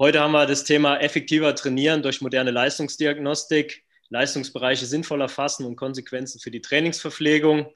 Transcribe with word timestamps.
Heute 0.00 0.20
haben 0.20 0.32
wir 0.32 0.46
das 0.46 0.64
Thema 0.64 0.96
effektiver 0.96 1.54
trainieren 1.54 2.02
durch 2.02 2.22
moderne 2.22 2.50
Leistungsdiagnostik, 2.52 3.84
Leistungsbereiche 4.08 4.86
sinnvoll 4.86 5.20
erfassen 5.20 5.66
und 5.66 5.76
Konsequenzen 5.76 6.40
für 6.40 6.50
die 6.50 6.62
Trainingsverpflegung. 6.62 7.66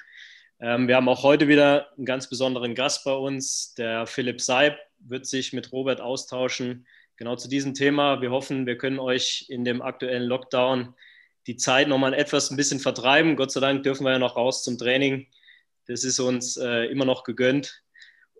Ähm, 0.58 0.88
wir 0.88 0.96
haben 0.96 1.10
auch 1.10 1.22
heute 1.22 1.48
wieder 1.48 1.92
einen 1.98 2.06
ganz 2.06 2.30
besonderen 2.30 2.74
Gast 2.74 3.04
bei 3.04 3.12
uns. 3.12 3.74
Der 3.74 4.06
Philipp 4.06 4.40
Seib 4.40 4.78
wird 5.00 5.26
sich 5.26 5.52
mit 5.52 5.70
Robert 5.70 6.00
austauschen, 6.00 6.86
genau 7.18 7.36
zu 7.36 7.46
diesem 7.46 7.74
Thema. 7.74 8.22
Wir 8.22 8.30
hoffen, 8.30 8.64
wir 8.64 8.78
können 8.78 9.00
euch 9.00 9.44
in 9.50 9.66
dem 9.66 9.82
aktuellen 9.82 10.26
Lockdown 10.26 10.94
die 11.46 11.56
Zeit 11.56 11.88
nochmal 11.88 12.14
etwas 12.14 12.50
ein 12.50 12.56
bisschen 12.56 12.80
vertreiben. 12.80 13.36
Gott 13.36 13.52
sei 13.52 13.60
Dank 13.60 13.82
dürfen 13.82 14.04
wir 14.04 14.12
ja 14.12 14.18
noch 14.18 14.36
raus 14.36 14.64
zum 14.64 14.78
Training. 14.78 15.26
Das 15.88 16.04
ist 16.04 16.18
uns 16.20 16.56
äh, 16.56 16.86
immer 16.86 17.04
noch 17.04 17.22
gegönnt. 17.22 17.82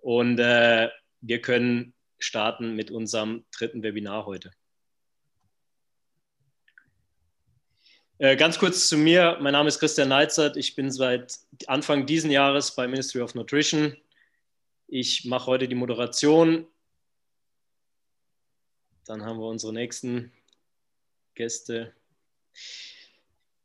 Und 0.01 0.39
äh, 0.39 0.89
wir 1.21 1.43
können 1.43 1.93
starten 2.18 2.74
mit 2.74 2.90
unserem 2.90 3.44
dritten 3.50 3.82
Webinar 3.82 4.26
heute. 4.26 4.52
Äh, 8.18 8.36
ganz 8.36 8.59
kurz 8.59 8.88
zu 8.88 8.96
mir. 8.96 9.38
Mein 9.41 9.52
Name 9.52 9.68
ist 9.68 9.80
Christian 9.80 10.09
Neizert. 10.09 10.56
Ich 10.56 10.77
bin 10.77 10.91
seit 10.91 11.36
Anfang 11.66 12.06
dieses 12.06 12.30
Jahres 12.30 12.74
bei 12.74 12.86
Ministry 12.86 13.20
of 13.20 13.34
Nutrition. 13.34 13.96
Ich 14.86 15.24
mache 15.24 15.46
heute 15.46 15.66
die 15.66 15.74
Moderation. 15.74 16.66
Dann 19.06 19.24
haben 19.24 19.38
wir 19.38 19.46
unsere 19.46 19.72
nächsten 19.72 20.33
Gäste. 21.34 21.92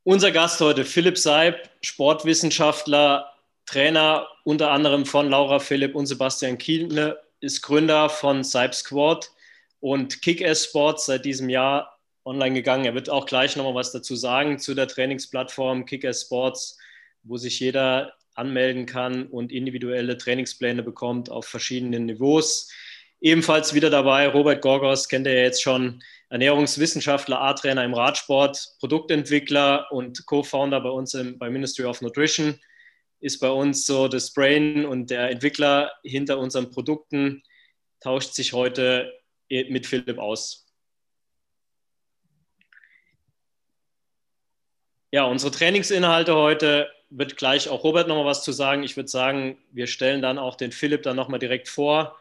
Unser 0.04 0.31
Gast 0.31 0.59
heute, 0.59 0.84
Philipp 0.84 1.18
Seib, 1.18 1.70
Sportwissenschaftler, 1.81 3.31
Trainer 3.68 4.27
unter 4.43 4.71
anderem 4.71 5.05
von 5.05 5.29
Laura 5.29 5.59
Philipp 5.59 5.93
und 5.93 6.07
Sebastian 6.07 6.57
Kielne 6.57 7.20
ist 7.41 7.61
Gründer 7.61 8.09
von 8.09 8.43
Cybe 8.43 8.73
Squad 8.73 9.31
und 9.79 10.21
Kick-Ass 10.21 10.66
Sports 10.66 11.05
seit 11.05 11.25
diesem 11.25 11.49
Jahr 11.49 11.99
online 12.25 12.55
gegangen. 12.55 12.85
Er 12.85 12.93
wird 12.93 13.09
auch 13.09 13.26
gleich 13.26 13.55
nochmal 13.55 13.76
was 13.76 13.91
dazu 13.91 14.15
sagen 14.15 14.59
zu 14.59 14.76
der 14.76 14.87
Trainingsplattform 14.87 15.85
Kick-Ass 15.85 16.23
Sports, 16.23 16.77
wo 17.23 17.37
sich 17.37 17.59
jeder 17.59 18.13
anmelden 18.35 18.85
kann 18.85 19.27
und 19.27 19.51
individuelle 19.51 20.18
Trainingspläne 20.18 20.84
bekommt 20.84 21.29
auf 21.29 21.46
verschiedenen 21.46 22.05
Niveaus. 22.05 22.71
Ebenfalls 23.21 23.74
wieder 23.74 23.90
dabei 23.90 24.27
Robert 24.29 24.62
Gorgos, 24.62 25.09
kennt 25.09 25.27
ihr 25.27 25.34
ja 25.34 25.43
jetzt 25.43 25.62
schon, 25.62 26.01
Ernährungswissenschaftler, 26.29 27.41
A-Trainer 27.41 27.84
im 27.84 27.93
Radsport, 27.93 28.76
Produktentwickler 28.79 29.87
und 29.91 30.26
Co-Founder 30.26 30.79
bei 30.79 30.90
uns 30.90 31.15
im, 31.15 31.40
bei 31.40 31.49
Ministry 31.49 31.85
of 31.85 32.01
Nutrition 32.01 32.59
ist 33.20 33.39
bei 33.39 33.49
uns 33.49 33.85
so 33.85 34.07
das 34.07 34.34
Brain 34.34 34.85
und 34.85 35.09
der 35.09 35.29
Entwickler 35.29 35.91
hinter 36.03 36.39
unseren 36.39 36.71
Produkten 36.71 37.43
tauscht 37.99 38.34
sich 38.34 38.53
heute 38.53 39.13
mit 39.49 39.87
Philipp 39.87 40.20
aus. 40.20 40.67
Ja, 45.12 45.23
unsere 45.23 45.51
Trainingsinhalte 45.51 46.35
heute 46.35 46.90
wird 47.09 47.35
gleich 47.35 47.67
auch 47.67 47.84
Robert 47.84 48.07
nochmal 48.07 48.25
was 48.25 48.43
zu 48.43 48.51
sagen. 48.51 48.84
Ich 48.84 48.95
würde 48.95 49.09
sagen, 49.09 49.57
wir 49.71 49.87
stellen 49.87 50.21
dann 50.21 50.37
auch 50.37 50.55
den 50.55 50.71
Philipp 50.71 51.01
dann 51.01 51.15
nochmal 51.15 51.40
direkt 51.40 51.67
vor. 51.67 52.20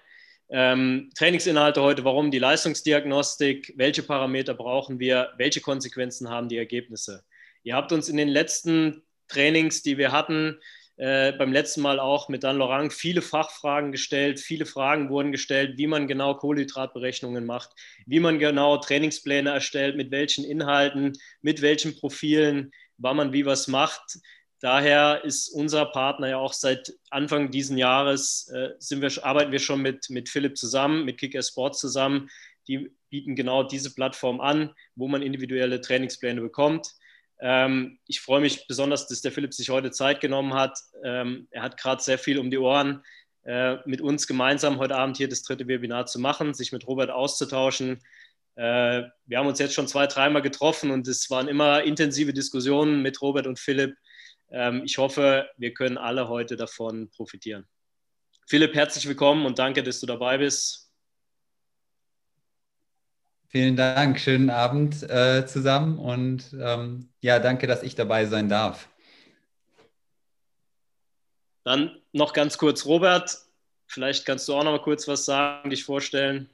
Ähm, 0.49 1.11
Trainingsinhalte 1.15 1.83
heute, 1.83 2.05
warum 2.05 2.31
die 2.31 2.39
Leistungsdiagnostik, 2.39 3.75
welche 3.77 4.03
Parameter 4.03 4.55
brauchen 4.55 4.99
wir, 4.99 5.35
welche 5.37 5.61
Konsequenzen 5.61 6.31
haben 6.31 6.49
die 6.49 6.57
Ergebnisse. 6.57 7.23
Ihr 7.63 7.77
habt 7.77 7.93
uns 7.93 8.09
in 8.09 8.17
den 8.17 8.29
letzten 8.29 9.03
Trainings, 9.29 9.83
die 9.83 9.99
wir 9.99 10.11
hatten, 10.11 10.59
äh, 10.99 11.33
beim 11.33 11.53
letzten 11.53 11.81
Mal 11.81 12.01
auch 12.01 12.29
mit 12.29 12.43
Dan 12.43 12.57
Lorang 12.57 12.91
viele 12.91 13.23
Fachfragen 13.23 13.93
gestellt. 13.93 14.41
Viele 14.41 14.67
Fragen 14.67 15.11
wurden 15.11 15.31
gestellt, 15.31 15.79
wie 15.79 15.87
man 15.87 16.09
genau 16.09 16.35
Kohlenhydratberechnungen 16.35 17.47
macht, 17.47 17.71
wie 18.07 18.19
man 18.19 18.41
genau 18.41 18.79
Trainingspläne 18.79 19.51
erstellt, 19.51 19.97
mit 19.97 20.11
welchen 20.11 20.45
Inhalten, 20.45 21.13
mit 21.41 21.63
welchen 21.63 21.97
Profilen, 21.97 22.73
wann 22.97 23.17
man 23.17 23.33
wie 23.33 23.47
was 23.47 23.69
macht. 23.69 24.19
Daher 24.61 25.23
ist 25.25 25.51
unser 25.51 25.87
Partner 25.87 26.31
ja 26.31 26.39
auch 26.39 26.53
seit 26.53 26.93
Anfang 27.11 27.53
dieses 27.53 27.77
Jahres, 27.79 28.51
äh, 28.53 28.71
sind 28.81 29.01
wir, 29.01 29.25
arbeiten 29.25 29.53
wir 29.53 29.61
schon 29.61 29.81
mit, 29.81 30.11
mit 30.11 30.29
Philipp 30.29 30.59
zusammen, 30.59 31.05
mit 31.05 31.19
Kicker 31.19 31.43
Sports 31.43 31.79
zusammen. 31.79 32.29
Die 32.67 32.91
bieten 33.09 33.37
genau 33.37 33.63
diese 33.63 33.95
Plattform 33.95 34.41
an, 34.41 34.75
wo 34.97 35.07
man 35.07 35.23
individuelle 35.23 35.81
Trainingspläne 35.81 36.41
bekommt. 36.41 36.93
Ähm, 37.41 37.99
ich 38.07 38.21
freue 38.21 38.41
mich 38.41 38.67
besonders, 38.67 39.07
dass 39.07 39.21
der 39.21 39.33
Philipp 39.33 39.55
sich 39.55 39.71
heute 39.71 39.91
Zeit 39.91 40.21
genommen 40.21 40.55
hat. 40.55 40.79
Ähm, 41.05 41.49
er 41.51 41.63
hat 41.63 41.77
gerade 41.77 42.03
sehr 42.03 42.19
viel 42.19 42.39
um 42.39 42.51
die 42.51 42.59
Ohren, 42.59 43.05
äh, 43.45 43.77
mit 43.87 44.01
uns 44.01 44.27
gemeinsam 44.27 44.79
heute 44.79 44.97
Abend 44.97 45.17
hier 45.17 45.29
das 45.29 45.43
dritte 45.43 45.69
Webinar 45.69 46.07
zu 46.07 46.19
machen, 46.19 46.55
sich 46.55 46.73
mit 46.73 46.87
Robert 46.87 47.11
auszutauschen. 47.11 48.03
Äh, 48.57 49.05
wir 49.27 49.39
haben 49.39 49.47
uns 49.47 49.61
jetzt 49.61 49.75
schon 49.75 49.87
zwei, 49.87 50.07
dreimal 50.07 50.43
getroffen 50.43 50.91
und 50.91 51.07
es 51.07 51.31
waren 51.31 51.47
immer 51.47 51.85
intensive 51.85 52.33
Diskussionen 52.33 53.03
mit 53.03 53.23
Robert 53.23 53.47
und 53.47 53.59
Philipp. 53.59 53.97
Ähm, 54.51 54.83
ich 54.85 54.99
hoffe, 54.99 55.49
wir 55.57 55.75
können 55.75 55.97
alle 55.97 56.29
heute 56.29 56.57
davon 56.57 57.09
profitieren. 57.11 57.69
Philipp, 58.49 58.75
herzlich 58.75 59.07
willkommen 59.07 59.47
und 59.47 59.59
danke, 59.59 59.83
dass 59.83 60.01
du 60.01 60.07
dabei 60.07 60.39
bist. 60.39 60.88
Vielen 63.51 63.77
Dank, 63.77 64.21
schönen 64.21 64.51
Abend 64.51 65.03
äh, 65.09 65.47
zusammen 65.47 65.99
und 65.99 66.55
ähm, 66.61 67.09
ja, 67.23 67.39
danke, 67.39 67.67
dass 67.67 67.83
ich 67.83 67.95
dabei 67.95 68.27
sein 68.27 68.51
darf. 68.51 68.91
Dann 71.65 71.97
noch 72.13 72.35
ganz 72.35 72.59
kurz, 72.59 72.85
Robert, 72.85 73.39
vielleicht 73.87 74.27
kannst 74.27 74.47
du 74.49 74.55
auch 74.55 74.65
noch 74.65 74.73
mal 74.73 74.83
kurz 74.83 75.09
was 75.09 75.25
sagen, 75.25 75.71
dich 75.71 75.85
vorstellen. 75.85 76.51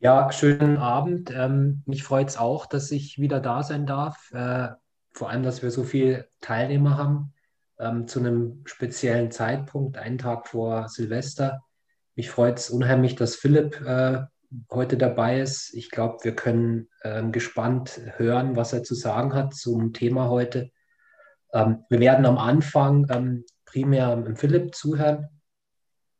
Ja, 0.00 0.32
schönen 0.32 0.76
Abend. 0.78 1.30
Ähm, 1.30 1.84
mich 1.86 2.02
freut 2.02 2.28
es 2.28 2.36
auch, 2.36 2.66
dass 2.66 2.90
ich 2.90 3.20
wieder 3.20 3.38
da 3.38 3.62
sein 3.62 3.86
darf. 3.86 4.32
Äh, 4.32 4.70
vor 5.12 5.30
allem, 5.30 5.44
dass 5.44 5.62
wir 5.62 5.70
so 5.70 5.84
viele 5.84 6.28
Teilnehmer 6.40 6.96
haben 6.98 7.32
ähm, 7.78 8.08
zu 8.08 8.18
einem 8.18 8.62
speziellen 8.64 9.30
Zeitpunkt, 9.30 9.98
einen 9.98 10.18
Tag 10.18 10.48
vor 10.48 10.88
Silvester. 10.88 11.62
Mich 12.16 12.28
freut 12.28 12.58
es 12.58 12.70
unheimlich, 12.70 13.14
dass 13.14 13.36
Philipp 13.36 13.80
äh, 13.82 14.22
heute 14.70 14.96
dabei 14.96 15.40
ist. 15.40 15.74
Ich 15.74 15.90
glaube, 15.90 16.18
wir 16.22 16.34
können 16.34 16.88
ähm, 17.04 17.32
gespannt 17.32 18.00
hören, 18.16 18.56
was 18.56 18.72
er 18.72 18.82
zu 18.82 18.94
sagen 18.94 19.34
hat 19.34 19.54
zum 19.54 19.92
Thema 19.92 20.28
heute. 20.28 20.70
Ähm, 21.52 21.84
wir 21.88 22.00
werden 22.00 22.26
am 22.26 22.38
Anfang 22.38 23.06
ähm, 23.10 23.44
primär 23.64 24.12
im 24.12 24.36
Philipp 24.36 24.74
zuhören. 24.74 25.28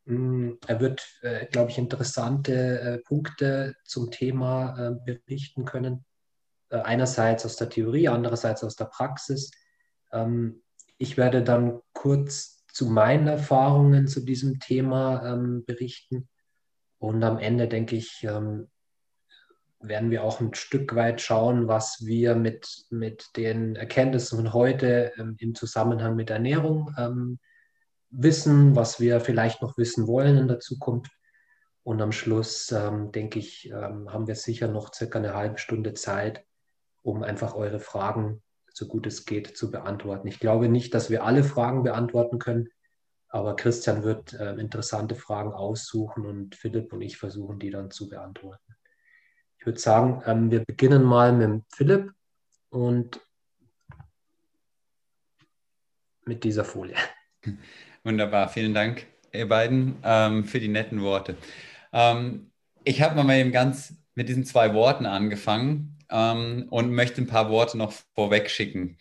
Mm, 0.04 0.52
er 0.66 0.80
wird, 0.80 1.06
äh, 1.22 1.46
glaube 1.46 1.70
ich, 1.70 1.78
interessante 1.78 2.80
äh, 2.80 2.98
Punkte 2.98 3.74
zum 3.84 4.10
Thema 4.10 4.78
äh, 5.06 5.14
berichten 5.26 5.64
können. 5.64 6.04
Äh, 6.70 6.78
einerseits 6.78 7.44
aus 7.44 7.56
der 7.56 7.68
Theorie, 7.68 8.08
andererseits 8.08 8.62
aus 8.64 8.76
der 8.76 8.86
Praxis. 8.86 9.50
Ähm, 10.12 10.62
ich 10.98 11.16
werde 11.16 11.42
dann 11.42 11.80
kurz 11.92 12.64
zu 12.72 12.86
meinen 12.86 13.26
Erfahrungen 13.26 14.06
zu 14.06 14.20
diesem 14.20 14.60
Thema 14.60 15.24
ähm, 15.26 15.64
berichten 15.66 16.28
und 17.00 17.24
am 17.24 17.38
Ende, 17.38 17.66
denke 17.66 17.96
ich, 17.96 18.22
ähm, 18.24 18.68
werden 19.80 20.10
wir 20.10 20.22
auch 20.22 20.40
ein 20.40 20.52
Stück 20.52 20.94
weit 20.94 21.22
schauen, 21.22 21.66
was 21.66 22.04
wir 22.04 22.34
mit, 22.34 22.84
mit 22.90 23.30
den 23.36 23.74
Erkenntnissen 23.74 24.36
von 24.36 24.52
heute 24.52 25.10
ähm, 25.16 25.34
im 25.38 25.54
Zusammenhang 25.54 26.14
mit 26.14 26.28
Ernährung 26.28 26.94
ähm, 26.98 27.38
wissen, 28.10 28.76
was 28.76 29.00
wir 29.00 29.20
vielleicht 29.20 29.62
noch 29.62 29.78
wissen 29.78 30.06
wollen 30.06 30.36
in 30.36 30.48
der 30.48 30.60
Zukunft. 30.60 31.10
Und 31.82 32.02
am 32.02 32.12
Schluss, 32.12 32.66
denke 32.66 33.38
ich, 33.38 33.72
haben 33.72 34.26
wir 34.26 34.34
sicher 34.34 34.68
noch 34.68 34.92
circa 34.92 35.18
eine 35.18 35.34
halbe 35.34 35.56
Stunde 35.56 35.94
Zeit, 35.94 36.44
um 37.02 37.22
einfach 37.22 37.54
eure 37.54 37.80
Fragen, 37.80 38.42
so 38.74 38.86
gut 38.86 39.06
es 39.06 39.24
geht, 39.24 39.56
zu 39.56 39.70
beantworten. 39.70 40.28
Ich 40.28 40.40
glaube 40.40 40.68
nicht, 40.68 40.92
dass 40.92 41.08
wir 41.08 41.24
alle 41.24 41.42
Fragen 41.42 41.82
beantworten 41.82 42.38
können, 42.38 42.68
aber 43.30 43.54
Christian 43.54 44.02
wird 44.02 44.34
äh, 44.34 44.54
interessante 44.54 45.14
Fragen 45.14 45.52
aussuchen 45.52 46.26
und 46.26 46.56
Philipp 46.56 46.92
und 46.92 47.00
ich 47.00 47.16
versuchen, 47.16 47.58
die 47.58 47.70
dann 47.70 47.90
zu 47.90 48.08
beantworten. 48.08 48.74
Ich 49.58 49.66
würde 49.66 49.78
sagen, 49.78 50.22
ähm, 50.26 50.50
wir 50.50 50.64
beginnen 50.64 51.02
mal 51.04 51.32
mit 51.32 51.62
Philipp 51.72 52.12
und 52.70 53.20
mit 56.24 56.42
dieser 56.44 56.64
Folie. 56.64 56.96
Wunderbar, 58.04 58.48
vielen 58.48 58.74
Dank, 58.74 59.06
ihr 59.32 59.48
beiden, 59.48 59.96
ähm, 60.02 60.44
für 60.44 60.58
die 60.58 60.68
netten 60.68 61.02
Worte. 61.02 61.36
Ähm, 61.92 62.50
ich 62.84 63.00
habe 63.00 63.22
mal 63.22 63.36
eben 63.36 63.52
ganz 63.52 63.94
mit 64.14 64.28
diesen 64.28 64.44
zwei 64.44 64.74
Worten 64.74 65.06
angefangen 65.06 65.98
ähm, 66.10 66.66
und 66.70 66.92
möchte 66.92 67.20
ein 67.20 67.26
paar 67.26 67.48
Worte 67.50 67.78
noch 67.78 67.92
vorweg 68.14 68.50
schicken. 68.50 68.98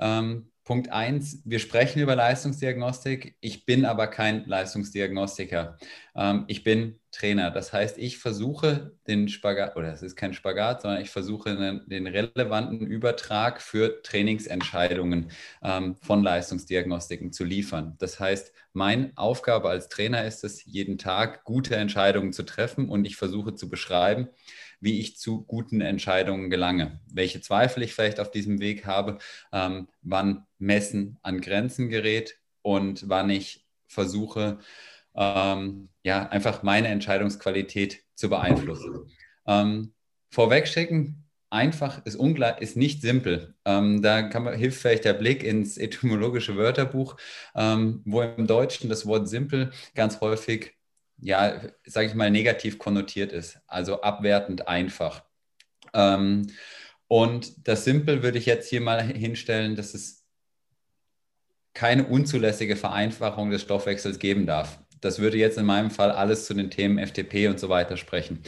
Ähm, 0.00 0.49
Punkt 0.70 0.92
eins, 0.92 1.42
wir 1.44 1.58
sprechen 1.58 2.00
über 2.00 2.14
Leistungsdiagnostik. 2.14 3.34
Ich 3.40 3.66
bin 3.66 3.84
aber 3.84 4.06
kein 4.06 4.44
Leistungsdiagnostiker. 4.44 5.76
Ähm, 6.14 6.44
ich 6.46 6.62
bin 6.62 7.00
Trainer. 7.10 7.50
Das 7.50 7.72
heißt, 7.72 7.98
ich 7.98 8.18
versuche 8.18 8.92
den 9.08 9.26
Spagat, 9.26 9.74
oder 9.74 9.92
es 9.92 10.02
ist 10.02 10.14
kein 10.14 10.32
Spagat, 10.32 10.82
sondern 10.82 11.02
ich 11.02 11.10
versuche 11.10 11.56
den, 11.56 11.82
den 11.88 12.06
relevanten 12.06 12.86
Übertrag 12.86 13.60
für 13.60 14.00
Trainingsentscheidungen 14.04 15.32
ähm, 15.60 15.96
von 15.96 16.22
Leistungsdiagnostiken 16.22 17.32
zu 17.32 17.42
liefern. 17.42 17.96
Das 17.98 18.20
heißt, 18.20 18.52
meine 18.72 19.10
Aufgabe 19.16 19.70
als 19.70 19.88
Trainer 19.88 20.24
ist 20.24 20.44
es, 20.44 20.64
jeden 20.64 20.98
Tag 20.98 21.42
gute 21.42 21.74
Entscheidungen 21.74 22.32
zu 22.32 22.44
treffen 22.44 22.88
und 22.88 23.04
ich 23.06 23.16
versuche 23.16 23.56
zu 23.56 23.68
beschreiben, 23.68 24.28
wie 24.80 24.98
ich 24.98 25.18
zu 25.18 25.44
guten 25.44 25.80
Entscheidungen 25.80 26.50
gelange, 26.50 27.00
welche 27.12 27.40
Zweifel 27.40 27.82
ich 27.82 27.94
vielleicht 27.94 28.20
auf 28.20 28.30
diesem 28.30 28.60
Weg 28.60 28.86
habe, 28.86 29.18
ähm, 29.52 29.88
wann 30.02 30.46
Messen 30.58 31.18
an 31.22 31.40
Grenzen 31.40 31.88
gerät 31.88 32.38
und 32.62 33.08
wann 33.08 33.30
ich 33.30 33.66
versuche, 33.86 34.58
ähm, 35.14 35.88
ja, 36.02 36.28
einfach 36.28 36.62
meine 36.62 36.88
Entscheidungsqualität 36.88 38.04
zu 38.14 38.30
beeinflussen. 38.30 39.10
Ähm, 39.46 39.92
vorwegschicken, 40.30 41.24
einfach 41.50 42.04
ist 42.06 42.16
ungleich, 42.16 42.60
ist 42.60 42.76
nicht 42.76 43.02
simpel. 43.02 43.54
Ähm, 43.64 44.00
da 44.02 44.28
man, 44.38 44.54
hilft 44.54 44.80
vielleicht 44.80 45.04
der 45.04 45.14
Blick 45.14 45.42
ins 45.42 45.76
etymologische 45.76 46.56
Wörterbuch, 46.56 47.16
ähm, 47.54 48.02
wo 48.04 48.22
im 48.22 48.46
Deutschen 48.46 48.88
das 48.88 49.06
Wort 49.06 49.28
simpel 49.28 49.72
ganz 49.94 50.20
häufig, 50.20 50.74
ja, 51.20 51.60
sage 51.84 52.06
ich 52.06 52.14
mal, 52.14 52.30
negativ 52.30 52.78
konnotiert 52.78 53.32
ist, 53.32 53.58
also 53.66 54.02
abwertend 54.02 54.68
einfach. 54.68 55.24
Ähm, 55.94 56.46
und 57.08 57.66
das 57.68 57.84
Simpel 57.84 58.22
würde 58.22 58.38
ich 58.38 58.46
jetzt 58.46 58.68
hier 58.68 58.80
mal 58.80 59.02
hinstellen, 59.02 59.74
dass 59.74 59.94
es 59.94 60.24
keine 61.74 62.06
unzulässige 62.06 62.76
Vereinfachung 62.76 63.50
des 63.50 63.62
Stoffwechsels 63.62 64.18
geben 64.18 64.46
darf. 64.46 64.80
Das 65.00 65.18
würde 65.18 65.38
jetzt 65.38 65.56
in 65.56 65.64
meinem 65.64 65.90
Fall 65.90 66.10
alles 66.10 66.46
zu 66.46 66.54
den 66.54 66.70
Themen 66.70 67.04
FTP 67.04 67.48
und 67.48 67.58
so 67.58 67.68
weiter 67.68 67.96
sprechen. 67.96 68.42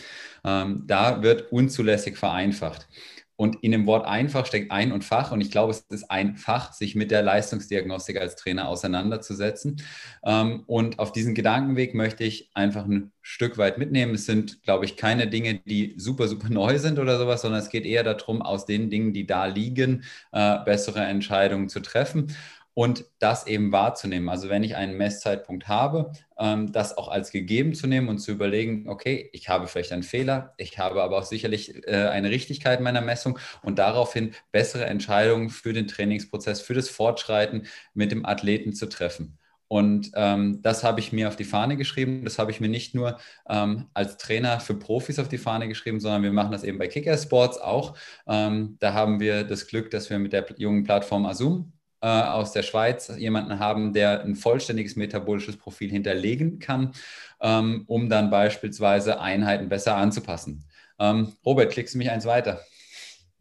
Ähm, 0.44 0.84
da 0.86 1.22
wird 1.22 1.50
unzulässig 1.50 2.16
vereinfacht. 2.16 2.88
Und 3.37 3.62
in 3.62 3.73
dem 3.73 3.87
Wort 3.87 4.06
einfach 4.06 4.46
steckt 4.46 4.70
ein 4.70 4.93
und 4.93 5.05
Fach. 5.05 5.32
Und 5.32 5.40
ich 5.40 5.50
glaube, 5.50 5.73
es 5.73 5.81
ist 5.88 6.11
einfach, 6.11 6.73
sich 6.73 6.94
mit 6.94 7.11
der 7.11 7.23
Leistungsdiagnostik 7.23 8.20
als 8.20 8.37
Trainer 8.37 8.69
auseinanderzusetzen. 8.69 9.82
Ähm, 10.25 10.64
und 10.67 10.99
auf 10.99 11.12
diesen 11.12 11.34
Gedankenweg 11.34 11.94
möchte 11.94 12.25
ich 12.25 12.50
einfach 12.55 12.84
ein 12.84 13.12
Stück 13.20 13.58
weit 13.58 13.79
mitnehmen. 13.79 14.14
Es 14.14 14.26
sind, 14.26 14.62
glaube 14.62 14.84
ich, 14.84 14.96
keine 14.96 15.29
Dinge, 15.29 15.61
die 15.64 15.94
super, 15.96 16.29
super 16.29 16.49
neu 16.50 16.79
sind 16.79 16.99
oder 16.99 17.19
sowas, 17.19 17.43
sondern 17.43 17.61
es 17.61 17.70
geht 17.70 17.87
eher 17.87 18.05
darum, 18.05 18.43
aus 18.43 18.67
den 18.67 18.90
Dingen, 18.90 19.12
die 19.12 19.26
da 19.26 19.46
liegen, 19.46 20.05
äh, 20.32 20.58
bessere 20.64 21.00
Entscheidungen 21.00 21.69
zu 21.69 21.81
treffen 21.81 22.35
und 22.74 23.04
das 23.19 23.46
eben 23.46 23.72
wahrzunehmen. 23.72 24.28
Also 24.28 24.48
wenn 24.48 24.62
ich 24.62 24.76
einen 24.76 24.96
Messzeitpunkt 24.96 25.69
habe, 25.69 26.12
ähm, 26.38 26.72
das 26.72 26.96
auch 26.96 27.08
als 27.08 27.30
gegeben 27.30 27.74
zu 27.74 27.86
nehmen 27.86 28.08
und 28.08 28.19
zu 28.19 28.32
überlegen, 28.32 28.88
okay, 28.88 29.28
ich 29.32 29.48
habe 29.48 29.66
vielleicht 29.66 29.92
einen 29.92 30.02
Fehler, 30.02 30.54
ich 30.56 30.78
habe 30.78 31.02
aber 31.02 31.19
auch 31.19 31.24
sicherlich 31.24 31.86
äh, 31.86 32.08
eine 32.08 32.30
Richtigkeit 32.30 32.80
meiner 32.80 33.02
Messung 33.02 33.38
und 33.62 33.78
daraufhin 33.78 34.32
bessere 34.52 34.86
Entscheidungen 34.86 35.50
für 35.50 35.72
den 35.72 35.86
Trainingsprozess, 35.86 36.60
für 36.62 36.74
das 36.74 36.88
Fortschreiten 36.88 37.66
mit 37.94 38.10
dem 38.10 38.24
Athleten 38.24 38.72
zu 38.72 38.86
treffen. 38.88 39.38
Und 39.68 40.10
ähm, 40.16 40.60
das 40.60 40.84
habe 40.84 41.00
ich 41.00 41.12
mir 41.12 41.28
auf 41.28 41.36
die 41.36 41.44
Fahne 41.44 41.78
geschrieben. 41.78 42.25
Das 42.25 42.38
habe 42.38 42.50
ich 42.50 42.60
mir 42.60 42.68
nicht 42.68 42.94
nur 42.94 43.18
ähm, 43.48 43.86
als 43.94 44.18
Trainer 44.18 44.60
für 44.60 44.75
Profis 44.75 45.18
auf 45.18 45.28
die 45.28 45.38
Fahne 45.38 45.66
geschrieben, 45.66 45.98
sondern 45.98 46.22
wir 46.22 46.32
machen 46.32 46.52
das 46.52 46.62
eben 46.62 46.76
bei 46.76 46.88
Kicker 46.88 47.16
Sports 47.16 47.56
auch. 47.56 47.96
Ähm, 48.26 48.76
da 48.80 48.92
haben 48.92 49.18
wir 49.18 49.44
das 49.44 49.66
Glück, 49.66 49.90
dass 49.90 50.10
wir 50.10 50.18
mit 50.18 50.34
der 50.34 50.44
jungen 50.58 50.84
Plattform 50.84 51.25
Asum 51.25 51.72
äh, 52.02 52.06
aus 52.06 52.52
der 52.52 52.62
Schweiz 52.62 53.12
jemanden 53.16 53.58
haben, 53.58 53.93
der 53.93 54.22
ein 54.22 54.34
vollständiges 54.34 54.96
metabolisches 54.96 55.56
Profil 55.56 55.90
hinterlegen 55.90 56.58
kann, 56.58 56.93
ähm, 57.40 57.84
um 57.87 58.08
dann 58.08 58.28
beispielsweise 58.28 59.20
Einheiten 59.20 59.69
besser 59.69 59.96
anzupassen. 59.96 60.64
Ähm, 60.99 61.32
Robert, 61.46 61.72
klickst 61.72 61.94
du 61.94 61.99
mich 61.99 62.10
eins 62.10 62.26
weiter? 62.26 62.60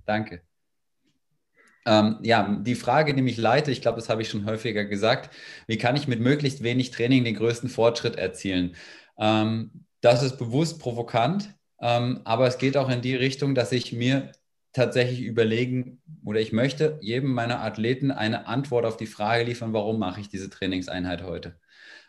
Danke. 0.06 0.42
Ähm, 1.88 2.20
ja, 2.22 2.60
die 2.62 2.76
Frage, 2.76 3.16
die 3.16 3.24
mich 3.24 3.38
leite, 3.38 3.72
ich 3.72 3.82
glaube, 3.82 4.00
das 4.00 4.10
habe 4.10 4.22
ich 4.22 4.30
schon 4.30 4.46
häufiger 4.46 4.86
gesagt, 4.86 5.34
wie 5.66 5.78
kann 5.78 5.96
ich 5.96 6.08
mit 6.08 6.20
möglichst 6.20 6.62
wenig 6.62 6.92
Training 6.92 7.24
den 7.24 7.36
größten 7.36 7.70
Fortschritt 7.70 8.16
erzielen? 8.16 8.76
Ähm, 9.18 9.86
das 10.02 10.22
ist 10.22 10.38
bewusst 10.38 10.80
provokant, 10.80 11.56
ähm, 11.80 12.22
aber 12.24 12.46
es 12.48 12.60
geht 12.60 12.78
auch 12.78 12.90
in 12.90 13.02
die 13.02 13.16
Richtung, 13.16 13.56
dass 13.56 13.72
ich 13.72 13.92
mir 13.92 14.32
tatsächlich 14.74 15.22
überlegen 15.22 16.02
oder 16.24 16.40
ich 16.40 16.52
möchte 16.52 16.98
jedem 17.02 17.34
meiner 17.34 17.62
Athleten 17.62 18.12
eine 18.12 18.48
Antwort 18.48 18.86
auf 18.86 18.98
die 18.98 19.08
Frage 19.08 19.44
liefern, 19.44 19.74
warum 19.74 20.00
mache 20.00 20.22
ich 20.22 20.30
diese 20.30 20.50
Trainingseinheit 20.50 21.24
heute? 21.24 21.60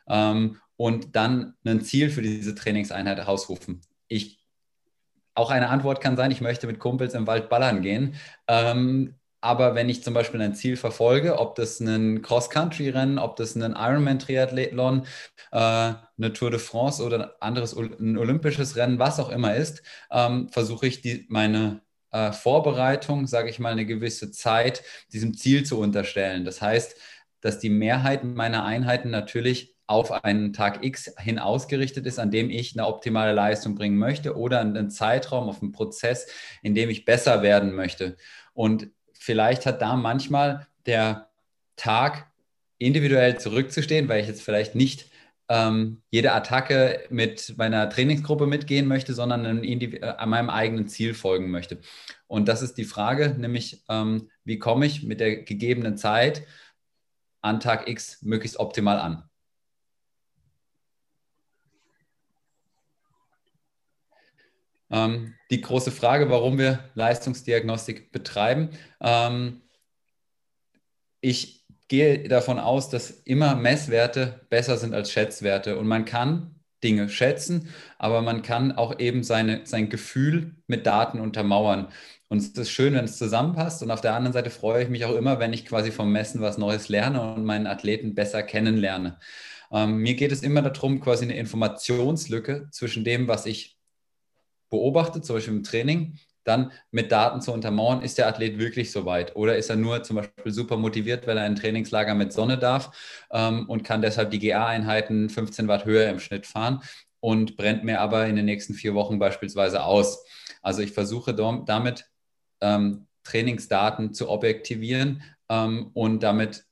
Ähm, 0.09 0.59
und 0.77 1.17
dann 1.17 1.55
ein 1.65 1.83
Ziel 1.83 2.11
für 2.11 2.23
diese 2.23 2.55
Trainingseinheit 2.55 3.19
herausrufen. 3.19 3.81
Ich, 4.09 4.45
auch 5.35 5.51
eine 5.51 5.69
Antwort 5.69 6.01
kann 6.01 6.17
sein, 6.17 6.31
ich 6.31 6.41
möchte 6.41 6.67
mit 6.67 6.79
Kumpels 6.79 7.15
im 7.15 7.27
Wald 7.27 7.49
ballern 7.49 7.83
gehen. 7.83 8.15
Ähm, 8.49 9.15
aber 9.41 9.75
wenn 9.75 9.89
ich 9.89 10.05
zum 10.05 10.15
Beispiel 10.15 10.41
ein 10.41 10.55
Ziel 10.55 10.77
verfolge, 10.77 11.39
ob 11.39 11.57
das 11.57 11.81
ein 11.81 12.23
Cross-Country-Rennen, 12.23 13.19
ob 13.19 13.35
das 13.37 13.57
ein 13.57 13.75
Ironman-Triathlon, 13.77 15.05
äh, 15.51 15.57
eine 15.57 16.33
Tour 16.33 16.51
de 16.53 16.61
France 16.61 17.03
oder 17.03 17.25
ein 17.25 17.31
anderes 17.41 17.77
ein 17.77 18.17
olympisches 18.19 18.77
Rennen, 18.77 19.01
was 19.01 19.19
auch 19.19 19.31
immer 19.31 19.57
ist, 19.57 19.83
ähm, 20.13 20.49
versuche 20.49 20.87
ich 20.87 21.01
die, 21.01 21.27
meine 21.29 21.81
äh, 22.13 22.33
Vorbereitung, 22.33 23.27
sage 23.27 23.51
ich 23.51 23.59
mal, 23.59 23.73
eine 23.73 23.87
gewisse 23.87 24.31
Zeit 24.31 24.83
diesem 25.13 25.35
Ziel 25.35 25.65
zu 25.65 25.79
unterstellen. 25.79 26.45
Das 26.45 26.63
heißt, 26.63 26.97
dass 27.41 27.59
die 27.59 27.71
Mehrheit 27.71 28.25
meiner 28.25 28.65
Einheiten 28.65 29.11
natürlich 29.11 29.77
auf 29.87 30.13
einen 30.13 30.53
Tag 30.53 30.85
X 30.85 31.15
hin 31.19 31.39
ausgerichtet 31.39 32.07
ist, 32.07 32.19
an 32.19 32.31
dem 32.31 32.49
ich 32.51 32.75
eine 32.75 32.87
optimale 32.87 33.33
Leistung 33.33 33.75
bringen 33.75 33.99
möchte 33.99 34.37
oder 34.37 34.61
einen 34.61 34.91
Zeitraum, 34.91 35.49
auf 35.49 35.61
einen 35.61 35.73
Prozess, 35.73 36.29
in 36.63 36.75
dem 36.75 36.89
ich 36.89 37.05
besser 37.05 37.43
werden 37.43 37.75
möchte. 37.75 38.17
Und 38.55 38.89
vielleicht 39.13 39.67
hat 39.67 39.83
da 39.83 39.97
manchmal 39.97 40.67
der 40.87 41.29
Tag 41.77 42.31
individuell 42.79 43.39
zurückzustehen, 43.39 44.09
weil 44.09 44.21
ich 44.21 44.29
jetzt 44.29 44.43
vielleicht 44.43 44.75
nicht 44.75 45.07
ähm, 45.53 46.01
jede 46.09 46.33
Attacke 46.33 47.05
mit 47.11 47.59
meiner 47.59 47.91
Trainingsgruppe 47.91 48.47
mitgehen 48.47 48.89
möchte, 48.89 49.13
sondern 49.13 49.45
an, 49.45 49.63
äh, 49.63 50.27
meinem 50.27 50.49
eigenen 50.49 50.89
Ziel 50.89 51.13
folgen 51.13 51.51
möchte. 51.51 51.79
Und 52.27 52.49
das 52.49 52.63
ist 52.63 52.79
die 52.79 52.87
Frage, 52.87 53.37
nämlich 53.39 53.85
ähm, 53.91 54.31
wie 54.45 54.59
komme 54.59 54.87
ich 54.87 55.03
mit 55.03 55.21
der 55.21 55.43
gegebenen 55.43 55.99
Zeit 55.99 56.47
an 57.43 57.61
Tag 57.61 57.87
X 57.87 58.23
möglichst 58.23 58.59
optimal 58.59 58.99
an. 58.99 59.29
Ähm, 64.89 65.35
die 65.51 65.61
große 65.61 65.91
Frage, 65.91 66.31
warum 66.31 66.57
wir 66.57 66.91
Leistungsdiagnostik 66.95 68.11
betreiben. 68.11 68.71
Ähm, 69.01 69.61
ich 71.21 71.62
gehe 71.93 72.27
davon 72.27 72.59
aus, 72.59 72.89
dass 72.89 73.11
immer 73.11 73.55
Messwerte 73.55 74.41
besser 74.49 74.79
sind 74.79 74.95
als 74.95 75.13
Schätzwerte 75.13 75.77
und 75.77 75.87
man 75.87 76.07
kann 76.07 76.55
Dinge 76.83 77.11
schätzen, 77.11 77.69
aber 77.99 78.23
man 78.23 78.41
kann 78.41 78.73
auch 78.73 78.99
eben 78.99 79.23
seine, 79.23 79.67
sein 79.67 79.91
Gefühl 79.91 80.57
mit 80.67 80.87
Daten 80.87 81.21
untermauern. 81.21 81.89
Und 82.31 82.39
es 82.39 82.49
ist 82.49 82.71
schön, 82.71 82.95
wenn 82.95 83.05
es 83.05 83.19
zusammenpasst. 83.19 83.83
Und 83.83 83.91
auf 83.91 84.01
der 84.01 84.15
anderen 84.15 84.33
Seite 84.33 84.49
freue 84.49 84.85
ich 84.85 84.89
mich 84.89 85.05
auch 85.05 85.15
immer, 85.15 85.39
wenn 85.39 85.53
ich 85.53 85.67
quasi 85.67 85.91
vom 85.91 86.11
Messen 86.11 86.41
was 86.41 86.57
Neues 86.57 86.89
lerne 86.89 87.35
und 87.35 87.45
meinen 87.45 87.67
Athleten 87.67 88.15
besser 88.15 88.43
kennenlerne. 88.43 89.19
Ähm, 89.71 89.99
mir 89.99 90.15
geht 90.15 90.33
es 90.33 90.43
immer 90.43 90.63
darum, 90.63 90.99
quasi 90.99 91.27
eine 91.27 91.37
Informationslücke 91.37 92.69
zwischen 92.71 93.05
dem, 93.05 93.29
was 93.29 93.45
ich 93.45 93.77
beobachte, 94.71 95.21
zum 95.21 95.37
Beispiel 95.37 95.57
im 95.57 95.63
Training, 95.63 96.19
dann 96.45 96.73
mit 96.91 97.13
Daten 97.13 97.41
zu 97.41 97.53
untermauern, 97.53 98.03
ist 98.03 98.19
der 98.19 98.29
Athlet 98.29 98.59
wirklich 98.59 98.91
so 98.93 99.05
weit? 99.05 99.37
Oder 99.37 99.57
ist 99.57 99.71
er 99.71 99.77
nur 99.77 100.03
zum 100.03 100.17
Beispiel 100.17 100.53
super 100.53 100.77
motiviert, 100.77 101.27
weil 101.27 101.39
er 101.39 101.45
ein 101.45 101.57
Trainingslager 101.57 102.15
mit 102.15 102.33
Sonne 102.33 102.59
darf 102.59 102.91
ähm, 103.31 103.69
und 103.69 103.85
kann 103.85 104.03
deshalb 104.03 104.31
die 104.31 104.39
GA-Einheiten 104.39 105.31
15 105.31 105.69
Watt 105.69 105.85
höher 105.85 106.09
im 106.09 106.19
Schnitt 106.19 106.47
fahren 106.47 106.83
und 107.21 107.57
brennt 107.57 107.85
mir 107.85 108.01
aber 108.01 108.27
in 108.27 108.37
den 108.37 108.45
nächsten 108.45 108.75
vier 108.75 108.95
Wochen 108.95 109.19
beispielsweise 109.19 109.85
aus? 109.85 110.25
Also 110.63 110.83
ich 110.83 110.93
versuche 110.93 111.35
damit 111.35 112.11
ähm, 112.61 113.07
Trainingsdaten 113.25 114.13
zu 114.13 114.29
objektivieren 114.29 115.23
ähm, 115.49 115.91
und 115.95 116.23
damit 116.23 116.65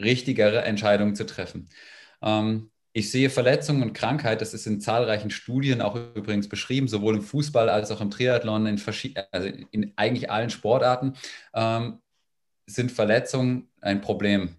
richtigere 0.00 0.62
Entscheidungen 0.62 1.14
zu 1.14 1.24
treffen. 1.24 1.68
Ähm, 2.22 2.70
ich 2.96 3.10
sehe 3.10 3.28
Verletzungen 3.28 3.82
und 3.82 3.92
Krankheit, 3.92 4.40
das 4.40 4.54
ist 4.54 4.66
in 4.66 4.80
zahlreichen 4.80 5.28
Studien 5.28 5.82
auch 5.82 5.96
übrigens 6.14 6.48
beschrieben, 6.48 6.88
sowohl 6.88 7.16
im 7.16 7.22
Fußball 7.22 7.68
als 7.68 7.90
auch 7.90 8.00
im 8.00 8.10
Triathlon, 8.10 8.64
in, 8.64 8.80
also 9.32 9.48
in 9.70 9.92
eigentlich 9.96 10.30
allen 10.30 10.48
Sportarten, 10.48 11.12
ähm, 11.52 12.00
sind 12.64 12.90
Verletzungen 12.90 13.68
ein 13.82 14.00
Problem. 14.00 14.56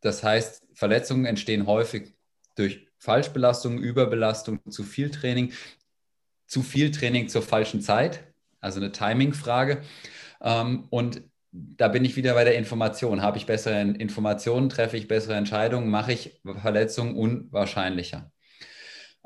Das 0.00 0.22
heißt, 0.22 0.62
Verletzungen 0.74 1.24
entstehen 1.24 1.66
häufig 1.66 2.14
durch 2.54 2.86
Falschbelastung, 2.98 3.78
Überbelastung, 3.78 4.60
zu 4.70 4.84
viel 4.84 5.10
Training, 5.10 5.52
zu 6.46 6.62
viel 6.62 6.92
Training 6.92 7.28
zur 7.28 7.42
falschen 7.42 7.80
Zeit, 7.80 8.22
also 8.60 8.78
eine 8.78 8.92
Timing-Frage. 8.92 9.82
Ähm, 10.40 10.86
und 10.90 11.24
da 11.52 11.88
bin 11.88 12.04
ich 12.04 12.16
wieder 12.16 12.34
bei 12.34 12.44
der 12.44 12.56
Information. 12.56 13.22
Habe 13.22 13.38
ich 13.38 13.46
bessere 13.46 13.80
Informationen, 13.80 14.68
treffe 14.68 14.96
ich 14.96 15.08
bessere 15.08 15.34
Entscheidungen, 15.34 15.90
mache 15.90 16.12
ich 16.12 16.40
Verletzungen 16.44 17.16
unwahrscheinlicher. 17.16 18.30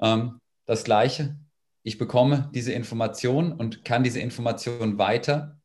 Ähm, 0.00 0.40
das 0.66 0.84
Gleiche, 0.84 1.36
ich 1.82 1.98
bekomme 1.98 2.50
diese 2.54 2.72
Information 2.72 3.52
und 3.52 3.84
kann 3.84 4.04
diese 4.04 4.20
Information 4.20 4.98
weiter 4.98 5.60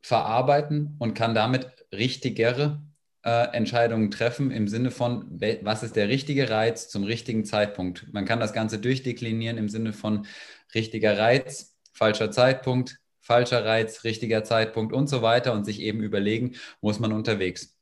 verarbeiten 0.00 0.94
und 1.00 1.14
kann 1.14 1.34
damit 1.34 1.68
richtigere 1.92 2.80
äh, 3.24 3.48
Entscheidungen 3.52 4.12
treffen 4.12 4.52
im 4.52 4.68
Sinne 4.68 4.92
von, 4.92 5.40
was 5.62 5.82
ist 5.82 5.96
der 5.96 6.08
richtige 6.08 6.48
Reiz 6.48 6.88
zum 6.88 7.02
richtigen 7.02 7.44
Zeitpunkt. 7.44 8.12
Man 8.12 8.24
kann 8.24 8.38
das 8.38 8.52
Ganze 8.52 8.78
durchdeklinieren 8.78 9.58
im 9.58 9.68
Sinne 9.68 9.92
von 9.92 10.26
richtiger 10.74 11.18
Reiz, 11.18 11.76
falscher 11.92 12.30
Zeitpunkt, 12.30 13.00
falscher 13.26 13.64
Reiz, 13.64 14.04
richtiger 14.04 14.44
Zeitpunkt 14.44 14.92
und 14.92 15.08
so 15.08 15.20
weiter 15.20 15.52
und 15.52 15.64
sich 15.64 15.80
eben 15.80 16.00
überlegen, 16.00 16.54
muss 16.80 17.00
man 17.00 17.12
unterwegs. 17.12 17.76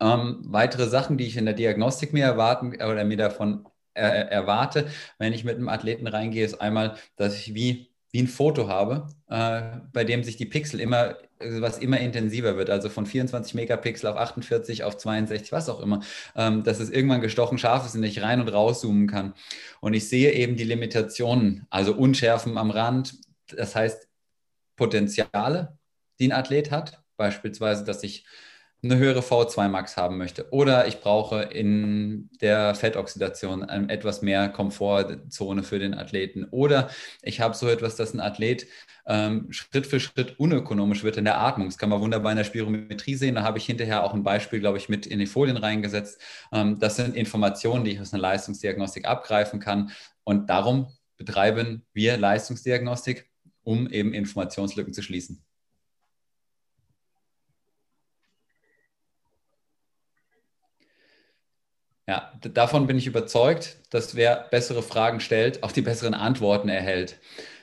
Ähm, 0.00 0.40
weitere 0.46 0.88
Sachen, 0.88 1.16
die 1.16 1.26
ich 1.26 1.36
in 1.36 1.44
der 1.44 1.54
Diagnostik 1.54 2.12
mir 2.12 2.24
erwarten 2.24 2.74
oder 2.74 3.04
mir 3.04 3.16
davon 3.16 3.66
er, 3.94 4.30
erwarte, 4.32 4.88
wenn 5.18 5.32
ich 5.32 5.44
mit 5.44 5.56
einem 5.56 5.68
Athleten 5.68 6.08
reingehe, 6.08 6.44
ist 6.44 6.60
einmal, 6.60 6.96
dass 7.14 7.36
ich 7.36 7.54
wie, 7.54 7.90
wie 8.10 8.22
ein 8.22 8.26
Foto 8.26 8.66
habe, 8.66 9.06
äh, 9.28 9.78
bei 9.92 10.02
dem 10.02 10.24
sich 10.24 10.36
die 10.36 10.46
Pixel 10.46 10.80
immer, 10.80 11.18
was 11.38 11.78
immer 11.78 12.00
intensiver 12.00 12.56
wird, 12.56 12.68
also 12.68 12.88
von 12.88 13.06
24 13.06 13.54
Megapixel 13.54 14.10
auf 14.10 14.16
48, 14.16 14.82
auf 14.82 14.96
62, 14.96 15.52
was 15.52 15.68
auch 15.68 15.80
immer, 15.80 16.00
ähm, 16.34 16.64
dass 16.64 16.80
es 16.80 16.90
irgendwann 16.90 17.20
gestochen 17.20 17.58
scharf 17.58 17.86
ist 17.86 17.94
und 17.94 18.02
ich 18.02 18.22
rein 18.22 18.40
und 18.40 18.48
rauszoomen 18.48 19.06
kann. 19.06 19.34
Und 19.80 19.94
ich 19.94 20.08
sehe 20.08 20.32
eben 20.32 20.56
die 20.56 20.64
Limitationen, 20.64 21.68
also 21.70 21.94
Unschärfen 21.94 22.58
am 22.58 22.72
Rand, 22.72 23.14
das 23.56 23.76
heißt, 23.76 24.08
Potenziale, 24.76 25.78
die 26.18 26.28
ein 26.28 26.32
Athlet 26.32 26.70
hat. 26.70 27.02
Beispielsweise, 27.16 27.84
dass 27.84 28.02
ich 28.02 28.24
eine 28.84 28.98
höhere 28.98 29.20
V2 29.20 29.68
Max 29.68 29.96
haben 29.96 30.18
möchte. 30.18 30.52
Oder 30.52 30.86
ich 30.86 31.00
brauche 31.00 31.42
in 31.42 32.28
der 32.40 32.74
Fettoxidation 32.74 33.62
etwas 33.88 34.22
mehr 34.22 34.48
Komfortzone 34.50 35.62
für 35.62 35.78
den 35.78 35.94
Athleten. 35.94 36.44
Oder 36.50 36.90
ich 37.22 37.40
habe 37.40 37.54
so 37.54 37.68
etwas, 37.68 37.96
dass 37.96 38.12
ein 38.12 38.20
Athlet 38.20 38.66
ähm, 39.06 39.50
Schritt 39.50 39.86
für 39.86 40.00
Schritt 40.00 40.38
unökonomisch 40.38 41.02
wird 41.02 41.16
in 41.16 41.24
der 41.24 41.40
Atmung. 41.40 41.68
Das 41.68 41.78
kann 41.78 41.88
man 41.88 42.00
wunderbar 42.00 42.32
in 42.32 42.38
der 42.38 42.44
Spirometrie 42.44 43.14
sehen. 43.14 43.36
Da 43.36 43.42
habe 43.42 43.58
ich 43.58 43.66
hinterher 43.66 44.04
auch 44.04 44.14
ein 44.14 44.22
Beispiel, 44.22 44.60
glaube 44.60 44.78
ich, 44.78 44.88
mit 44.88 45.06
in 45.06 45.18
die 45.18 45.26
Folien 45.26 45.56
reingesetzt. 45.56 46.20
Ähm, 46.52 46.78
das 46.78 46.96
sind 46.96 47.16
Informationen, 47.16 47.84
die 47.84 47.92
ich 47.92 48.00
aus 48.00 48.12
einer 48.12 48.22
Leistungsdiagnostik 48.22 49.06
abgreifen 49.06 49.60
kann. 49.60 49.92
Und 50.24 50.50
darum 50.50 50.88
betreiben 51.16 51.86
wir 51.92 52.16
Leistungsdiagnostik 52.16 53.30
um 53.64 53.88
eben 53.90 54.14
Informationslücken 54.14 54.94
zu 54.94 55.02
schließen. 55.02 55.42
Ja, 62.06 62.32
davon 62.40 62.86
bin 62.86 62.98
ich 62.98 63.06
überzeugt, 63.06 63.78
dass 63.90 64.14
wer 64.14 64.36
bessere 64.50 64.82
Fragen 64.82 65.20
stellt, 65.20 65.62
auch 65.62 65.72
die 65.72 65.80
besseren 65.80 66.12
Antworten 66.12 66.68
erhält. 66.68 67.18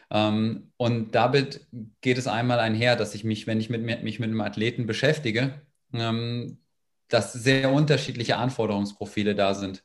Ähm, 0.09 0.71
und 0.77 1.13
damit 1.13 1.67
geht 2.01 2.17
es 2.17 2.27
einmal 2.27 2.59
einher, 2.59 2.95
dass 2.95 3.13
ich 3.13 3.23
mich, 3.23 3.45
wenn 3.45 3.59
ich 3.59 3.69
mit, 3.69 3.83
mich 4.03 4.19
mit 4.19 4.29
einem 4.29 4.41
Athleten 4.41 4.87
beschäftige, 4.87 5.61
ähm, 5.93 6.59
dass 7.07 7.33
sehr 7.33 7.71
unterschiedliche 7.71 8.37
Anforderungsprofile 8.37 9.35
da 9.35 9.53
sind. 9.53 9.83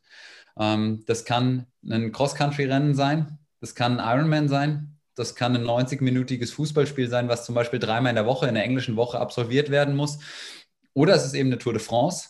Ähm, 0.58 1.04
das 1.06 1.24
kann 1.26 1.66
ein 1.88 2.12
Cross-Country-Rennen 2.12 2.94
sein, 2.94 3.38
das 3.60 3.74
kann 3.74 4.00
ein 4.00 4.18
Ironman 4.18 4.48
sein, 4.48 4.95
das 5.16 5.34
kann 5.34 5.56
ein 5.56 5.64
90-minütiges 5.64 6.52
Fußballspiel 6.52 7.08
sein, 7.08 7.28
was 7.28 7.44
zum 7.44 7.54
Beispiel 7.54 7.80
dreimal 7.80 8.10
in 8.10 8.16
der 8.16 8.26
Woche, 8.26 8.46
in 8.46 8.54
der 8.54 8.64
englischen 8.64 8.96
Woche 8.96 9.18
absolviert 9.18 9.70
werden 9.70 9.96
muss. 9.96 10.18
Oder 10.92 11.14
es 11.14 11.24
ist 11.24 11.34
eben 11.34 11.48
eine 11.48 11.58
Tour 11.58 11.72
de 11.72 11.82
France. 11.82 12.28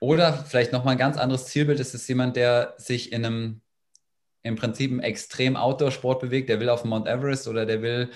Oder 0.00 0.32
vielleicht 0.32 0.72
nochmal 0.72 0.92
ein 0.92 0.98
ganz 0.98 1.16
anderes 1.16 1.46
Zielbild. 1.46 1.78
Es 1.78 1.94
ist 1.94 2.08
jemand, 2.08 2.34
der 2.34 2.74
sich 2.76 3.12
in 3.12 3.24
einem, 3.24 3.60
im 4.42 4.56
Prinzip 4.56 4.90
einem 4.90 5.00
extrem 5.00 5.56
Outdoor-Sport 5.56 6.20
bewegt. 6.20 6.48
Der 6.48 6.58
will 6.58 6.68
auf 6.68 6.84
Mount 6.84 7.06
Everest 7.06 7.46
oder 7.46 7.66
der 7.66 7.82
will 7.82 8.10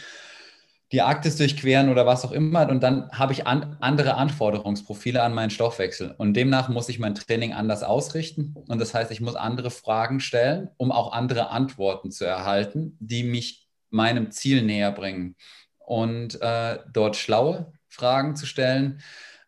die 0.93 1.03
Arktis 1.03 1.37
durchqueren 1.37 1.89
oder 1.89 2.07
was 2.07 2.25
auch 2.25 2.33
immer. 2.33 2.69
Und 2.69 2.83
dann 2.83 3.09
habe 3.11 3.33
ich 3.33 3.47
an, 3.47 3.77
andere 3.81 4.15
Anforderungsprofile 4.15 5.23
an 5.23 5.35
meinen 5.35 5.51
Stoffwechsel. 5.51 6.15
Und 6.19 6.35
demnach 6.35 6.69
muss 6.69 6.89
ich 6.89 6.99
mein 6.99 7.15
Training 7.15 7.53
anders 7.53 7.85
ausrichten. 7.85 8.55
Und 8.69 8.81
das 8.81 8.95
heißt, 8.95 9.13
ich 9.13 9.21
muss 9.21 9.37
andere 9.37 9.71
Fragen 9.71 10.19
stellen, 10.19 10.71
um 10.77 10.91
auch 10.91 11.13
andere 11.13 11.51
Antworten 11.51 12.11
zu 12.11 12.25
erhalten, 12.25 12.97
die 13.01 13.23
mich 13.23 13.66
meinem 13.91 14.31
Ziel 14.31 14.63
näher 14.63 14.93
bringen. 14.93 15.37
Und 15.79 16.41
äh, 16.41 16.81
dort 16.93 17.17
schlaue 17.17 17.73
Fragen 17.89 18.37
zu 18.37 18.47
stellen, 18.47 19.01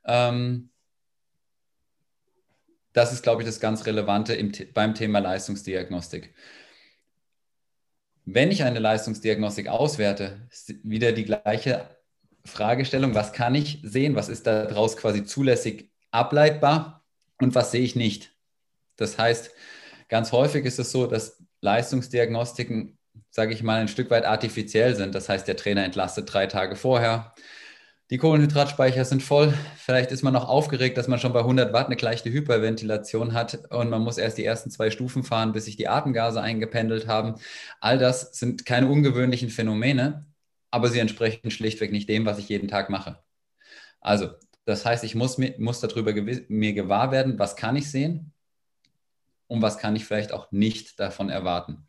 ähm, 0.04 0.70
das 2.92 3.12
ist, 3.12 3.22
glaube 3.22 3.42
ich, 3.42 3.46
das 3.46 3.60
ganz 3.60 3.86
Relevante 3.86 4.34
im, 4.34 4.52
beim 4.74 4.94
Thema 4.94 5.20
Leistungsdiagnostik. 5.20 6.34
Wenn 8.24 8.50
ich 8.50 8.64
eine 8.64 8.78
Leistungsdiagnostik 8.78 9.68
auswerte, 9.68 10.46
ist 10.50 10.74
wieder 10.82 11.12
die 11.12 11.24
gleiche 11.24 11.88
Fragestellung, 12.44 13.14
was 13.14 13.32
kann 13.32 13.54
ich 13.54 13.80
sehen, 13.82 14.16
was 14.16 14.28
ist 14.28 14.46
daraus 14.46 14.96
quasi 14.96 15.24
zulässig 15.24 15.92
ableitbar 16.10 17.04
und 17.40 17.54
was 17.54 17.70
sehe 17.70 17.82
ich 17.82 17.94
nicht. 17.94 18.34
Das 18.96 19.16
heißt, 19.16 19.50
ganz 20.08 20.32
häufig 20.32 20.64
ist 20.64 20.78
es 20.78 20.90
so, 20.90 21.06
dass 21.06 21.42
Leistungsdiagnostiken 21.60 22.97
sage 23.30 23.52
ich 23.52 23.62
mal, 23.62 23.80
ein 23.80 23.88
Stück 23.88 24.10
weit 24.10 24.24
artifiziell 24.24 24.94
sind. 24.94 25.14
Das 25.14 25.28
heißt, 25.28 25.46
der 25.46 25.56
Trainer 25.56 25.84
entlastet 25.84 26.32
drei 26.32 26.46
Tage 26.46 26.76
vorher. 26.76 27.34
Die 28.10 28.16
Kohlenhydratspeicher 28.16 29.04
sind 29.04 29.22
voll. 29.22 29.52
Vielleicht 29.76 30.12
ist 30.12 30.22
man 30.22 30.32
noch 30.32 30.48
aufgeregt, 30.48 30.96
dass 30.96 31.08
man 31.08 31.18
schon 31.18 31.34
bei 31.34 31.40
100 31.40 31.74
Watt 31.74 31.86
eine 31.86 31.96
gleiche 31.96 32.30
Hyperventilation 32.30 33.34
hat 33.34 33.70
und 33.70 33.90
man 33.90 34.02
muss 34.02 34.16
erst 34.16 34.38
die 34.38 34.46
ersten 34.46 34.70
zwei 34.70 34.90
Stufen 34.90 35.24
fahren, 35.24 35.52
bis 35.52 35.66
sich 35.66 35.76
die 35.76 35.88
Atemgase 35.88 36.40
eingependelt 36.40 37.06
haben. 37.06 37.34
All 37.80 37.98
das 37.98 38.32
sind 38.32 38.64
keine 38.64 38.88
ungewöhnlichen 38.88 39.50
Phänomene, 39.50 40.24
aber 40.70 40.88
sie 40.88 41.00
entsprechen 41.00 41.50
schlichtweg 41.50 41.92
nicht 41.92 42.08
dem, 42.08 42.24
was 42.24 42.38
ich 42.38 42.48
jeden 42.48 42.68
Tag 42.68 42.88
mache. 42.88 43.18
Also, 44.00 44.30
das 44.64 44.86
heißt, 44.86 45.04
ich 45.04 45.14
muss 45.14 45.36
mir 45.36 45.54
muss 45.58 45.80
darüber 45.80 46.12
mir 46.12 46.72
gewahr 46.72 47.10
werden, 47.10 47.38
was 47.38 47.56
kann 47.56 47.76
ich 47.76 47.90
sehen 47.90 48.32
und 49.48 49.60
was 49.60 49.76
kann 49.78 49.96
ich 49.96 50.06
vielleicht 50.06 50.32
auch 50.32 50.50
nicht 50.50 50.98
davon 50.98 51.28
erwarten. 51.28 51.86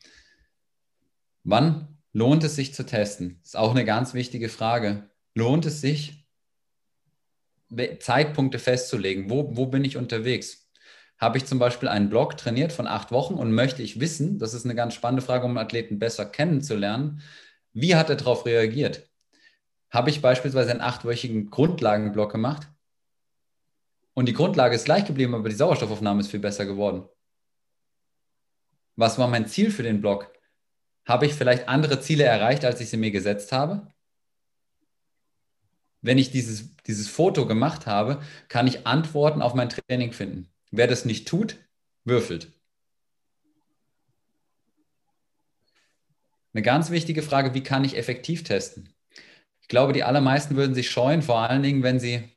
Wann 1.49 1.97
lohnt 2.13 2.43
es 2.43 2.55
sich 2.55 2.75
zu 2.75 2.85
testen? 2.85 3.39
Das 3.41 3.49
ist 3.49 3.55
auch 3.55 3.71
eine 3.71 3.83
ganz 3.83 4.13
wichtige 4.13 4.49
Frage. 4.49 5.09
Lohnt 5.33 5.65
es 5.65 5.81
sich, 5.81 6.27
Zeitpunkte 7.99 8.59
festzulegen? 8.59 9.31
Wo, 9.31 9.57
wo 9.57 9.65
bin 9.65 9.83
ich 9.83 9.97
unterwegs? 9.97 10.69
Habe 11.17 11.39
ich 11.39 11.47
zum 11.47 11.57
Beispiel 11.57 11.89
einen 11.89 12.09
Blog 12.09 12.37
trainiert 12.37 12.71
von 12.71 12.85
acht 12.85 13.11
Wochen 13.11 13.33
und 13.33 13.51
möchte 13.51 13.81
ich 13.81 13.99
wissen, 13.99 14.37
das 14.37 14.53
ist 14.53 14.65
eine 14.65 14.75
ganz 14.75 14.93
spannende 14.93 15.23
Frage, 15.23 15.45
um 15.45 15.57
einen 15.57 15.65
Athleten 15.65 15.97
besser 15.97 16.27
kennenzulernen, 16.27 17.23
wie 17.73 17.95
hat 17.95 18.11
er 18.11 18.15
darauf 18.15 18.45
reagiert? 18.45 19.09
Habe 19.89 20.11
ich 20.11 20.21
beispielsweise 20.21 20.69
einen 20.69 20.81
achtwöchigen 20.81 21.49
Grundlagenblock 21.49 22.31
gemacht 22.31 22.67
und 24.13 24.27
die 24.27 24.33
Grundlage 24.33 24.75
ist 24.75 24.85
gleich 24.85 25.05
geblieben, 25.05 25.33
aber 25.33 25.49
die 25.49 25.55
Sauerstoffaufnahme 25.55 26.19
ist 26.19 26.29
viel 26.29 26.39
besser 26.39 26.67
geworden? 26.67 27.09
Was 28.95 29.17
war 29.17 29.27
mein 29.27 29.47
Ziel 29.47 29.71
für 29.71 29.83
den 29.83 29.99
Block? 29.99 30.38
Habe 31.09 31.25
ich 31.25 31.33
vielleicht 31.33 31.67
andere 31.67 31.99
Ziele 31.99 32.23
erreicht, 32.23 32.63
als 32.63 32.79
ich 32.81 32.91
sie 32.91 32.97
mir 32.97 33.09
gesetzt 33.09 33.51
habe? 33.51 33.87
Wenn 36.01 36.19
ich 36.19 36.29
dieses, 36.29 36.75
dieses 36.83 37.09
Foto 37.09 37.47
gemacht 37.47 37.87
habe, 37.87 38.21
kann 38.47 38.67
ich 38.67 38.85
Antworten 38.85 39.41
auf 39.41 39.55
mein 39.55 39.69
Training 39.69 40.13
finden. 40.13 40.47
Wer 40.69 40.85
das 40.85 41.05
nicht 41.05 41.27
tut, 41.27 41.57
würfelt. 42.05 42.51
Eine 46.53 46.61
ganz 46.61 46.91
wichtige 46.91 47.23
Frage, 47.23 47.55
wie 47.55 47.63
kann 47.63 47.83
ich 47.83 47.97
effektiv 47.97 48.43
testen? 48.43 48.93
Ich 49.61 49.67
glaube, 49.67 49.93
die 49.93 50.03
allermeisten 50.03 50.55
würden 50.55 50.75
sich 50.75 50.91
scheuen, 50.91 51.23
vor 51.23 51.39
allen 51.39 51.63
Dingen, 51.63 51.81
wenn 51.81 51.99
sie, 51.99 52.29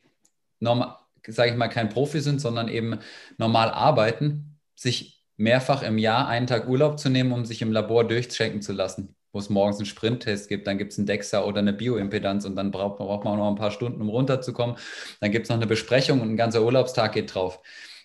sage 0.60 1.50
ich 1.50 1.56
mal, 1.56 1.68
kein 1.68 1.90
Profi 1.90 2.20
sind, 2.20 2.40
sondern 2.40 2.68
eben 2.68 3.00
normal 3.36 3.70
arbeiten, 3.70 4.58
sich 4.74 5.21
mehrfach 5.42 5.82
im 5.82 5.98
Jahr 5.98 6.28
einen 6.28 6.46
Tag 6.46 6.68
Urlaub 6.68 6.98
zu 6.98 7.08
nehmen, 7.08 7.32
um 7.32 7.44
sich 7.44 7.62
im 7.62 7.72
Labor 7.72 8.06
durchchecken 8.06 8.62
zu 8.62 8.72
lassen, 8.72 9.16
wo 9.32 9.40
es 9.40 9.50
morgens 9.50 9.78
einen 9.78 9.86
Sprinttest 9.86 10.48
gibt, 10.48 10.66
dann 10.68 10.78
gibt 10.78 10.92
es 10.92 10.98
einen 10.98 11.06
DEXA 11.06 11.42
oder 11.42 11.58
eine 11.58 11.72
Bioimpedanz 11.72 12.44
und 12.44 12.54
dann 12.54 12.70
braucht, 12.70 13.00
man 13.24 13.38
noch 13.38 13.48
ein 13.48 13.56
paar 13.56 13.72
Stunden, 13.72 14.00
um 14.00 14.08
runterzukommen. 14.08 14.76
Dann 15.20 15.32
gibt 15.32 15.46
es 15.46 15.50
noch 15.50 15.56
eine 15.56 15.66
Besprechung 15.66 16.20
und 16.20 16.30
ein 16.30 16.36
ganzer 16.36 16.62
Urlaubstag 16.62 17.12
geht 17.12 17.34
drauf. 17.34 17.60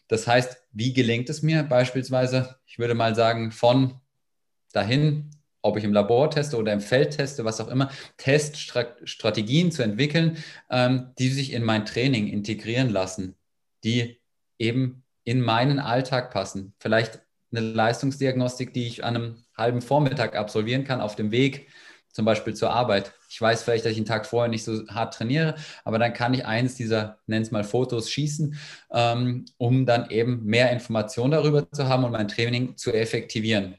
Das 0.07 0.25
heißt, 0.25 0.57
wie 0.71 0.93
gelingt 0.93 1.29
es 1.29 1.43
mir 1.43 1.63
beispielsweise, 1.63 2.55
ich 2.65 2.79
würde 2.79 2.95
mal 2.95 3.13
sagen, 3.13 3.51
von 3.51 3.99
dahin, 4.73 5.29
ob 5.61 5.77
ich 5.77 5.83
im 5.83 5.93
Labor 5.93 6.31
teste 6.31 6.57
oder 6.57 6.73
im 6.73 6.81
Feld 6.81 7.17
teste, 7.17 7.45
was 7.45 7.61
auch 7.61 7.67
immer, 7.67 7.91
Teststrategien 8.17 9.71
zu 9.71 9.83
entwickeln, 9.83 10.37
ähm, 10.71 11.11
die 11.19 11.29
sich 11.29 11.53
in 11.53 11.63
mein 11.63 11.85
Training 11.85 12.27
integrieren 12.27 12.89
lassen, 12.89 13.35
die 13.83 14.21
eben 14.57 15.03
in 15.23 15.41
meinen 15.41 15.79
Alltag 15.79 16.31
passen. 16.31 16.73
Vielleicht 16.79 17.21
eine 17.51 17.61
Leistungsdiagnostik, 17.61 18.73
die 18.73 18.87
ich 18.87 19.03
an 19.03 19.15
einem 19.15 19.43
halben 19.55 19.81
Vormittag 19.81 20.35
absolvieren 20.35 20.83
kann, 20.83 21.01
auf 21.01 21.15
dem 21.15 21.31
Weg 21.31 21.67
zum 22.11 22.25
Beispiel 22.25 22.55
zur 22.55 22.71
Arbeit. 22.71 23.13
Ich 23.29 23.39
weiß 23.39 23.61
vielleicht, 23.61 23.85
dass 23.85 23.91
ich 23.91 23.97
einen 23.97 24.07
Tag 24.07 24.25
vorher 24.25 24.49
nicht 24.49 24.63
so 24.63 24.87
hart 24.87 25.13
trainiere, 25.13 25.55
aber 25.83 25.99
dann 25.99 26.13
kann 26.13 26.33
ich 26.33 26.45
eines 26.45 26.75
dieser, 26.75 27.19
nenn 27.27 27.43
es 27.43 27.51
mal 27.51 27.63
Fotos, 27.63 28.09
schießen, 28.09 28.57
ähm, 28.91 29.45
um 29.57 29.85
dann 29.85 30.09
eben 30.09 30.43
mehr 30.43 30.71
Informationen 30.71 31.31
darüber 31.31 31.71
zu 31.71 31.87
haben 31.87 32.03
und 32.05 32.11
mein 32.11 32.27
Training 32.27 32.75
zu 32.75 32.91
effektivieren. 32.91 33.75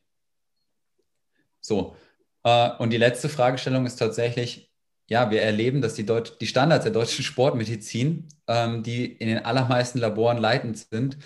So. 1.60 1.96
Äh, 2.44 2.70
und 2.78 2.90
die 2.90 2.96
letzte 2.96 3.28
Fragestellung 3.28 3.86
ist 3.86 3.96
tatsächlich, 3.96 4.70
ja, 5.08 5.30
wir 5.30 5.42
erleben, 5.42 5.80
dass 5.80 5.94
die, 5.94 6.06
Deut 6.06 6.40
die 6.40 6.46
Standards 6.46 6.84
der 6.84 6.92
deutschen 6.92 7.24
Sportmedizin, 7.24 8.28
ähm, 8.46 8.82
die 8.82 9.06
in 9.06 9.26
den 9.28 9.44
allermeisten 9.44 9.98
Laboren 9.98 10.38
leitend 10.38 10.78
sind, 10.78 11.18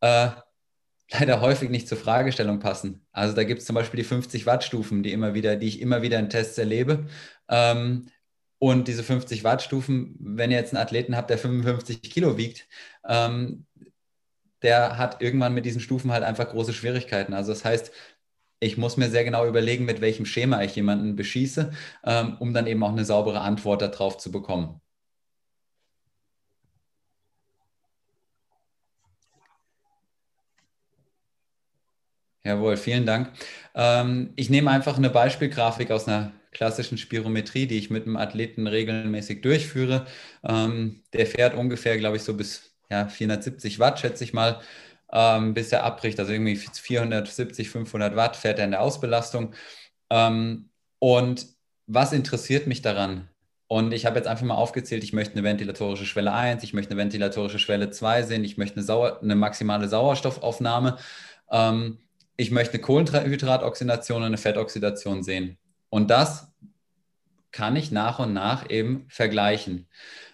äh, 0.00 0.28
leider 1.10 1.40
häufig 1.40 1.70
nicht 1.70 1.88
zur 1.88 1.98
Fragestellung 1.98 2.58
passen. 2.58 3.06
Also 3.12 3.34
da 3.34 3.44
gibt 3.44 3.60
es 3.60 3.66
zum 3.66 3.74
Beispiel 3.74 3.98
die 3.98 4.04
50 4.04 4.46
Watt 4.46 4.64
Stufen, 4.64 5.02
die 5.02 5.12
immer 5.12 5.34
wieder, 5.34 5.56
die 5.56 5.68
ich 5.68 5.80
immer 5.80 6.02
wieder 6.02 6.18
in 6.18 6.30
Tests 6.30 6.58
erlebe. 6.58 7.06
Ähm, 7.48 8.10
und 8.58 8.88
diese 8.88 9.02
50 9.04 9.44
Watt 9.44 9.62
Stufen, 9.62 10.16
wenn 10.18 10.50
ihr 10.50 10.58
jetzt 10.58 10.74
einen 10.74 10.82
Athleten 10.82 11.16
habt, 11.16 11.30
der 11.30 11.38
55 11.38 12.02
Kilo 12.02 12.36
wiegt, 12.38 12.66
ähm, 13.06 13.66
der 14.62 14.98
hat 14.98 15.22
irgendwann 15.22 15.54
mit 15.54 15.64
diesen 15.66 15.80
Stufen 15.80 16.12
halt 16.12 16.24
einfach 16.24 16.48
große 16.48 16.72
Schwierigkeiten. 16.72 17.34
Also 17.34 17.52
das 17.52 17.64
heißt, 17.64 17.92
ich 18.60 18.78
muss 18.78 18.96
mir 18.96 19.10
sehr 19.10 19.24
genau 19.24 19.46
überlegen, 19.46 19.84
mit 19.84 20.00
welchem 20.00 20.26
Schema 20.26 20.62
ich 20.62 20.74
jemanden 20.76 21.14
beschieße, 21.16 21.72
ähm, 22.04 22.36
um 22.40 22.54
dann 22.54 22.66
eben 22.66 22.82
auch 22.82 22.92
eine 22.92 23.04
saubere 23.04 23.40
Antwort 23.40 23.82
darauf 23.82 24.16
zu 24.18 24.32
bekommen. 24.32 24.80
Jawohl, 32.46 32.76
vielen 32.76 33.06
Dank. 33.06 33.32
Ähm, 33.74 34.32
ich 34.36 34.50
nehme 34.50 34.70
einfach 34.70 34.96
eine 34.96 35.10
Beispielgrafik 35.10 35.90
aus 35.90 36.06
einer 36.06 36.30
klassischen 36.52 36.96
Spirometrie, 36.96 37.66
die 37.66 37.76
ich 37.76 37.90
mit 37.90 38.06
einem 38.06 38.16
Athleten 38.16 38.68
regelmäßig 38.68 39.42
durchführe. 39.42 40.06
Ähm, 40.44 41.02
der 41.12 41.26
fährt 41.26 41.56
ungefähr, 41.56 41.98
glaube 41.98 42.16
ich, 42.16 42.22
so 42.22 42.34
bis 42.34 42.70
ja, 42.88 43.08
470 43.08 43.80
Watt, 43.80 43.98
schätze 43.98 44.22
ich 44.22 44.32
mal, 44.32 44.60
ähm, 45.12 45.54
bis 45.54 45.72
er 45.72 45.82
abbricht. 45.82 46.20
Also 46.20 46.32
irgendwie 46.32 46.54
470, 46.54 47.68
500 47.68 48.14
Watt 48.14 48.36
fährt 48.36 48.60
er 48.60 48.66
in 48.66 48.70
der 48.70 48.82
Ausbelastung. 48.82 49.52
Ähm, 50.10 50.70
und 51.00 51.48
was 51.88 52.12
interessiert 52.12 52.68
mich 52.68 52.80
daran? 52.80 53.28
Und 53.66 53.92
ich 53.92 54.06
habe 54.06 54.16
jetzt 54.18 54.28
einfach 54.28 54.46
mal 54.46 54.54
aufgezählt, 54.54 55.02
ich 55.02 55.12
möchte 55.12 55.32
eine 55.34 55.42
ventilatorische 55.42 56.06
Schwelle 56.06 56.32
1, 56.32 56.62
ich 56.62 56.74
möchte 56.74 56.92
eine 56.92 57.00
ventilatorische 57.00 57.58
Schwelle 57.58 57.90
2 57.90 58.22
sehen, 58.22 58.44
ich 58.44 58.56
möchte 58.56 58.76
eine, 58.76 58.84
Sauer 58.84 59.20
eine 59.20 59.34
maximale 59.34 59.88
Sauerstoffaufnahme. 59.88 60.96
Ähm, 61.50 61.98
ich 62.36 62.50
möchte 62.50 62.74
eine 62.74 62.82
Kohlenhydratoxidation 62.82 64.18
und 64.18 64.26
eine 64.26 64.38
Fettoxidation 64.38 65.22
sehen. 65.22 65.58
Und 65.88 66.10
das 66.10 66.52
kann 67.52 67.76
ich 67.76 67.90
nach 67.90 68.18
und 68.18 68.34
nach 68.34 68.68
eben 68.68 69.06
vergleichen. 69.08 69.88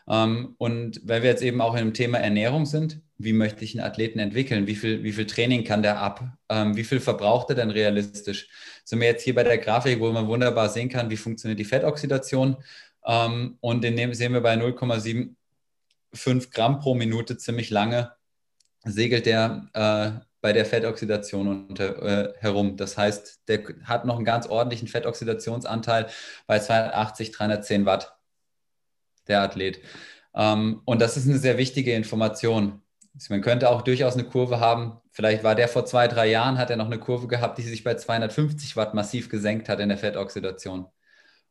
Ähm, 0.09 0.55
und 0.59 1.01
weil 1.05 1.23
wir 1.23 1.31
jetzt 1.31 1.43
eben 1.43 1.61
auch 1.61 1.75
in 1.75 1.85
dem 1.85 1.95
Thema 1.95 2.19
Ernährung 2.19 2.67
sind, 2.67 3.01
wie 3.19 3.33
möchte 3.33 3.65
ich 3.65 3.79
einen 3.79 3.87
Athleten 3.87 4.19
entwickeln? 4.19 4.67
Wie 4.67 4.75
viel, 4.75 5.05
wie 5.05 5.13
viel 5.13 5.27
Training 5.27 5.63
kann 5.63 5.83
der 5.83 6.01
ab? 6.01 6.37
Ähm, 6.49 6.77
wie 6.77 6.83
viel 6.83 6.99
verbraucht 6.99 7.51
er 7.51 7.55
denn 7.55 7.71
realistisch? 7.71 8.49
Sind 8.85 9.01
wir 9.01 9.07
jetzt 9.07 9.23
hier 9.23 9.35
bei 9.35 9.45
der 9.45 9.59
Grafik, 9.59 10.01
wo 10.01 10.11
man 10.11 10.27
wunderbar 10.27 10.69
sehen 10.69 10.89
kann, 10.89 11.11
wie 11.11 11.17
funktioniert 11.17 11.61
die 11.61 11.65
Fettoxidation? 11.65 12.57
Ähm, 13.07 13.59
und 13.61 13.85
dem 13.85 14.15
sehen 14.15 14.33
wir 14.33 14.41
bei 14.41 14.55
0,75 14.55 16.51
Gramm 16.51 16.81
pro 16.81 16.95
Minute 16.95 17.37
ziemlich 17.37 17.71
lange 17.71 18.11
segelt 18.85 19.27
der 19.27 19.69
äh, 19.75 20.25
bei 20.43 20.53
der 20.53 20.67
Fettoxidation 20.67 21.67
unter, 21.69 22.03
äh, 22.03 22.35
herum. 22.41 22.77
Das 22.77 22.99
heißt, 22.99 23.49
der 23.49 23.63
hat 23.85 24.05
noch 24.05 24.17
einen 24.17 24.25
ganz 24.27 24.47
ordentlichen 24.47 24.89
Fettoxidationsanteil 24.89 26.09
bei 26.47 26.59
280, 26.59 27.31
310 27.31 27.87
Watt, 27.87 28.15
der 29.29 29.41
Athlet. 29.41 29.81
Ähm, 30.35 30.83
und 30.85 31.01
das 31.01 31.17
ist 31.17 31.29
eine 31.29 31.39
sehr 31.39 31.57
wichtige 31.59 31.95
Information. 31.95 32.83
Man 33.29 33.41
könnte 33.41 33.71
auch 33.71 33.83
durchaus 33.83 34.15
eine 34.15 34.25
Kurve 34.25 34.59
haben. 34.59 35.01
Vielleicht 35.11 35.45
war 35.45 35.55
der 35.55 35.69
vor 35.69 35.87
zwei, 35.87 36.09
drei 36.09 36.29
Jahren, 36.29 36.59
hat 36.59 36.71
er 36.71 36.77
noch 36.77 36.87
eine 36.87 36.99
Kurve 36.99 37.29
gehabt, 37.29 37.59
die 37.59 37.63
sich 37.63 37.85
bei 37.85 37.95
250 37.95 38.77
Watt 38.77 38.95
massiv 38.95 39.29
gesenkt 39.29 39.69
hat 39.69 39.81
in 39.81 39.91
der 39.91 39.99
Fettoxidation. 39.99 40.87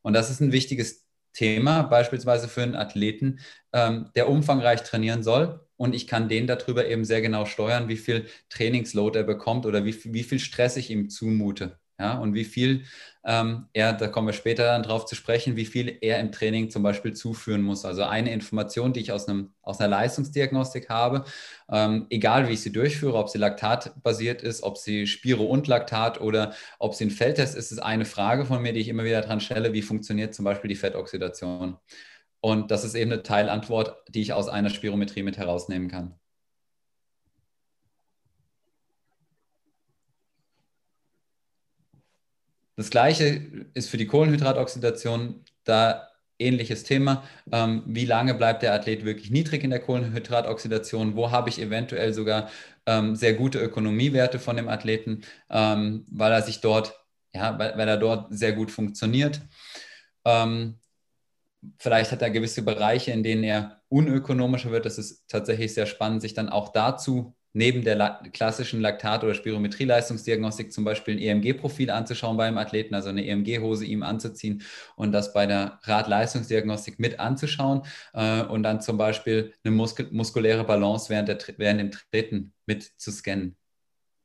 Und 0.02 0.12
das 0.12 0.28
ist 0.28 0.40
ein 0.40 0.52
wichtiges 0.52 1.06
Thema, 1.32 1.82
beispielsweise 1.84 2.46
für 2.48 2.62
einen 2.62 2.76
Athleten, 2.76 3.40
ähm, 3.72 4.10
der 4.14 4.28
umfangreich 4.28 4.82
trainieren 4.82 5.22
soll, 5.22 5.66
und 5.82 5.96
ich 5.96 6.06
kann 6.06 6.28
den 6.28 6.46
darüber 6.46 6.86
eben 6.86 7.04
sehr 7.04 7.20
genau 7.20 7.44
steuern, 7.44 7.88
wie 7.88 7.96
viel 7.96 8.26
Trainingsload 8.50 9.18
er 9.18 9.24
bekommt 9.24 9.66
oder 9.66 9.84
wie, 9.84 9.96
wie 10.14 10.22
viel 10.22 10.38
Stress 10.38 10.76
ich 10.76 10.90
ihm 10.90 11.10
zumute. 11.10 11.76
Ja, 11.98 12.18
und 12.18 12.34
wie 12.34 12.44
viel 12.44 12.84
ähm, 13.24 13.66
er, 13.72 13.92
da 13.92 14.06
kommen 14.06 14.28
wir 14.28 14.32
später 14.32 14.64
dann 14.64 14.84
drauf 14.84 15.06
zu 15.06 15.16
sprechen, 15.16 15.56
wie 15.56 15.64
viel 15.66 15.98
er 16.00 16.20
im 16.20 16.30
Training 16.30 16.70
zum 16.70 16.84
Beispiel 16.84 17.14
zuführen 17.14 17.62
muss. 17.62 17.84
Also 17.84 18.04
eine 18.04 18.32
Information, 18.32 18.92
die 18.92 19.00
ich 19.00 19.10
aus, 19.10 19.28
einem, 19.28 19.54
aus 19.60 19.80
einer 19.80 19.88
Leistungsdiagnostik 19.88 20.88
habe, 20.88 21.24
ähm, 21.68 22.06
egal 22.10 22.48
wie 22.48 22.52
ich 22.52 22.62
sie 22.62 22.72
durchführe, 22.72 23.18
ob 23.18 23.28
sie 23.28 23.38
laktatbasiert 23.38 24.42
ist, 24.42 24.62
ob 24.62 24.78
sie 24.78 25.08
Spiro 25.08 25.44
und 25.44 25.66
Laktat 25.66 26.20
oder 26.20 26.54
ob 26.78 26.94
sie 26.94 27.06
ein 27.06 27.10
Feldtest 27.10 27.56
ist, 27.56 27.72
ist 27.72 27.78
eine 27.80 28.04
Frage 28.04 28.46
von 28.46 28.62
mir, 28.62 28.72
die 28.72 28.80
ich 28.80 28.88
immer 28.88 29.04
wieder 29.04 29.20
dran 29.20 29.40
stelle, 29.40 29.72
wie 29.72 29.82
funktioniert 29.82 30.32
zum 30.32 30.44
Beispiel 30.44 30.68
die 30.68 30.76
Fettoxidation. 30.76 31.76
Und 32.42 32.72
das 32.72 32.84
ist 32.84 32.94
eben 32.96 33.12
eine 33.12 33.22
Teilantwort, 33.22 33.96
die 34.08 34.20
ich 34.20 34.32
aus 34.32 34.48
einer 34.48 34.68
Spirometrie 34.68 35.22
mit 35.22 35.38
herausnehmen 35.38 35.88
kann. 35.88 36.18
Das 42.76 42.90
gleiche 42.90 43.24
ist 43.74 43.88
für 43.90 43.96
die 43.96 44.06
Kohlenhydratoxidation. 44.06 45.44
Da 45.64 46.08
ähnliches 46.40 46.82
Thema. 46.82 47.22
Ähm, 47.52 47.84
wie 47.86 48.06
lange 48.06 48.34
bleibt 48.34 48.62
der 48.64 48.72
Athlet 48.74 49.04
wirklich 49.04 49.30
niedrig 49.30 49.62
in 49.62 49.70
der 49.70 49.78
Kohlenhydratoxidation? 49.78 51.14
Wo 51.14 51.30
habe 51.30 51.48
ich 51.48 51.60
eventuell 51.60 52.12
sogar 52.12 52.50
ähm, 52.86 53.14
sehr 53.14 53.34
gute 53.34 53.60
Ökonomiewerte 53.60 54.40
von 54.40 54.56
dem 54.56 54.68
Athleten, 54.68 55.22
ähm, 55.48 56.06
weil 56.10 56.32
er 56.32 56.42
sich 56.42 56.60
dort, 56.60 56.94
ja, 57.32 57.56
weil, 57.56 57.78
weil 57.78 57.88
er 57.88 57.98
dort 57.98 58.36
sehr 58.36 58.52
gut 58.52 58.72
funktioniert? 58.72 59.42
Ähm, 60.24 60.80
vielleicht 61.78 62.12
hat 62.12 62.22
er 62.22 62.30
gewisse 62.30 62.62
Bereiche, 62.62 63.12
in 63.12 63.22
denen 63.22 63.44
er 63.44 63.82
unökonomischer 63.88 64.70
wird. 64.70 64.86
Das 64.86 64.98
ist 64.98 65.28
tatsächlich 65.28 65.74
sehr 65.74 65.86
spannend, 65.86 66.22
sich 66.22 66.34
dann 66.34 66.48
auch 66.48 66.70
dazu 66.70 67.34
neben 67.54 67.84
der 67.84 67.96
La 67.96 68.22
klassischen 68.32 68.80
Laktat- 68.80 69.24
oder 69.24 69.34
Spirometrie-Leistungsdiagnostik 69.34 70.72
zum 70.72 70.84
Beispiel 70.84 71.14
ein 71.14 71.20
EMG-Profil 71.20 71.90
anzuschauen 71.90 72.36
beim 72.36 72.56
Athleten, 72.56 72.94
also 72.94 73.10
eine 73.10 73.26
EMG-Hose 73.26 73.84
ihm 73.84 74.02
anzuziehen 74.02 74.62
und 74.96 75.12
das 75.12 75.32
bei 75.32 75.46
der 75.46 75.78
Radleistungsdiagnostik 75.82 76.98
mit 76.98 77.20
anzuschauen 77.20 77.82
äh, 78.14 78.42
und 78.42 78.62
dann 78.62 78.80
zum 78.80 78.96
Beispiel 78.96 79.52
eine 79.64 79.74
Muskel 79.74 80.08
muskuläre 80.12 80.64
Balance 80.64 81.10
während, 81.10 81.28
der, 81.28 81.38
während 81.58 81.80
dem 81.80 81.90
Treten 81.90 82.54
mit 82.66 82.84
zu 82.96 83.10
scannen. 83.10 83.56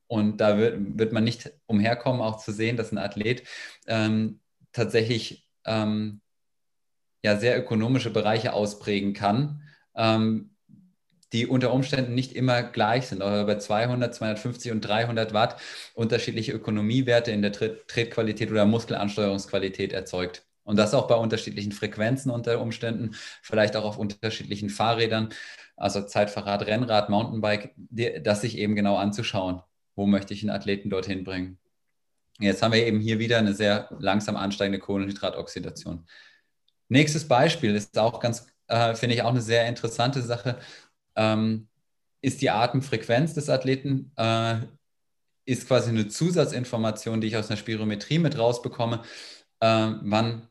Und 0.07 0.37
da 0.37 0.57
wird, 0.57 0.77
wird 0.97 1.11
man 1.11 1.25
nicht 1.25 1.51
umherkommen, 1.65 2.21
auch 2.21 2.37
zu 2.37 2.53
sehen, 2.53 2.77
dass 2.77 2.93
ein 2.93 2.97
Athlet 2.97 3.43
ähm, 3.87 4.39
tatsächlich 4.71 5.45
ähm, 5.65 6.21
ja 7.23 7.37
sehr 7.37 7.57
ökonomische 7.57 8.09
Bereiche 8.09 8.53
ausprägen 8.53 9.13
kann, 9.13 9.63
ähm, 9.95 10.51
die 11.33 11.45
unter 11.45 11.73
Umständen 11.73 12.13
nicht 12.13 12.33
immer 12.33 12.63
gleich 12.63 13.07
sind, 13.07 13.21
aber 13.21 13.45
bei 13.45 13.57
200, 13.57 14.15
250 14.15 14.71
und 14.71 14.81
300 14.81 15.33
Watt 15.33 15.59
unterschiedliche 15.93 16.53
Ökonomiewerte 16.53 17.31
in 17.31 17.41
der 17.41 17.51
Tretqualität 17.51 18.49
oder 18.49 18.65
Muskelansteuerungsqualität 18.65 19.91
erzeugt. 19.91 20.43
Und 20.63 20.77
das 20.77 20.93
auch 20.93 21.07
bei 21.07 21.15
unterschiedlichen 21.15 21.71
Frequenzen 21.71 22.29
unter 22.29 22.61
Umständen, 22.61 23.15
vielleicht 23.41 23.75
auch 23.75 23.85
auf 23.85 23.97
unterschiedlichen 23.97 24.69
Fahrrädern, 24.69 25.29
also 25.77 26.01
Zeitfahrrad, 26.01 26.65
Rennrad, 26.65 27.09
Mountainbike, 27.09 27.73
das 28.21 28.41
sich 28.41 28.57
eben 28.57 28.75
genau 28.75 28.97
anzuschauen. 28.97 29.61
Wo 29.95 30.05
möchte 30.05 30.33
ich 30.33 30.43
einen 30.43 30.49
Athleten 30.49 30.89
dorthin 30.89 31.23
bringen? 31.23 31.57
Jetzt 32.39 32.61
haben 32.61 32.73
wir 32.73 32.85
eben 32.85 32.99
hier 32.99 33.19
wieder 33.19 33.37
eine 33.37 33.53
sehr 33.53 33.89
langsam 33.99 34.35
ansteigende 34.35 34.79
Kohlenhydratoxidation. 34.79 36.05
Nächstes 36.89 37.27
Beispiel 37.27 37.75
ist 37.75 37.97
auch 37.97 38.19
ganz, 38.19 38.47
äh, 38.67 38.95
finde 38.95 39.15
ich 39.15 39.21
auch 39.23 39.29
eine 39.29 39.41
sehr 39.41 39.67
interessante 39.67 40.21
Sache, 40.21 40.59
ähm, 41.15 41.67
ist 42.21 42.41
die 42.41 42.49
Atemfrequenz 42.49 43.33
des 43.33 43.49
Athleten, 43.49 44.11
äh, 44.15 44.59
ist 45.45 45.67
quasi 45.67 45.89
eine 45.89 46.07
Zusatzinformation, 46.07 47.21
die 47.21 47.27
ich 47.27 47.37
aus 47.37 47.49
einer 47.49 47.57
Spirometrie 47.57 48.19
mit 48.19 48.37
rausbekomme. 48.37 49.01
Äh, 49.59 49.91
wann 50.01 50.47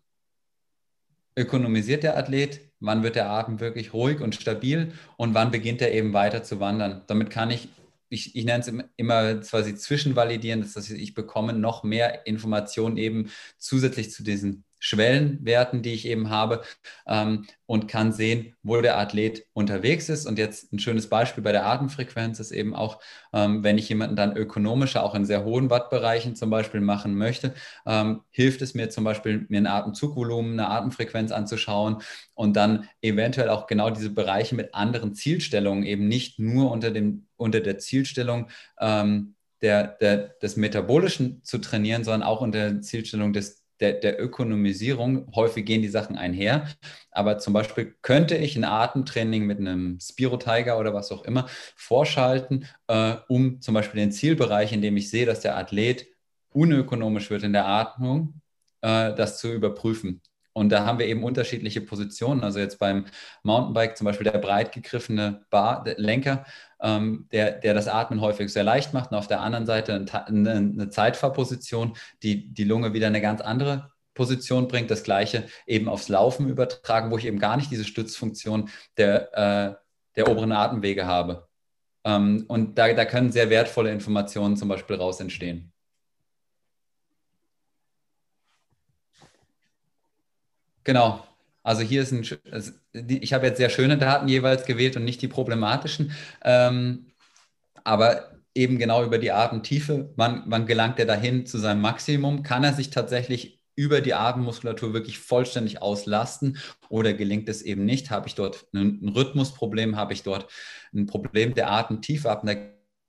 ökonomisiert 1.37 2.03
der 2.03 2.17
Athlet, 2.17 2.61
wann 2.81 3.03
wird 3.03 3.17
der 3.17 3.31
Atem 3.31 3.61
wirklich 3.61 3.93
ruhig 3.93 4.21
und 4.21 4.35
stabil 4.35 4.93
und 5.17 5.35
wann 5.35 5.51
beginnt 5.51 5.83
er 5.83 5.93
eben 5.93 6.13
weiter 6.13 6.43
zu 6.43 6.61
wandern. 6.61 7.03
Damit 7.07 7.31
kann 7.31 7.51
ich, 7.51 7.69
ich, 8.09 8.35
ich 8.35 8.45
nenne 8.45 8.61
es 8.61 8.73
immer 8.97 9.35
quasi 9.37 9.75
zwischenvalidieren, 9.75 10.63
das 10.63 10.77
heißt, 10.77 10.91
ich 10.93 11.15
bekomme 11.15 11.53
noch 11.53 11.83
mehr 11.83 12.27
Informationen 12.27 12.97
eben 12.97 13.31
zusätzlich 13.59 14.11
zu 14.11 14.23
diesen 14.23 14.65
Schwellenwerten, 14.87 15.83
die 15.83 15.95
ich 15.95 16.07
eben 16.07 16.31
habe 16.31 16.63
ähm, 17.09 17.47
und 17.67 17.89
kann 17.89 18.13
sehen, 18.13 18.55
wo 18.63 18.81
der 18.81 18.99
Athlet 18.99 19.45
unterwegs 19.53 20.09
ist. 20.09 20.27
Und 20.27 20.39
jetzt 20.39 20.73
ein 20.73 20.79
schönes 20.79 21.09
Beispiel 21.09 21.43
bei 21.43 21.51
der 21.51 21.67
Atemfrequenz 21.67 22.39
ist 22.39 22.53
eben 22.53 22.73
auch, 22.73 23.01
ähm, 23.33 23.65
wenn 23.65 23.79
ich 23.79 23.89
jemanden 23.89 24.15
dann 24.15 24.37
ökonomischer, 24.37 25.03
auch 25.03 25.17
in 25.17 25.25
sehr 25.25 25.45
hohen 25.45 25.71
Wattbereichen 25.71 26.37
zum 26.37 26.51
Beispiel 26.51 26.81
machen 26.81 27.17
möchte, 27.17 27.53
ähm, 27.85 28.23
hilft 28.31 28.63
es 28.63 28.75
mir 28.75 28.89
zum 28.89 29.03
Beispiel, 29.03 29.47
mir 29.49 29.59
ein 29.59 29.67
Atemzugvolumen, 29.67 30.53
eine 30.53 30.71
Atemfrequenz 30.71 31.33
anzuschauen 31.33 32.03
und 32.35 32.55
dann 32.55 32.89
eventuell 33.03 33.49
auch 33.49 33.67
genau 33.67 33.91
diese 33.91 34.11
Bereiche 34.11 34.55
mit 34.55 34.73
anderen 34.73 35.15
Zielstellungen, 35.17 35.83
eben 35.83 36.07
nicht 36.07 36.39
nur 36.39 36.71
unter, 36.71 36.93
dem, 36.93 37.27
unter 37.37 37.59
der 37.61 37.79
Zielstellung, 37.79 38.51
ähm, 38.79 39.35
der, 39.63 39.89
der, 40.01 40.29
des 40.41 40.57
Metabolischen 40.57 41.43
zu 41.43 41.59
trainieren, 41.59 42.05
sondern 42.05 42.23
auch 42.23 42.41
unter 42.41 42.71
der 42.71 42.83
Zielstellung 42.83 43.33
des 43.33 43.66
der, 43.81 43.95
der 43.95 44.23
Ökonomisierung. 44.23 45.33
Häufig 45.35 45.65
gehen 45.67 45.83
die 45.83 45.89
Sachen 45.89 46.17
einher. 46.17 46.69
Aber 47.11 47.39
zum 47.39 47.53
Beispiel 47.53 47.95
könnte 48.03 48.37
ich 48.37 48.57
ein 48.57 48.65
Atemtraining 48.65 49.47
mit 49.47 49.59
einem 49.59 49.99
Spiro 50.01 50.37
Tiger 50.37 50.79
oder 50.79 50.95
was 50.95 51.13
auch 51.13 51.25
immer 51.25 51.47
vorschalten, 51.77 52.67
äh, 52.89 53.17
um 53.29 53.61
zum 53.61 53.75
Beispiel 53.75 54.01
den 54.01 54.13
Zielbereich, 54.13 54.73
in 54.73 54.83
dem 54.83 54.97
ich 54.97 55.11
sehe, 55.11 55.27
dass 55.27 55.41
der 55.41 55.57
Athlet 55.57 56.07
unökonomisch 56.53 57.31
wird 57.31 57.43
in 57.43 57.53
der 57.53 57.67
Atmung, 57.67 58.41
äh, 58.81 59.15
das 59.15 59.39
zu 59.39 59.53
überprüfen. 59.53 60.23
Und 60.57 60.71
da 60.71 60.87
haben 60.87 60.99
wir 60.99 61.07
eben 61.07 61.23
unterschiedliche 61.23 61.83
Positionen. 61.83 62.43
Also 62.43 62.61
jetzt 62.61 62.79
beim 62.79 63.05
Mountainbike 63.43 63.95
zum 63.95 64.07
Beispiel 64.07 64.25
der 64.25 64.39
breit 64.39 64.73
gegriffene 64.73 65.45
Bar, 65.51 65.85
der 65.85 65.99
Lenker, 65.99 66.47
ähm, 66.81 67.29
der, 67.31 67.53
der 67.53 67.75
das 67.75 67.89
Atmen 67.89 68.23
häufig 68.23 68.51
sehr 68.51 68.65
leicht 68.65 68.95
macht. 68.95 69.11
Und 69.11 69.19
auf 69.19 69.27
der 69.27 69.43
anderen 69.43 69.67
Seite 69.67 70.07
eine, 70.25 70.51
eine 70.51 70.89
Zeitfahrposition, 70.89 71.95
die 72.23 72.55
die 72.55 72.65
Lunge 72.65 72.95
wieder 72.95 73.07
eine 73.07 73.21
ganz 73.21 73.43
andere 73.43 73.93
Position 74.15 74.67
bringt. 74.67 74.91
Das 74.91 75.03
gleiche 75.03 75.45
eben 75.67 75.91
aufs 75.91 76.09
Laufen 76.09 76.49
übertragen, 76.49 77.11
wo 77.11 77.19
ich 77.19 77.27
eben 77.27 77.39
gar 77.39 77.59
nicht 77.59 77.71
diese 77.71 77.85
Stützfunktion 77.85 78.71
der, 78.97 79.35
äh, 79.35 79.75
der 80.17 80.31
oberen 80.31 80.53
Atemwege 80.53 81.05
habe. 81.05 81.49
Ähm, 82.03 82.47
und 82.49 82.79
da, 82.79 82.91
da 82.95 83.05
können 83.05 83.31
sehr 83.31 83.51
wertvolle 83.51 83.93
Informationen 83.93 84.57
zum 84.57 84.71
Beispiel 84.71 84.97
raus 84.97 85.21
entstehen. 85.21 85.75
Genau. 90.87 91.27
Also 91.65 91.83
hier 91.83 92.03
ist 92.03 92.13
ein, 92.13 92.23
ich 92.93 93.33
habe 93.33 93.47
jetzt 93.47 93.57
sehr 93.57 93.71
schöne 93.71 93.99
Daten 93.99 94.29
jeweils 94.29 94.67
gewählt 94.67 94.97
und 94.97 95.05
nicht 95.05 95.21
die 95.21 95.27
problematischen. 95.27 96.13
Ähm, 96.45 97.09
aber 97.83 98.31
eben 98.55 98.79
genau 98.79 99.05
über 99.05 99.19
die 99.19 99.33
Atemtiefe, 99.33 100.13
wann, 100.15 100.45
wann 100.47 100.67
gelangt 100.67 101.01
er 101.01 101.07
dahin 101.07 101.45
zu 101.45 101.59
seinem 101.59 101.81
Maximum? 101.81 102.45
Kann 102.45 102.63
er 102.63 102.73
sich 102.73 102.91
tatsächlich 102.91 103.61
über 103.75 104.01
die 104.01 104.15
Atemmuskulatur 104.15 104.93
wirklich 104.95 105.19
vollständig 105.19 105.83
auslasten 105.83 106.57
oder 106.89 107.15
gelingt 107.15 107.49
es 107.49 107.63
eben 107.63 107.85
nicht? 107.85 108.13
Habe 108.13 108.29
ich 108.29 108.37
dort 108.37 108.69
ein, 108.73 109.01
ein 109.03 109.09
Rhythmusproblem? 109.09 109.97
Habe 109.97 110.13
ich 110.13 110.23
dort 110.23 110.49
ein 110.95 111.07
Problem 111.07 111.53
der 111.55 111.73
Atemtiefe 111.73 112.31
ab 112.31 112.45
einer 112.45 112.61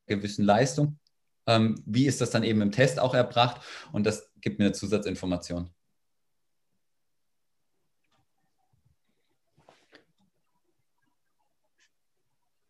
gewissen 0.07 0.43
Leistung? 0.43 0.97
Ähm, 1.45 1.75
wie 1.85 2.07
ist 2.07 2.21
das 2.21 2.31
dann 2.31 2.43
eben 2.43 2.61
im 2.61 2.71
Test 2.71 2.99
auch 2.99 3.13
erbracht? 3.13 3.61
Und 3.91 4.07
das 4.07 4.31
gibt 4.41 4.57
mir 4.57 4.65
eine 4.65 4.73
Zusatzinformation. 4.73 5.69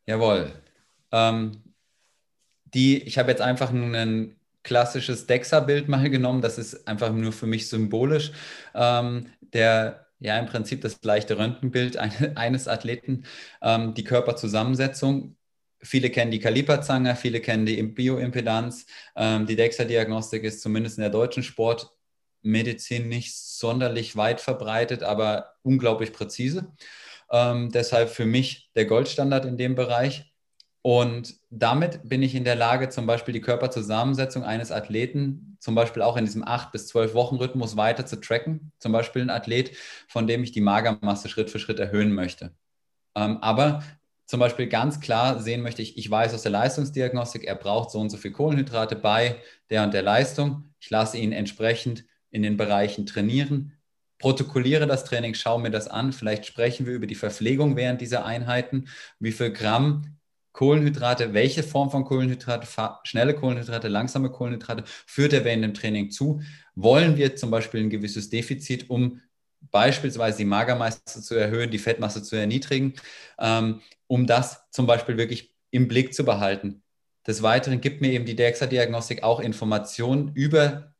Jawohl. 0.07 0.53
Ähm, 1.11 1.61
die, 2.73 3.03
ich 3.03 3.17
habe 3.17 3.29
jetzt 3.29 3.41
einfach 3.41 3.71
ein 3.71 4.35
klassisches 4.63 5.27
DEXA-Bild 5.27 5.87
mal 5.87 6.09
genommen. 6.09 6.41
Das 6.41 6.57
ist 6.57 6.87
einfach 6.87 7.11
nur 7.11 7.31
für 7.31 7.47
mich 7.47 7.69
symbolisch. 7.69 8.31
Ähm, 8.73 9.27
der, 9.53 10.07
ja, 10.19 10.37
im 10.39 10.45
Prinzip 10.45 10.81
das 10.81 10.99
leichte 11.03 11.37
Röntgenbild 11.37 11.97
eines 12.35 12.67
Athleten, 12.67 13.25
ähm, 13.61 13.93
die 13.93 14.03
Körperzusammensetzung. 14.03 15.35
Viele 15.79 16.09
kennen 16.09 16.31
die 16.31 16.39
Kaliperzange, 16.39 17.15
viele 17.15 17.39
kennen 17.39 17.65
die 17.65 17.81
Bioimpedanz. 17.83 18.85
Ähm, 19.15 19.45
die 19.45 19.55
DEXA-Diagnostik 19.55 20.43
ist 20.43 20.61
zumindest 20.61 20.97
in 20.97 21.01
der 21.01 21.11
deutschen 21.11 21.43
Sportmedizin 21.43 23.07
nicht 23.07 23.35
sonderlich 23.35 24.15
weit 24.15 24.41
verbreitet, 24.41 25.03
aber 25.03 25.55
unglaublich 25.63 26.13
präzise. 26.13 26.73
Ähm, 27.31 27.71
deshalb 27.71 28.09
für 28.09 28.25
mich 28.25 28.69
der 28.75 28.85
Goldstandard 28.85 29.45
in 29.45 29.57
dem 29.57 29.75
Bereich. 29.75 30.33
Und 30.81 31.35
damit 31.49 32.07
bin 32.07 32.21
ich 32.23 32.33
in 32.33 32.45
der 32.45 32.55
Lage, 32.55 32.89
zum 32.89 33.05
Beispiel 33.05 33.33
die 33.33 33.41
Körperzusammensetzung 33.41 34.43
eines 34.43 34.71
Athleten, 34.71 35.57
zum 35.59 35.75
Beispiel 35.75 36.01
auch 36.01 36.15
in 36.15 36.25
diesem 36.25 36.47
8 36.47 36.71
bis 36.71 36.87
12 36.87 37.13
Wochen 37.13 37.35
Rhythmus 37.35 37.75
weiter 37.75 38.05
zu 38.05 38.21
tracken. 38.21 38.71
Zum 38.79 38.93
Beispiel 38.93 39.21
ein 39.21 39.29
Athlet, 39.29 39.75
von 40.07 40.27
dem 40.27 40.43
ich 40.43 40.51
die 40.51 40.61
Magermasse 40.61 41.27
Schritt 41.27 41.49
für 41.49 41.59
Schritt 41.59 41.79
erhöhen 41.79 42.13
möchte. 42.13 42.53
Ähm, 43.15 43.37
aber 43.41 43.83
zum 44.27 44.39
Beispiel 44.39 44.67
ganz 44.67 44.99
klar 44.99 45.41
sehen 45.41 45.61
möchte 45.61 45.81
ich, 45.81 45.97
ich 45.97 46.09
weiß 46.09 46.33
aus 46.33 46.43
der 46.43 46.51
Leistungsdiagnostik, 46.51 47.45
er 47.45 47.55
braucht 47.55 47.91
so 47.91 47.99
und 47.99 48.09
so 48.09 48.17
viel 48.17 48.31
Kohlenhydrate 48.31 48.95
bei 48.95 49.37
der 49.69 49.83
und 49.83 49.93
der 49.93 50.03
Leistung. 50.03 50.73
Ich 50.79 50.89
lasse 50.89 51.17
ihn 51.17 51.31
entsprechend 51.31 52.05
in 52.29 52.43
den 52.43 52.57
Bereichen 52.57 53.05
trainieren, 53.05 53.76
protokolliere 54.19 54.87
das 54.87 55.05
Training, 55.05 55.33
schaue 55.33 55.61
mir 55.61 55.71
das 55.71 55.87
an. 55.87 56.11
Vielleicht 56.11 56.45
sprechen 56.45 56.85
wir 56.85 56.93
über 56.93 57.07
die 57.07 57.15
Verpflegung 57.15 57.75
während 57.75 58.01
dieser 58.01 58.25
Einheiten. 58.25 58.87
Wie 59.19 59.31
viel 59.31 59.51
Gramm 59.51 60.17
Kohlenhydrate, 60.57 61.35
welche 61.35 61.61
Form 61.61 61.91
von 61.91 62.03
Kohlenhydrate, 62.03 62.67
schnelle 63.03 63.35
Kohlenhydrate, 63.35 63.89
langsame 63.89 64.31
Kohlenhydrate 64.31 64.85
führt 65.05 65.33
er 65.33 65.45
während 65.45 65.63
dem 65.63 65.75
Training 65.75 66.09
zu? 66.09 66.41
Wollen 66.73 67.15
wir 67.15 67.35
zum 67.35 67.51
Beispiel 67.51 67.81
ein 67.81 67.91
gewisses 67.91 68.31
Defizit, 68.31 68.89
um 68.89 69.21
beispielsweise 69.69 70.39
die 70.39 70.45
Magermasse 70.45 71.03
zu 71.05 71.35
erhöhen, 71.35 71.69
die 71.69 71.77
Fettmasse 71.77 72.23
zu 72.23 72.35
erniedrigen, 72.35 72.93
ähm, 73.37 73.81
um 74.07 74.25
das 74.25 74.67
zum 74.71 74.87
Beispiel 74.87 75.17
wirklich 75.17 75.53
im 75.69 75.87
Blick 75.87 76.15
zu 76.15 76.25
behalten? 76.25 76.81
Des 77.27 77.43
Weiteren 77.43 77.79
gibt 77.79 78.01
mir 78.01 78.11
eben 78.11 78.25
die 78.25 78.35
DEXA-Diagnostik 78.35 79.21
auch 79.21 79.39
Informationen 79.39 80.31
über 80.33 80.95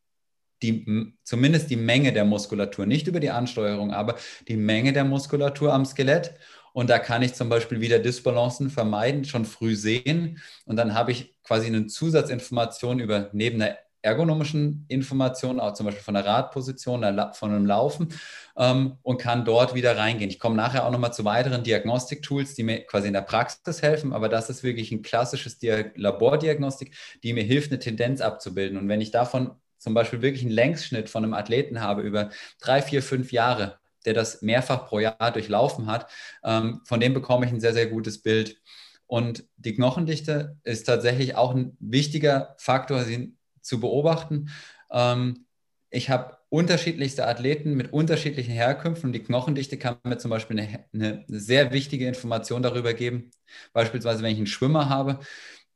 die, 0.61 1.13
zumindest 1.23 1.69
die 1.69 1.75
Menge 1.75 2.13
der 2.13 2.25
Muskulatur, 2.25 2.85
nicht 2.85 3.07
über 3.07 3.19
die 3.19 3.29
Ansteuerung, 3.29 3.91
aber 3.93 4.15
die 4.47 4.57
Menge 4.57 4.93
der 4.93 5.03
Muskulatur 5.03 5.73
am 5.73 5.85
Skelett. 5.85 6.33
Und 6.73 6.89
da 6.89 6.99
kann 6.99 7.23
ich 7.23 7.33
zum 7.33 7.49
Beispiel 7.49 7.81
wieder 7.81 7.99
Disbalancen 7.99 8.69
vermeiden, 8.69 9.25
schon 9.25 9.45
früh 9.45 9.75
sehen. 9.75 10.39
Und 10.65 10.75
dann 10.75 10.93
habe 10.93 11.11
ich 11.11 11.35
quasi 11.43 11.67
eine 11.67 11.87
Zusatzinformation 11.87 12.99
über 12.99 13.29
neben 13.33 13.59
der 13.59 13.79
ergonomischen 14.03 14.85
Information, 14.87 15.59
auch 15.59 15.73
zum 15.73 15.87
Beispiel 15.87 16.03
von 16.03 16.13
der 16.13 16.25
Radposition, 16.25 17.01
von 17.33 17.51
einem 17.51 17.65
Laufen 17.65 18.09
ähm, 18.55 18.97
und 19.01 19.19
kann 19.19 19.43
dort 19.43 19.73
wieder 19.75 19.97
reingehen. 19.97 20.29
Ich 20.29 20.39
komme 20.39 20.55
nachher 20.55 20.85
auch 20.85 20.91
nochmal 20.91 21.13
zu 21.13 21.25
weiteren 21.25 21.63
Diagnostik-Tools, 21.63 22.53
die 22.53 22.63
mir 22.63 22.85
quasi 22.85 23.07
in 23.07 23.13
der 23.13 23.21
Praxis 23.21 23.81
helfen, 23.81 24.13
aber 24.13 24.29
das 24.29 24.49
ist 24.49 24.63
wirklich 24.63 24.91
ein 24.91 25.01
klassisches 25.01 25.57
Labordiagnostik, 25.95 26.95
die 27.23 27.33
mir 27.33 27.43
hilft, 27.43 27.71
eine 27.71 27.79
Tendenz 27.79 28.21
abzubilden. 28.21 28.77
Und 28.77 28.87
wenn 28.87 29.01
ich 29.01 29.11
davon 29.11 29.51
zum 29.77 29.93
Beispiel 29.93 30.21
wirklich 30.21 30.43
einen 30.43 30.51
Längsschnitt 30.51 31.09
von 31.09 31.23
einem 31.23 31.33
Athleten 31.33 31.81
habe 31.81 32.01
über 32.01 32.29
drei, 32.59 32.81
vier, 32.81 33.03
fünf 33.03 33.31
Jahre, 33.31 33.79
der 34.05 34.13
das 34.13 34.41
mehrfach 34.41 34.87
pro 34.87 34.99
Jahr 34.99 35.31
durchlaufen 35.31 35.87
hat, 35.87 36.09
ähm, 36.43 36.81
von 36.85 36.99
dem 36.99 37.13
bekomme 37.13 37.45
ich 37.45 37.51
ein 37.51 37.59
sehr, 37.59 37.73
sehr 37.73 37.87
gutes 37.87 38.21
Bild. 38.21 38.61
Und 39.05 39.45
die 39.57 39.73
Knochendichte 39.73 40.57
ist 40.63 40.83
tatsächlich 40.83 41.35
auch 41.35 41.55
ein 41.55 41.77
wichtiger 41.79 42.55
Faktor, 42.57 43.03
sie 43.03 43.35
zu 43.61 43.79
beobachten. 43.79 44.49
Ähm, 44.91 45.45
ich 45.89 46.09
habe 46.09 46.37
unterschiedlichste 46.49 47.27
Athleten 47.27 47.75
mit 47.75 47.93
unterschiedlichen 47.93 48.53
Herkünften 48.53 49.09
und 49.09 49.13
die 49.13 49.23
Knochendichte 49.23 49.77
kann 49.77 49.97
mir 50.03 50.17
zum 50.17 50.31
Beispiel 50.31 50.59
eine, 50.59 50.85
eine 50.93 51.25
sehr 51.27 51.71
wichtige 51.71 52.07
Information 52.07 52.61
darüber 52.61 52.93
geben. 52.93 53.31
Beispielsweise, 53.73 54.23
wenn 54.23 54.31
ich 54.31 54.37
einen 54.37 54.47
Schwimmer 54.47 54.89
habe, 54.89 55.19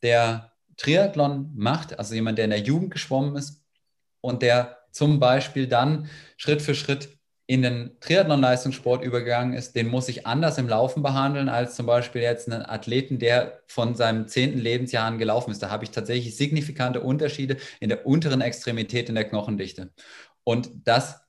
der 0.01 0.51
Triathlon 0.77 1.51
macht, 1.55 1.99
also 1.99 2.15
jemand, 2.15 2.37
der 2.37 2.45
in 2.45 2.51
der 2.51 2.59
Jugend 2.59 2.91
geschwommen 2.91 3.35
ist, 3.35 3.60
und 4.21 4.41
der 4.41 4.77
zum 4.91 5.19
Beispiel 5.19 5.67
dann 5.67 6.09
Schritt 6.37 6.61
für 6.61 6.75
Schritt 6.75 7.17
in 7.47 7.63
den 7.63 7.99
Triathlon-Leistungssport 7.99 9.03
übergegangen 9.03 9.53
ist, 9.53 9.75
den 9.75 9.87
muss 9.89 10.07
ich 10.07 10.25
anders 10.25 10.57
im 10.57 10.69
Laufen 10.69 11.03
behandeln 11.03 11.49
als 11.49 11.75
zum 11.75 11.85
Beispiel 11.85 12.21
jetzt 12.21 12.49
einen 12.49 12.65
Athleten, 12.65 13.19
der 13.19 13.61
von 13.67 13.93
seinem 13.93 14.29
zehnten 14.29 14.59
Lebensjahr 14.59 15.05
an 15.05 15.17
gelaufen 15.17 15.51
ist. 15.51 15.61
Da 15.61 15.69
habe 15.69 15.83
ich 15.83 15.91
tatsächlich 15.91 16.37
signifikante 16.37 17.01
Unterschiede 17.01 17.57
in 17.81 17.89
der 17.89 18.05
unteren 18.05 18.39
Extremität 18.39 19.09
in 19.09 19.15
der 19.15 19.27
Knochendichte. 19.27 19.91
Und 20.45 20.69
das, 20.85 21.19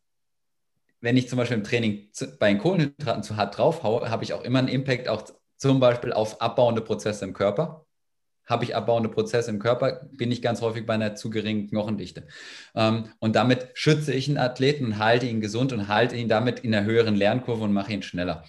wenn 1.00 1.16
ich 1.16 1.28
zum 1.28 1.38
Beispiel 1.38 1.56
im 1.56 1.64
Training 1.64 2.08
bei 2.38 2.50
den 2.50 2.58
Kohlenhydraten 2.58 3.24
zu 3.24 3.36
hart 3.36 3.58
draufhaue, 3.58 4.08
habe 4.08 4.22
ich 4.22 4.32
auch 4.32 4.44
immer 4.44 4.60
einen 4.60 4.68
Impact 4.68 5.08
auch 5.08 5.24
zum 5.56 5.80
Beispiel 5.80 6.12
auf 6.12 6.40
abbauende 6.40 6.82
Prozesse 6.82 7.24
im 7.24 7.32
Körper 7.32 7.84
habe 8.46 8.64
ich 8.64 8.74
abbauende 8.74 9.08
Prozesse 9.08 9.50
im 9.50 9.58
Körper, 9.58 10.08
bin 10.12 10.32
ich 10.32 10.42
ganz 10.42 10.60
häufig 10.60 10.84
bei 10.84 10.94
einer 10.94 11.14
zu 11.14 11.30
geringen 11.30 11.68
Knochendichte. 11.68 12.26
Ähm, 12.74 13.04
und 13.18 13.36
damit 13.36 13.68
schütze 13.74 14.12
ich 14.12 14.28
einen 14.28 14.38
Athleten 14.38 14.84
und 14.86 14.98
halte 14.98 15.26
ihn 15.26 15.40
gesund 15.40 15.72
und 15.72 15.88
halte 15.88 16.16
ihn 16.16 16.28
damit 16.28 16.60
in 16.60 16.74
einer 16.74 16.86
höheren 16.86 17.14
Lernkurve 17.14 17.64
und 17.64 17.72
mache 17.72 17.92
ihn 17.92 18.02
schneller. 18.02 18.44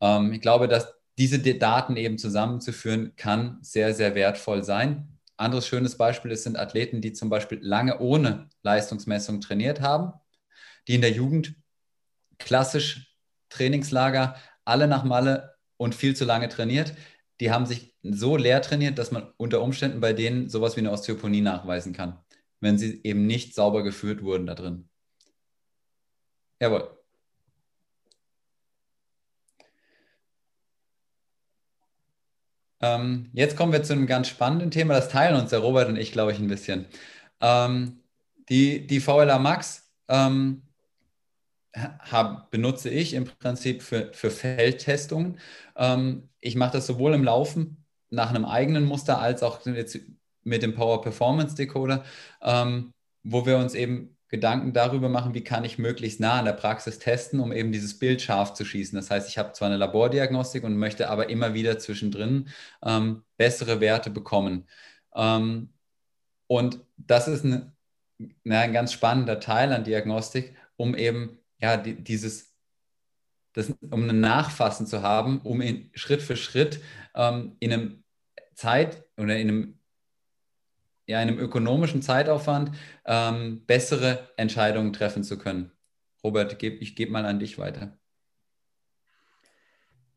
Ähm, 0.00 0.32
ich 0.32 0.40
glaube, 0.40 0.68
dass 0.68 0.94
diese 1.18 1.38
Daten 1.38 1.96
eben 1.96 2.18
zusammenzuführen, 2.18 3.14
kann 3.16 3.58
sehr, 3.62 3.94
sehr 3.94 4.14
wertvoll 4.14 4.62
sein. 4.62 5.18
Anderes 5.36 5.66
schönes 5.66 5.96
Beispiel 5.96 6.30
ist, 6.30 6.44
sind 6.44 6.58
Athleten, 6.58 7.00
die 7.00 7.12
zum 7.12 7.28
Beispiel 7.28 7.58
lange 7.62 7.98
ohne 7.98 8.48
Leistungsmessung 8.62 9.40
trainiert 9.40 9.80
haben, 9.80 10.12
die 10.88 10.94
in 10.94 11.00
der 11.00 11.12
Jugend 11.12 11.54
klassisch 12.38 13.14
Trainingslager, 13.48 14.36
alle 14.64 14.88
nach 14.88 15.04
Malle 15.04 15.56
und 15.76 15.94
viel 15.94 16.16
zu 16.16 16.24
lange 16.24 16.48
trainiert. 16.48 16.94
Die 17.40 17.50
haben 17.50 17.66
sich 17.66 17.94
so 18.02 18.36
leer 18.36 18.62
trainiert, 18.62 18.98
dass 18.98 19.10
man 19.12 19.32
unter 19.36 19.62
Umständen 19.62 20.00
bei 20.00 20.12
denen 20.12 20.48
sowas 20.48 20.76
wie 20.76 20.80
eine 20.80 20.92
Osteoponie 20.92 21.40
nachweisen 21.42 21.92
kann, 21.92 22.18
wenn 22.60 22.78
sie 22.78 23.00
eben 23.04 23.26
nicht 23.26 23.54
sauber 23.54 23.82
geführt 23.82 24.22
wurden 24.22 24.46
da 24.46 24.54
drin. 24.54 24.88
Jawohl. 26.60 26.96
Ähm, 32.80 33.30
jetzt 33.32 33.56
kommen 33.56 33.72
wir 33.72 33.82
zu 33.82 33.92
einem 33.94 34.06
ganz 34.06 34.28
spannenden 34.28 34.70
Thema. 34.70 34.94
Das 34.94 35.08
teilen 35.08 35.40
uns 35.40 35.50
der 35.50 35.60
Robert 35.60 35.88
und 35.88 35.96
ich, 35.96 36.12
glaube 36.12 36.32
ich, 36.32 36.38
ein 36.38 36.48
bisschen. 36.48 36.86
Ähm, 37.40 38.00
die, 38.48 38.86
die 38.86 39.00
VLA 39.00 39.38
Max 39.38 39.90
ähm, 40.08 40.62
hab, 41.76 42.50
benutze 42.50 42.88
ich 42.90 43.14
im 43.14 43.24
Prinzip 43.24 43.82
für, 43.82 44.12
für 44.12 44.30
Feldtestungen. 44.30 45.38
Ähm, 45.76 46.28
ich 46.40 46.56
mache 46.56 46.72
das 46.72 46.86
sowohl 46.86 47.14
im 47.14 47.24
Laufen 47.24 47.84
nach 48.10 48.30
einem 48.30 48.44
eigenen 48.44 48.84
Muster 48.84 49.20
als 49.20 49.42
auch 49.42 49.60
mit 50.44 50.62
dem 50.62 50.74
Power 50.74 51.02
Performance 51.02 51.54
Decoder, 51.56 52.04
ähm, 52.42 52.92
wo 53.22 53.46
wir 53.46 53.58
uns 53.58 53.74
eben 53.74 54.16
Gedanken 54.28 54.72
darüber 54.72 55.08
machen, 55.08 55.34
wie 55.34 55.44
kann 55.44 55.64
ich 55.64 55.78
möglichst 55.78 56.18
nah 56.18 56.38
an 56.40 56.46
der 56.46 56.52
Praxis 56.52 56.98
testen, 56.98 57.38
um 57.38 57.52
eben 57.52 57.70
dieses 57.70 57.98
Bild 57.98 58.20
scharf 58.20 58.54
zu 58.54 58.64
schießen. 58.64 58.96
Das 58.96 59.10
heißt, 59.10 59.28
ich 59.28 59.38
habe 59.38 59.52
zwar 59.52 59.68
eine 59.68 59.76
Labordiagnostik 59.76 60.64
und 60.64 60.76
möchte 60.76 61.10
aber 61.10 61.30
immer 61.30 61.54
wieder 61.54 61.78
zwischendrin 61.78 62.48
ähm, 62.84 63.22
bessere 63.36 63.80
Werte 63.80 64.10
bekommen. 64.10 64.66
Ähm, 65.14 65.72
und 66.48 66.80
das 66.96 67.28
ist 67.28 67.44
eine, 67.44 67.72
na, 68.44 68.60
ein 68.60 68.72
ganz 68.72 68.92
spannender 68.92 69.38
Teil 69.40 69.72
an 69.72 69.84
Diagnostik, 69.84 70.56
um 70.76 70.96
eben 70.96 71.38
ja 71.60 71.76
die, 71.76 72.02
dieses 72.02 72.54
das, 73.52 73.72
um 73.90 74.08
ein 74.08 74.20
Nachfassen 74.20 74.86
zu 74.86 75.02
haben, 75.02 75.40
um 75.40 75.60
in, 75.62 75.90
Schritt 75.94 76.20
für 76.20 76.36
Schritt 76.36 76.82
ähm, 77.14 77.56
in 77.58 77.72
einem 77.72 78.04
Zeit 78.54 79.04
oder 79.16 79.36
in 79.36 79.48
einem 79.48 79.78
ja, 81.06 81.20
einem 81.20 81.38
ökonomischen 81.38 82.02
Zeitaufwand 82.02 82.72
ähm, 83.04 83.64
bessere 83.66 84.28
Entscheidungen 84.36 84.92
treffen 84.92 85.22
zu 85.22 85.38
können. 85.38 85.70
Robert, 86.22 86.60
ich 86.62 86.96
gebe 86.96 87.12
mal 87.12 87.24
an 87.24 87.38
dich 87.38 87.58
weiter. 87.58 87.96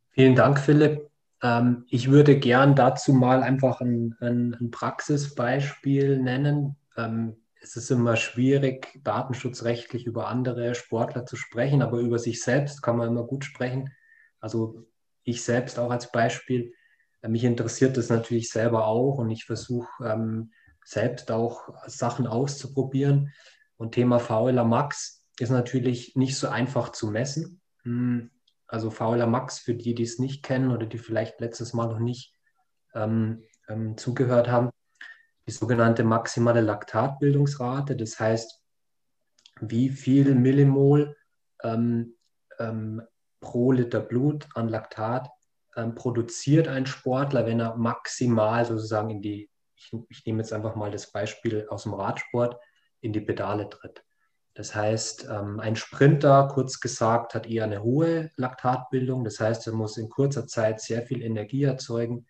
Vielen 0.09 0.35
Dank, 0.35 0.59
Philipp. 0.59 1.09
Ähm, 1.41 1.85
ich 1.89 2.09
würde 2.09 2.37
gern 2.39 2.75
dazu 2.75 3.13
mal 3.13 3.43
einfach 3.43 3.81
ein, 3.81 4.15
ein, 4.19 4.55
ein 4.55 4.71
Praxisbeispiel 4.71 6.19
nennen. 6.19 6.75
Ähm, 6.97 7.37
es 7.61 7.75
ist 7.75 7.91
immer 7.91 8.15
schwierig, 8.15 8.99
datenschutzrechtlich 9.03 10.05
über 10.05 10.27
andere 10.27 10.75
Sportler 10.75 11.25
zu 11.25 11.35
sprechen, 11.35 11.81
aber 11.81 11.99
über 11.99 12.19
sich 12.19 12.41
selbst 12.41 12.81
kann 12.81 12.97
man 12.97 13.09
immer 13.09 13.25
gut 13.25 13.45
sprechen. 13.45 13.93
Also 14.39 14.85
ich 15.23 15.43
selbst 15.43 15.77
auch 15.79 15.91
als 15.91 16.11
Beispiel. 16.11 16.73
Mich 17.21 17.43
interessiert 17.43 17.97
das 17.97 18.09
natürlich 18.09 18.49
selber 18.49 18.87
auch 18.87 19.17
und 19.17 19.29
ich 19.29 19.43
versuche 19.43 19.89
ähm, 20.05 20.51
selbst 20.85 21.31
auch 21.31 21.69
Sachen 21.85 22.27
auszuprobieren. 22.27 23.33
Und 23.75 23.93
Thema 23.93 24.19
VLA 24.19 24.63
Max 24.63 25.25
ist 25.37 25.49
natürlich 25.49 26.15
nicht 26.15 26.37
so 26.37 26.47
einfach 26.47 26.89
zu 26.89 27.07
messen. 27.07 27.61
Hm, 27.83 28.31
also 28.67 28.89
VLA 28.89 29.25
Max, 29.25 29.59
für 29.59 29.73
die, 29.73 29.93
die 29.93 30.03
es 30.03 30.19
nicht 30.19 30.43
kennen 30.43 30.71
oder 30.71 30.85
die 30.85 30.97
vielleicht 30.97 31.41
letztes 31.41 31.73
Mal 31.73 31.87
noch 31.87 31.99
nicht 31.99 32.33
ähm, 32.93 33.43
ähm, 33.67 33.97
zugehört 33.97 34.47
haben, 34.47 34.69
die 35.49 35.55
sogenannte 35.55 36.03
maximale 36.03 36.61
Laktatbildungsrate. 36.61 37.95
Das 37.95 38.19
heißt, 38.19 38.61
wie 39.61 39.89
viel 39.89 40.35
Millimol 40.35 41.17
ähm, 41.63 42.15
ähm 42.59 43.01
pro 43.41 43.71
Liter 43.71 44.01
Blut 44.01 44.49
an 44.53 44.67
Laktat 44.67 45.29
ähm, 45.77 45.95
produziert 45.95 46.67
ein 46.67 46.85
Sportler, 46.85 47.45
wenn 47.45 47.61
er 47.61 47.77
maximal 47.77 48.65
sozusagen 48.65 49.09
in 49.09 49.21
die 49.21 49.49
ich, 49.75 49.91
ich 50.09 50.25
nehme 50.25 50.39
jetzt 50.39 50.51
einfach 50.51 50.75
mal 50.75 50.91
das 50.91 51.11
Beispiel 51.11 51.65
aus 51.69 51.83
dem 51.83 51.93
Radsport, 51.93 52.59
in 52.99 53.13
die 53.13 53.21
Pedale 53.21 53.69
tritt. 53.69 54.03
Das 54.53 54.75
heißt, 54.75 55.29
ähm, 55.31 55.61
ein 55.61 55.77
Sprinter, 55.77 56.49
kurz 56.51 56.81
gesagt, 56.81 57.33
hat 57.33 57.47
eher 57.47 57.63
eine 57.63 57.81
hohe 57.81 58.29
Laktatbildung. 58.35 59.23
Das 59.23 59.39
heißt, 59.39 59.67
er 59.67 59.73
muss 59.73 59.95
in 59.95 60.09
kurzer 60.09 60.47
Zeit 60.47 60.81
sehr 60.81 61.01
viel 61.03 61.21
Energie 61.21 61.63
erzeugen. 61.63 62.27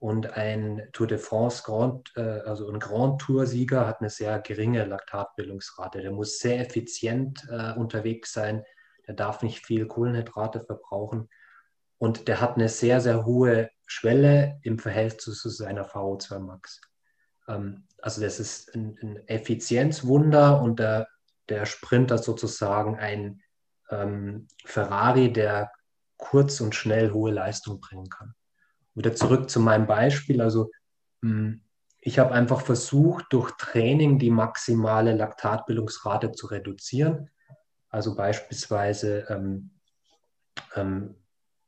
Und 0.00 0.34
ein 0.38 0.88
Tour 0.94 1.06
de 1.06 1.18
France 1.18 1.62
Grand, 1.62 2.10
äh, 2.16 2.40
also 2.46 2.68
ein 2.70 2.80
Grand 2.80 3.20
Tour-Sieger 3.20 3.86
hat 3.86 4.00
eine 4.00 4.08
sehr 4.08 4.40
geringe 4.40 4.86
Laktatbildungsrate. 4.86 6.00
Der 6.00 6.10
muss 6.10 6.38
sehr 6.38 6.58
effizient 6.58 7.46
äh, 7.50 7.74
unterwegs 7.74 8.32
sein. 8.32 8.64
Der 9.06 9.14
darf 9.14 9.42
nicht 9.42 9.64
viel 9.64 9.86
Kohlenhydrate 9.86 10.60
verbrauchen. 10.60 11.28
Und 11.98 12.28
der 12.28 12.40
hat 12.40 12.56
eine 12.56 12.70
sehr, 12.70 13.02
sehr 13.02 13.26
hohe 13.26 13.68
Schwelle 13.86 14.58
im 14.62 14.78
Verhältnis 14.78 15.38
zu 15.38 15.50
seiner 15.50 15.86
VO2 15.86 16.38
Max. 16.38 16.80
Ähm, 17.46 17.86
also 18.00 18.22
das 18.22 18.40
ist 18.40 18.74
ein, 18.74 18.96
ein 19.02 19.28
Effizienzwunder 19.28 20.62
und 20.62 20.78
der, 20.78 21.08
der 21.50 21.66
Sprinter 21.66 22.16
sozusagen 22.16 22.96
ein 22.98 23.42
ähm, 23.90 24.48
Ferrari, 24.64 25.30
der 25.30 25.70
kurz 26.16 26.62
und 26.62 26.74
schnell 26.74 27.12
hohe 27.12 27.32
Leistung 27.32 27.80
bringen 27.80 28.08
kann. 28.08 28.34
Wieder 28.94 29.14
zurück 29.14 29.50
zu 29.50 29.60
meinem 29.60 29.86
Beispiel. 29.86 30.40
Also 30.40 30.70
hm, 31.22 31.62
ich 32.00 32.18
habe 32.18 32.32
einfach 32.32 32.62
versucht, 32.62 33.26
durch 33.30 33.52
Training 33.52 34.18
die 34.18 34.30
maximale 34.30 35.14
Laktatbildungsrate 35.14 36.32
zu 36.32 36.46
reduzieren. 36.46 37.30
Also 37.90 38.14
beispielsweise 38.14 39.26
ähm, 39.28 39.70
ähm, 40.74 41.16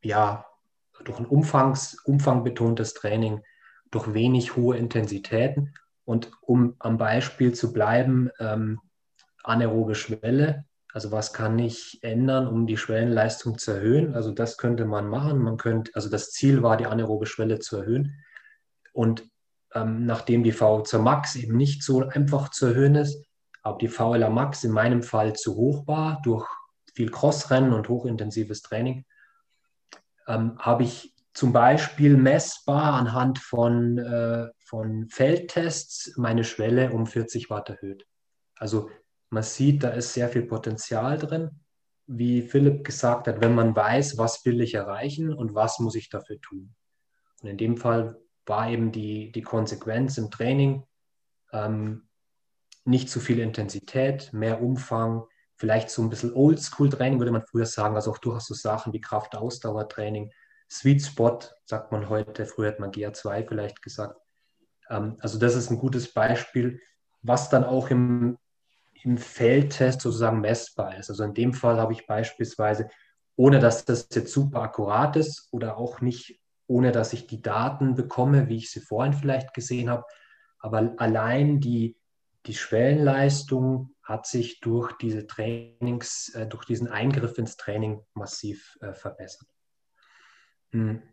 ja, 0.01 0.45
durch 1.03 1.19
ein 1.19 1.25
Umfangs, 1.25 1.95
umfangbetontes 2.03 2.93
Training, 2.93 3.43
durch 3.91 4.13
wenig 4.13 4.55
hohe 4.55 4.77
Intensitäten. 4.77 5.73
Und 6.05 6.31
um 6.41 6.75
am 6.79 6.97
Beispiel 6.97 7.53
zu 7.53 7.71
bleiben, 7.71 8.29
ähm, 8.39 8.79
anaerobe 9.43 9.95
Schwelle, 9.95 10.65
also 10.93 11.11
was 11.11 11.33
kann 11.33 11.57
ich 11.57 12.03
ändern, 12.03 12.47
um 12.47 12.67
die 12.67 12.77
Schwellenleistung 12.77 13.57
zu 13.57 13.71
erhöhen? 13.71 14.13
Also 14.13 14.31
das 14.31 14.57
könnte 14.57 14.85
man 14.85 15.07
machen. 15.07 15.39
Man 15.39 15.57
könnte, 15.57 15.91
also 15.95 16.07
das 16.07 16.29
Ziel 16.29 16.61
war, 16.61 16.77
die 16.77 16.85
anaerobe 16.85 17.25
Schwelle 17.25 17.57
zu 17.57 17.77
erhöhen. 17.77 18.23
Und 18.93 19.23
ähm, 19.73 20.05
nachdem 20.05 20.43
die 20.43 20.53
VO2 20.53 20.99
Max 20.99 21.35
eben 21.35 21.57
nicht 21.57 21.81
so 21.81 22.07
einfach 22.07 22.49
zu 22.49 22.67
erhöhen 22.67 22.93
ist, 22.93 23.25
aber 23.63 23.79
die 23.79 23.87
VLA 23.87 24.29
Max 24.29 24.63
in 24.63 24.71
meinem 24.71 25.01
Fall 25.01 25.33
zu 25.33 25.55
hoch 25.55 25.87
war 25.87 26.21
durch 26.23 26.47
viel 26.93 27.09
Crossrennen 27.09 27.73
und 27.73 27.89
hochintensives 27.89 28.61
Training, 28.61 29.03
ähm, 30.27 30.59
habe 30.59 30.83
ich 30.83 31.15
zum 31.33 31.53
Beispiel 31.53 32.17
messbar 32.17 32.93
anhand 32.93 33.39
von, 33.39 33.97
äh, 33.97 34.47
von 34.63 35.07
Feldtests 35.09 36.13
meine 36.17 36.43
Schwelle 36.43 36.91
um 36.91 37.07
40 37.07 37.49
Watt 37.49 37.71
erhöht. 37.71 38.05
Also 38.55 38.91
man 39.33 39.43
sieht, 39.43 39.83
da 39.83 39.89
ist 39.89 40.13
sehr 40.13 40.29
viel 40.29 40.43
Potenzial 40.43 41.17
drin. 41.17 41.49
Wie 42.05 42.41
Philipp 42.41 42.83
gesagt 42.83 43.27
hat, 43.27 43.41
wenn 43.41 43.55
man 43.55 43.75
weiß, 43.75 44.17
was 44.17 44.45
will 44.45 44.61
ich 44.61 44.75
erreichen 44.75 45.33
und 45.33 45.55
was 45.55 45.79
muss 45.79 45.95
ich 45.95 46.09
dafür 46.09 46.39
tun. 46.39 46.75
Und 47.41 47.49
in 47.49 47.57
dem 47.57 47.77
Fall 47.77 48.19
war 48.45 48.69
eben 48.69 48.91
die, 48.91 49.31
die 49.31 49.41
Konsequenz 49.41 50.17
im 50.17 50.29
Training 50.29 50.83
ähm, 51.51 52.07
nicht 52.85 53.09
zu 53.09 53.19
viel 53.19 53.39
Intensität, 53.39 54.31
mehr 54.33 54.61
Umfang, 54.61 55.23
vielleicht 55.55 55.89
so 55.89 56.01
ein 56.01 56.09
bisschen 56.09 56.33
Oldschool-Training, 56.33 57.19
würde 57.19 57.31
man 57.31 57.45
früher 57.45 57.65
sagen, 57.65 57.95
also 57.95 58.11
auch 58.11 58.17
durchaus 58.17 58.47
so 58.47 58.53
Sachen 58.53 58.93
wie 58.93 59.01
Kraft-Ausdauer-Training, 59.01 60.31
Sweet 60.69 61.03
Spot, 61.03 61.39
sagt 61.65 61.91
man 61.91 62.09
heute, 62.09 62.45
früher 62.45 62.69
hat 62.69 62.79
man 62.79 62.91
GA2 62.91 63.47
vielleicht 63.47 63.81
gesagt. 63.81 64.19
Ähm, 64.89 65.17
also 65.19 65.39
das 65.39 65.55
ist 65.55 65.71
ein 65.71 65.79
gutes 65.79 66.13
Beispiel, 66.13 66.79
was 67.21 67.49
dann 67.49 67.63
auch 67.63 67.89
im, 67.89 68.37
im 69.03 69.17
Feldtest 69.17 70.01
sozusagen 70.01 70.41
messbar 70.41 70.97
ist. 70.97 71.09
Also 71.09 71.23
in 71.23 71.33
dem 71.33 71.53
Fall 71.53 71.77
habe 71.77 71.93
ich 71.93 72.07
beispielsweise, 72.07 72.89
ohne 73.35 73.59
dass 73.59 73.85
das 73.85 74.07
jetzt 74.13 74.31
super 74.31 74.61
akkurat 74.61 75.15
ist 75.15 75.47
oder 75.51 75.77
auch 75.77 76.01
nicht, 76.01 76.39
ohne 76.67 76.91
dass 76.91 77.13
ich 77.13 77.27
die 77.27 77.41
Daten 77.41 77.95
bekomme, 77.95 78.47
wie 78.47 78.57
ich 78.57 78.71
sie 78.71 78.79
vorhin 78.79 79.13
vielleicht 79.13 79.53
gesehen 79.53 79.89
habe, 79.89 80.05
aber 80.59 80.93
allein 80.97 81.59
die, 81.59 81.97
die 82.45 82.53
Schwellenleistung 82.53 83.93
hat 84.01 84.25
sich 84.25 84.59
durch 84.59 84.93
diese 84.93 85.27
Trainings, 85.27 86.29
äh, 86.35 86.47
durch 86.47 86.65
diesen 86.65 86.87
Eingriff 86.87 87.37
ins 87.37 87.57
Training 87.57 88.01
massiv 88.13 88.77
äh, 88.81 88.93
verbessert. 88.93 89.47
Hm. 90.71 91.03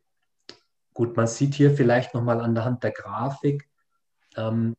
Gut, 0.93 1.17
man 1.17 1.27
sieht 1.27 1.55
hier 1.55 1.71
vielleicht 1.71 2.15
nochmal 2.15 2.41
an 2.41 2.55
der 2.55 2.65
Hand 2.65 2.83
der 2.83 2.91
Grafik 2.93 3.69
ähm, 4.37 4.77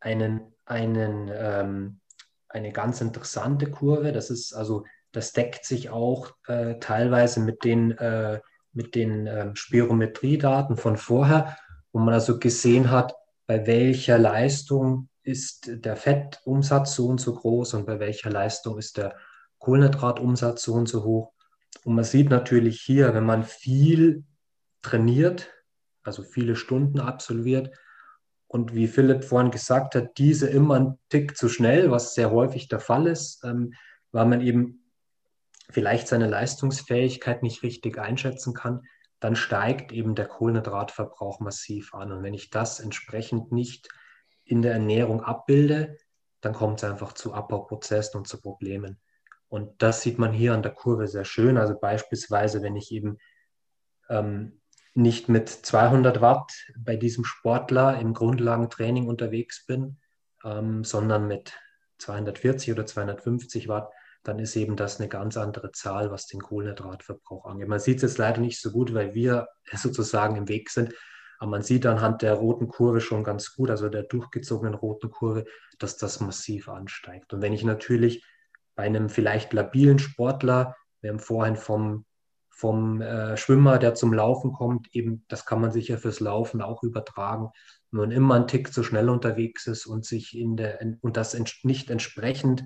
einen, 0.00 0.55
einen, 0.66 1.30
ähm, 1.32 2.00
eine 2.48 2.72
ganz 2.72 3.00
interessante 3.00 3.70
Kurve. 3.70 4.12
Das 4.12 4.30
ist 4.30 4.52
also, 4.52 4.84
das 5.12 5.32
deckt 5.32 5.64
sich 5.64 5.90
auch 5.90 6.32
äh, 6.46 6.78
teilweise 6.78 7.40
mit 7.40 7.64
den, 7.64 7.92
äh, 7.92 8.40
mit 8.72 8.94
den 8.94 9.26
äh, 9.26 9.50
Spirometriedaten 9.54 10.76
von 10.76 10.96
vorher, 10.96 11.56
wo 11.92 12.00
man 12.00 12.12
also 12.12 12.38
gesehen 12.38 12.90
hat, 12.90 13.14
bei 13.46 13.66
welcher 13.66 14.18
Leistung 14.18 15.08
ist 15.22 15.70
der 15.70 15.96
Fettumsatz 15.96 16.94
so 16.94 17.06
und 17.06 17.20
so 17.20 17.34
groß 17.34 17.74
und 17.74 17.86
bei 17.86 17.98
welcher 17.98 18.30
Leistung 18.30 18.78
ist 18.78 18.96
der 18.96 19.16
Kohlenhydratumsatz 19.58 20.62
so 20.62 20.74
und 20.74 20.88
so 20.88 21.04
hoch. 21.04 21.32
Und 21.84 21.94
man 21.94 22.04
sieht 22.04 22.30
natürlich 22.30 22.80
hier, 22.80 23.14
wenn 23.14 23.24
man 23.24 23.44
viel 23.44 24.24
trainiert, 24.82 25.52
also 26.02 26.22
viele 26.22 26.54
Stunden 26.56 27.00
absolviert, 27.00 27.70
und 28.56 28.74
wie 28.74 28.88
Philipp 28.88 29.22
vorhin 29.22 29.50
gesagt 29.50 29.94
hat, 29.94 30.16
diese 30.16 30.48
immer 30.48 30.76
einen 30.76 30.98
Tick 31.10 31.36
zu 31.36 31.48
schnell, 31.50 31.90
was 31.90 32.14
sehr 32.14 32.30
häufig 32.30 32.68
der 32.68 32.80
Fall 32.80 33.06
ist, 33.06 33.44
ähm, 33.44 33.74
weil 34.12 34.24
man 34.24 34.40
eben 34.40 34.90
vielleicht 35.70 36.08
seine 36.08 36.26
Leistungsfähigkeit 36.26 37.42
nicht 37.42 37.62
richtig 37.62 37.98
einschätzen 37.98 38.54
kann, 38.54 38.82
dann 39.20 39.36
steigt 39.36 39.92
eben 39.92 40.14
der 40.14 40.26
Kohlenhydratverbrauch 40.26 41.40
massiv 41.40 41.94
an. 41.94 42.12
Und 42.12 42.22
wenn 42.22 42.32
ich 42.32 42.48
das 42.48 42.80
entsprechend 42.80 43.52
nicht 43.52 43.88
in 44.44 44.62
der 44.62 44.72
Ernährung 44.72 45.22
abbilde, 45.22 45.98
dann 46.40 46.54
kommt 46.54 46.82
es 46.82 46.90
einfach 46.90 47.12
zu 47.12 47.34
Abbauprozessen 47.34 48.18
und 48.18 48.26
zu 48.26 48.40
Problemen. 48.40 48.98
Und 49.48 49.82
das 49.82 50.00
sieht 50.00 50.18
man 50.18 50.32
hier 50.32 50.54
an 50.54 50.62
der 50.62 50.72
Kurve 50.72 51.08
sehr 51.08 51.24
schön. 51.24 51.58
Also 51.58 51.78
beispielsweise, 51.78 52.62
wenn 52.62 52.76
ich 52.76 52.90
eben 52.90 53.18
ähm, 54.08 54.60
nicht 54.96 55.28
mit 55.28 55.48
200 55.48 56.20
Watt 56.20 56.52
bei 56.78 56.96
diesem 56.96 57.24
Sportler 57.24 57.98
im 58.00 58.14
Grundlagentraining 58.14 59.08
unterwegs 59.08 59.66
bin, 59.66 59.98
ähm, 60.44 60.84
sondern 60.84 61.26
mit 61.26 61.52
240 61.98 62.72
oder 62.72 62.86
250 62.86 63.68
Watt, 63.68 63.90
dann 64.22 64.38
ist 64.38 64.56
eben 64.56 64.76
das 64.76 64.98
eine 64.98 65.08
ganz 65.08 65.36
andere 65.36 65.72
Zahl, 65.72 66.10
was 66.10 66.26
den 66.26 66.40
Kohlenhydratverbrauch 66.40 67.44
angeht. 67.44 67.68
Man 67.68 67.78
sieht 67.78 67.96
es 67.96 68.02
jetzt 68.02 68.18
leider 68.18 68.40
nicht 68.40 68.60
so 68.60 68.70
gut, 68.70 68.94
weil 68.94 69.14
wir 69.14 69.48
sozusagen 69.72 70.36
im 70.36 70.48
Weg 70.48 70.70
sind. 70.70 70.94
Aber 71.38 71.50
man 71.50 71.62
sieht 71.62 71.84
anhand 71.84 72.22
der 72.22 72.34
roten 72.34 72.66
Kurve 72.66 73.00
schon 73.00 73.22
ganz 73.22 73.54
gut, 73.54 73.70
also 73.70 73.90
der 73.90 74.04
durchgezogenen 74.04 74.74
roten 74.74 75.10
Kurve, 75.10 75.44
dass 75.78 75.98
das 75.98 76.20
massiv 76.20 76.68
ansteigt. 76.68 77.34
Und 77.34 77.42
wenn 77.42 77.52
ich 77.52 77.62
natürlich 77.62 78.24
bei 78.74 78.84
einem 78.84 79.10
vielleicht 79.10 79.52
labilen 79.52 79.98
Sportler, 79.98 80.74
wir 81.02 81.10
haben 81.10 81.18
vorhin 81.18 81.56
vom 81.56 82.06
vom 82.56 83.02
äh, 83.02 83.36
Schwimmer, 83.36 83.78
der 83.78 83.94
zum 83.94 84.14
Laufen 84.14 84.50
kommt, 84.52 84.88
eben, 84.94 85.26
das 85.28 85.44
kann 85.44 85.60
man 85.60 85.72
sicher 85.72 85.98
fürs 85.98 86.20
Laufen 86.20 86.62
auch 86.62 86.82
übertragen. 86.82 87.50
Wenn 87.90 88.00
man 88.00 88.10
immer 88.10 88.34
einen 88.34 88.46
Tick 88.46 88.72
zu 88.72 88.82
schnell 88.82 89.10
unterwegs 89.10 89.66
ist 89.66 89.84
und 89.84 90.06
sich 90.06 90.34
in 90.34 90.56
der 90.56 90.80
und 91.02 91.18
das 91.18 91.38
nicht 91.64 91.90
entsprechend 91.90 92.64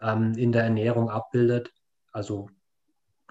ähm, 0.00 0.32
in 0.32 0.50
der 0.50 0.64
Ernährung 0.64 1.10
abbildet, 1.10 1.74
also 2.10 2.48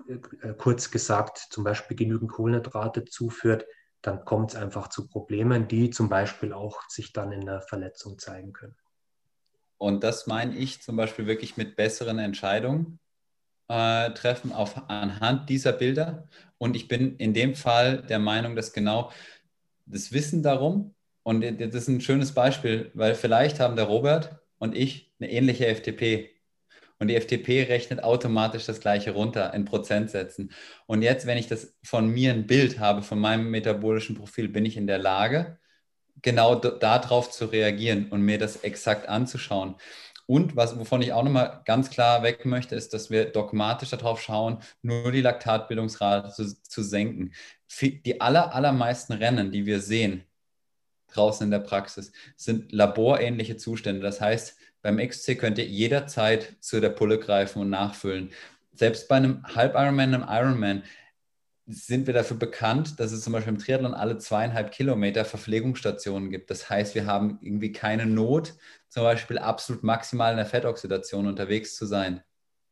äh, 0.08 0.54
kurz 0.54 0.92
gesagt, 0.92 1.48
zum 1.50 1.64
Beispiel 1.64 1.98
genügend 1.98 2.32
Kohlenhydrate 2.32 3.06
zuführt, 3.06 3.66
dann 4.04 4.24
kommt 4.24 4.52
es 4.52 4.56
einfach 4.56 4.90
zu 4.90 5.08
Problemen, 5.08 5.68
die 5.68 5.90
zum 5.90 6.10
Beispiel 6.10 6.54
auch 6.54 6.88
sich 6.90 7.12
dann 7.12 7.32
in 7.32 7.48
der 7.48 7.62
Verletzung 7.62 8.20
zeigen 8.20 8.54
können. 8.54 8.76
Und 9.80 10.04
das 10.04 10.28
meine 10.28 10.56
ich 10.56 10.80
zum 10.84 10.96
Beispiel 10.96 11.26
wirklich 11.26 11.58
mit 11.58 11.76
besseren 11.76 12.20
Entscheidungen 12.20 13.00
äh, 13.68 14.12
treffen 14.12 14.52
auf, 14.52 14.90
anhand 14.90 15.50
dieser 15.50 15.74
Bilder. 15.74 16.28
Und 16.58 16.76
ich 16.76 16.88
bin 16.88 17.18
in 17.18 17.34
dem 17.34 17.56
Fall 17.56 18.02
der 18.04 18.20
Meinung, 18.20 18.56
dass 18.56 18.74
genau 18.74 19.12
das 19.86 20.12
Wissen 20.12 20.44
darum, 20.44 20.94
und 21.24 21.42
das 21.42 21.76
ist 21.76 21.88
ein 21.90 22.00
schönes 22.00 22.32
Beispiel, 22.32 22.90
weil 22.94 23.14
vielleicht 23.14 23.60
haben 23.60 23.76
der 23.76 23.86
Robert 23.86 24.40
und 24.60 24.76
ich 24.76 25.12
eine 25.20 25.30
ähnliche 25.30 25.68
FTP. 25.68 26.30
Und 27.00 27.10
die 27.10 27.20
FTP 27.20 27.64
rechnet 27.68 28.02
automatisch 28.02 28.66
das 28.66 28.80
gleiche 28.80 29.12
runter 29.12 29.54
in 29.54 29.66
Prozentsätzen. 29.66 30.52
Und 30.86 31.02
jetzt, 31.02 31.28
wenn 31.28 31.38
ich 31.38 31.48
das 31.48 31.78
von 31.84 32.08
mir 32.10 32.32
ein 32.32 32.48
Bild 32.48 32.80
habe, 32.80 33.04
von 33.04 33.20
meinem 33.20 33.52
metabolischen 33.52 34.16
Profil, 34.16 34.48
bin 34.48 34.66
ich 34.66 34.78
in 34.78 34.88
der 34.88 35.00
Lage, 35.00 35.60
genau 36.22 36.56
darauf 36.56 37.30
zu 37.30 37.46
reagieren 37.46 38.08
und 38.10 38.22
mir 38.22 38.40
das 38.40 38.58
exakt 38.58 39.08
anzuschauen. 39.08 39.76
Und 40.28 40.58
was, 40.58 40.78
wovon 40.78 41.02
ich 41.02 41.14
auch 41.14 41.24
nochmal 41.24 41.62
ganz 41.66 41.90
klar 41.90 42.22
weg 42.22 42.46
möchte, 42.46 42.76
ist, 42.76 42.94
dass 42.94 43.10
wir 43.10 43.26
dogmatisch 43.26 43.90
darauf 43.90 44.22
schauen, 44.22 44.60
nur 44.82 45.12
die 45.12 45.22
Laktatbildungsrate 45.22 46.32
zu, 46.32 46.62
zu 46.62 46.84
senken. 46.84 47.34
Die 47.82 48.20
aller, 48.22 48.54
allermeisten 48.54 49.14
Rennen, 49.14 49.52
die 49.52 49.66
wir 49.66 49.80
sehen 49.80 50.26
draußen 51.08 51.46
in 51.46 51.52
der 51.52 51.60
Praxis, 51.60 52.12
sind 52.36 52.74
laborähnliche 52.74 53.56
Zustände. 53.56 54.02
Das 54.02 54.20
heißt, 54.20 54.58
beim 54.82 54.98
XC 54.98 55.40
könnt 55.40 55.58
ihr 55.58 55.66
jederzeit 55.66 56.58
zu 56.60 56.82
der 56.82 56.90
Pulle 56.90 57.20
greifen 57.20 57.62
und 57.62 57.70
nachfüllen. 57.70 58.32
Selbst 58.74 59.08
bei 59.08 59.16
einem 59.16 59.44
Halb-Ironman, 59.56 60.14
einem 60.14 60.26
Ironman, 60.30 60.84
sind 61.68 62.08
wir 62.08 62.14
dafür 62.14 62.38
bekannt, 62.38 63.00
dass 63.00 63.12
es 63.12 63.22
zum 63.22 63.34
Beispiel 63.34 63.54
im 63.54 63.60
Triathlon 63.60 63.94
alle 63.94 64.18
zweieinhalb 64.18 64.72
Kilometer 64.72 65.26
Verpflegungsstationen 65.26 66.30
gibt. 66.30 66.50
Das 66.50 66.70
heißt, 66.70 66.96
wir 66.96 67.06
haben 67.06 67.40
irgendwie 67.42 67.74
keine 67.74 68.06
Not, 68.06 68.54
zum 68.88 69.04
Beispiel 69.04 69.38
absolut 69.38 69.84
maximal 69.84 70.32
in 70.32 70.38
der 70.38 70.46
Fettoxidation 70.46 71.28
unterwegs 71.28 71.76
zu 71.76 71.86
sein. 71.86 72.22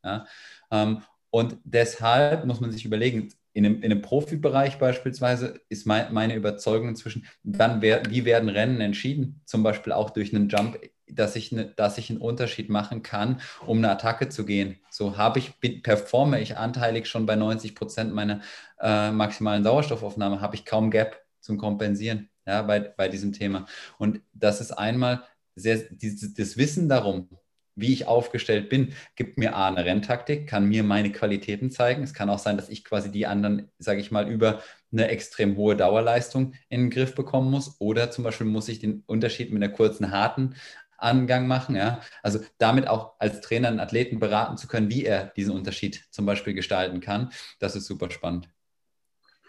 Ja? 0.03 0.25
Ähm, 0.71 1.01
und 1.29 1.57
deshalb 1.65 2.45
muss 2.45 2.61
man 2.61 2.71
sich 2.71 2.85
überlegen, 2.85 3.33
in 3.51 3.65
einem, 3.65 3.81
in 3.81 3.91
einem 3.91 4.01
Profibereich 4.01 4.79
beispielsweise 4.79 5.59
ist 5.67 5.85
mein, 5.85 6.13
meine 6.13 6.35
Überzeugung 6.35 6.89
inzwischen, 6.89 7.25
dann 7.43 7.81
wer, 7.81 8.03
wie 8.09 8.23
werden 8.23 8.49
Rennen 8.49 8.79
entschieden, 8.79 9.41
zum 9.45 9.63
Beispiel 9.63 9.91
auch 9.91 10.09
durch 10.09 10.33
einen 10.33 10.47
Jump 10.47 10.79
dass 11.07 11.35
ich, 11.35 11.51
ne, 11.51 11.73
dass 11.75 11.97
ich 11.97 12.09
einen 12.09 12.19
Unterschied 12.19 12.69
machen 12.69 13.03
kann, 13.03 13.41
um 13.65 13.77
eine 13.77 13.91
Attacke 13.91 14.29
zu 14.29 14.45
gehen. 14.45 14.79
So 14.89 15.17
habe 15.17 15.39
ich, 15.39 15.53
performe 15.83 16.41
ich 16.41 16.57
anteilig 16.57 17.07
schon 17.07 17.25
bei 17.25 17.35
90 17.35 17.75
Prozent 17.75 18.13
meiner 18.13 18.41
äh, 18.79 19.11
maximalen 19.11 19.63
Sauerstoffaufnahme, 19.63 20.41
habe 20.41 20.55
ich 20.55 20.65
kaum 20.65 20.91
Gap 20.91 21.21
zum 21.39 21.57
Kompensieren 21.57 22.29
ja, 22.45 22.61
bei, 22.61 22.79
bei 22.79 23.07
diesem 23.07 23.33
Thema. 23.33 23.65
Und 23.97 24.21
das 24.33 24.61
ist 24.61 24.71
einmal 24.71 25.23
sehr, 25.55 25.77
dieses, 25.89 26.33
das 26.33 26.57
Wissen 26.57 26.89
darum, 26.89 27.29
wie 27.75 27.91
ich 27.91 28.07
aufgestellt 28.07 28.69
bin, 28.69 28.93
gibt 29.15 29.37
mir 29.37 29.55
A, 29.55 29.67
eine 29.67 29.83
Renntaktik, 29.83 30.47
kann 30.47 30.65
mir 30.65 30.83
meine 30.83 31.11
Qualitäten 31.11 31.71
zeigen. 31.71 32.03
Es 32.03 32.13
kann 32.13 32.29
auch 32.29 32.39
sein, 32.39 32.55
dass 32.55 32.69
ich 32.69 32.85
quasi 32.85 33.11
die 33.11 33.27
anderen, 33.27 33.69
sage 33.79 33.99
ich 33.99 34.11
mal, 34.11 34.29
über 34.29 34.61
eine 34.91 35.09
extrem 35.09 35.57
hohe 35.57 35.75
Dauerleistung 35.75 36.53
in 36.69 36.83
den 36.83 36.89
Griff 36.89 37.15
bekommen 37.15 37.51
muss. 37.51 37.75
Oder 37.79 38.11
zum 38.11 38.23
Beispiel 38.23 38.47
muss 38.47 38.69
ich 38.69 38.79
den 38.79 39.03
Unterschied 39.07 39.51
mit 39.51 39.61
einer 39.61 39.73
kurzen, 39.73 40.11
harten 40.11 40.55
Angang 40.97 41.47
machen. 41.47 41.75
Ja? 41.75 42.01
Also 42.23 42.39
damit 42.57 42.87
auch 42.87 43.15
als 43.19 43.41
Trainer 43.41 43.67
einen 43.67 43.79
Athleten 43.79 44.19
beraten 44.19 44.57
zu 44.57 44.67
können, 44.67 44.89
wie 44.89 45.05
er 45.05 45.27
diesen 45.35 45.53
Unterschied 45.53 46.05
zum 46.11 46.25
Beispiel 46.25 46.53
gestalten 46.53 46.99
kann. 46.99 47.31
Das 47.59 47.75
ist 47.75 47.85
super 47.85 48.09
spannend. 48.11 48.49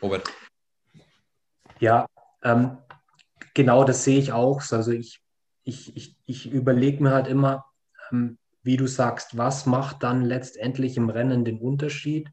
Robert. 0.03 0.29
Ja, 1.79 2.07
ähm, 2.43 2.79
genau 3.55 3.85
das 3.85 4.05
sehe 4.05 4.19
ich 4.19 4.33
auch. 4.33 4.63
Also 4.71 4.93
ich, 4.93 5.21
ich, 5.65 5.97
ich, 5.97 6.17
ich 6.25 6.51
überlege 6.51 7.03
mir 7.03 7.13
halt 7.13 7.27
immer, 7.27 7.67
ähm, 8.11 8.39
wie 8.63 8.77
du 8.77 8.87
sagst, 8.87 9.37
was 9.37 9.67
macht 9.67 10.03
dann 10.03 10.25
letztendlich 10.25 10.97
im 10.97 11.09
Rennen 11.09 11.45
den 11.45 11.61
Unterschied? 11.61 12.31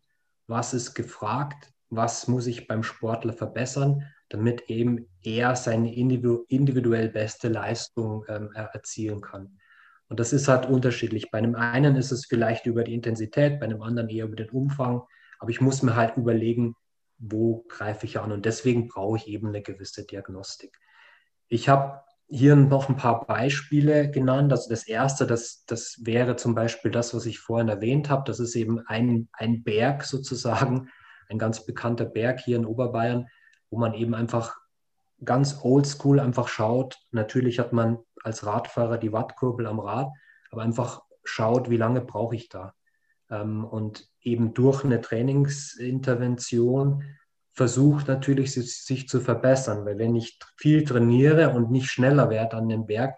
Was 0.48 0.74
ist 0.74 0.96
gefragt? 0.96 1.72
Was 1.90 2.28
muss 2.28 2.48
ich 2.48 2.68
beim 2.68 2.84
Sportler 2.84 3.34
verbessern? 3.34 4.12
Damit 4.34 4.68
eben 4.68 5.06
er 5.22 5.56
seine 5.56 5.94
individuell 5.94 7.10
beste 7.10 7.50
Leistung 7.50 8.26
ähm, 8.28 8.50
erzielen 8.52 9.22
kann. 9.22 9.60
Und 10.10 10.20
das 10.20 10.34
ist 10.34 10.48
halt 10.48 10.66
unterschiedlich. 10.66 11.30
Bei 11.30 11.38
einem 11.38 11.54
einen 11.54 11.96
ist 11.96 12.12
es 12.12 12.26
vielleicht 12.26 12.66
über 12.66 12.84
die 12.84 12.96
Intensität, 12.96 13.60
bei 13.60 13.68
einem 13.68 13.84
anderen 13.84 14.10
eher 14.10 14.26
über 14.26 14.36
den 14.36 14.50
Umfang. 14.50 15.04
Aber 15.38 15.52
ich 15.52 15.62
muss 15.62 15.84
mir 15.84 15.96
halt 15.96 16.18
überlegen, 16.18 16.76
wo 17.20 17.64
greife 17.70 18.08
ich 18.08 18.18
an. 18.18 18.32
Und 18.32 18.46
deswegen 18.46 18.88
brauche 18.88 19.18
ich 19.18 19.28
eben 19.28 19.50
eine 19.50 19.62
gewisse 19.62 20.04
Diagnostik. 20.04 20.80
Ich 21.48 21.70
habe 21.70 22.02
hier 22.28 22.56
noch 22.56 22.90
ein 22.90 22.98
paar 22.98 23.28
Beispiele 23.28 24.10
genannt. 24.10 24.52
Also 24.52 24.68
das 24.68 24.88
erste, 24.88 25.28
das, 25.28 25.64
das 25.68 26.02
wäre 26.02 26.38
zum 26.38 26.56
Beispiel 26.56 26.90
das, 26.90 27.14
was 27.14 27.28
ich 27.28 27.38
vorhin 27.38 27.70
erwähnt 27.70 28.10
habe. 28.10 28.24
Das 28.26 28.40
ist 28.40 28.56
eben 28.56 28.80
ein, 28.88 29.30
ein 29.34 29.64
Berg 29.64 30.06
sozusagen, 30.06 30.90
ein 31.30 31.38
ganz 31.38 31.68
bekannter 31.68 32.06
Berg 32.06 32.40
hier 32.40 32.58
in 32.58 32.66
Oberbayern, 32.66 33.28
wo 33.74 33.80
man 33.80 33.96
eben 33.96 34.14
einfach 34.14 34.56
ganz 35.26 35.62
oldschool 35.64 36.20
einfach 36.20 36.48
schaut. 36.48 37.00
Natürlich 37.10 37.58
hat 37.58 37.74
man 37.74 37.98
als 38.24 38.46
Radfahrer 38.46 39.00
die 39.00 39.12
Wattkurbel 39.12 39.66
am 39.66 39.80
Rad, 39.80 40.12
aber 40.52 40.62
einfach 40.62 41.02
schaut, 41.24 41.72
wie 41.72 41.78
lange 41.78 42.02
brauche 42.02 42.36
ich 42.36 42.50
da. 42.50 42.76
Ähm, 43.32 43.66
und 43.66 44.08
eben 44.22 44.54
durch 44.54 44.86
eine 44.86 45.02
Trainingsintervention 45.02 47.04
versucht 47.52 48.08
natürlich 48.08 48.54
sich 48.54 49.10
zu 49.10 49.22
verbessern, 49.22 49.86
weil 49.86 49.98
wenn 49.98 50.16
ich 50.16 50.38
viel 50.56 50.84
trainiere 50.84 51.50
und 51.50 51.72
nicht 51.72 51.90
schneller 51.90 52.30
werde 52.30 52.58
an 52.58 52.70
dem 52.70 52.86
Berg, 52.86 53.16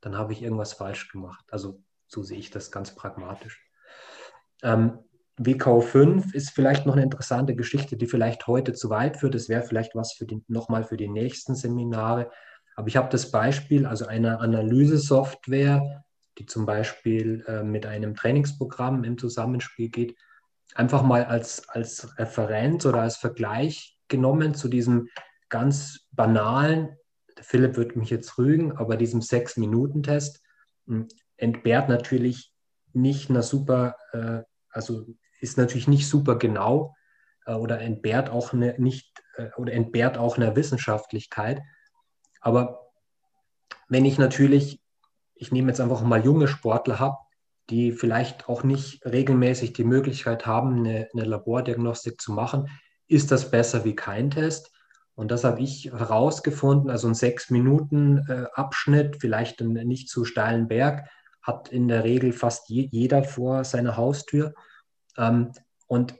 dann 0.00 0.16
habe 0.16 0.32
ich 0.32 0.42
irgendwas 0.42 0.72
falsch 0.72 1.12
gemacht. 1.12 1.44
Also 1.50 1.82
so 2.06 2.22
sehe 2.22 2.38
ich 2.38 2.50
das 2.50 2.70
ganz 2.70 2.94
pragmatisch. 2.94 3.62
Ähm, 4.62 5.00
WKO5 5.38 6.34
ist 6.34 6.50
vielleicht 6.50 6.86
noch 6.86 6.94
eine 6.94 7.02
interessante 7.02 7.54
Geschichte, 7.54 7.96
die 7.96 8.06
vielleicht 8.06 8.46
heute 8.46 8.72
zu 8.72 8.90
weit 8.90 9.16
führt. 9.16 9.34
Das 9.34 9.48
wäre 9.48 9.62
vielleicht 9.62 9.94
was 9.94 10.12
für 10.12 10.26
die, 10.26 10.42
nochmal 10.48 10.84
für 10.84 10.96
die 10.96 11.08
nächsten 11.08 11.54
Seminare. 11.54 12.30
Aber 12.76 12.88
ich 12.88 12.96
habe 12.96 13.08
das 13.10 13.30
Beispiel, 13.30 13.86
also 13.86 14.06
eine 14.06 14.40
Analyse-Software, 14.40 16.04
die 16.38 16.46
zum 16.46 16.66
Beispiel 16.66 17.44
äh, 17.46 17.62
mit 17.62 17.86
einem 17.86 18.14
Trainingsprogramm 18.14 19.04
im 19.04 19.18
Zusammenspiel 19.18 19.88
geht, 19.88 20.16
einfach 20.74 21.02
mal 21.02 21.24
als, 21.24 21.68
als 21.68 22.18
Referenz 22.18 22.86
oder 22.86 23.02
als 23.02 23.16
Vergleich 23.16 23.98
genommen 24.08 24.54
zu 24.54 24.68
diesem 24.68 25.08
ganz 25.48 26.06
banalen, 26.12 26.96
Philipp 27.40 27.76
wird 27.76 27.96
mich 27.96 28.10
jetzt 28.10 28.38
rügen, 28.38 28.76
aber 28.76 28.96
diesem 28.96 29.22
Sechs-Minuten-Test 29.22 30.42
hm, 30.86 31.08
entbehrt 31.36 31.88
natürlich 31.88 32.52
nicht 32.92 33.30
einer 33.30 33.42
super 33.42 33.96
äh, 34.12 34.42
also 34.70 35.06
ist 35.40 35.58
natürlich 35.58 35.88
nicht 35.88 36.08
super 36.08 36.36
genau 36.36 36.94
äh, 37.46 37.54
oder 37.54 37.80
entbehrt 37.80 38.30
auch 38.30 38.52
eine, 38.52 38.74
nicht 38.78 39.22
äh, 39.36 39.50
oder 39.56 39.72
entbehrt 39.72 40.18
auch 40.18 40.36
einer 40.36 40.56
Wissenschaftlichkeit. 40.56 41.62
Aber 42.40 42.90
wenn 43.88 44.04
ich 44.04 44.18
natürlich, 44.18 44.80
ich 45.34 45.52
nehme 45.52 45.68
jetzt 45.68 45.80
einfach 45.80 46.02
mal 46.02 46.24
junge 46.24 46.48
Sportler 46.48 46.98
habe, 46.98 47.16
die 47.70 47.92
vielleicht 47.92 48.48
auch 48.48 48.62
nicht 48.62 49.04
regelmäßig 49.04 49.72
die 49.72 49.84
Möglichkeit 49.84 50.46
haben, 50.46 50.78
eine, 50.78 51.08
eine 51.12 51.24
Labordiagnostik 51.24 52.20
zu 52.20 52.32
machen, 52.32 52.68
ist 53.06 53.30
das 53.30 53.50
besser 53.50 53.84
wie 53.84 53.94
kein 53.94 54.30
Test. 54.30 54.72
Und 55.14 55.30
das 55.30 55.44
habe 55.44 55.60
ich 55.60 55.86
herausgefunden. 55.86 56.90
Also 56.90 57.08
ein 57.08 57.14
sechs 57.14 57.50
Minuten 57.50 58.24
äh, 58.28 58.46
Abschnitt, 58.54 59.16
vielleicht 59.20 59.60
einen 59.60 59.88
nicht 59.88 60.08
zu 60.08 60.24
steilen 60.24 60.68
Berg, 60.68 61.08
hat 61.42 61.68
in 61.68 61.88
der 61.88 62.04
Regel 62.04 62.32
fast 62.32 62.68
je, 62.68 62.88
jeder 62.90 63.24
vor 63.24 63.64
seiner 63.64 63.96
Haustür. 63.96 64.54
Ähm, 65.18 65.52
und 65.86 66.14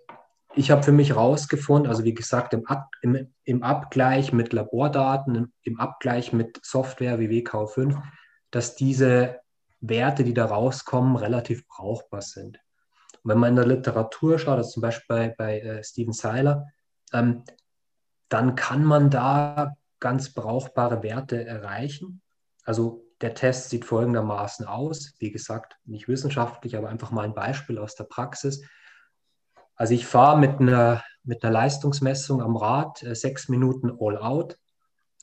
ich 0.55 0.71
habe 0.71 0.83
für 0.83 0.93
mich 0.93 1.11
herausgefunden, 1.11 1.89
also 1.89 2.05
wie 2.05 2.15
gesagt, 2.15 2.53
im, 2.53 2.67
Ab, 2.67 2.89
im, 3.03 3.33
im 3.45 3.63
Abgleich 3.63 4.33
mit 4.33 4.53
Labordaten, 4.53 5.53
im, 5.63 5.81
Abgleich 5.81 6.33
mit 6.33 6.59
Software 6.63 7.19
wie 7.19 7.29
WKO5, 7.29 8.03
dass 8.51 8.75
diese 8.75 9.41
Werte, 9.81 10.25
die 10.25 10.35
da 10.35 10.47
rauskommen, 10.47 11.17
relativ 11.17 11.67
brauchbar 11.69 12.23
sind. 12.23 12.59
Und 13.23 13.31
wenn 13.31 13.39
man 13.39 13.51
in 13.51 13.57
der 13.57 13.67
Literatur 13.67 14.39
schaut, 14.39 14.57
also 14.57 14.71
zum 14.71 14.83
Beispiel 14.83 15.07
bei, 15.09 15.35
bei 15.37 15.61
äh, 15.61 15.85
Steven 15.85 16.13
Seiler, 16.13 16.67
ähm, 17.13 17.45
dann 18.29 18.57
kann 18.57 18.85
man 18.85 19.11
da 19.11 19.75
ganz 20.01 20.31
brauchbare 20.35 21.03
Werte 21.03 21.45
erreichen. 21.45 22.21
Also 22.65 23.05
der 23.21 23.35
Test 23.35 23.71
sieht 23.71 23.85
folgendermaßen 23.85 24.67
aus. 24.67 25.15
Wie 25.19 25.31
gesagt, 25.31 25.77
nicht 25.85 26.09
wissenschaftlich, 26.09 26.77
aber 26.77 26.89
einfach 26.89 27.11
mal 27.11 27.25
ein 27.25 27.35
Beispiel 27.35 27.79
aus 27.79 27.95
der 27.95 28.05
Praxis. 28.05 28.63
Also 29.79 29.95
ich 29.95 30.07
fahre 30.07 30.39
mit 30.39 30.61
einer, 30.61 31.05
mit 31.23 31.45
einer 31.45 31.53
Leistungsmessung 31.53 32.43
am 32.43 32.57
Rad 32.57 33.03
äh, 33.05 33.15
sechs 33.15 33.49
Minuten 33.49 33.97
all 33.99 34.19
out. 34.19 34.59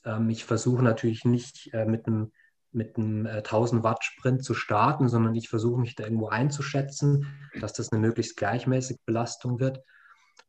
Ähm, 0.04 0.30
ich 0.30 0.44
versuche 0.44 0.82
natürlich 0.82 1.26
nicht 1.26 1.72
äh, 1.74 1.84
mit 1.84 2.06
einem, 2.06 2.32
mit 2.72 2.96
einem 2.96 3.26
äh, 3.26 3.42
1000 3.42 3.82
Watt 3.82 4.02
Sprint 4.02 4.42
zu 4.42 4.54
starten, 4.54 5.08
sondern 5.08 5.34
ich 5.34 5.50
versuche 5.50 5.78
mich 5.78 5.94
da 5.94 6.04
irgendwo 6.04 6.28
einzuschätzen, 6.28 7.26
dass 7.60 7.74
das 7.74 7.92
eine 7.92 8.00
möglichst 8.00 8.38
gleichmäßige 8.38 8.96
Belastung 9.04 9.60
wird. 9.60 9.84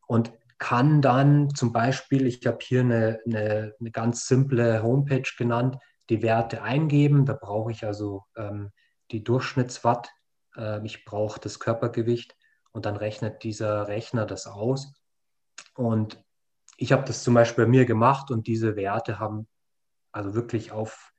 Und 0.06 0.32
kann 0.56 1.02
dann 1.02 1.54
zum 1.54 1.72
Beispiel, 1.72 2.26
ich 2.26 2.44
habe 2.46 2.58
hier 2.62 2.80
eine, 2.80 3.20
eine, 3.26 3.74
eine, 3.78 3.90
ganz 3.90 4.26
simple 4.26 4.82
Homepage 4.82 5.30
genannt, 5.36 5.76
die 6.08 6.22
Werte 6.22 6.62
eingeben. 6.62 7.26
Da 7.26 7.34
brauche 7.34 7.70
ich 7.72 7.84
also 7.84 8.24
ähm, 8.36 8.72
die 9.10 9.22
Durchschnittswatt, 9.22 10.10
äh, 10.56 10.84
ich 10.84 11.04
brauche 11.04 11.38
das 11.40 11.60
Körpergewicht 11.60 12.37
und 12.78 12.86
dann 12.86 12.94
rechnet 12.94 13.42
dieser 13.42 13.88
Rechner 13.88 14.24
das 14.24 14.46
aus. 14.46 14.94
Und 15.74 16.24
ich 16.76 16.92
habe 16.92 17.02
das 17.02 17.24
zum 17.24 17.34
Beispiel 17.34 17.64
bei 17.64 17.70
mir 17.70 17.86
gemacht 17.86 18.30
und 18.30 18.46
diese 18.46 18.76
Werte 18.76 19.18
haben 19.18 19.48
also 20.12 20.36
wirklich 20.36 20.70
auf 20.70 21.12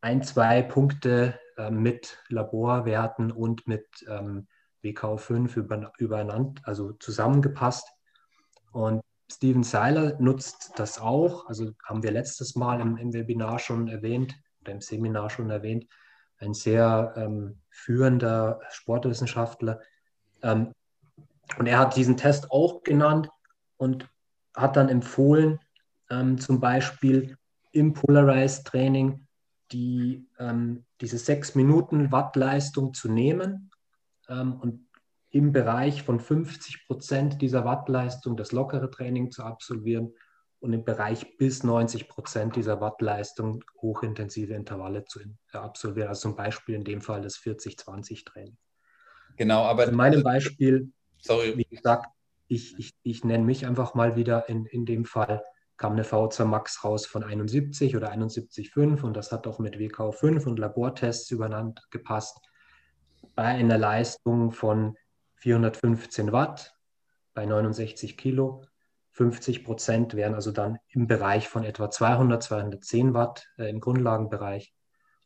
ein, 0.00 0.22
zwei 0.22 0.62
Punkte 0.62 1.40
äh, 1.56 1.72
mit 1.72 2.22
Laborwerten 2.28 3.32
und 3.32 3.66
mit 3.66 3.84
ähm, 4.06 4.46
WKO5 4.84 5.56
über, 5.56 5.92
übereinander, 5.98 6.62
also 6.66 6.92
zusammengepasst. 6.92 7.88
Und 8.70 9.00
Steven 9.28 9.64
Seiler 9.64 10.16
nutzt 10.20 10.70
das 10.76 11.00
auch, 11.00 11.46
also 11.48 11.72
haben 11.82 12.04
wir 12.04 12.12
letztes 12.12 12.54
Mal 12.54 12.80
im, 12.80 12.96
im 12.96 13.12
Webinar 13.12 13.58
schon 13.58 13.88
erwähnt 13.88 14.36
oder 14.60 14.70
im 14.70 14.80
Seminar 14.80 15.30
schon 15.30 15.50
erwähnt, 15.50 15.88
ein 16.38 16.54
sehr 16.54 17.12
ähm, 17.16 17.60
führender 17.70 18.60
Sportwissenschaftler. 18.70 19.80
Ähm, 20.44 20.72
und 21.58 21.66
er 21.66 21.78
hat 21.78 21.96
diesen 21.96 22.16
Test 22.16 22.50
auch 22.52 22.82
genannt 22.82 23.28
und 23.76 24.08
hat 24.54 24.76
dann 24.76 24.88
empfohlen, 24.88 25.58
ähm, 26.10 26.38
zum 26.38 26.60
Beispiel 26.60 27.36
im 27.72 27.92
Polarized 27.92 28.66
Training 28.66 29.26
die, 29.72 30.28
ähm, 30.38 30.84
diese 31.00 31.18
sechs 31.18 31.54
Minuten 31.54 32.12
Wattleistung 32.12 32.94
zu 32.94 33.10
nehmen 33.10 33.70
ähm, 34.28 34.54
und 34.60 34.86
im 35.30 35.50
Bereich 35.50 36.04
von 36.04 36.20
50 36.20 36.86
Prozent 36.86 37.42
dieser 37.42 37.64
Wattleistung 37.64 38.36
das 38.36 38.52
lockere 38.52 38.90
Training 38.90 39.32
zu 39.32 39.42
absolvieren 39.42 40.14
und 40.60 40.72
im 40.72 40.84
Bereich 40.84 41.36
bis 41.36 41.64
90 41.64 42.08
Prozent 42.08 42.54
dieser 42.56 42.80
Wattleistung 42.80 43.64
hochintensive 43.82 44.54
Intervalle 44.54 45.04
zu 45.04 45.20
äh, 45.20 45.56
absolvieren. 45.56 46.08
Also 46.08 46.28
zum 46.28 46.36
Beispiel 46.36 46.76
in 46.76 46.84
dem 46.84 47.00
Fall 47.00 47.20
das 47.20 47.36
40-20-Training. 47.38 48.56
Genau, 49.36 49.64
aber. 49.64 49.88
In 49.88 49.96
meinem 49.96 50.22
Beispiel, 50.22 50.92
sorry. 51.18 51.56
wie 51.56 51.64
gesagt, 51.64 52.06
ich, 52.48 52.78
ich, 52.78 52.94
ich 53.02 53.24
nenne 53.24 53.44
mich 53.44 53.66
einfach 53.66 53.94
mal 53.94 54.16
wieder, 54.16 54.48
in, 54.48 54.66
in 54.66 54.84
dem 54.84 55.04
Fall 55.04 55.42
kam 55.76 55.92
eine 55.92 56.04
VO2 56.04 56.44
Max 56.44 56.84
raus 56.84 57.06
von 57.06 57.24
71 57.24 57.96
oder 57.96 58.12
71,5 58.12 59.02
und 59.02 59.16
das 59.16 59.32
hat 59.32 59.46
auch 59.46 59.58
mit 59.58 59.76
WKO5 59.76 60.46
und 60.46 60.58
Labortests 60.58 61.30
übereinander 61.30 61.82
gepasst. 61.90 62.38
Bei 63.34 63.44
einer 63.44 63.78
Leistung 63.78 64.52
von 64.52 64.96
415 65.36 66.32
Watt 66.32 66.74
bei 67.34 67.44
69 67.44 68.16
Kilo. 68.16 68.64
50 69.12 69.64
Prozent 69.64 70.14
wären 70.14 70.34
also 70.34 70.50
dann 70.50 70.78
im 70.88 71.06
Bereich 71.06 71.48
von 71.48 71.64
etwa 71.64 71.90
200, 71.90 72.42
210 72.42 73.14
Watt 73.14 73.46
äh, 73.58 73.68
im 73.68 73.80
Grundlagenbereich 73.80 74.74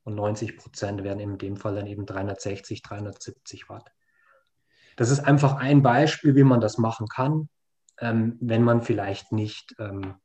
und 0.05 0.15
90 0.15 0.57
Prozent 0.57 1.05
wären 1.05 1.21
in 1.21 1.39
dem 1.39 1.57
Fall 1.57 1.75
dann 1.75 1.87
eben 1.87 2.05
360, 2.05 2.83
370 2.83 3.69
Watt. 3.69 3.91
Das 4.99 5.11
ist 5.11 5.21
einfach 5.21 5.55
ein 5.55 5.81
Beispiel, 5.81 6.35
wie 6.35 6.43
man 6.43 6.61
das 6.61 6.77
machen 6.77 7.07
kann, 7.07 7.49
ähm, 8.01 8.37
wenn 8.41 8.65
man 8.65 8.83
vielleicht 8.83 9.31
nicht 9.31 9.77
ähm, 9.79 10.17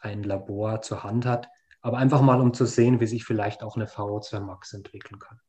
ein 0.00 0.22
Labor 0.22 0.82
zur 0.82 1.02
Hand 1.02 1.24
hat, 1.24 1.48
aber 1.80 1.96
einfach 1.96 2.20
mal, 2.20 2.38
um 2.38 2.52
zu 2.52 2.66
sehen, 2.66 3.00
wie 3.00 3.06
sich 3.06 3.24
vielleicht 3.24 3.62
auch 3.62 3.76
eine 3.76 3.86
VO2 3.86 4.40
Max 4.40 4.74
entwickeln 4.74 5.18
kann. 5.18 5.40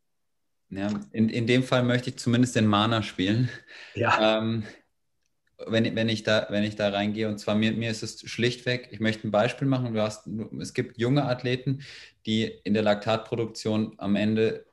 Ja, 0.70 0.90
in, 1.12 1.28
in 1.28 1.46
dem 1.46 1.64
Fall 1.64 1.84
möchte 1.84 2.10
ich 2.10 2.20
zumindest 2.20 2.56
den 2.56 2.68
Mana 2.68 3.04
spielen. 3.04 3.50
Ja. 3.96 4.38
Ähm, 4.38 4.64
wenn, 5.68 5.94
wenn, 5.94 6.08
ich 6.08 6.24
da, 6.24 6.48
wenn 6.50 6.64
ich 6.64 6.78
da 6.78 6.88
reingehe. 6.88 7.28
Und 7.28 7.38
zwar 7.38 7.56
mir, 7.56 7.74
mir 7.74 7.92
ist 7.92 8.02
es 8.02 8.22
schlichtweg, 8.30 8.88
ich 8.92 9.02
möchte 9.02 9.28
ein 9.28 9.32
Beispiel 9.32 9.68
machen. 9.68 9.94
Du 9.94 10.02
hast, 10.02 10.26
es 10.62 10.74
gibt 10.74 10.98
junge 10.98 11.26
Athleten, 11.26 11.82
die 12.26 12.44
in 12.64 12.74
der 12.74 12.84
Laktatproduktion 12.84 13.96
am 13.98 14.16
Ende, 14.16 14.68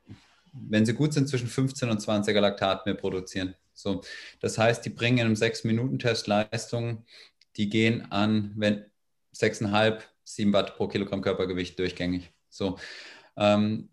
wenn 0.52 0.86
sie 0.86 0.94
gut 0.94 1.12
sind, 1.12 1.28
zwischen 1.28 1.48
15 1.48 1.90
und 1.90 2.00
20er 2.00 2.38
Laktat 2.38 2.86
mehr 2.86 2.94
produzieren. 2.94 3.56
So, 3.76 4.02
das 4.40 4.58
heißt, 4.58 4.84
die 4.84 4.90
bringen 4.90 5.18
in 5.18 5.26
einem 5.26 5.34
6-Minuten-Test 5.34 6.26
Leistungen, 6.26 7.04
die 7.56 7.68
gehen 7.68 8.10
an 8.10 8.52
wenn 8.56 8.84
6,5, 9.34 10.00
7 10.24 10.52
Watt 10.52 10.76
pro 10.76 10.88
Kilogramm 10.88 11.20
Körpergewicht 11.20 11.78
durchgängig. 11.78 12.32
So, 12.48 12.78
ähm, 13.36 13.90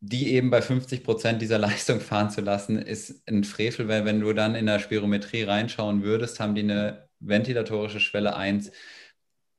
die 0.00 0.34
eben 0.34 0.50
bei 0.50 0.60
50 0.60 1.04
Prozent 1.04 1.42
dieser 1.42 1.58
Leistung 1.66 2.00
fahren 2.00 2.30
zu 2.30 2.40
lassen, 2.40 2.78
ist 2.78 3.22
ein 3.28 3.44
Frevel, 3.44 3.88
weil 3.88 4.04
wenn 4.04 4.20
du 4.20 4.32
dann 4.32 4.54
in 4.54 4.66
der 4.66 4.78
Spirometrie 4.78 5.44
reinschauen 5.44 6.02
würdest, 6.02 6.40
haben 6.40 6.54
die 6.54 6.62
eine 6.62 7.08
ventilatorische 7.20 8.00
Schwelle 8.00 8.36
1, 8.36 8.70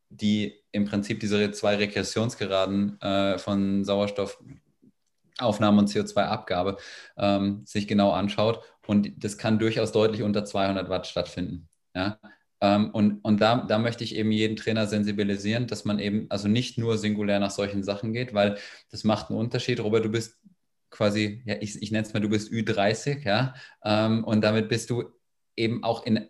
die 0.10 0.56
im 0.72 0.86
Prinzip 0.86 1.20
diese 1.20 1.52
zwei 1.52 1.76
Regressionsgeraden 1.76 3.02
äh, 3.02 3.38
von 3.40 3.84
Sauerstoffaufnahme 3.84 5.80
und 5.80 5.90
CO2-Abgabe 5.90 6.78
ähm, 7.18 7.64
sich 7.66 7.88
genau 7.88 8.12
anschaut. 8.12 8.62
Und 8.88 9.12
das 9.18 9.38
kann 9.38 9.60
durchaus 9.60 9.92
deutlich 9.92 10.22
unter 10.22 10.46
200 10.46 10.90
Watt 10.90 11.08
stattfinden. 11.08 11.70
Ja? 11.96 12.20
Ähm, 12.62 12.92
und 12.92 13.20
und 13.24 13.42
da, 13.42 13.66
da 13.68 13.78
möchte 13.80 14.04
ich 14.04 14.16
eben 14.16 14.32
jeden 14.32 14.56
Trainer 14.56 14.88
sensibilisieren, 14.88 15.68
dass 15.68 15.86
man 15.86 16.00
eben 16.00 16.28
also 16.30 16.48
nicht 16.48 16.78
nur 16.78 16.98
singulär 16.98 17.40
nach 17.40 17.52
solchen 17.52 17.84
Sachen 17.84 18.14
geht, 18.14 18.34
weil 18.34 18.58
das 18.92 19.04
macht 19.04 19.30
einen 19.30 19.40
Unterschied. 19.40 19.80
Robert, 19.80 20.06
du 20.06 20.10
bist 20.10 20.40
quasi, 20.90 21.44
ja, 21.46 21.56
ich, 21.60 21.82
ich 21.82 21.92
nenne 21.92 22.08
es 22.08 22.14
mal, 22.14 22.22
du 22.22 22.30
bist 22.30 22.52
Ü30, 22.52 23.26
ja, 23.26 23.54
ähm, 23.84 24.24
und 24.24 24.42
damit 24.42 24.70
bist 24.70 24.90
du 24.90 25.12
eben 25.56 25.84
auch 25.84 26.06
in, 26.06 26.28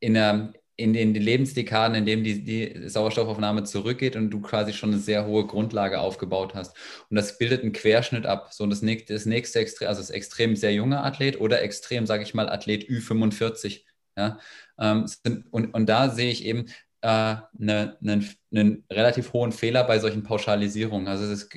in, 0.00 0.14
der, 0.14 0.52
in 0.78 0.92
den 0.92 1.12
Lebensdekaden, 1.12 1.96
in 1.96 2.06
denen 2.06 2.22
die, 2.22 2.44
die 2.44 2.88
Sauerstoffaufnahme 2.88 3.64
zurückgeht 3.64 4.14
und 4.14 4.30
du 4.30 4.40
quasi 4.40 4.72
schon 4.72 4.90
eine 4.90 5.00
sehr 5.00 5.26
hohe 5.26 5.44
Grundlage 5.44 5.98
aufgebaut 5.98 6.54
hast. 6.54 6.76
Und 7.10 7.16
das 7.16 7.36
bildet 7.36 7.62
einen 7.62 7.72
Querschnitt 7.72 8.26
ab. 8.26 8.52
So 8.52 8.64
das 8.64 8.80
nächste, 8.80 9.12
das 9.12 9.26
nächste 9.26 9.58
extrem, 9.58 9.88
also 9.88 10.00
das 10.00 10.10
extrem 10.10 10.54
sehr 10.54 10.72
junge 10.72 11.02
Athlet 11.02 11.40
oder 11.40 11.62
extrem, 11.62 12.06
sage 12.06 12.22
ich 12.22 12.32
mal, 12.32 12.48
Athlet 12.48 12.88
Ü45. 12.88 13.82
Ja, 14.16 14.38
ähm, 14.78 15.06
und, 15.50 15.74
und 15.74 15.88
da 15.88 16.10
sehe 16.10 16.30
ich 16.30 16.44
eben 16.44 16.66
einen 17.00 17.42
äh, 17.58 17.92
ne, 18.00 18.26
ne 18.50 18.82
relativ 18.90 19.32
hohen 19.32 19.50
Fehler 19.50 19.82
bei 19.82 19.98
solchen 19.98 20.22
Pauschalisierungen. 20.22 21.08
Also 21.08 21.24
es 21.24 21.48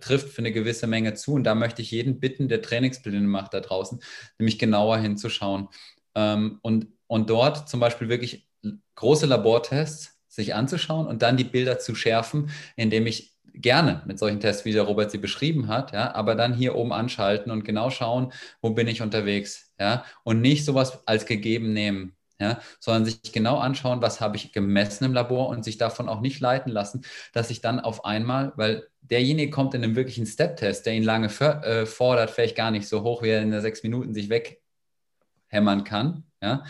trifft 0.00 0.28
für 0.28 0.38
eine 0.38 0.52
gewisse 0.52 0.86
Menge 0.86 1.14
zu 1.14 1.32
und 1.32 1.44
da 1.44 1.54
möchte 1.54 1.80
ich 1.80 1.90
jeden 1.90 2.20
bitten, 2.20 2.48
der 2.48 2.60
Trainingspläne 2.60 3.20
macht 3.20 3.54
da 3.54 3.60
draußen, 3.60 4.00
nämlich 4.38 4.58
genauer 4.58 4.98
hinzuschauen. 4.98 5.68
Ähm, 6.14 6.58
und, 6.62 6.88
und 7.06 7.30
dort 7.30 7.70
zum 7.70 7.80
Beispiel 7.80 8.08
wirklich 8.10 8.46
große 8.94 9.26
Labortests 9.26 10.18
sich 10.28 10.54
anzuschauen 10.54 11.06
und 11.06 11.22
dann 11.22 11.36
die 11.36 11.44
Bilder 11.44 11.78
zu 11.78 11.94
schärfen, 11.94 12.50
indem 12.76 13.06
ich 13.06 13.36
gerne 13.56 14.02
mit 14.06 14.18
solchen 14.18 14.40
Tests, 14.40 14.64
wie 14.64 14.72
der 14.72 14.82
Robert 14.82 15.10
sie 15.10 15.18
beschrieben 15.18 15.68
hat, 15.68 15.92
ja, 15.92 16.14
aber 16.14 16.34
dann 16.34 16.54
hier 16.54 16.74
oben 16.74 16.92
anschalten 16.92 17.50
und 17.50 17.64
genau 17.64 17.90
schauen, 17.90 18.32
wo 18.60 18.70
bin 18.70 18.86
ich 18.86 19.02
unterwegs, 19.02 19.72
ja, 19.80 20.04
und 20.24 20.40
nicht 20.40 20.64
sowas 20.64 21.06
als 21.06 21.26
gegeben 21.26 21.72
nehmen, 21.72 22.16
ja, 22.38 22.60
sondern 22.80 23.06
sich 23.06 23.32
genau 23.32 23.58
anschauen, 23.58 24.02
was 24.02 24.20
habe 24.20 24.36
ich 24.36 24.52
gemessen 24.52 25.04
im 25.04 25.14
Labor 25.14 25.48
und 25.48 25.64
sich 25.64 25.78
davon 25.78 26.08
auch 26.08 26.20
nicht 26.20 26.40
leiten 26.40 26.70
lassen, 26.70 27.02
dass 27.32 27.50
ich 27.50 27.62
dann 27.62 27.80
auf 27.80 28.04
einmal, 28.04 28.52
weil 28.56 28.86
derjenige 29.00 29.50
kommt 29.50 29.74
in 29.74 29.82
einem 29.82 29.96
wirklichen 29.96 30.26
Step-Test, 30.26 30.84
der 30.84 30.94
ihn 30.94 31.02
lange 31.02 31.28
äh, 31.28 31.86
fordert, 31.86 32.30
vielleicht 32.30 32.56
gar 32.56 32.70
nicht 32.70 32.88
so 32.88 33.02
hoch, 33.02 33.22
wie 33.22 33.30
er 33.30 33.42
in 33.42 33.50
der 33.50 33.62
sechs 33.62 33.82
Minuten 33.82 34.12
sich 34.12 34.28
weghämmern 34.28 35.84
kann, 35.84 36.24
ja, 36.42 36.64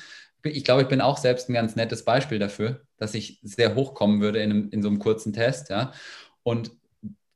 ich 0.48 0.64
glaube, 0.64 0.82
ich 0.82 0.88
bin 0.88 1.00
auch 1.00 1.18
selbst 1.18 1.48
ein 1.48 1.54
ganz 1.54 1.76
nettes 1.76 2.04
Beispiel 2.04 2.38
dafür, 2.38 2.82
dass 2.96 3.14
ich 3.14 3.40
sehr 3.42 3.74
hoch 3.74 3.94
kommen 3.94 4.20
würde 4.20 4.40
in, 4.40 4.50
einem, 4.50 4.70
in 4.70 4.82
so 4.82 4.88
einem 4.88 4.98
kurzen 4.98 5.32
Test, 5.32 5.70
ja, 5.70 5.92
und 6.42 6.70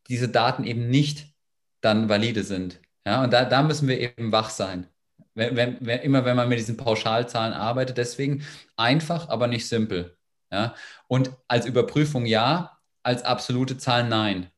diese 0.09 0.29
Daten 0.29 0.65
eben 0.65 0.89
nicht 0.89 1.33
dann 1.81 2.09
valide 2.09 2.43
sind. 2.43 2.81
Ja, 3.07 3.25
und 3.25 3.33
da, 3.33 3.45
da 3.45 3.63
müssen 3.63 3.89
wir 3.89 3.99
eben 3.99 4.33
wach 4.33 4.51
sein. 4.51 4.87
Wenn, 5.35 5.57
wenn, 5.57 5.79
wenn, 5.81 6.01
immer 6.01 6.25
wenn 6.25 6.37
man 6.37 6.49
mit 6.49 6.59
diesen 6.59 6.77
Pauschalzahlen 6.77 7.55
arbeitet, 7.55 7.97
deswegen 7.97 8.45
einfach, 8.77 9.29
aber 9.29 9.47
nicht 9.47 9.69
simpel. 9.69 10.17
Ja? 10.51 10.75
Und 11.07 11.31
als 11.49 11.67
Überprüfung 11.67 12.27
ja, 12.27 12.79
als 13.03 13.23
absolute 13.23 13.79
Zahl 13.79 14.09
nein. 14.09 14.51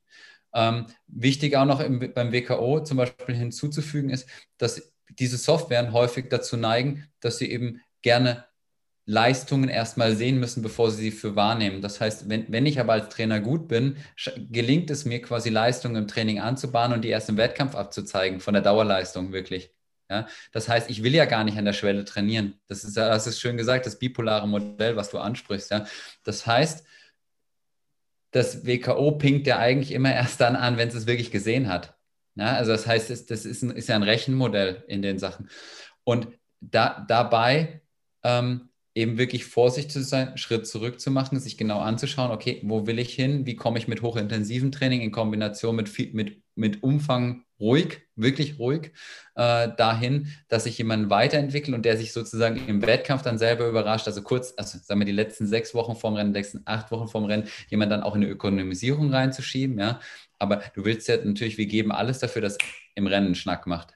Ähm, 0.55 0.86
wichtig 1.07 1.57
auch 1.57 1.64
noch 1.64 1.80
im, 1.80 2.12
beim 2.12 2.32
WKO 2.32 2.80
zum 2.80 2.96
Beispiel 2.96 3.34
hinzuzufügen 3.34 4.11
ist, 4.11 4.28
dass 4.59 4.92
diese 5.09 5.36
Softwaren 5.36 5.92
häufig 5.92 6.28
dazu 6.28 6.57
neigen, 6.57 7.07
dass 7.20 7.38
sie 7.38 7.50
eben 7.50 7.80
gerne 8.03 8.44
Leistungen 9.05 9.68
erstmal 9.68 10.14
sehen 10.14 10.38
müssen, 10.38 10.62
bevor 10.62 10.90
sie 10.90 11.03
sie 11.03 11.11
für 11.11 11.34
wahrnehmen. 11.34 11.82
Das 11.82 12.00
heißt, 12.00 12.28
wenn, 12.28 12.50
wenn 12.53 12.66
ich 12.66 12.78
aber 12.78 12.92
als 12.92 13.09
Trainer 13.09 13.40
gut 13.40 13.66
bin, 13.66 13.96
gelingt 14.50 14.90
es 14.90 15.05
mir 15.05 15.20
quasi 15.20 15.50
Leistungen 15.50 15.96
im 15.96 16.09
Training 16.09 16.40
anzubahnen 16.40 16.96
und 16.96 17.03
die 17.03 17.09
erst 17.09 17.28
im 17.28 17.36
Wettkampf 17.36 17.74
abzuzeigen, 17.74 18.40
von 18.40 18.55
der 18.55 18.62
Dauerleistung 18.62 19.32
wirklich. 19.32 19.74
Ja? 20.09 20.28
Das 20.53 20.68
heißt, 20.68 20.88
ich 20.88 21.03
will 21.03 21.14
ja 21.14 21.24
gar 21.24 21.42
nicht 21.42 21.59
an 21.59 21.64
der 21.64 21.72
Schwelle 21.72 22.05
trainieren. 22.05 22.61
Das 22.68 22.84
ist, 22.84 22.96
das 22.96 23.26
ist 23.26 23.40
schön 23.40 23.57
gesagt, 23.57 23.86
das 23.86 23.98
bipolare 23.98 24.46
Modell, 24.46 24.94
was 24.94 25.11
du 25.11 25.18
ansprichst. 25.18 25.72
Ja? 25.72 25.84
Das 26.22 26.46
heißt, 26.46 26.86
das 28.30 28.64
WKO 28.64 29.12
pinkt 29.12 29.48
ja 29.48 29.59
eigentlich 29.59 29.90
immer 29.90 30.14
erst 30.14 30.40
dann 30.40 30.55
an, 30.55 30.76
wenn 30.76 30.88
es 30.88 30.94
es 30.94 31.07
wirklich 31.07 31.32
gesehen 31.32 31.68
hat. 31.68 31.96
Ja? 32.36 32.55
Also 32.55 32.70
das 32.70 32.86
heißt, 32.86 33.11
das 33.11 33.44
ist, 33.44 33.62
ein, 33.62 33.70
ist 33.70 33.88
ja 33.88 33.96
ein 33.96 34.05
Rechenmodell 34.05 34.84
in 34.86 35.03
den 35.03 35.18
Sachen. 35.18 35.50
Und 36.05 36.28
da, 36.61 37.05
dabei 37.09 37.82
ähm, 38.25 38.68
eben 38.95 39.16
wirklich 39.16 39.47
vorsichtig 39.47 39.93
zu 39.93 40.03
sein, 40.03 40.37
Schritt 40.37 40.66
zurück 40.66 41.01
zu 41.01 41.11
machen, 41.11 41.41
sich 41.41 41.57
genau 41.57 41.81
anzuschauen, 41.81 42.31
okay, 42.31 42.61
wo 42.62 42.87
will 42.87 42.99
ich 42.99 43.14
hin, 43.14 43.47
wie 43.47 43.57
komme 43.57 43.79
ich 43.79 43.89
mit 43.89 44.03
hochintensiven 44.03 44.70
Training 44.70 45.01
in 45.01 45.12
Kombination 45.12 45.77
mit, 45.77 45.89
viel, 45.89 46.12
mit, 46.12 46.43
mit 46.55 46.83
Umfang 46.83 47.45
ruhig, 47.59 48.03
wirklich 48.16 48.59
ruhig, 48.59 48.93
äh, 49.35 49.68
dahin, 49.77 50.29
dass 50.49 50.66
ich 50.66 50.77
jemanden 50.77 51.09
weiterentwickle 51.09 51.75
und 51.75 51.85
der 51.87 51.97
sich 51.97 52.12
sozusagen 52.12 52.68
im 52.68 52.83
Wettkampf 52.83 53.23
dann 53.23 53.39
selber 53.39 53.66
überrascht, 53.66 54.07
also 54.07 54.20
kurz, 54.23 54.53
also 54.59 54.79
sagen 54.79 55.01
wir 55.01 55.07
die 55.07 55.12
letzten 55.12 55.47
sechs 55.47 55.75
Wochen 55.75 55.97
vorm 55.97 56.14
Rennen, 56.14 56.35
die 56.35 56.41
letzten 56.41 56.62
acht 56.66 56.91
Wochen 56.91 57.09
vorm 57.09 57.25
Rennen, 57.25 57.49
jemand 57.70 57.93
dann 57.93 58.03
auch 58.03 58.14
in 58.14 58.23
eine 58.23 58.31
Ökonomisierung 58.31 59.11
reinzuschieben, 59.14 59.79
ja, 59.79 60.01
aber 60.39 60.62
du 60.75 60.85
willst 60.85 61.09
ja 61.09 61.16
natürlich, 61.16 61.57
wir 61.57 61.66
geben 61.66 61.93
alles 61.93 62.18
dafür, 62.18 62.43
dass 62.43 62.59
im 62.95 63.07
Rennen 63.07 63.35
Schnack 63.35 63.66
macht. 63.66 63.95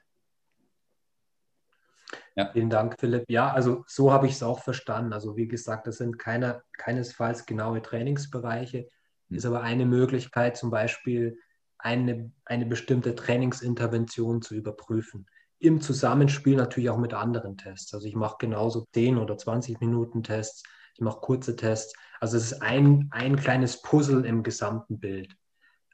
Ja. 2.37 2.51
Vielen 2.53 2.68
Dank, 2.68 2.97
Philipp. 3.01 3.24
Ja, 3.28 3.51
also 3.51 3.84
so 3.87 4.12
habe 4.12 4.26
ich 4.26 4.32
es 4.32 4.43
auch 4.43 4.61
verstanden. 4.61 5.14
Also 5.14 5.37
wie 5.37 5.49
gesagt, 5.49 5.87
das 5.87 5.97
sind 5.97 6.18
keine, 6.18 6.62
keinesfalls 6.76 7.47
genaue 7.47 7.80
Trainingsbereiche, 7.80 8.89
mhm. 9.28 9.37
ist 9.37 9.47
aber 9.47 9.62
eine 9.62 9.87
Möglichkeit, 9.87 10.57
zum 10.57 10.70
Beispiel 10.70 11.39
eine, 11.78 12.30
eine 12.45 12.66
bestimmte 12.66 13.14
Trainingsintervention 13.14 14.43
zu 14.43 14.55
überprüfen. 14.55 15.26
Im 15.59 15.80
Zusammenspiel 15.80 16.57
natürlich 16.57 16.91
auch 16.91 16.99
mit 16.99 17.14
anderen 17.14 17.57
Tests. 17.57 17.95
Also 17.95 18.07
ich 18.07 18.14
mache 18.14 18.37
genauso 18.39 18.87
10 18.93 19.16
oder 19.16 19.39
20 19.39 19.80
Minuten 19.80 20.22
Tests, 20.22 20.62
ich 20.95 21.01
mache 21.01 21.20
kurze 21.20 21.57
Tests. 21.57 21.95
Also 22.20 22.37
es 22.37 22.53
ist 22.53 22.62
ein, 22.62 23.09
ein 23.12 23.37
kleines 23.37 23.80
Puzzle 23.80 24.26
im 24.26 24.43
gesamten 24.43 24.99
Bild. 25.01 25.34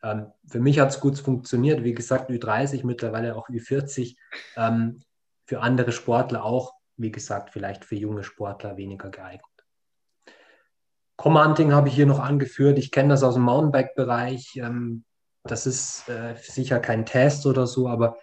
Ähm, 0.03 0.27
für 0.47 0.59
mich 0.59 0.81
hat 0.81 0.91
es 0.91 0.99
gut 0.99 1.19
funktioniert. 1.19 1.85
Wie 1.85 1.95
gesagt, 1.95 2.31
Ü30, 2.31 2.85
mittlerweile 2.85 3.37
auch 3.37 3.49
Ü40. 3.49 4.17
Ähm, 4.57 5.03
für 5.53 5.61
andere 5.61 5.93
Sportler 5.93 6.47
auch, 6.47 6.73
wie 6.97 7.11
gesagt, 7.11 7.51
vielleicht 7.51 7.85
für 7.85 7.95
junge 7.95 8.25
Sportler 8.25 8.79
weniger 8.79 9.11
geeignet. 9.11 9.45
Commanding 11.17 11.75
habe 11.75 11.89
ich 11.89 11.95
hier 11.95 12.07
noch 12.07 12.21
angeführt. 12.21 12.79
Ich 12.79 12.91
kenne 12.91 13.11
das 13.11 13.23
aus 13.23 13.35
dem 13.35 13.43
Mountainbike-Bereich. 13.43 14.57
Ähm, 14.57 15.05
das 15.45 15.67
ist 15.67 16.09
äh, 16.09 16.37
sicher 16.41 16.81
kein 16.81 17.05
Test 17.05 17.45
oder 17.45 17.67
so, 17.67 17.87
aber 17.87 18.17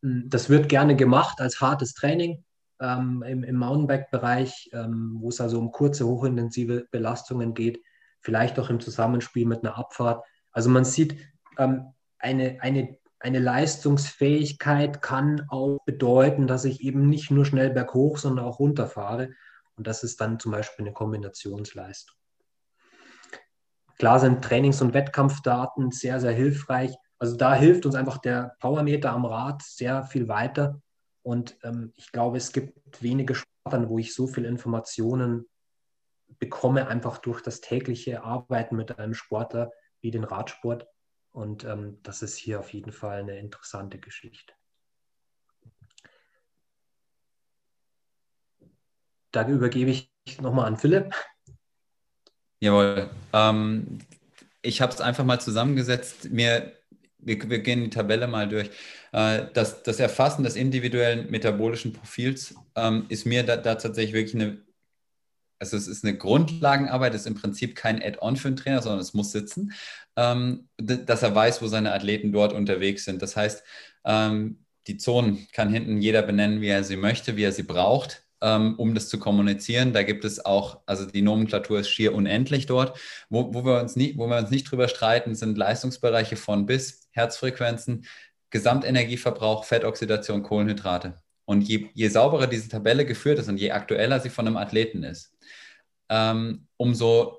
hm, 0.00 0.26
das 0.28 0.48
wird 0.48 0.68
gerne 0.68 0.94
gemacht 0.94 1.40
als 1.40 1.60
hartes 1.60 1.92
Training 1.92 2.44
ähm, 2.80 3.24
im, 3.26 3.42
im 3.42 3.56
Mountainbike-Bereich, 3.56 4.70
ähm, 4.72 5.16
wo 5.18 5.30
es 5.30 5.40
also 5.40 5.58
um 5.58 5.72
kurze, 5.72 6.06
hochintensive 6.06 6.86
Belastungen 6.92 7.52
geht, 7.52 7.82
vielleicht 8.20 8.60
auch 8.60 8.70
im 8.70 8.78
Zusammenspiel 8.78 9.44
mit 9.44 9.64
einer 9.64 9.76
Abfahrt. 9.76 10.24
Also 10.52 10.70
man 10.70 10.84
sieht 10.84 11.16
eine, 11.56 12.58
eine 12.60 12.96
eine 13.26 13.40
Leistungsfähigkeit 13.40 15.02
kann 15.02 15.46
auch 15.48 15.80
bedeuten, 15.84 16.46
dass 16.46 16.64
ich 16.64 16.80
eben 16.82 17.08
nicht 17.08 17.32
nur 17.32 17.44
schnell 17.44 17.70
berghoch, 17.70 18.18
sondern 18.18 18.44
auch 18.44 18.60
runterfahre. 18.60 19.30
Und 19.74 19.88
das 19.88 20.04
ist 20.04 20.20
dann 20.20 20.38
zum 20.38 20.52
Beispiel 20.52 20.84
eine 20.84 20.92
Kombinationsleistung. 20.92 22.14
Klar 23.98 24.20
sind 24.20 24.44
Trainings- 24.44 24.80
und 24.80 24.94
Wettkampfdaten 24.94 25.90
sehr, 25.90 26.20
sehr 26.20 26.30
hilfreich. 26.30 26.94
Also 27.18 27.36
da 27.36 27.52
hilft 27.52 27.84
uns 27.84 27.96
einfach 27.96 28.18
der 28.18 28.54
Powermeter 28.60 29.10
am 29.10 29.24
Rad 29.24 29.60
sehr 29.60 30.04
viel 30.04 30.28
weiter. 30.28 30.80
Und 31.22 31.58
ähm, 31.64 31.92
ich 31.96 32.12
glaube, 32.12 32.36
es 32.36 32.52
gibt 32.52 33.02
wenige 33.02 33.34
Sportarten, 33.34 33.88
wo 33.88 33.98
ich 33.98 34.14
so 34.14 34.28
viele 34.28 34.46
Informationen 34.46 35.46
bekomme, 36.38 36.86
einfach 36.86 37.18
durch 37.18 37.42
das 37.42 37.60
tägliche 37.60 38.22
Arbeiten 38.22 38.76
mit 38.76 38.96
einem 39.00 39.14
Sportler 39.14 39.72
wie 40.00 40.12
den 40.12 40.22
Radsport. 40.22 40.86
Und 41.36 41.64
ähm, 41.64 41.98
das 42.02 42.22
ist 42.22 42.38
hier 42.38 42.58
auf 42.58 42.72
jeden 42.72 42.92
Fall 42.92 43.20
eine 43.20 43.38
interessante 43.38 43.98
Geschichte. 43.98 44.54
Da 49.32 49.46
übergebe 49.46 49.90
ich 49.90 50.10
nochmal 50.40 50.64
an 50.64 50.78
Philipp. 50.78 51.14
Jawohl. 52.60 53.10
Ähm, 53.34 53.98
ich 54.62 54.80
habe 54.80 54.94
es 54.94 55.02
einfach 55.02 55.24
mal 55.24 55.38
zusammengesetzt. 55.38 56.30
Mir, 56.30 56.72
wir, 57.18 57.50
wir, 57.50 57.58
gehen 57.58 57.84
die 57.84 57.90
Tabelle 57.90 58.28
mal 58.28 58.48
durch. 58.48 58.70
Äh, 59.12 59.48
das, 59.52 59.82
das 59.82 60.00
Erfassen 60.00 60.42
des 60.42 60.56
individuellen 60.56 61.30
metabolischen 61.30 61.92
Profils 61.92 62.54
ähm, 62.76 63.04
ist 63.10 63.26
mir 63.26 63.42
da, 63.42 63.58
da 63.58 63.74
tatsächlich 63.74 64.14
wirklich 64.14 64.42
eine 64.42 64.65
also 65.58 65.76
es 65.76 65.88
ist 65.88 66.04
eine 66.04 66.16
Grundlagenarbeit, 66.16 67.14
ist 67.14 67.26
im 67.26 67.34
Prinzip 67.34 67.76
kein 67.76 68.02
Add-on 68.02 68.36
für 68.36 68.48
einen 68.48 68.56
Trainer, 68.56 68.82
sondern 68.82 69.00
es 69.00 69.14
muss 69.14 69.32
sitzen, 69.32 69.72
ähm, 70.16 70.68
dass 70.78 71.22
er 71.22 71.34
weiß, 71.34 71.62
wo 71.62 71.66
seine 71.66 71.92
Athleten 71.92 72.32
dort 72.32 72.52
unterwegs 72.52 73.04
sind. 73.04 73.22
Das 73.22 73.36
heißt, 73.36 73.62
ähm, 74.04 74.64
die 74.86 74.96
Zonen 74.98 75.48
kann 75.52 75.72
hinten 75.72 76.00
jeder 76.00 76.22
benennen, 76.22 76.60
wie 76.60 76.68
er 76.68 76.84
sie 76.84 76.96
möchte, 76.96 77.36
wie 77.36 77.44
er 77.44 77.52
sie 77.52 77.64
braucht, 77.64 78.24
ähm, 78.40 78.74
um 78.78 78.94
das 78.94 79.08
zu 79.08 79.18
kommunizieren. 79.18 79.92
Da 79.92 80.02
gibt 80.02 80.24
es 80.24 80.44
auch, 80.44 80.80
also 80.86 81.06
die 81.06 81.22
Nomenklatur 81.22 81.80
ist 81.80 81.90
schier 81.90 82.14
unendlich 82.14 82.66
dort. 82.66 82.98
Wo, 83.28 83.52
wo, 83.52 83.64
wir, 83.64 83.80
uns 83.80 83.96
nie, 83.96 84.16
wo 84.16 84.26
wir 84.28 84.38
uns 84.38 84.50
nicht 84.50 84.70
drüber 84.70 84.88
streiten, 84.88 85.34
sind 85.34 85.58
Leistungsbereiche 85.58 86.36
von 86.36 86.66
bis, 86.66 87.08
Herzfrequenzen, 87.12 88.06
Gesamtenergieverbrauch, 88.50 89.64
Fettoxidation, 89.64 90.42
Kohlenhydrate. 90.42 91.20
Und 91.46 91.62
je, 91.62 91.88
je 91.94 92.08
sauberer 92.08 92.46
diese 92.48 92.68
Tabelle 92.68 93.06
geführt 93.06 93.38
ist 93.38 93.48
und 93.48 93.56
je 93.56 93.70
aktueller 93.70 94.20
sie 94.20 94.30
von 94.30 94.46
einem 94.46 94.56
Athleten 94.56 95.04
ist, 95.04 95.34
ähm, 96.08 96.66
umso 96.76 97.38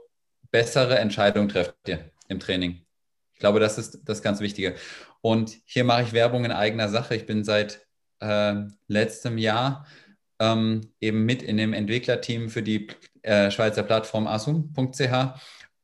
bessere 0.49 0.97
Entscheidungen 0.97 1.49
trefft 1.49 1.75
ihr 1.87 2.11
im 2.29 2.39
Training. 2.39 2.85
Ich 3.33 3.39
glaube, 3.39 3.59
das 3.59 3.77
ist 3.77 4.01
das 4.05 4.23
ganz 4.23 4.39
Wichtige. 4.39 4.75
Und 5.21 5.57
hier 5.65 5.83
mache 5.83 6.03
ich 6.03 6.13
Werbung 6.13 6.45
in 6.45 6.51
eigener 6.51 6.89
Sache. 6.89 7.15
Ich 7.15 7.25
bin 7.25 7.43
seit 7.43 7.85
äh, 8.19 8.55
letztem 8.87 9.37
Jahr 9.37 9.85
ähm, 10.39 10.93
eben 10.99 11.25
mit 11.25 11.43
in 11.43 11.57
dem 11.57 11.73
Entwicklerteam 11.73 12.49
für 12.49 12.63
die 12.63 12.87
äh, 13.21 13.51
Schweizer 13.51 13.83
Plattform 13.83 14.25
asum.ch. 14.25 15.37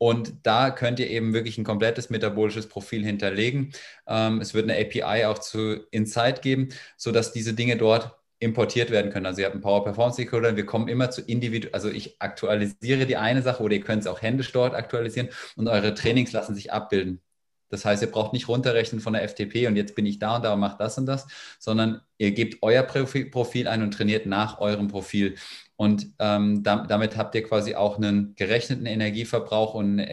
Und 0.04 0.46
da 0.46 0.70
könnt 0.70 1.00
ihr 1.00 1.10
eben 1.10 1.34
wirklich 1.34 1.58
ein 1.58 1.64
komplettes 1.64 2.10
metabolisches 2.10 2.68
Profil 2.68 3.06
hinterlegen. 3.06 3.72
Ähm, 4.06 4.42
es 4.42 4.54
wird 4.54 4.70
eine 4.70 4.78
API 4.78 5.24
auch 5.28 5.40
zu 5.40 5.88
Insight 5.92 6.42
geben, 6.42 6.68
sodass 6.98 7.32
diese 7.32 7.54
Dinge 7.54 7.78
dort 7.78 8.14
importiert 8.40 8.92
werden 8.92 9.14
können. 9.14 9.26
Also 9.26 9.40
ihr 9.40 9.46
habt 9.46 9.54
einen 9.54 9.64
Power 9.64 9.82
Performance 9.86 10.22
Decoder, 10.22 10.58
wir 10.58 10.66
kommen 10.66 10.90
immer 10.90 11.10
zu 11.10 11.22
individu, 11.22 11.70
also 11.72 11.90
ich 11.90 12.22
aktualisiere 12.22 13.06
die 13.06 13.16
eine 13.16 13.42
Sache 13.44 13.64
oder 13.64 13.76
ihr 13.76 13.80
könnt 13.80 14.02
es 14.02 14.08
auch 14.08 14.22
händisch 14.22 14.52
dort 14.52 14.76
aktualisieren 14.76 15.30
und 15.56 15.70
eure 15.70 15.94
Trainings 15.94 16.34
lassen 16.34 16.54
sich 16.54 16.74
abbilden. 16.74 17.22
Das 17.70 17.86
heißt, 17.86 18.02
ihr 18.02 18.12
braucht 18.12 18.34
nicht 18.34 18.50
runterrechnen 18.50 19.00
von 19.00 19.14
der 19.14 19.28
FTP 19.28 19.68
und 19.68 19.78
jetzt 19.78 19.96
bin 19.96 20.06
ich 20.06 20.20
da 20.20 20.36
und 20.36 20.44
da 20.44 20.54
und 20.54 20.60
mache 20.60 20.78
das 20.78 20.98
und 20.98 21.06
das, 21.06 21.28
sondern 21.60 22.02
ihr 22.18 22.34
gebt 22.34 22.62
euer 22.62 22.84
Profil 22.84 23.70
ein 23.70 23.82
und 23.82 23.94
trainiert 23.94 24.26
nach 24.26 24.60
eurem 24.60 24.90
Profil. 24.90 25.36
Und 25.76 26.14
ähm, 26.20 26.64
damit 26.64 27.18
habt 27.18 27.36
ihr 27.36 27.44
quasi 27.44 27.76
auch 27.76 27.98
einen 27.98 28.36
gerechneten 28.36 28.86
Energieverbrauch 28.86 29.74
und 29.74 30.06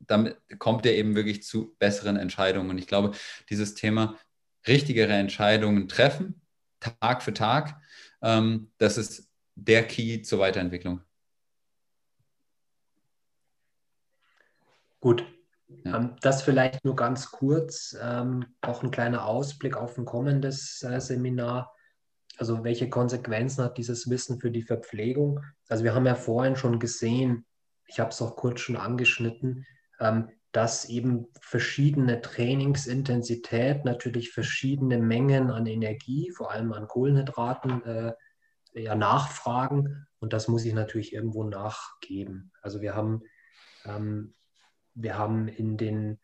damit 0.00 0.36
kommt 0.58 0.86
er 0.86 0.94
eben 0.94 1.14
wirklich 1.14 1.42
zu 1.42 1.76
besseren 1.78 2.16
Entscheidungen. 2.16 2.70
Und 2.70 2.78
ich 2.78 2.86
glaube, 2.86 3.12
dieses 3.50 3.74
Thema 3.74 4.16
richtigere 4.66 5.12
Entscheidungen 5.12 5.88
treffen, 5.88 6.40
Tag 6.80 7.22
für 7.22 7.34
Tag, 7.34 7.80
ähm, 8.22 8.70
das 8.78 8.98
ist 8.98 9.28
der 9.54 9.86
Key 9.86 10.22
zur 10.22 10.38
Weiterentwicklung. 10.38 11.00
Gut, 15.00 15.24
ja. 15.68 15.96
Ähm, 15.96 16.16
das 16.20 16.42
vielleicht 16.42 16.84
nur 16.84 16.96
ganz 16.96 17.30
kurz, 17.30 17.96
ähm, 18.00 18.46
auch 18.60 18.82
ein 18.82 18.90
kleiner 18.90 19.24
Ausblick 19.26 19.76
auf 19.76 19.98
ein 19.98 20.04
kommendes 20.04 20.82
äh, 20.82 21.00
Seminar. 21.00 21.74
Also 22.36 22.64
welche 22.64 22.90
Konsequenzen 22.90 23.64
hat 23.64 23.78
dieses 23.78 24.10
Wissen 24.10 24.40
für 24.40 24.50
die 24.50 24.62
Verpflegung? 24.62 25.40
Also 25.68 25.84
wir 25.84 25.94
haben 25.94 26.06
ja 26.06 26.14
vorhin 26.14 26.56
schon 26.56 26.78
gesehen, 26.78 27.46
ich 27.86 28.00
habe 28.00 28.10
es 28.10 28.20
auch 28.20 28.36
kurz 28.36 28.60
schon 28.60 28.76
angeschnitten, 28.76 29.66
ähm, 30.00 30.28
dass 30.52 30.86
eben 30.86 31.26
verschiedene 31.40 32.20
Trainingsintensität 32.20 33.84
natürlich 33.84 34.32
verschiedene 34.32 34.98
Mengen 34.98 35.50
an 35.50 35.66
Energie, 35.66 36.30
vor 36.30 36.50
allem 36.50 36.72
an 36.72 36.88
Kohlenhydraten, 36.88 37.84
äh, 37.84 38.12
ja, 38.72 38.94
nachfragen. 38.94 40.06
Und 40.18 40.32
das 40.32 40.48
muss 40.48 40.64
ich 40.64 40.74
natürlich 40.74 41.12
irgendwo 41.12 41.44
nachgeben. 41.44 42.52
Also 42.62 42.80
wir 42.80 42.94
haben, 42.94 43.22
ähm, 43.84 44.34
wir 44.94 45.18
haben 45.18 45.48
in 45.48 45.76
den 45.76 46.18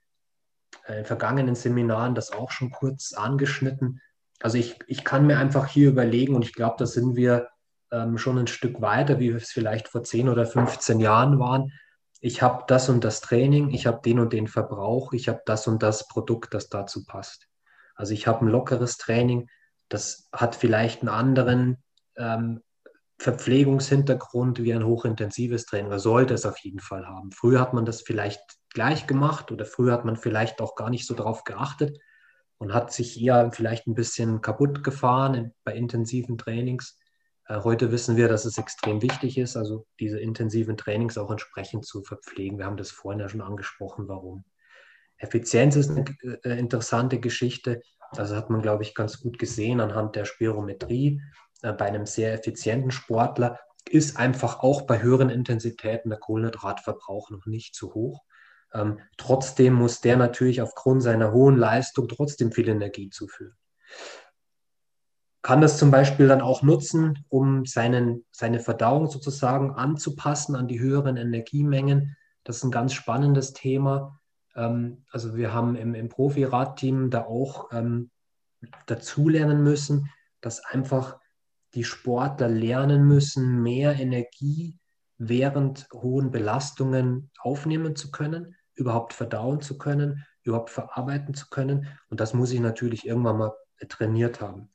äh, 0.86 1.04
vergangenen 1.04 1.54
Seminaren 1.54 2.14
das 2.14 2.32
auch 2.32 2.50
schon 2.50 2.70
kurz 2.70 3.12
angeschnitten. 3.12 4.00
Also 4.42 4.58
ich, 4.58 4.78
ich 4.88 5.04
kann 5.04 5.26
mir 5.26 5.38
einfach 5.38 5.68
hier 5.68 5.88
überlegen, 5.88 6.34
und 6.34 6.42
ich 6.42 6.52
glaube, 6.52 6.74
da 6.78 6.86
sind 6.86 7.14
wir 7.14 7.48
ähm, 7.92 8.18
schon 8.18 8.38
ein 8.38 8.48
Stück 8.48 8.80
weiter, 8.80 9.20
wie 9.20 9.30
wir 9.30 9.36
es 9.36 9.52
vielleicht 9.52 9.88
vor 9.88 10.02
10 10.02 10.28
oder 10.28 10.44
15 10.44 10.98
Jahren 10.98 11.38
waren. 11.38 11.72
Ich 12.20 12.42
habe 12.42 12.64
das 12.66 12.88
und 12.88 13.04
das 13.04 13.20
Training, 13.20 13.70
ich 13.70 13.86
habe 13.86 14.00
den 14.04 14.18
und 14.18 14.32
den 14.32 14.48
Verbrauch, 14.48 15.12
ich 15.12 15.28
habe 15.28 15.42
das 15.46 15.66
und 15.68 15.82
das 15.82 16.08
Produkt, 16.08 16.54
das 16.54 16.68
dazu 16.68 17.04
passt. 17.04 17.48
Also 17.94 18.14
ich 18.14 18.26
habe 18.26 18.44
ein 18.44 18.48
lockeres 18.48 18.96
Training, 18.96 19.48
das 19.88 20.28
hat 20.32 20.56
vielleicht 20.56 21.02
einen 21.02 21.08
anderen 21.08 21.82
ähm, 22.16 22.62
Verpflegungshintergrund 23.18 24.62
wie 24.62 24.74
ein 24.74 24.84
hochintensives 24.84 25.66
Training, 25.66 25.86
oder 25.86 26.00
sollte 26.00 26.34
es 26.34 26.46
auf 26.46 26.58
jeden 26.58 26.80
Fall 26.80 27.06
haben. 27.06 27.30
Früher 27.30 27.60
hat 27.60 27.74
man 27.74 27.84
das 27.84 28.02
vielleicht 28.02 28.40
gleich 28.70 29.06
gemacht 29.06 29.52
oder 29.52 29.66
früher 29.66 29.92
hat 29.92 30.04
man 30.04 30.16
vielleicht 30.16 30.60
auch 30.60 30.74
gar 30.74 30.90
nicht 30.90 31.06
so 31.06 31.14
darauf 31.14 31.44
geachtet 31.44 31.98
und 32.62 32.72
hat 32.72 32.92
sich 32.92 33.20
eher 33.20 33.50
vielleicht 33.50 33.88
ein 33.88 33.94
bisschen 33.94 34.40
kaputt 34.40 34.84
gefahren 34.84 35.34
in, 35.34 35.52
bei 35.64 35.74
intensiven 35.74 36.38
Trainings. 36.38 36.96
Äh, 37.48 37.58
heute 37.64 37.90
wissen 37.90 38.16
wir, 38.16 38.28
dass 38.28 38.44
es 38.44 38.56
extrem 38.56 39.02
wichtig 39.02 39.36
ist, 39.36 39.56
also 39.56 39.84
diese 39.98 40.20
intensiven 40.20 40.76
Trainings 40.76 41.18
auch 41.18 41.32
entsprechend 41.32 41.84
zu 41.84 42.04
verpflegen. 42.04 42.58
Wir 42.58 42.66
haben 42.66 42.76
das 42.76 42.92
vorhin 42.92 43.18
ja 43.18 43.28
schon 43.28 43.40
angesprochen, 43.40 44.06
warum. 44.06 44.44
Effizienz 45.16 45.74
ist 45.74 45.90
eine 45.90 46.04
äh, 46.44 46.56
interessante 46.56 47.18
Geschichte. 47.18 47.82
Das 48.14 48.32
hat 48.32 48.48
man, 48.48 48.62
glaube 48.62 48.84
ich, 48.84 48.94
ganz 48.94 49.18
gut 49.18 49.40
gesehen 49.40 49.80
anhand 49.80 50.14
der 50.14 50.24
Spirometrie. 50.24 51.20
Äh, 51.62 51.72
bei 51.72 51.86
einem 51.86 52.06
sehr 52.06 52.32
effizienten 52.32 52.92
Sportler 52.92 53.58
ist 53.90 54.18
einfach 54.18 54.60
auch 54.60 54.82
bei 54.82 55.02
höheren 55.02 55.30
Intensitäten 55.30 56.10
der 56.10 56.20
Kohlenhydratverbrauch 56.20 57.30
noch 57.30 57.46
nicht 57.46 57.74
zu 57.74 57.92
hoch. 57.92 58.22
Ähm, 58.74 59.00
trotzdem 59.16 59.74
muss 59.74 60.00
der 60.00 60.16
natürlich 60.16 60.62
aufgrund 60.62 61.02
seiner 61.02 61.32
hohen 61.32 61.56
Leistung 61.56 62.08
trotzdem 62.08 62.52
viel 62.52 62.68
Energie 62.68 63.10
zuführen 63.10 63.56
kann 65.42 65.60
das 65.60 65.76
zum 65.76 65.90
Beispiel 65.90 66.28
dann 66.28 66.40
auch 66.40 66.62
nutzen, 66.62 67.24
um 67.28 67.66
seinen, 67.66 68.24
seine 68.30 68.60
Verdauung 68.60 69.10
sozusagen 69.10 69.72
anzupassen 69.72 70.54
an 70.54 70.68
die 70.68 70.80
höheren 70.80 71.16
Energiemengen. 71.16 72.16
Das 72.44 72.58
ist 72.58 72.64
ein 72.64 72.70
ganz 72.70 72.94
spannendes 72.94 73.52
Thema. 73.52 74.20
Ähm, 74.54 75.04
also 75.10 75.34
wir 75.34 75.52
haben 75.52 75.74
im, 75.74 75.94
im 75.94 76.08
Profi-Radteam 76.08 77.10
da 77.10 77.24
auch 77.24 77.72
ähm, 77.72 78.10
dazulernen 78.86 79.64
müssen, 79.64 80.08
dass 80.40 80.64
einfach 80.64 81.18
die 81.74 81.84
Sportler 81.84 82.48
lernen 82.48 83.04
müssen, 83.04 83.62
mehr 83.62 83.98
Energie 83.98 84.78
während 85.18 85.88
hohen 85.92 86.30
Belastungen 86.30 87.30
aufnehmen 87.40 87.96
zu 87.96 88.12
können, 88.12 88.54
überhaupt 88.74 89.12
verdauen 89.12 89.60
zu 89.60 89.78
können, 89.78 90.24
überhaupt 90.42 90.70
verarbeiten 90.70 91.34
zu 91.34 91.48
können. 91.50 91.86
Und 92.08 92.20
das 92.20 92.34
muss 92.34 92.52
ich 92.52 92.60
natürlich 92.60 93.06
irgendwann 93.06 93.38
mal 93.38 93.52
trainiert 93.88 94.40
haben. 94.40 94.70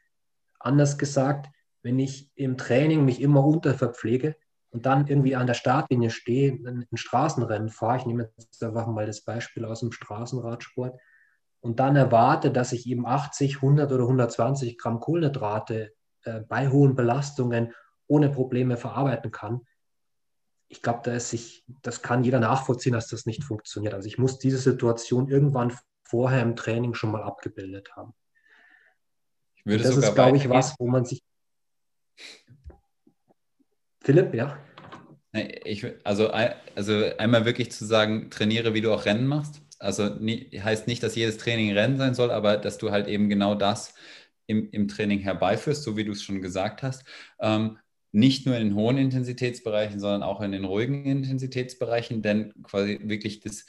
Anders 0.59 0.97
gesagt, 0.97 1.49
wenn 1.81 1.99
ich 1.99 2.31
im 2.35 2.57
Training 2.57 3.05
mich 3.05 3.21
immer 3.21 3.45
unterverpflege 3.45 4.35
und 4.71 4.85
dann 4.85 5.07
irgendwie 5.07 5.35
an 5.35 5.47
der 5.47 5.53
Startlinie 5.53 6.09
stehe, 6.09 6.51
ein 6.51 6.85
Straßenrennen 6.93 7.69
fahre, 7.69 7.97
ich 7.97 8.05
nehme 8.05 8.31
jetzt 8.37 8.63
einfach 8.63 8.87
mal 8.87 9.05
das 9.05 9.21
Beispiel 9.21 9.65
aus 9.65 9.79
dem 9.79 9.91
Straßenradsport, 9.91 10.99
und 11.59 11.79
dann 11.79 11.95
erwarte, 11.95 12.51
dass 12.51 12.71
ich 12.71 12.87
eben 12.87 13.05
80, 13.05 13.57
100 13.57 13.91
oder 13.91 14.03
120 14.03 14.77
Gramm 14.77 14.99
Kohlenhydrate 14.99 15.91
äh, 16.23 16.41
bei 16.41 16.69
hohen 16.69 16.95
Belastungen 16.95 17.73
ohne 18.07 18.29
Probleme 18.29 18.77
verarbeiten 18.77 19.31
kann, 19.31 19.61
ich 20.69 20.81
glaube, 20.81 21.01
da 21.03 21.17
das 21.81 22.01
kann 22.01 22.23
jeder 22.23 22.39
nachvollziehen, 22.39 22.93
dass 22.93 23.07
das 23.07 23.25
nicht 23.25 23.43
funktioniert. 23.43 23.93
Also 23.93 24.07
ich 24.07 24.17
muss 24.17 24.39
diese 24.39 24.57
Situation 24.57 25.29
irgendwann 25.29 25.77
vorher 26.03 26.41
im 26.41 26.55
Training 26.55 26.93
schon 26.93 27.11
mal 27.11 27.23
abgebildet 27.23 27.95
haben 27.95 28.13
würde 29.67 29.83
das 29.83 29.97
ist, 29.97 30.15
glaube 30.15 30.37
ich, 30.37 30.49
was, 30.49 30.75
wo 30.79 30.87
man 30.87 31.05
sich. 31.05 31.21
Philipp, 34.01 34.33
ja? 34.33 34.57
Ich, 35.33 35.85
also, 36.03 36.29
also 36.29 37.03
einmal 37.17 37.45
wirklich 37.45 37.71
zu 37.71 37.85
sagen, 37.85 38.29
trainiere, 38.31 38.73
wie 38.73 38.81
du 38.81 38.93
auch 38.93 39.05
Rennen 39.05 39.27
machst. 39.27 39.61
Also 39.79 40.09
nie, 40.15 40.49
heißt 40.59 40.87
nicht, 40.87 41.03
dass 41.03 41.15
jedes 41.15 41.37
Training 41.37 41.73
Rennen 41.73 41.97
sein 41.97 42.15
soll, 42.15 42.31
aber 42.31 42.57
dass 42.57 42.77
du 42.77 42.89
halt 42.89 43.07
eben 43.07 43.29
genau 43.29 43.53
das 43.53 43.93
im, 44.47 44.71
im 44.71 44.87
Training 44.87 45.19
herbeiführst, 45.19 45.83
so 45.83 45.97
wie 45.97 46.05
du 46.05 46.13
es 46.13 46.23
schon 46.23 46.41
gesagt 46.41 46.81
hast. 46.81 47.03
Ähm, 47.39 47.77
nicht 48.17 48.45
nur 48.45 48.57
in 48.57 48.69
den 48.69 48.75
hohen 48.75 48.97
Intensitätsbereichen, 48.97 49.99
sondern 49.99 50.23
auch 50.23 50.41
in 50.41 50.51
den 50.51 50.65
ruhigen 50.65 51.05
Intensitätsbereichen, 51.05 52.21
denn 52.21 52.53
quasi 52.63 52.99
wirklich 53.03 53.41
das 53.41 53.65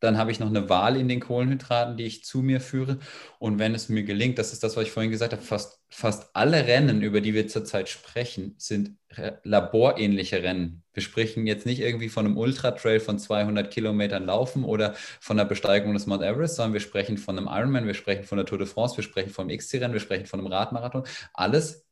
dann 0.00 0.16
habe 0.16 0.32
ich 0.32 0.40
noch 0.40 0.48
eine 0.48 0.68
Wahl 0.68 0.96
in 0.96 1.08
den 1.08 1.20
Kohlenhydraten, 1.20 1.96
die 1.96 2.04
ich 2.04 2.24
zu 2.24 2.38
mir 2.38 2.60
führe. 2.60 2.98
Und 3.38 3.58
wenn 3.58 3.74
es 3.74 3.90
mir 3.90 4.02
gelingt, 4.02 4.38
das 4.38 4.52
ist 4.52 4.64
das, 4.64 4.76
was 4.76 4.84
ich 4.84 4.92
vorhin 4.92 5.10
gesagt 5.10 5.32
habe, 5.32 5.42
fast, 5.42 5.78
fast 5.90 6.30
alle 6.34 6.66
Rennen, 6.66 7.02
über 7.02 7.20
die 7.20 7.34
wir 7.34 7.48
zurzeit 7.48 7.88
sprechen, 7.90 8.54
sind 8.56 8.96
laborähnliche 9.42 10.42
Rennen. 10.42 10.82
Wir 10.94 11.02
sprechen 11.02 11.46
jetzt 11.46 11.66
nicht 11.66 11.80
irgendwie 11.80 12.08
von 12.08 12.24
einem 12.24 12.38
Ultra-Trail 12.38 12.98
von 13.00 13.18
200 13.18 13.70
Kilometern 13.70 14.24
Laufen 14.24 14.64
oder 14.64 14.94
von 15.20 15.36
der 15.36 15.44
Besteigung 15.44 15.92
des 15.92 16.06
Mount 16.06 16.22
Everest, 16.22 16.56
sondern 16.56 16.72
wir 16.72 16.80
sprechen 16.80 17.18
von 17.18 17.36
einem 17.36 17.48
Ironman, 17.48 17.86
wir 17.86 17.94
sprechen 17.94 18.24
von 18.24 18.38
der 18.38 18.46
Tour 18.46 18.58
de 18.58 18.66
France, 18.66 18.96
wir 18.96 19.04
sprechen 19.04 19.30
vom 19.30 19.48
XC-Rennen, 19.48 19.92
wir 19.92 20.00
sprechen 20.00 20.26
von 20.26 20.40
einem 20.40 20.50
Radmarathon. 20.50 21.04
Alles 21.34 21.89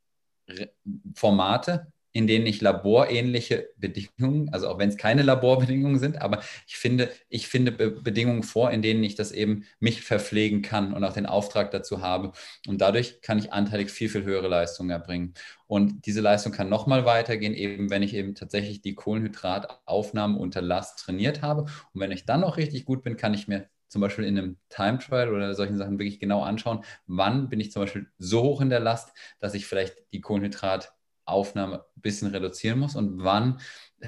Formate, 1.14 1.92
in 2.12 2.26
denen 2.26 2.46
ich 2.46 2.60
laborähnliche 2.60 3.68
Bedingungen, 3.76 4.48
also 4.52 4.68
auch 4.68 4.78
wenn 4.78 4.88
es 4.88 4.96
keine 4.96 5.22
Laborbedingungen 5.22 5.98
sind, 5.98 6.20
aber 6.20 6.40
ich 6.66 6.76
finde, 6.76 7.10
ich 7.28 7.48
finde 7.48 7.70
Be 7.70 7.90
Bedingungen 7.90 8.42
vor, 8.42 8.70
in 8.70 8.82
denen 8.82 9.04
ich 9.04 9.14
das 9.14 9.30
eben 9.30 9.64
mich 9.78 10.02
verpflegen 10.02 10.62
kann 10.62 10.94
und 10.94 11.04
auch 11.04 11.12
den 11.12 11.26
Auftrag 11.26 11.70
dazu 11.70 12.00
habe. 12.00 12.32
Und 12.66 12.80
dadurch 12.80 13.20
kann 13.20 13.38
ich 13.38 13.52
anteilig 13.52 13.90
viel, 13.90 14.08
viel 14.08 14.24
höhere 14.24 14.48
Leistungen 14.48 14.90
erbringen. 14.90 15.34
Und 15.66 16.06
diese 16.06 16.20
Leistung 16.22 16.52
kann 16.52 16.68
nochmal 16.68 17.04
weitergehen, 17.04 17.54
eben 17.54 17.90
wenn 17.90 18.02
ich 18.02 18.14
eben 18.14 18.34
tatsächlich 18.34 18.80
die 18.80 18.94
Kohlenhydrataufnahmen 18.94 20.38
unter 20.38 20.62
Last 20.62 20.98
trainiert 21.00 21.42
habe. 21.42 21.62
Und 21.92 22.00
wenn 22.00 22.10
ich 22.10 22.24
dann 22.24 22.40
noch 22.40 22.56
richtig 22.56 22.84
gut 22.86 23.02
bin, 23.04 23.16
kann 23.16 23.34
ich 23.34 23.48
mir 23.48 23.68
zum 23.88 24.00
Beispiel 24.00 24.24
in 24.24 24.38
einem 24.38 24.58
Time 24.68 24.98
Trial 24.98 25.34
oder 25.34 25.54
solchen 25.54 25.78
Sachen 25.78 25.98
wirklich 25.98 26.20
genau 26.20 26.42
anschauen, 26.42 26.84
wann 27.06 27.48
bin 27.48 27.60
ich 27.60 27.72
zum 27.72 27.82
Beispiel 27.82 28.06
so 28.18 28.42
hoch 28.42 28.60
in 28.60 28.70
der 28.70 28.80
Last, 28.80 29.12
dass 29.40 29.54
ich 29.54 29.66
vielleicht 29.66 29.96
die 30.12 30.20
Kohlenhydrat 30.20 30.92
Aufnahme 31.24 31.84
ein 31.96 32.00
bisschen 32.00 32.28
reduzieren 32.28 32.78
muss 32.78 32.96
und 32.96 33.22
wann 33.22 33.60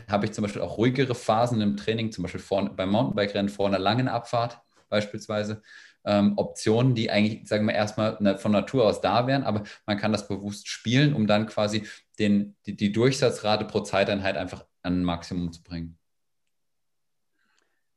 habe 0.09 0.27
ich 0.27 0.33
zum 0.33 0.43
Beispiel 0.43 0.63
auch 0.63 0.79
ruhigere 0.79 1.15
Phasen 1.15 1.61
im 1.61 1.77
Training, 1.77 2.13
zum 2.13 2.23
Beispiel 2.23 2.41
vor, 2.41 2.75
beim 2.75 2.91
Mountainbike-Rennen 2.91 3.49
vor 3.49 3.67
einer 3.67 3.79
langen 3.79 4.09
Abfahrt 4.09 4.61
beispielsweise. 4.89 5.63
Ähm, 6.03 6.39
Optionen, 6.39 6.95
die 6.95 7.11
eigentlich, 7.11 7.47
sagen 7.47 7.67
wir, 7.67 7.75
erstmal 7.75 8.39
von 8.39 8.53
Natur 8.53 8.87
aus 8.87 9.03
da 9.03 9.27
wären, 9.27 9.43
aber 9.43 9.65
man 9.85 9.99
kann 9.99 10.13
das 10.13 10.27
bewusst 10.27 10.67
spielen, 10.67 11.13
um 11.13 11.27
dann 11.27 11.47
quasi 11.47 11.87
den, 12.19 12.57
die, 12.65 12.75
die 12.75 12.91
Durchsatzrate 12.91 13.67
pro 13.67 13.81
Zeiteinheit 13.81 14.39
einfach 14.39 14.65
an 14.83 15.01
ein 15.01 15.05
Maximum 15.05 15.53
zu 15.53 15.63
bringen. 15.63 16.00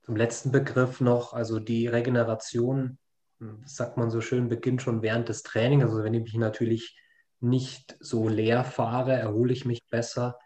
Zum 0.06 0.16
letzten 0.16 0.52
Begriff 0.52 1.00
noch, 1.00 1.34
also 1.34 1.60
die 1.60 1.88
Regeneration, 1.88 2.98
sagt 3.66 3.98
man 3.98 4.10
so 4.10 4.22
schön, 4.22 4.50
beginnt 4.50 4.82
schon 4.82 5.02
während 5.02 5.30
des 5.30 5.44
Trainings. 5.44 5.86
Also 5.86 6.04
wenn 6.04 6.14
ich 6.14 6.24
mich 6.24 6.36
natürlich 6.36 6.98
nicht 7.40 7.98
so 8.00 8.28
leer 8.28 8.64
fahre, 8.64 9.14
erhole 9.14 9.54
ich 9.54 9.66
mich 9.66 9.88
besser, 9.90 10.38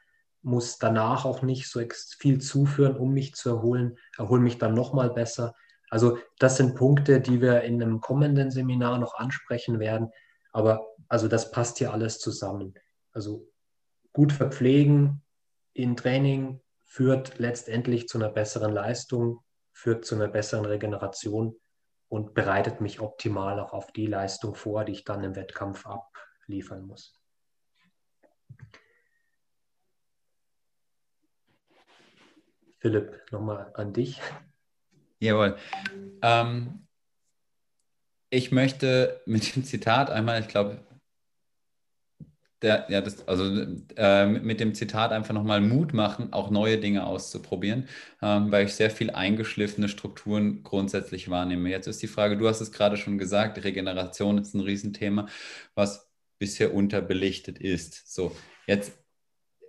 muss 0.41 0.77
danach 0.77 1.25
auch 1.25 1.41
nicht 1.41 1.69
so 1.69 1.81
viel 2.19 2.39
zuführen, 2.39 2.95
um 2.95 3.13
mich 3.13 3.33
zu 3.33 3.49
erholen, 3.49 3.97
erhole 4.17 4.41
mich 4.41 4.57
dann 4.57 4.73
nochmal 4.73 5.09
besser. 5.11 5.53
Also 5.89 6.17
das 6.39 6.57
sind 6.57 6.75
Punkte, 6.75 7.21
die 7.21 7.41
wir 7.41 7.61
in 7.61 7.81
einem 7.81 8.01
kommenden 8.01 8.51
Seminar 8.51 8.97
noch 8.97 9.15
ansprechen 9.15 9.79
werden. 9.79 10.09
Aber 10.51 10.87
also 11.07 11.27
das 11.27 11.51
passt 11.51 11.77
hier 11.77 11.93
alles 11.93 12.19
zusammen. 12.19 12.73
Also 13.11 13.47
gut 14.13 14.31
verpflegen 14.31 15.21
in 15.73 15.95
Training 15.95 16.61
führt 16.83 17.37
letztendlich 17.37 18.07
zu 18.07 18.17
einer 18.17 18.29
besseren 18.29 18.71
Leistung 18.71 19.43
führt 19.77 20.05
zu 20.05 20.15
einer 20.15 20.27
besseren 20.27 20.65
Regeneration 20.65 21.55
und 22.09 22.33
bereitet 22.33 22.81
mich 22.81 22.99
optimal 22.99 23.59
auch 23.59 23.73
auf 23.73 23.91
die 23.91 24.07
Leistung 24.07 24.55
vor, 24.55 24.83
die 24.83 24.93
ich 24.93 25.03
dann 25.03 25.23
im 25.23 25.35
Wettkampf 25.35 25.85
abliefern 25.85 26.87
muss. 26.87 27.21
Philipp, 32.79 33.23
nochmal 33.31 33.71
an 33.75 33.93
dich. 33.93 34.19
Jawohl. 35.19 35.57
Ähm, 36.23 36.87
ich 38.31 38.51
möchte 38.51 39.21
mit 39.27 39.55
dem 39.55 39.63
Zitat 39.63 40.09
einmal, 40.09 40.41
ich 40.41 40.47
glaube, 40.47 40.79
der, 42.61 42.87
ja, 42.89 43.01
das, 43.01 43.27
also 43.27 43.65
äh, 43.95 44.25
mit 44.25 44.59
dem 44.59 44.73
Zitat 44.73 45.11
einfach 45.11 45.33
nochmal 45.33 45.61
Mut 45.61 45.93
machen, 45.93 46.33
auch 46.33 46.49
neue 46.49 46.79
Dinge 46.79 47.05
auszuprobieren, 47.05 47.87
ähm, 48.21 48.51
weil 48.51 48.65
ich 48.65 48.73
sehr 48.73 48.89
viel 48.89 49.11
eingeschliffene 49.11 49.89
Strukturen 49.89 50.63
grundsätzlich 50.63 51.29
wahrnehme. 51.29 51.69
Jetzt 51.69 51.87
ist 51.87 52.01
die 52.01 52.07
Frage, 52.07 52.37
du 52.37 52.47
hast 52.47 52.61
es 52.61 52.71
gerade 52.71 52.97
schon 52.97 53.17
gesagt, 53.17 53.63
Regeneration 53.63 54.37
ist 54.39 54.55
ein 54.55 54.61
Riesenthema, 54.61 55.27
was 55.75 56.09
bisher 56.39 56.73
unterbelichtet 56.73 57.59
ist. 57.59 58.13
So, 58.13 58.35
jetzt 58.65 58.93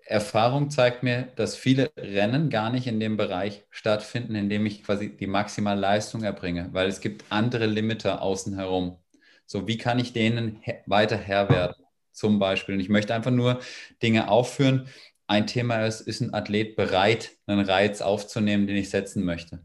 Erfahrung 0.07 0.71
zeigt 0.71 1.03
mir, 1.03 1.29
dass 1.37 1.55
viele 1.55 1.91
Rennen 1.99 2.49
gar 2.49 2.71
nicht 2.71 2.87
in 2.87 2.99
dem 2.99 3.19
Bereich 3.19 3.67
stattfinden, 3.71 4.35
in 4.35 4.49
dem 4.49 4.65
ich 4.65 4.83
quasi 4.83 5.15
die 5.15 5.27
maximale 5.27 5.79
Leistung 5.79 6.23
erbringe, 6.23 6.71
weil 6.73 6.89
es 6.89 7.01
gibt 7.01 7.27
andere 7.29 7.67
Limiter 7.67 8.23
außen 8.23 8.55
herum. 8.57 8.99
So, 9.45 9.67
wie 9.67 9.77
kann 9.77 9.99
ich 9.99 10.15
denen 10.15 10.63
weiter 10.87 11.19
Herr 11.19 11.51
werden? 11.51 11.75
Zum 12.19 12.41
Beispiel. 12.41 12.75
Und 12.75 12.81
ich 12.81 12.89
möchte 12.89 13.15
einfach 13.15 13.31
nur 13.31 13.61
Dinge 14.03 14.29
aufführen. 14.29 14.89
Ein 15.29 15.47
Thema 15.47 15.87
ist, 15.87 16.01
ist 16.01 16.21
ein 16.21 16.35
Athlet 16.35 16.75
bereit, 16.75 17.31
einen 17.47 17.65
Reiz 17.65 18.01
aufzunehmen, 18.01 18.67
den 18.67 18.77
ich 18.77 18.91
setzen 18.91 19.25
möchte? 19.25 19.61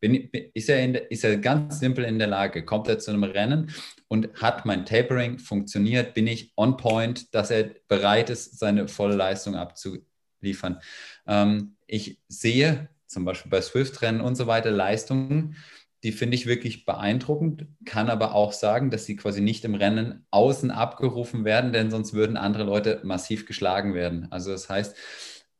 Bin, 0.00 0.30
ist, 0.54 0.70
er 0.70 0.88
der, 0.88 1.10
ist 1.10 1.22
er 1.22 1.36
ganz 1.36 1.80
simpel 1.80 2.04
in 2.04 2.18
der 2.18 2.28
Lage? 2.28 2.64
Kommt 2.64 2.88
er 2.88 2.98
zu 2.98 3.10
einem 3.10 3.24
Rennen 3.24 3.70
und 4.08 4.32
hat 4.40 4.64
mein 4.64 4.86
Tapering 4.86 5.38
funktioniert? 5.38 6.14
Bin 6.14 6.26
ich 6.26 6.54
on 6.56 6.78
point, 6.78 7.34
dass 7.34 7.50
er 7.50 7.74
bereit 7.88 8.30
ist, 8.30 8.58
seine 8.58 8.88
volle 8.88 9.14
Leistung 9.14 9.54
abzuliefern? 9.54 10.80
Ähm, 11.26 11.76
ich 11.86 12.18
sehe 12.26 12.88
zum 13.06 13.26
Beispiel 13.26 13.50
bei 13.50 13.60
Swift-Rennen 13.60 14.22
und 14.22 14.36
so 14.36 14.46
weiter 14.46 14.70
Leistungen, 14.70 15.56
die 16.02 16.12
finde 16.12 16.34
ich 16.34 16.46
wirklich 16.46 16.84
beeindruckend, 16.84 17.66
kann 17.84 18.10
aber 18.10 18.34
auch 18.34 18.52
sagen, 18.52 18.90
dass 18.90 19.04
sie 19.04 19.16
quasi 19.16 19.40
nicht 19.40 19.64
im 19.64 19.74
Rennen 19.74 20.26
außen 20.30 20.70
abgerufen 20.70 21.44
werden, 21.44 21.72
denn 21.72 21.90
sonst 21.90 22.12
würden 22.12 22.36
andere 22.36 22.64
Leute 22.64 23.00
massiv 23.04 23.46
geschlagen 23.46 23.94
werden. 23.94 24.26
Also 24.30 24.50
das 24.50 24.68
heißt, 24.68 24.96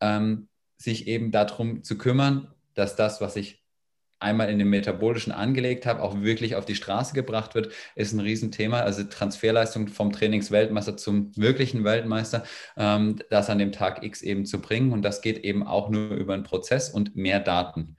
ähm, 0.01 0.49
sich 0.79 1.07
eben 1.07 1.31
darum 1.31 1.85
zu 1.85 1.97
kümmern, 1.97 2.49
dass 2.75 2.97
das, 2.97 3.21
was 3.21 3.37
ich 3.37 3.63
einmal 4.23 4.51
in 4.51 4.59
den 4.59 4.69
metabolischen 4.69 5.33
angelegt 5.33 5.85
habe, 5.85 6.03
auch 6.03 6.23
wirklich 6.23 6.57
auf 6.57 6.65
die 6.65 6.77
Straße 6.77 7.13
gebracht 7.15 7.55
wird, 7.55 7.73
ist 7.95 8.13
ein 8.13 8.21
Riesenthema. 8.21 8.81
Also 8.81 9.05
Transferleistung 9.05 9.89
vom 9.89 10.13
Trainingsweltmeister 10.13 10.97
zum 10.97 11.37
wirklichen 11.37 11.85
Weltmeister, 11.85 12.45
ähm, 12.77 13.17
das 13.31 13.51
an 13.51 13.59
dem 13.59 13.73
Tag 13.73 14.03
X 14.05 14.23
eben 14.23 14.47
zu 14.47 14.61
bringen. 14.61 14.93
Und 14.93 15.03
das 15.03 15.23
geht 15.23 15.39
eben 15.39 15.67
auch 15.67 15.89
nur 15.89 16.11
über 16.11 16.35
einen 16.35 16.45
Prozess 16.45 16.89
und 16.89 17.17
mehr 17.17 17.41
Daten. 17.41 17.97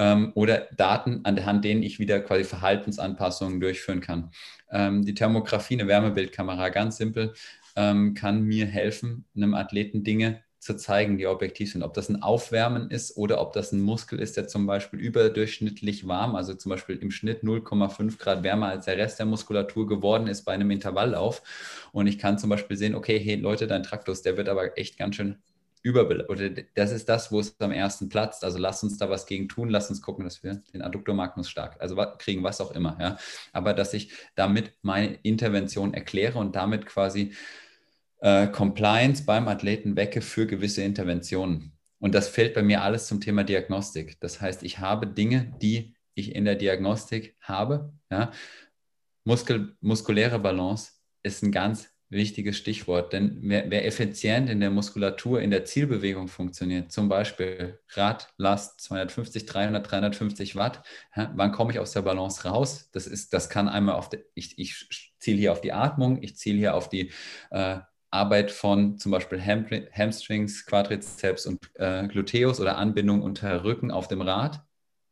Ähm, 0.00 0.32
oder 0.34 0.66
Daten, 0.78 1.20
anhand 1.24 1.62
denen 1.62 1.82
ich 1.82 1.98
wieder 1.98 2.20
quasi 2.20 2.44
Verhaltensanpassungen 2.44 3.60
durchführen 3.60 4.00
kann. 4.00 4.30
Ähm, 4.70 5.04
die 5.04 5.12
Thermografie, 5.12 5.74
eine 5.74 5.88
Wärmebildkamera, 5.88 6.70
ganz 6.70 6.96
simpel, 6.96 7.34
ähm, 7.76 8.14
kann 8.14 8.42
mir 8.42 8.64
helfen, 8.64 9.26
einem 9.36 9.52
Athleten 9.52 10.02
Dinge 10.02 10.42
zu 10.58 10.74
zeigen, 10.74 11.18
die 11.18 11.26
objektiv 11.26 11.72
sind. 11.72 11.82
Ob 11.82 11.92
das 11.92 12.08
ein 12.08 12.22
Aufwärmen 12.22 12.90
ist 12.90 13.18
oder 13.18 13.42
ob 13.42 13.52
das 13.52 13.72
ein 13.72 13.80
Muskel 13.82 14.20
ist, 14.20 14.38
der 14.38 14.48
zum 14.48 14.66
Beispiel 14.66 15.00
überdurchschnittlich 15.00 16.08
warm, 16.08 16.34
also 16.34 16.54
zum 16.54 16.70
Beispiel 16.70 16.96
im 16.96 17.10
Schnitt 17.10 17.42
0,5 17.42 18.18
Grad 18.18 18.42
wärmer 18.42 18.68
als 18.68 18.86
der 18.86 18.96
Rest 18.96 19.18
der 19.18 19.26
Muskulatur 19.26 19.86
geworden 19.86 20.28
ist 20.28 20.44
bei 20.44 20.52
einem 20.52 20.70
Intervalllauf. 20.70 21.42
Und 21.92 22.06
ich 22.06 22.18
kann 22.18 22.38
zum 22.38 22.48
Beispiel 22.48 22.78
sehen, 22.78 22.94
okay, 22.94 23.18
hey 23.18 23.36
Leute, 23.36 23.66
dein 23.66 23.82
Traktus, 23.82 24.22
der 24.22 24.38
wird 24.38 24.48
aber 24.48 24.78
echt 24.78 24.98
ganz 24.98 25.16
schön 25.16 25.36
überbelastet. 25.82 26.66
Das 26.74 26.92
ist 26.92 27.08
das, 27.08 27.32
wo 27.32 27.40
es 27.40 27.58
am 27.60 27.72
ersten 27.72 28.08
platzt. 28.08 28.44
Also 28.44 28.58
lass 28.58 28.82
uns 28.82 28.98
da 28.98 29.08
was 29.08 29.26
gegen 29.26 29.48
tun, 29.48 29.70
lass 29.70 29.90
uns 29.90 30.02
gucken, 30.02 30.24
dass 30.24 30.42
wir 30.42 30.62
den 30.72 30.82
Adductor 30.82 31.14
magnus 31.14 31.48
stark, 31.48 31.80
also 31.80 31.96
kriegen, 32.18 32.42
was 32.42 32.60
auch 32.60 32.72
immer. 32.72 32.96
Ja. 33.00 33.18
Aber 33.52 33.72
dass 33.72 33.94
ich 33.94 34.12
damit 34.34 34.74
meine 34.82 35.14
Intervention 35.22 35.94
erkläre 35.94 36.38
und 36.38 36.54
damit 36.56 36.86
quasi 36.86 37.32
äh, 38.20 38.48
Compliance 38.48 39.24
beim 39.24 39.48
Athleten 39.48 39.96
wecke 39.96 40.20
für 40.20 40.46
gewisse 40.46 40.82
Interventionen. 40.82 41.72
Und 41.98 42.14
das 42.14 42.28
fällt 42.28 42.54
bei 42.54 42.62
mir 42.62 42.82
alles 42.82 43.06
zum 43.06 43.20
Thema 43.20 43.44
Diagnostik. 43.44 44.20
Das 44.20 44.40
heißt, 44.40 44.62
ich 44.62 44.78
habe 44.78 45.06
Dinge, 45.06 45.54
die 45.60 45.94
ich 46.14 46.34
in 46.34 46.44
der 46.44 46.56
Diagnostik 46.56 47.36
habe. 47.40 47.92
Ja. 48.10 48.32
Muskel, 49.24 49.76
muskuläre 49.80 50.38
Balance 50.38 50.92
ist 51.22 51.42
ein 51.42 51.52
ganz 51.52 51.90
wichtiges 52.10 52.56
Stichwort, 52.56 53.12
denn 53.12 53.38
wer, 53.42 53.70
wer, 53.70 53.86
effizient 53.86 54.50
in 54.50 54.60
der 54.60 54.70
Muskulatur, 54.70 55.40
in 55.40 55.50
der 55.50 55.64
Zielbewegung 55.64 56.28
funktioniert, 56.28 56.90
zum 56.90 57.08
Beispiel 57.08 57.78
Rad, 57.90 58.32
Last 58.36 58.80
250, 58.80 59.46
300, 59.46 59.90
350 59.90 60.56
Watt, 60.56 60.82
ja, 61.16 61.32
wann 61.36 61.52
komme 61.52 61.72
ich 61.72 61.78
aus 61.78 61.92
der 61.92 62.02
Balance 62.02 62.48
raus? 62.48 62.90
Das, 62.92 63.06
ist, 63.06 63.32
das 63.32 63.48
kann 63.48 63.68
einmal 63.68 63.94
auf, 63.94 64.08
der, 64.08 64.20
ich, 64.34 64.58
ich 64.58 65.14
ziele 65.20 65.38
hier 65.38 65.52
auf 65.52 65.60
die 65.60 65.72
Atmung, 65.72 66.20
ich 66.20 66.36
ziele 66.36 66.58
hier 66.58 66.74
auf 66.74 66.88
die 66.88 67.12
äh, 67.50 67.78
Arbeit 68.10 68.50
von 68.50 68.98
zum 68.98 69.12
Beispiel 69.12 69.40
Ham 69.40 69.66
Hamstrings, 69.92 70.66
Quadrizeps 70.66 71.46
und 71.46 71.70
äh, 71.74 72.08
Gluteus 72.08 72.60
oder 72.60 72.76
Anbindung 72.76 73.22
unter 73.22 73.62
Rücken 73.62 73.92
auf 73.92 74.08
dem 74.08 74.20
Rad. 74.20 74.64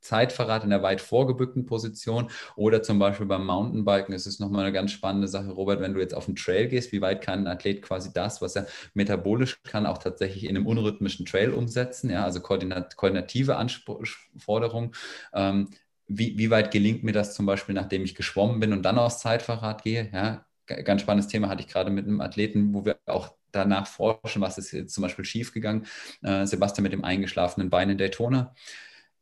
Zeitverrat 0.09 0.65
in 0.65 0.71
der 0.71 0.83
weit 0.83 1.01
vorgebückten 1.03 1.67
Position 1.67 2.31
oder 2.57 2.83
zum 2.83 2.99
Beispiel 2.99 3.27
beim 3.27 3.45
Mountainbiken 3.45 4.15
ist 4.15 4.27
es 4.27 4.39
nochmal 4.41 4.65
eine 4.65 4.73
ganz 4.73 4.91
spannende 4.93 5.29
Sache, 5.29 5.51
Robert, 5.51 5.81
wenn 5.81 5.93
du 5.93 6.01
jetzt 6.01 6.15
auf 6.15 6.25
den 6.27 6.37
Trail 6.37 6.69
gehst, 6.69 6.93
wie 6.93 7.03
weit 7.03 7.21
kann 7.23 7.41
ein 7.41 7.47
Athlet 7.47 7.83
quasi 7.83 8.11
das, 8.13 8.41
was 8.41 8.57
er 8.57 8.67
metabolisch 8.95 9.61
kann, 9.65 9.87
auch 9.87 9.99
tatsächlich 9.99 10.45
in 10.45 10.57
einem 10.57 10.67
unrhythmischen 10.67 11.27
Trail 11.27 11.53
umsetzen, 11.53 12.11
ja, 12.11 12.25
also 12.25 12.41
koordinat 12.41 12.97
koordinative 12.97 13.57
Anforderungen. 13.57 14.93
Ähm, 15.35 15.69
wie, 16.07 16.39
wie 16.39 16.51
weit 16.51 16.71
gelingt 16.71 17.05
mir 17.05 17.13
das 17.13 17.35
zum 17.35 17.45
Beispiel, 17.45 17.75
nachdem 17.75 18.03
ich 18.05 18.15
geschwommen 18.15 18.61
bin 18.61 18.73
und 18.73 18.83
dann 18.83 18.99
aufs 18.99 19.19
Zeitfahrrad 19.21 19.83
gehe? 19.83 20.09
Ja, 20.13 20.47
ganz 20.67 21.03
spannendes 21.03 21.29
Thema 21.31 21.49
hatte 21.49 21.63
ich 21.63 21.69
gerade 21.69 21.91
mit 21.91 22.07
einem 22.07 22.21
Athleten, 22.23 22.73
wo 22.73 22.85
wir 22.85 22.99
auch 23.07 23.35
danach 23.53 23.87
forschen, 23.87 24.43
was 24.43 24.59
ist 24.59 24.73
jetzt 24.73 24.95
zum 24.95 25.03
Beispiel 25.03 25.25
schiefgegangen. 25.25 25.87
Äh, 26.23 26.47
Sebastian 26.47 26.83
mit 26.83 26.93
dem 26.93 27.05
eingeschlafenen 27.05 27.71
Bein 27.71 27.91
in 27.91 27.99
Daytona. 27.99 28.55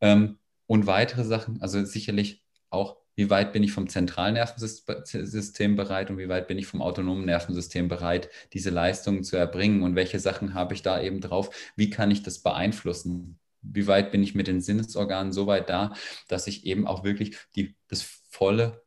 Ähm, 0.00 0.38
und 0.66 0.86
weitere 0.86 1.24
Sachen, 1.24 1.60
also 1.60 1.84
sicherlich 1.84 2.44
auch, 2.70 2.96
wie 3.14 3.30
weit 3.30 3.52
bin 3.52 3.62
ich 3.62 3.72
vom 3.72 3.88
zentralen 3.88 4.34
Nervensystem 4.34 5.76
bereit 5.76 6.10
und 6.10 6.18
wie 6.18 6.28
weit 6.28 6.48
bin 6.48 6.58
ich 6.58 6.66
vom 6.66 6.82
autonomen 6.82 7.24
Nervensystem 7.24 7.88
bereit, 7.88 8.28
diese 8.52 8.70
Leistungen 8.70 9.24
zu 9.24 9.36
erbringen 9.36 9.82
und 9.82 9.94
welche 9.94 10.20
Sachen 10.20 10.54
habe 10.54 10.74
ich 10.74 10.82
da 10.82 11.00
eben 11.00 11.20
drauf, 11.20 11.72
wie 11.76 11.88
kann 11.88 12.10
ich 12.10 12.22
das 12.22 12.40
beeinflussen? 12.40 13.38
Wie 13.62 13.86
weit 13.86 14.12
bin 14.12 14.22
ich 14.22 14.34
mit 14.34 14.46
den 14.48 14.60
Sinnesorganen 14.60 15.32
so 15.32 15.46
weit 15.46 15.70
da, 15.70 15.94
dass 16.28 16.46
ich 16.46 16.66
eben 16.66 16.86
auch 16.86 17.04
wirklich 17.04 17.36
die, 17.56 17.74
das 17.88 18.02
volle 18.02 18.85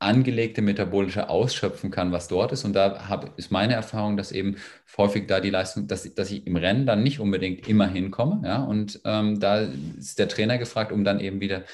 angelegte 0.00 0.62
metabolische 0.62 1.28
ausschöpfen 1.28 1.90
kann, 1.90 2.12
was 2.12 2.28
dort 2.28 2.52
ist. 2.52 2.64
Und 2.64 2.74
da 2.74 3.08
hab, 3.08 3.36
ist 3.38 3.50
meine 3.50 3.74
Erfahrung, 3.74 4.16
dass 4.16 4.32
eben 4.32 4.56
häufig 4.96 5.26
da 5.26 5.40
die 5.40 5.50
Leistung, 5.50 5.88
dass, 5.88 6.14
dass 6.14 6.30
ich 6.30 6.46
im 6.46 6.56
Rennen 6.56 6.86
dann 6.86 7.02
nicht 7.02 7.20
unbedingt 7.20 7.68
immer 7.68 7.88
hinkomme. 7.88 8.46
Ja? 8.46 8.62
Und 8.62 9.00
ähm, 9.04 9.40
da 9.40 9.60
ist 9.60 10.18
der 10.18 10.28
Trainer 10.28 10.58
gefragt, 10.58 10.92
um 10.92 11.04
dann 11.04 11.20
eben 11.20 11.40
wieder 11.40 11.64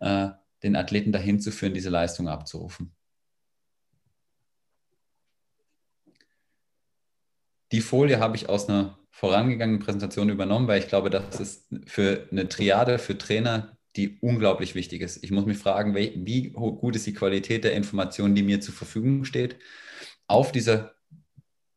äh, 0.00 0.28
den 0.62 0.76
Athleten 0.76 1.12
dahin 1.12 1.40
zu 1.40 1.50
führen, 1.50 1.74
diese 1.74 1.90
Leistung 1.90 2.28
abzurufen. 2.28 2.94
Die 7.72 7.80
Folie 7.80 8.18
habe 8.20 8.36
ich 8.36 8.48
aus 8.48 8.68
einer 8.68 8.98
vorangegangenen 9.10 9.80
Präsentation 9.80 10.28
übernommen, 10.28 10.68
weil 10.68 10.80
ich 10.80 10.88
glaube, 10.88 11.10
das 11.10 11.40
ist 11.40 11.66
für 11.86 12.28
eine 12.30 12.48
Triade, 12.48 12.98
für 12.98 13.18
Trainer 13.18 13.76
die 13.96 14.18
unglaublich 14.20 14.74
wichtig 14.74 15.02
ist. 15.02 15.22
Ich 15.22 15.30
muss 15.30 15.46
mich 15.46 15.58
fragen, 15.58 15.94
wie 15.94 16.50
gut 16.50 16.96
ist 16.96 17.06
die 17.06 17.14
Qualität 17.14 17.64
der 17.64 17.74
Information, 17.74 18.34
die 18.34 18.42
mir 18.42 18.60
zur 18.60 18.74
Verfügung 18.74 19.24
steht, 19.24 19.56
auf 20.26 20.52
dieser 20.52 20.94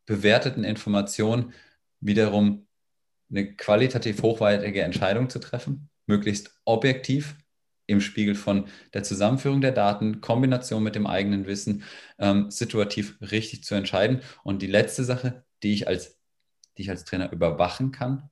bewerteten 0.05 0.63
Information 0.63 1.53
wiederum 1.99 2.67
eine 3.29 3.55
qualitativ 3.55 4.21
hochwertige 4.23 4.81
Entscheidung 4.81 5.29
zu 5.29 5.39
treffen, 5.39 5.89
möglichst 6.05 6.59
objektiv 6.65 7.35
im 7.85 8.01
Spiegel 8.01 8.35
von 8.35 8.67
der 8.93 9.03
Zusammenführung 9.03 9.61
der 9.61 9.71
Daten, 9.71 10.21
Kombination 10.21 10.83
mit 10.83 10.95
dem 10.95 11.07
eigenen 11.07 11.45
Wissen, 11.45 11.83
ähm, 12.19 12.51
situativ 12.51 13.17
richtig 13.21 13.63
zu 13.63 13.75
entscheiden. 13.75 14.21
Und 14.43 14.61
die 14.61 14.67
letzte 14.67 15.03
Sache, 15.03 15.45
die 15.63 15.73
ich 15.73 15.87
als, 15.87 16.17
die 16.77 16.83
ich 16.83 16.89
als 16.89 17.05
Trainer 17.05 17.31
überwachen 17.31 17.91
kann, 17.91 18.29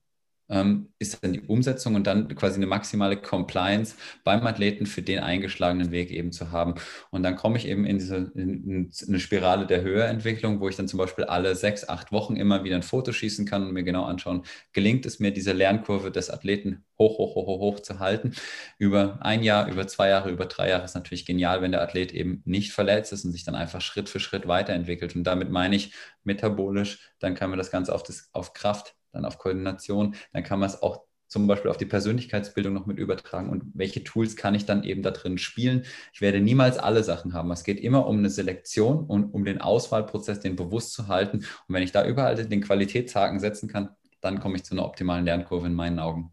ist 0.48 1.24
dann 1.24 1.32
die 1.32 1.40
Umsetzung 1.40 1.96
und 1.96 2.06
dann 2.06 2.28
quasi 2.36 2.56
eine 2.56 2.66
maximale 2.66 3.16
Compliance 3.16 3.96
beim 4.22 4.46
Athleten 4.46 4.86
für 4.86 5.02
den 5.02 5.18
eingeschlagenen 5.18 5.90
Weg 5.90 6.12
eben 6.12 6.30
zu 6.30 6.52
haben. 6.52 6.74
Und 7.10 7.24
dann 7.24 7.34
komme 7.34 7.56
ich 7.56 7.66
eben 7.66 7.84
in 7.84 7.98
diese 7.98 8.30
in 8.36 8.92
eine 9.08 9.18
Spirale 9.18 9.66
der 9.66 9.82
Höherentwicklung, 9.82 10.60
wo 10.60 10.68
ich 10.68 10.76
dann 10.76 10.86
zum 10.86 10.98
Beispiel 10.98 11.24
alle 11.24 11.56
sechs, 11.56 11.88
acht 11.88 12.12
Wochen 12.12 12.36
immer 12.36 12.62
wieder 12.62 12.76
ein 12.76 12.84
Foto 12.84 13.10
schießen 13.10 13.44
kann 13.44 13.66
und 13.66 13.72
mir 13.72 13.82
genau 13.82 14.04
anschauen, 14.04 14.44
gelingt 14.72 15.04
es 15.04 15.18
mir, 15.18 15.32
diese 15.32 15.52
Lernkurve 15.52 16.12
des 16.12 16.30
Athleten 16.30 16.84
hoch, 16.98 17.18
hoch, 17.18 17.34
hoch, 17.34 17.46
hoch, 17.46 17.60
hoch 17.60 17.80
zu 17.80 17.98
halten. 17.98 18.32
Über 18.78 19.18
ein 19.22 19.42
Jahr, 19.42 19.68
über 19.68 19.86
zwei 19.86 20.08
Jahre, 20.08 20.30
über 20.30 20.46
drei 20.46 20.68
Jahre 20.70 20.84
ist 20.84 20.94
natürlich 20.94 21.26
genial, 21.26 21.60
wenn 21.60 21.72
der 21.72 21.82
Athlet 21.82 22.12
eben 22.12 22.42
nicht 22.44 22.72
verletzt 22.72 23.12
ist 23.12 23.24
und 23.24 23.32
sich 23.32 23.44
dann 23.44 23.54
einfach 23.54 23.80
Schritt 23.80 24.08
für 24.08 24.20
Schritt 24.20 24.46
weiterentwickelt. 24.46 25.16
Und 25.16 25.24
damit 25.24 25.50
meine 25.50 25.76
ich 25.76 25.92
metabolisch, 26.24 27.00
dann 27.18 27.34
kann 27.34 27.50
man 27.50 27.58
das 27.58 27.70
Ganze 27.70 27.94
auf, 27.94 28.02
das, 28.02 28.28
auf 28.32 28.52
Kraft 28.52 28.94
dann 29.16 29.24
auf 29.24 29.38
Koordination, 29.38 30.14
dann 30.32 30.44
kann 30.44 30.60
man 30.60 30.68
es 30.68 30.82
auch 30.82 31.06
zum 31.28 31.46
Beispiel 31.46 31.70
auf 31.70 31.76
die 31.76 31.86
Persönlichkeitsbildung 31.86 32.72
noch 32.72 32.86
mit 32.86 32.98
übertragen 32.98 33.50
und 33.50 33.64
welche 33.74 34.04
Tools 34.04 34.36
kann 34.36 34.54
ich 34.54 34.64
dann 34.64 34.84
eben 34.84 35.02
da 35.02 35.10
drin 35.10 35.38
spielen. 35.38 35.84
Ich 36.12 36.20
werde 36.20 36.40
niemals 36.40 36.78
alle 36.78 37.02
Sachen 37.02 37.34
haben. 37.34 37.50
Es 37.50 37.64
geht 37.64 37.80
immer 37.80 38.06
um 38.06 38.18
eine 38.18 38.30
Selektion 38.30 39.04
und 39.04 39.34
um 39.34 39.44
den 39.44 39.60
Auswahlprozess, 39.60 40.40
den 40.40 40.54
bewusst 40.54 40.92
zu 40.92 41.08
halten. 41.08 41.38
Und 41.38 41.74
wenn 41.74 41.82
ich 41.82 41.92
da 41.92 42.06
überall 42.06 42.36
den 42.36 42.60
Qualitätshaken 42.60 43.40
setzen 43.40 43.68
kann, 43.68 43.90
dann 44.20 44.38
komme 44.40 44.56
ich 44.56 44.64
zu 44.64 44.74
einer 44.74 44.84
optimalen 44.84 45.24
Lernkurve 45.24 45.66
in 45.66 45.74
meinen 45.74 45.98
Augen. 45.98 46.32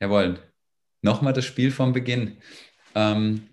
Jawohl. 0.00 0.38
Nochmal 1.00 1.32
das 1.32 1.44
Spiel 1.44 1.70
vom 1.70 1.92
Beginn. 1.92 2.38
Ähm, 2.94 3.48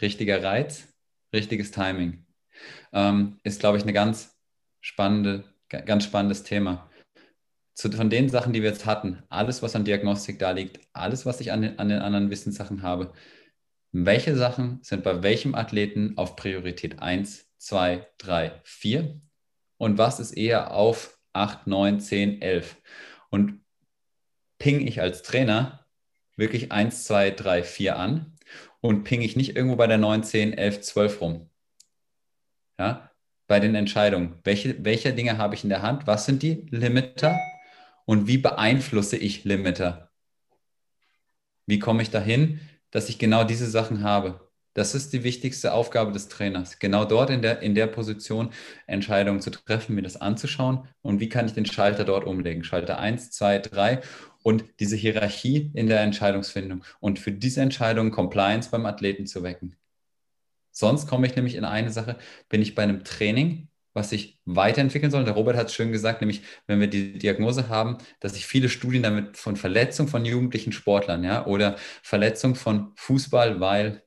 richtiger 0.00 0.42
Reiz, 0.42 0.88
richtiges 1.32 1.70
Timing. 1.70 2.26
Ähm, 2.92 3.38
ist, 3.42 3.60
glaube 3.60 3.76
ich, 3.76 3.82
eine 3.82 3.92
ganz 3.92 4.35
spannende, 4.86 5.42
ganz 5.68 6.04
spannendes 6.04 6.44
Thema. 6.44 6.88
Zu, 7.74 7.90
von 7.90 8.08
den 8.08 8.28
Sachen, 8.28 8.52
die 8.52 8.62
wir 8.62 8.70
jetzt 8.70 8.86
hatten, 8.86 9.24
alles, 9.28 9.60
was 9.60 9.74
an 9.74 9.84
Diagnostik 9.84 10.38
da 10.38 10.52
liegt, 10.52 10.78
alles, 10.92 11.26
was 11.26 11.40
ich 11.40 11.50
an 11.50 11.62
den, 11.62 11.78
an 11.80 11.88
den 11.88 11.98
anderen 11.98 12.30
Wissenssachen 12.30 12.82
habe, 12.82 13.12
welche 13.90 14.36
Sachen 14.36 14.78
sind 14.82 15.02
bei 15.02 15.24
welchem 15.24 15.56
Athleten 15.56 16.16
auf 16.16 16.36
Priorität 16.36 17.00
1, 17.00 17.50
2, 17.58 18.06
3, 18.18 18.60
4 18.62 19.20
und 19.76 19.98
was 19.98 20.20
ist 20.20 20.32
eher 20.32 20.70
auf 20.70 21.18
8, 21.32 21.66
9, 21.66 21.98
10, 21.98 22.40
11? 22.40 22.76
Und 23.30 23.60
ping 24.58 24.86
ich 24.86 25.00
als 25.00 25.22
Trainer 25.22 25.84
wirklich 26.36 26.70
1, 26.70 27.04
2, 27.04 27.32
3, 27.32 27.64
4 27.64 27.96
an 27.98 28.38
und 28.80 29.02
ping 29.02 29.20
ich 29.20 29.34
nicht 29.34 29.56
irgendwo 29.56 29.74
bei 29.74 29.88
der 29.88 29.98
9, 29.98 30.22
10, 30.22 30.52
11, 30.52 30.80
12 30.82 31.20
rum. 31.20 31.50
Ja, 32.78 33.05
bei 33.46 33.60
den 33.60 33.74
Entscheidungen. 33.74 34.34
Welche, 34.44 34.84
welche 34.84 35.12
Dinge 35.12 35.38
habe 35.38 35.54
ich 35.54 35.64
in 35.64 35.70
der 35.70 35.82
Hand? 35.82 36.06
Was 36.06 36.26
sind 36.26 36.42
die 36.42 36.66
Limiter? 36.70 37.38
Und 38.04 38.26
wie 38.28 38.38
beeinflusse 38.38 39.16
ich 39.16 39.44
Limiter? 39.44 40.10
Wie 41.66 41.78
komme 41.78 42.02
ich 42.02 42.10
dahin, 42.10 42.60
dass 42.90 43.08
ich 43.08 43.18
genau 43.18 43.44
diese 43.44 43.68
Sachen 43.68 44.02
habe? 44.02 44.46
Das 44.74 44.94
ist 44.94 45.14
die 45.14 45.24
wichtigste 45.24 45.72
Aufgabe 45.72 46.12
des 46.12 46.28
Trainers. 46.28 46.78
Genau 46.78 47.06
dort 47.06 47.30
in 47.30 47.40
der, 47.40 47.62
in 47.62 47.74
der 47.74 47.86
Position 47.86 48.50
Entscheidungen 48.86 49.40
zu 49.40 49.50
treffen, 49.50 49.94
mir 49.94 50.02
das 50.02 50.20
anzuschauen 50.20 50.86
und 51.00 51.18
wie 51.18 51.30
kann 51.30 51.46
ich 51.46 51.54
den 51.54 51.64
Schalter 51.64 52.04
dort 52.04 52.26
umlegen. 52.26 52.62
Schalter 52.62 52.98
1, 52.98 53.30
2, 53.30 53.60
3 53.60 54.00
und 54.42 54.64
diese 54.78 54.94
Hierarchie 54.94 55.70
in 55.72 55.86
der 55.86 56.02
Entscheidungsfindung 56.02 56.84
und 57.00 57.18
für 57.18 57.32
diese 57.32 57.62
Entscheidung 57.62 58.10
Compliance 58.10 58.70
beim 58.70 58.84
Athleten 58.84 59.26
zu 59.26 59.42
wecken. 59.42 59.76
Sonst 60.76 61.06
komme 61.08 61.26
ich 61.26 61.34
nämlich 61.36 61.54
in 61.54 61.64
eine 61.64 61.90
Sache, 61.90 62.18
bin 62.50 62.60
ich 62.60 62.74
bei 62.74 62.82
einem 62.82 63.02
Training, 63.02 63.68
was 63.94 64.10
sich 64.10 64.38
weiterentwickeln 64.44 65.10
soll. 65.10 65.24
Der 65.24 65.32
Robert 65.32 65.56
hat 65.56 65.68
es 65.68 65.74
schön 65.74 65.90
gesagt, 65.90 66.20
nämlich 66.20 66.42
wenn 66.66 66.80
wir 66.80 66.86
die 66.88 67.18
Diagnose 67.18 67.70
haben, 67.70 67.96
dass 68.20 68.34
sich 68.34 68.46
viele 68.46 68.68
Studien 68.68 69.02
damit 69.02 69.38
von 69.38 69.56
Verletzung 69.56 70.06
von 70.06 70.26
jugendlichen 70.26 70.72
Sportlern, 70.72 71.24
ja, 71.24 71.46
oder 71.46 71.76
Verletzung 72.02 72.54
von 72.56 72.92
Fußball, 72.96 73.60
weil 73.60 74.02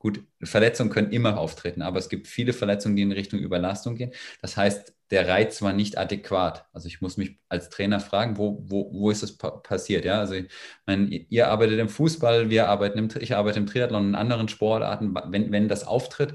Gut, 0.00 0.24
Verletzungen 0.44 0.90
können 0.90 1.10
immer 1.10 1.38
auftreten, 1.38 1.82
aber 1.82 1.98
es 1.98 2.08
gibt 2.08 2.28
viele 2.28 2.52
Verletzungen, 2.52 2.94
die 2.94 3.02
in 3.02 3.10
Richtung 3.10 3.40
Überlastung 3.40 3.96
gehen. 3.96 4.12
Das 4.40 4.56
heißt, 4.56 4.94
der 5.10 5.26
Reiz 5.28 5.62
war 5.62 5.72
nicht 5.72 5.98
adäquat. 5.98 6.66
Also 6.72 6.86
ich 6.88 7.00
muss 7.00 7.16
mich 7.16 7.38
als 7.48 7.70
Trainer 7.70 8.00
fragen, 8.00 8.36
wo, 8.36 8.62
wo, 8.68 8.92
wo 8.92 9.10
ist 9.10 9.22
das 9.22 9.36
pa 9.36 9.50
passiert? 9.50 10.04
Ja, 10.04 10.20
also 10.20 10.34
ich 10.34 10.48
meine, 10.86 11.06
ihr 11.08 11.48
arbeitet 11.48 11.78
im 11.78 11.88
Fußball, 11.88 12.50
wir 12.50 12.68
arbeiten 12.68 12.98
im, 12.98 13.08
ich 13.20 13.34
arbeite 13.34 13.58
im 13.58 13.66
Triathlon 13.66 14.02
und 14.02 14.08
in 14.10 14.14
anderen 14.14 14.48
Sportarten. 14.48 15.14
Wenn, 15.28 15.50
wenn 15.52 15.68
das 15.68 15.86
auftritt, 15.86 16.34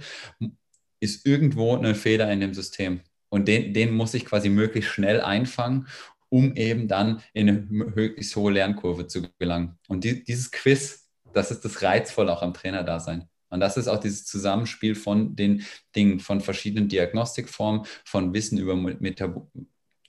ist 1.00 1.26
irgendwo 1.26 1.76
eine 1.76 1.96
Fehler 1.96 2.32
in 2.32 2.40
dem 2.40 2.54
System. 2.54 3.02
Und 3.30 3.48
den, 3.48 3.74
den 3.74 3.94
muss 3.94 4.14
ich 4.14 4.26
quasi 4.26 4.50
möglichst 4.50 4.92
schnell 4.92 5.22
einfangen, 5.22 5.88
um 6.30 6.56
eben 6.56 6.88
dann 6.88 7.22
in 7.34 7.50
eine 7.50 7.60
möglichst 7.60 8.36
hohe 8.36 8.52
Lernkurve 8.52 9.08
zu 9.08 9.24
gelangen. 9.38 9.78
Und 9.88 10.04
die, 10.04 10.24
dieses 10.24 10.50
Quiz, 10.52 11.10
das 11.34 11.52
ist 11.52 11.66
das 11.66 11.82
Reizvolle 11.82 12.32
auch 12.32 12.42
am 12.42 12.54
Trainerdasein. 12.54 13.30
Und 13.54 13.60
das 13.60 13.78
ist 13.78 13.88
auch 13.88 14.00
dieses 14.00 14.26
Zusammenspiel 14.26 14.96
von 14.96 15.36
den 15.36 15.64
Dingen, 15.96 16.20
von 16.20 16.42
verschiedenen 16.42 16.90
Diagnostikformen, 16.90 17.86
von 18.04 18.34
Wissen 18.34 18.58
über 18.58 18.76
Metab 18.76 19.48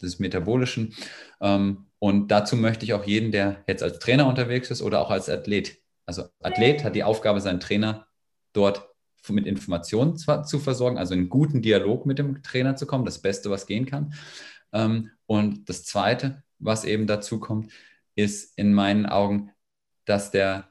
des 0.01 0.19
Metabolischen. 0.19 0.95
Ähm, 1.43 1.85
und 1.99 2.31
dazu 2.31 2.57
möchte 2.57 2.87
ich 2.87 2.95
auch 2.95 3.05
jeden, 3.05 3.33
der 3.33 3.63
jetzt 3.67 3.83
als 3.83 3.99
Trainer 3.99 4.27
unterwegs 4.27 4.71
ist 4.71 4.81
oder 4.81 5.03
auch 5.03 5.11
als 5.11 5.29
Athlet. 5.29 5.77
Also 6.07 6.25
Athlet 6.43 6.85
hat 6.85 6.97
die 6.97 7.05
Aufgabe, 7.05 7.43
seinen 7.43 7.61
Trainer 7.61 8.07
dort 8.55 8.89
mit 9.29 9.47
Informationen 9.47 10.17
zu 10.17 10.59
versorgen, 10.59 10.97
also 10.97 11.13
in 11.13 11.21
einen 11.21 11.29
guten 11.29 11.61
Dialog 11.61 12.07
mit 12.07 12.19
dem 12.19 12.43
Trainer 12.43 12.77
zu 12.77 12.87
kommen, 12.87 13.05
das 13.05 13.21
Beste, 13.21 13.51
was 13.51 13.67
gehen 13.67 13.85
kann. 13.85 14.15
Ähm, 14.73 15.11
und 15.27 15.69
das 15.69 15.85
Zweite, 15.85 16.43
was 16.59 16.85
eben 16.85 17.07
dazu 17.07 17.41
kommt, 17.41 17.71
ist 18.15 18.57
in 18.57 18.73
meinen 18.73 19.05
Augen, 19.05 19.51
dass 20.07 20.31
der 20.31 20.71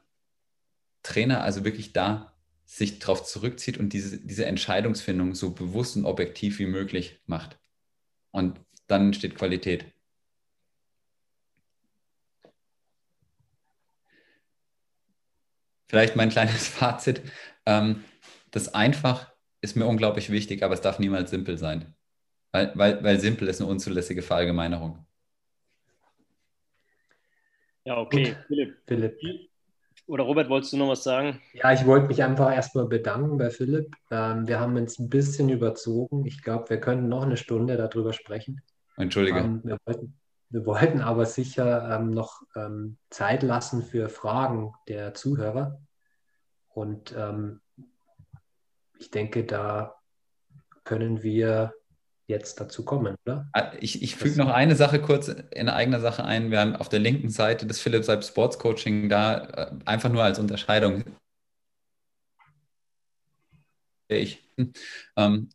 Trainer 1.04 1.42
also 1.42 1.64
wirklich 1.64 1.92
da 1.92 2.33
sich 2.74 2.98
darauf 2.98 3.22
zurückzieht 3.24 3.78
und 3.78 3.92
diese, 3.92 4.18
diese 4.18 4.46
Entscheidungsfindung 4.46 5.36
so 5.36 5.50
bewusst 5.54 5.96
und 5.96 6.04
objektiv 6.06 6.58
wie 6.58 6.66
möglich 6.66 7.20
macht. 7.26 7.56
Und 8.32 8.58
dann 8.88 9.06
entsteht 9.06 9.36
Qualität. 9.36 9.84
Vielleicht 15.88 16.16
mein 16.16 16.30
kleines 16.30 16.66
Fazit. 16.80 17.22
Ähm, 17.64 18.02
das 18.50 18.74
einfach 18.74 19.32
ist 19.60 19.76
mir 19.76 19.86
unglaublich 19.86 20.30
wichtig, 20.30 20.64
aber 20.64 20.74
es 20.74 20.80
darf 20.80 20.98
niemals 20.98 21.30
simpel 21.30 21.56
sein. 21.58 21.94
Weil, 22.50 22.72
weil, 22.74 23.04
weil 23.04 23.20
simpel 23.20 23.46
ist 23.46 23.60
eine 23.60 23.70
unzulässige 23.70 24.22
Verallgemeinerung. 24.22 25.06
Ja, 27.84 27.98
okay. 27.98 28.36
Philipp. 28.48 28.78
Philipp. 28.84 29.53
Oder 30.06 30.24
Robert, 30.24 30.50
wolltest 30.50 30.72
du 30.72 30.76
noch 30.76 30.88
was 30.88 31.02
sagen? 31.02 31.40
Ja, 31.54 31.72
ich 31.72 31.86
wollte 31.86 32.08
mich 32.08 32.22
einfach 32.22 32.52
erstmal 32.52 32.86
bedanken 32.86 33.38
bei 33.38 33.50
Philipp. 33.50 33.96
Ähm, 34.10 34.46
wir 34.46 34.60
haben 34.60 34.76
uns 34.76 34.98
ein 34.98 35.08
bisschen 35.08 35.48
überzogen. 35.48 36.26
Ich 36.26 36.42
glaube, 36.42 36.68
wir 36.68 36.80
können 36.80 37.08
noch 37.08 37.22
eine 37.22 37.38
Stunde 37.38 37.76
darüber 37.76 38.12
sprechen. 38.12 38.60
Entschuldige. 38.96 39.38
Ähm, 39.38 39.62
wir, 39.64 39.78
wollten, 39.86 40.18
wir, 40.50 40.66
wollten, 40.66 41.00
aber 41.00 41.24
sicher 41.24 41.90
ähm, 41.90 42.10
noch 42.10 42.42
ähm, 42.54 42.98
Zeit 43.08 43.42
lassen 43.42 43.82
für 43.82 44.10
Fragen 44.10 44.74
der 44.88 45.14
Zuhörer. 45.14 45.80
Und 46.68 47.14
ähm, 47.16 47.60
ich 48.98 49.10
denke, 49.10 49.44
da 49.44 49.94
können 50.84 51.22
wir 51.22 51.72
jetzt 52.26 52.60
dazu 52.60 52.84
kommen, 52.84 53.16
oder? 53.26 53.48
Ah, 53.52 53.72
ich, 53.80 54.02
ich 54.02 54.16
füge 54.16 54.38
noch 54.38 54.48
eine 54.48 54.76
Sache 54.76 55.00
kurz 55.00 55.28
in 55.28 55.68
eigener 55.68 56.00
Sache 56.00 56.24
ein. 56.24 56.50
Wir 56.50 56.60
haben 56.60 56.76
auf 56.76 56.88
der 56.88 57.00
linken 57.00 57.28
Seite 57.28 57.66
des 57.66 57.80
Philipp 57.80 58.04
Seib 58.04 58.24
Sports 58.24 58.58
Coaching 58.58 59.08
da 59.08 59.44
äh, 59.44 59.70
einfach 59.84 60.10
nur 60.10 60.22
als 60.22 60.38
Unterscheidung. 60.38 61.04
Ich, 64.08 64.50
ähm, 65.16 65.48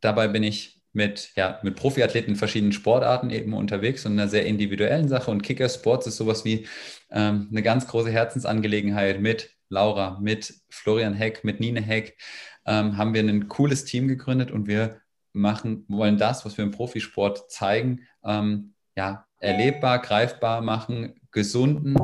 dabei 0.00 0.28
bin 0.28 0.42
ich 0.42 0.80
mit, 0.92 1.30
ja, 1.36 1.60
mit 1.62 1.76
Profiathleten 1.76 2.30
in 2.30 2.36
verschiedenen 2.36 2.72
Sportarten 2.72 3.30
eben 3.30 3.54
unterwegs 3.54 4.04
und 4.06 4.12
einer 4.12 4.28
sehr 4.28 4.46
individuellen 4.46 5.08
Sache. 5.08 5.30
Und 5.30 5.42
Kicker 5.42 5.68
Sports 5.68 6.06
ist 6.06 6.16
sowas 6.16 6.44
wie 6.44 6.66
ähm, 7.10 7.48
eine 7.50 7.62
ganz 7.62 7.86
große 7.86 8.10
Herzensangelegenheit 8.10 9.20
mit 9.20 9.50
Laura, 9.68 10.18
mit 10.20 10.54
Florian 10.70 11.14
Heck, 11.14 11.44
mit 11.44 11.60
Nine 11.60 11.82
Heck. 11.82 12.18
Ähm, 12.66 12.96
haben 12.96 13.14
wir 13.14 13.22
ein 13.22 13.48
cooles 13.48 13.84
Team 13.84 14.08
gegründet 14.08 14.50
und 14.50 14.66
wir 14.66 15.00
machen, 15.32 15.84
wollen 15.88 16.18
das, 16.18 16.44
was 16.44 16.56
wir 16.56 16.64
im 16.64 16.70
Profisport 16.70 17.50
zeigen, 17.50 18.00
ähm, 18.24 18.74
ja, 18.96 19.26
erlebbar, 19.40 20.00
greifbar 20.00 20.60
machen, 20.60 21.14
gesunden, 21.30 21.96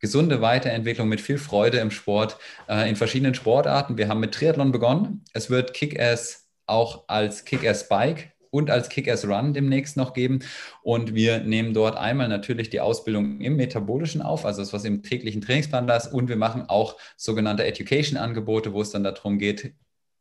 gesunde 0.00 0.40
Weiterentwicklung 0.40 1.08
mit 1.08 1.20
viel 1.20 1.38
Freude 1.38 1.78
im 1.78 1.90
Sport 1.90 2.38
äh, 2.68 2.88
in 2.88 2.96
verschiedenen 2.96 3.34
Sportarten. 3.34 3.98
Wir 3.98 4.08
haben 4.08 4.20
mit 4.20 4.34
Triathlon 4.34 4.72
begonnen. 4.72 5.24
Es 5.32 5.50
wird 5.50 5.74
Kick-Ass 5.74 6.48
auch 6.66 7.04
als 7.08 7.44
Kick-Ass-Bike 7.44 8.32
und 8.50 8.70
als 8.70 8.88
Kick-Ass-Run 8.88 9.54
demnächst 9.54 9.96
noch 9.96 10.14
geben. 10.14 10.40
Und 10.82 11.14
wir 11.14 11.40
nehmen 11.40 11.74
dort 11.74 11.96
einmal 11.96 12.28
natürlich 12.28 12.70
die 12.70 12.80
Ausbildung 12.80 13.40
im 13.40 13.56
Metabolischen 13.56 14.22
auf, 14.22 14.44
also 14.44 14.62
das, 14.62 14.72
was 14.72 14.84
im 14.84 15.02
täglichen 15.02 15.40
Trainingsplan 15.40 15.86
da 15.86 15.96
ist. 15.96 16.12
Und 16.12 16.28
wir 16.28 16.36
machen 16.36 16.64
auch 16.68 16.96
sogenannte 17.16 17.64
Education-Angebote, 17.64 18.72
wo 18.72 18.82
es 18.82 18.90
dann 18.90 19.04
darum 19.04 19.38
geht, 19.38 19.72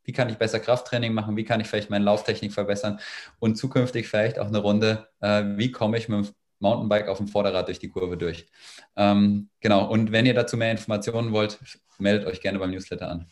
wie 0.08 0.14
kann 0.14 0.30
ich 0.30 0.38
besser 0.38 0.62
Krafttraining 0.62 1.14
machen, 1.14 1.36
wie 1.36 1.43
kann 1.43 1.60
ich 1.60 1.68
vielleicht 1.68 1.89
meine 1.89 2.05
Lauftechnik 2.05 2.53
verbessern 2.53 2.99
und 3.39 3.58
zukünftig 3.58 4.08
vielleicht 4.08 4.39
auch 4.39 4.47
eine 4.47 4.60
Runde, 4.60 5.10
äh, 5.20 5.43
wie 5.58 5.70
komme 5.70 5.97
ich 5.97 6.08
mit 6.08 6.26
dem 6.26 6.34
Mountainbike 6.60 7.10
auf 7.10 7.18
dem 7.18 7.28
Vorderrad 7.28 7.68
durch 7.68 7.80
die 7.80 7.89
Kurve 7.89 8.16
durch. 8.16 8.47
Ähm, 8.95 9.49
genau, 9.60 9.86
und 9.86 10.14
wenn 10.14 10.26
ihr 10.26 10.34
dazu 10.34 10.55
mehr 10.55 10.72
Informationen 10.72 11.34
wollt, 11.34 11.60
meldet 11.99 12.26
euch 12.26 12.39
gerne 12.39 12.58
beim 12.58 12.72
Newsletter 12.72 13.12
an. 13.12 13.28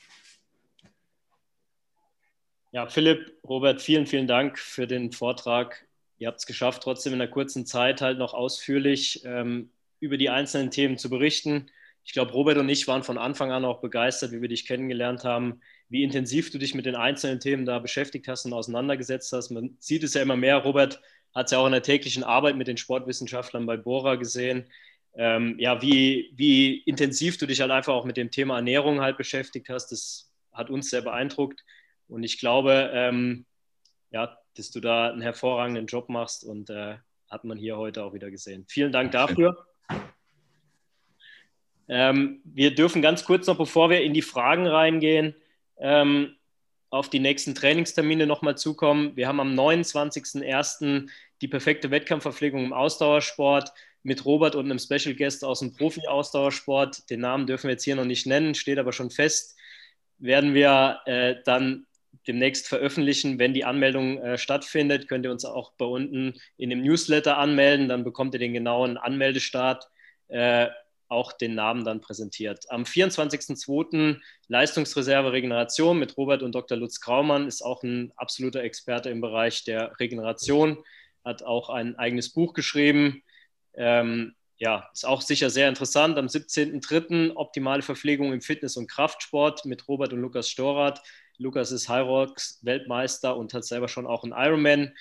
Ja, 2.74 2.88
Philipp, 2.88 3.38
Robert, 3.48 3.82
vielen, 3.82 4.06
vielen 4.06 4.28
Dank 4.28 4.60
für 4.60 4.86
den 4.86 5.14
Vortrag. 5.14 5.88
Ihr 6.18 6.28
habt 6.28 6.40
es 6.40 6.46
geschafft, 6.46 6.84
trotzdem 6.84 7.14
in 7.14 7.22
einer 7.22 7.32
kurzen 7.32 7.66
Zeit 7.66 8.02
halt 8.02 8.18
noch 8.18 8.34
ausführlich 8.34 9.24
ähm, 9.24 9.72
über 10.02 10.18
die 10.18 10.30
einzelnen 10.30 10.72
Themen 10.72 10.98
zu 10.98 11.10
berichten. 11.10 11.72
Ich 12.04 12.12
glaube, 12.12 12.34
Robert 12.34 12.58
und 12.58 12.68
ich 12.68 12.86
waren 12.90 13.04
von 13.04 13.18
Anfang 13.18 13.54
an 13.54 13.64
auch 13.64 13.80
begeistert, 13.80 14.34
wie 14.34 14.42
wir 14.42 14.50
dich 14.50 14.68
kennengelernt 14.68 15.24
haben, 15.24 15.62
wie 15.90 16.04
intensiv 16.04 16.52
du 16.52 16.58
dich 16.58 16.74
mit 16.74 16.86
den 16.86 16.96
einzelnen 16.96 17.40
Themen 17.40 17.66
da 17.66 17.80
beschäftigt 17.80 18.28
hast 18.28 18.46
und 18.46 18.54
auseinandergesetzt 18.54 19.32
hast. 19.34 19.52
Man 19.52 19.78
sieht 19.80 20.04
es 20.04 20.14
ja 20.14 20.22
immer 20.22 20.36
mehr. 20.36 20.58
Robert 20.58 21.02
hat 21.34 21.46
es 21.46 21.52
ja 21.52 21.60
auch 21.60 21.66
in 21.66 21.74
der 21.74 21.84
täglichen 21.84 22.24
Arbeit 22.24 22.56
mit 22.56 22.68
den 22.68 22.78
Sportwissenschaftlern 22.78 23.66
bei 23.66 23.78
Bora 23.78 24.16
gesehen. 24.16 24.66
Ähm, 25.14 25.56
ja, 25.60 25.82
wie, 25.82 26.32
wie 26.36 26.80
intensiv 26.80 27.38
du 27.38 27.46
dich 27.46 27.62
halt 27.62 27.72
einfach 27.72 27.94
auch 27.94 28.06
mit 28.06 28.18
dem 28.18 28.32
Thema 28.32 28.56
Ernährung 28.56 29.02
halt 29.02 29.18
beschäftigt 29.18 29.70
hast, 29.70 29.92
das 29.92 30.32
hat 30.52 30.70
uns 30.70 30.90
sehr 30.90 31.02
beeindruckt. 31.02 31.64
Und 32.08 32.24
ich 32.24 32.40
glaube, 32.40 32.92
ähm, 32.94 33.46
ja, 34.12 34.38
dass 34.56 34.72
du 34.72 34.80
da 34.80 35.10
einen 35.10 35.22
hervorragenden 35.22 35.86
Job 35.86 36.10
machst 36.10 36.44
und 36.44 36.70
äh, 36.70 36.96
hat 37.30 37.44
man 37.44 37.58
hier 37.58 37.78
heute 37.78 38.04
auch 38.04 38.14
wieder 38.14 38.32
gesehen. 38.32 38.66
Vielen 38.68 38.92
Dank 38.92 39.12
dafür. 39.12 39.66
Ähm, 41.88 42.42
wir 42.44 42.74
dürfen 42.74 43.02
ganz 43.02 43.26
kurz 43.26 43.48
noch, 43.48 43.58
bevor 43.58 43.90
wir 43.90 44.02
in 44.02 44.14
die 44.14 44.22
Fragen 44.22 44.68
reingehen, 44.68 45.36
ähm, 45.78 46.36
auf 46.90 47.10
die 47.10 47.20
nächsten 47.20 47.56
Trainingstermine 47.56 48.26
nochmal 48.26 48.58
zukommen. 48.58 49.16
Wir 49.16 49.28
haben 49.28 49.40
am 49.40 49.54
29.01. 49.54 51.10
die 51.42 51.48
perfekte 51.48 51.92
Wettkampfverpflegung 51.92 52.64
im 52.64 52.74
Ausdauersport 52.74 53.72
mit 54.04 54.24
Robert 54.24 54.56
und 54.56 54.66
einem 54.66 54.80
Special 54.80 55.16
Guest 55.16 55.44
aus 55.44 55.60
dem 55.60 55.74
Profi-Ausdauersport. 55.74 57.10
Den 57.10 57.22
Namen 57.22 57.48
dürfen 57.48 57.64
wir 57.64 57.72
jetzt 57.72 57.84
hier 57.84 57.96
noch 57.96 58.06
nicht 58.06 58.28
nennen, 58.28 58.56
steht 58.56 58.78
aber 58.78 58.94
schon 58.94 59.10
fest. 59.10 59.58
Werden 60.20 60.54
wir 60.54 61.00
äh, 61.06 61.36
dann 61.44 61.88
demnächst 62.28 62.68
veröffentlichen. 62.68 63.40
Wenn 63.40 63.54
die 63.54 63.66
Anmeldung 63.66 64.20
äh, 64.20 64.38
stattfindet, 64.38 65.08
könnt 65.08 65.26
ihr 65.26 65.32
uns 65.32 65.44
auch 65.44 65.74
bei 65.74 65.86
unten 65.86 66.36
in 66.58 66.70
dem 66.70 66.82
Newsletter 66.82 67.38
anmelden. 67.38 67.90
Dann 67.90 68.04
bekommt 68.04 68.34
ihr 68.36 68.40
den 68.40 68.54
genauen 68.54 68.98
Anmeldestart, 68.98 69.90
äh, 70.28 70.68
auch 71.08 71.34
den 71.34 71.56
Namen 71.56 71.84
dann 71.84 72.02
präsentiert. 72.02 72.66
Am 72.70 72.84
24.02. 72.84 74.20
Leistungsreserve 74.48 75.32
Regeneration 75.32 76.00
mit 76.00 76.18
Robert 76.18 76.44
und 76.44 76.54
Dr. 76.54 76.78
Lutz 76.78 77.00
Kraumann 77.00 77.48
ist 77.48 77.62
auch 77.62 77.84
ein 77.84 78.12
absoluter 78.16 78.64
Experte 78.64 79.10
im 79.10 79.22
Bereich 79.22 79.64
der 79.64 80.00
Regeneration, 80.00 80.84
hat 81.24 81.44
auch 81.44 81.70
ein 81.70 81.98
eigenes 81.98 82.32
Buch 82.32 82.54
geschrieben. 82.54 83.24
Ähm, 83.74 84.36
ja, 84.58 84.90
ist 84.94 85.06
auch 85.06 85.22
sicher 85.22 85.50
sehr 85.50 85.68
interessant. 85.68 86.18
Am 86.18 86.28
17.03. 86.28 87.36
optimale 87.36 87.82
Verpflegung 87.82 88.32
im 88.32 88.42
Fitness- 88.42 88.78
und 88.78 88.90
Kraftsport 88.90 89.66
mit 89.66 89.88
Robert 89.88 90.14
und 90.14 90.22
Lukas 90.22 90.50
Storath 90.50 91.02
Lukas 91.38 91.72
ist 91.72 91.90
Hyrox 91.90 92.60
Weltmeister 92.62 93.36
und 93.36 93.54
hat 93.54 93.66
selber 93.66 93.88
schon 93.88 94.08
auch 94.08 94.24
einen 94.24 94.34
Ironman 94.34 94.94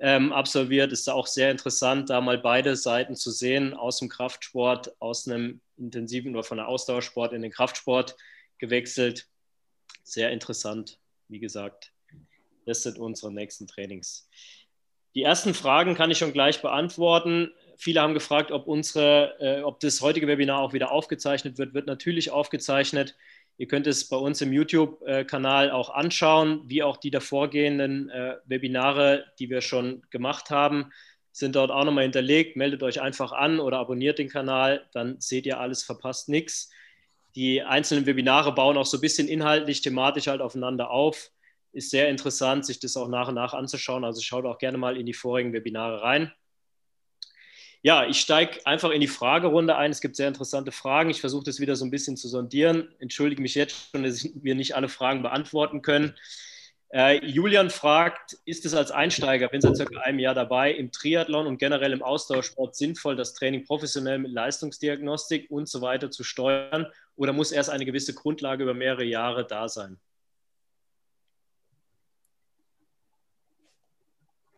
ähm, 0.00 0.32
absolviert. 0.32 0.92
Ist 0.92 1.08
auch 1.08 1.26
sehr 1.26 1.50
interessant, 1.50 2.10
da 2.10 2.20
mal 2.20 2.38
beide 2.38 2.76
Seiten 2.76 3.16
zu 3.16 3.30
sehen, 3.30 3.74
aus 3.74 3.98
dem 3.98 4.08
Kraftsport, 4.08 4.94
aus 5.00 5.26
einem 5.26 5.60
intensiven 5.76 6.34
oder 6.34 6.44
von 6.44 6.58
der 6.58 6.68
Ausdauersport 6.68 7.32
in 7.32 7.42
den 7.42 7.50
Kraftsport 7.50 8.16
gewechselt. 8.58 9.26
Sehr 10.02 10.30
interessant, 10.30 10.98
wie 11.28 11.38
gesagt. 11.38 11.92
Das 12.66 12.82
sind 12.82 12.98
unsere 12.98 13.32
nächsten 13.32 13.66
Trainings. 13.66 14.28
Die 15.14 15.22
ersten 15.22 15.54
Fragen 15.54 15.94
kann 15.94 16.10
ich 16.10 16.18
schon 16.18 16.32
gleich 16.32 16.60
beantworten. 16.60 17.50
Viele 17.76 18.00
haben 18.00 18.14
gefragt, 18.14 18.52
ob, 18.52 18.66
unsere, 18.66 19.34
äh, 19.40 19.62
ob 19.62 19.80
das 19.80 20.00
heutige 20.00 20.26
Webinar 20.26 20.60
auch 20.60 20.72
wieder 20.72 20.92
aufgezeichnet 20.92 21.58
wird. 21.58 21.74
Wird 21.74 21.86
natürlich 21.86 22.30
aufgezeichnet. 22.30 23.16
Ihr 23.58 23.66
könnt 23.66 23.88
es 23.88 24.08
bei 24.08 24.16
uns 24.16 24.40
im 24.40 24.52
YouTube-Kanal 24.52 25.72
auch 25.72 25.90
anschauen, 25.90 26.62
wie 26.66 26.84
auch 26.84 26.96
die 26.96 27.10
davorgehenden 27.10 28.08
äh, 28.08 28.36
Webinare, 28.46 29.24
die 29.40 29.50
wir 29.50 29.60
schon 29.62 30.02
gemacht 30.10 30.50
haben, 30.50 30.92
sind 31.32 31.56
dort 31.56 31.72
auch 31.72 31.84
nochmal 31.84 32.04
hinterlegt. 32.04 32.56
Meldet 32.56 32.84
euch 32.84 33.00
einfach 33.00 33.32
an 33.32 33.58
oder 33.58 33.78
abonniert 33.78 34.20
den 34.20 34.28
Kanal, 34.28 34.86
dann 34.92 35.20
seht 35.20 35.44
ihr 35.44 35.58
alles, 35.58 35.82
verpasst 35.82 36.28
nichts. 36.28 36.70
Die 37.34 37.60
einzelnen 37.60 38.06
Webinare 38.06 38.54
bauen 38.54 38.76
auch 38.76 38.86
so 38.86 38.96
ein 38.96 39.00
bisschen 39.00 39.26
inhaltlich, 39.26 39.80
thematisch 39.80 40.28
halt 40.28 40.40
aufeinander 40.40 40.90
auf. 40.90 41.30
Ist 41.72 41.90
sehr 41.90 42.08
interessant, 42.08 42.64
sich 42.64 42.78
das 42.78 42.96
auch 42.96 43.08
nach 43.08 43.28
und 43.28 43.34
nach 43.34 43.54
anzuschauen. 43.54 44.04
Also 44.04 44.20
schaut 44.20 44.44
auch 44.44 44.58
gerne 44.58 44.78
mal 44.78 44.96
in 44.96 45.04
die 45.04 45.14
vorigen 45.14 45.52
Webinare 45.52 46.02
rein. 46.02 46.32
Ja, 47.82 48.06
ich 48.06 48.18
steige 48.18 48.66
einfach 48.66 48.90
in 48.90 49.00
die 49.00 49.06
Fragerunde 49.06 49.76
ein. 49.76 49.92
Es 49.92 50.00
gibt 50.00 50.16
sehr 50.16 50.28
interessante 50.28 50.72
Fragen. 50.72 51.10
Ich 51.10 51.20
versuche 51.20 51.44
das 51.44 51.60
wieder 51.60 51.76
so 51.76 51.84
ein 51.84 51.90
bisschen 51.90 52.16
zu 52.16 52.28
sondieren. 52.28 52.88
Entschuldige 52.98 53.40
mich 53.40 53.54
jetzt 53.54 53.90
schon, 53.92 54.02
dass 54.02 54.28
wir 54.34 54.54
nicht 54.56 54.74
alle 54.74 54.88
Fragen 54.88 55.22
beantworten 55.22 55.80
können. 55.80 56.14
Äh, 56.90 57.24
Julian 57.24 57.70
fragt, 57.70 58.38
ist 58.46 58.64
es 58.64 58.74
als 58.74 58.90
Einsteiger, 58.90 59.48
bin 59.48 59.60
seit 59.60 59.76
circa 59.76 60.00
einem 60.00 60.18
Jahr 60.18 60.34
dabei, 60.34 60.72
im 60.72 60.90
Triathlon 60.90 61.46
und 61.46 61.58
generell 61.58 61.92
im 61.92 62.02
Ausdauersport 62.02 62.74
sinnvoll, 62.74 63.14
das 63.14 63.34
Training 63.34 63.64
professionell 63.64 64.18
mit 64.18 64.32
Leistungsdiagnostik 64.32 65.50
und 65.50 65.68
so 65.68 65.82
weiter 65.82 66.10
zu 66.10 66.24
steuern 66.24 66.86
oder 67.14 67.34
muss 67.34 67.52
erst 67.52 67.68
eine 67.68 67.84
gewisse 67.84 68.14
Grundlage 68.14 68.62
über 68.62 68.72
mehrere 68.72 69.04
Jahre 69.04 69.46
da 69.46 69.68
sein? 69.68 69.98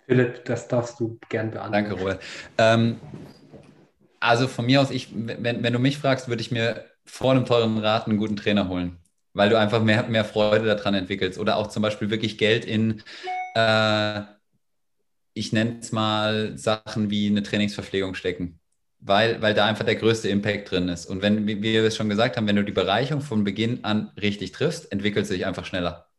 Philipp, 0.06 0.44
das 0.44 0.68
darfst 0.68 0.98
du 1.00 1.18
gern 1.28 1.50
beantworten. 1.50 1.72
Danke, 1.72 2.00
Robert. 2.00 2.22
Ähm, 2.58 3.00
also 4.20 4.48
von 4.48 4.66
mir 4.66 4.80
aus, 4.80 4.90
ich, 4.90 5.08
wenn, 5.14 5.62
wenn 5.62 5.72
du 5.72 5.78
mich 5.78 5.98
fragst, 5.98 6.28
würde 6.28 6.42
ich 6.42 6.50
mir 6.50 6.84
vor 7.04 7.32
einem 7.32 7.46
teuren 7.46 7.78
Rat 7.78 8.06
einen 8.06 8.18
guten 8.18 8.36
Trainer 8.36 8.68
holen, 8.68 8.98
weil 9.32 9.48
du 9.48 9.58
einfach 9.58 9.82
mehr, 9.82 10.04
mehr 10.04 10.24
Freude 10.24 10.66
daran 10.66 10.94
entwickelst 10.94 11.38
oder 11.38 11.56
auch 11.56 11.68
zum 11.68 11.82
Beispiel 11.82 12.10
wirklich 12.10 12.38
Geld 12.38 12.64
in, 12.64 13.02
äh, 13.54 14.20
ich 15.32 15.52
nenne 15.52 15.78
es 15.80 15.92
mal 15.92 16.56
Sachen 16.58 17.10
wie 17.10 17.28
eine 17.28 17.42
Trainingsverpflegung 17.42 18.14
stecken. 18.14 18.58
Weil, 19.02 19.40
weil 19.40 19.54
da 19.54 19.64
einfach 19.64 19.86
der 19.86 19.96
größte 19.96 20.28
Impact 20.28 20.70
drin 20.70 20.90
ist. 20.90 21.06
Und 21.06 21.22
wenn, 21.22 21.46
wie 21.46 21.62
wir 21.62 21.84
es 21.84 21.96
schon 21.96 22.10
gesagt 22.10 22.36
haben, 22.36 22.46
wenn 22.46 22.56
du 22.56 22.64
die 22.64 22.70
Bereicherung 22.70 23.22
von 23.22 23.44
Beginn 23.44 23.82
an 23.82 24.12
richtig 24.20 24.52
triffst, 24.52 24.92
entwickelt 24.92 25.26
sie 25.26 25.34
sich 25.34 25.46
einfach 25.46 25.64
schneller. 25.64 26.09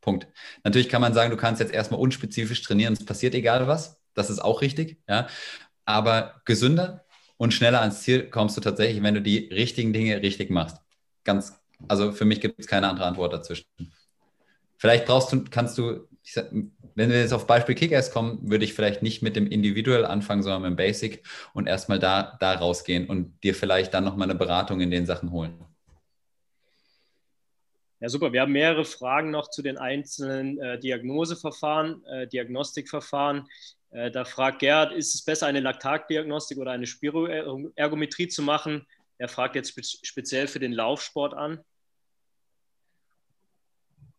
Punkt. 0.00 0.26
Natürlich 0.64 0.88
kann 0.88 1.00
man 1.00 1.14
sagen, 1.14 1.30
du 1.30 1.36
kannst 1.36 1.60
jetzt 1.60 1.72
erstmal 1.72 2.00
unspezifisch 2.00 2.62
trainieren, 2.62 2.94
es 2.94 3.04
passiert 3.04 3.34
egal 3.34 3.66
was. 3.66 4.00
Das 4.14 4.30
ist 4.30 4.40
auch 4.40 4.62
richtig, 4.62 4.98
ja. 5.08 5.28
Aber 5.84 6.40
gesünder 6.44 7.04
und 7.36 7.54
schneller 7.54 7.80
ans 7.80 8.02
Ziel 8.02 8.28
kommst 8.28 8.56
du 8.56 8.60
tatsächlich, 8.60 9.02
wenn 9.02 9.14
du 9.14 9.22
die 9.22 9.48
richtigen 9.52 9.92
Dinge 9.92 10.22
richtig 10.22 10.50
machst. 10.50 10.78
Ganz, 11.24 11.60
also 11.88 12.12
für 12.12 12.24
mich 12.24 12.40
gibt 12.40 12.58
es 12.58 12.66
keine 12.66 12.88
andere 12.88 13.06
Antwort 13.06 13.32
dazwischen. 13.32 13.66
Vielleicht 14.76 15.06
brauchst 15.06 15.32
du, 15.32 15.44
kannst 15.50 15.76
du, 15.78 16.08
sag, 16.22 16.50
wenn 16.94 17.10
wir 17.10 17.20
jetzt 17.20 17.32
auf 17.32 17.46
Beispiel 17.46 17.74
Kickers 17.74 18.10
kommen, 18.10 18.50
würde 18.50 18.64
ich 18.64 18.74
vielleicht 18.74 19.02
nicht 19.02 19.22
mit 19.22 19.36
dem 19.36 19.46
Individual 19.46 20.04
anfangen, 20.04 20.42
sondern 20.42 20.62
mit 20.62 20.70
dem 20.70 20.76
Basic 20.76 21.22
und 21.52 21.66
erstmal 21.66 21.98
da, 21.98 22.36
da 22.40 22.54
rausgehen 22.54 23.06
und 23.06 23.42
dir 23.42 23.54
vielleicht 23.54 23.94
dann 23.94 24.04
nochmal 24.04 24.30
eine 24.30 24.38
Beratung 24.38 24.80
in 24.80 24.90
den 24.90 25.06
Sachen 25.06 25.32
holen. 25.32 25.64
Ja, 28.00 28.08
super. 28.08 28.32
Wir 28.32 28.40
haben 28.40 28.52
mehrere 28.52 28.86
Fragen 28.86 29.30
noch 29.30 29.50
zu 29.50 29.60
den 29.60 29.76
einzelnen 29.76 30.58
äh, 30.58 30.78
Diagnoseverfahren, 30.78 32.02
äh, 32.06 32.26
Diagnostikverfahren. 32.26 33.46
Äh, 33.90 34.10
da 34.10 34.24
fragt 34.24 34.60
Gerhard, 34.60 34.92
ist 34.92 35.14
es 35.14 35.22
besser, 35.22 35.46
eine 35.46 35.60
Laktatdiagnostik 35.60 36.56
oder 36.56 36.70
eine 36.70 36.86
Spiroergometrie 36.86 38.28
zu 38.28 38.42
machen? 38.42 38.86
Er 39.18 39.28
fragt 39.28 39.54
jetzt 39.54 39.68
spe 39.68 39.82
speziell 39.82 40.48
für 40.48 40.60
den 40.60 40.72
Laufsport 40.72 41.34
an. 41.34 41.60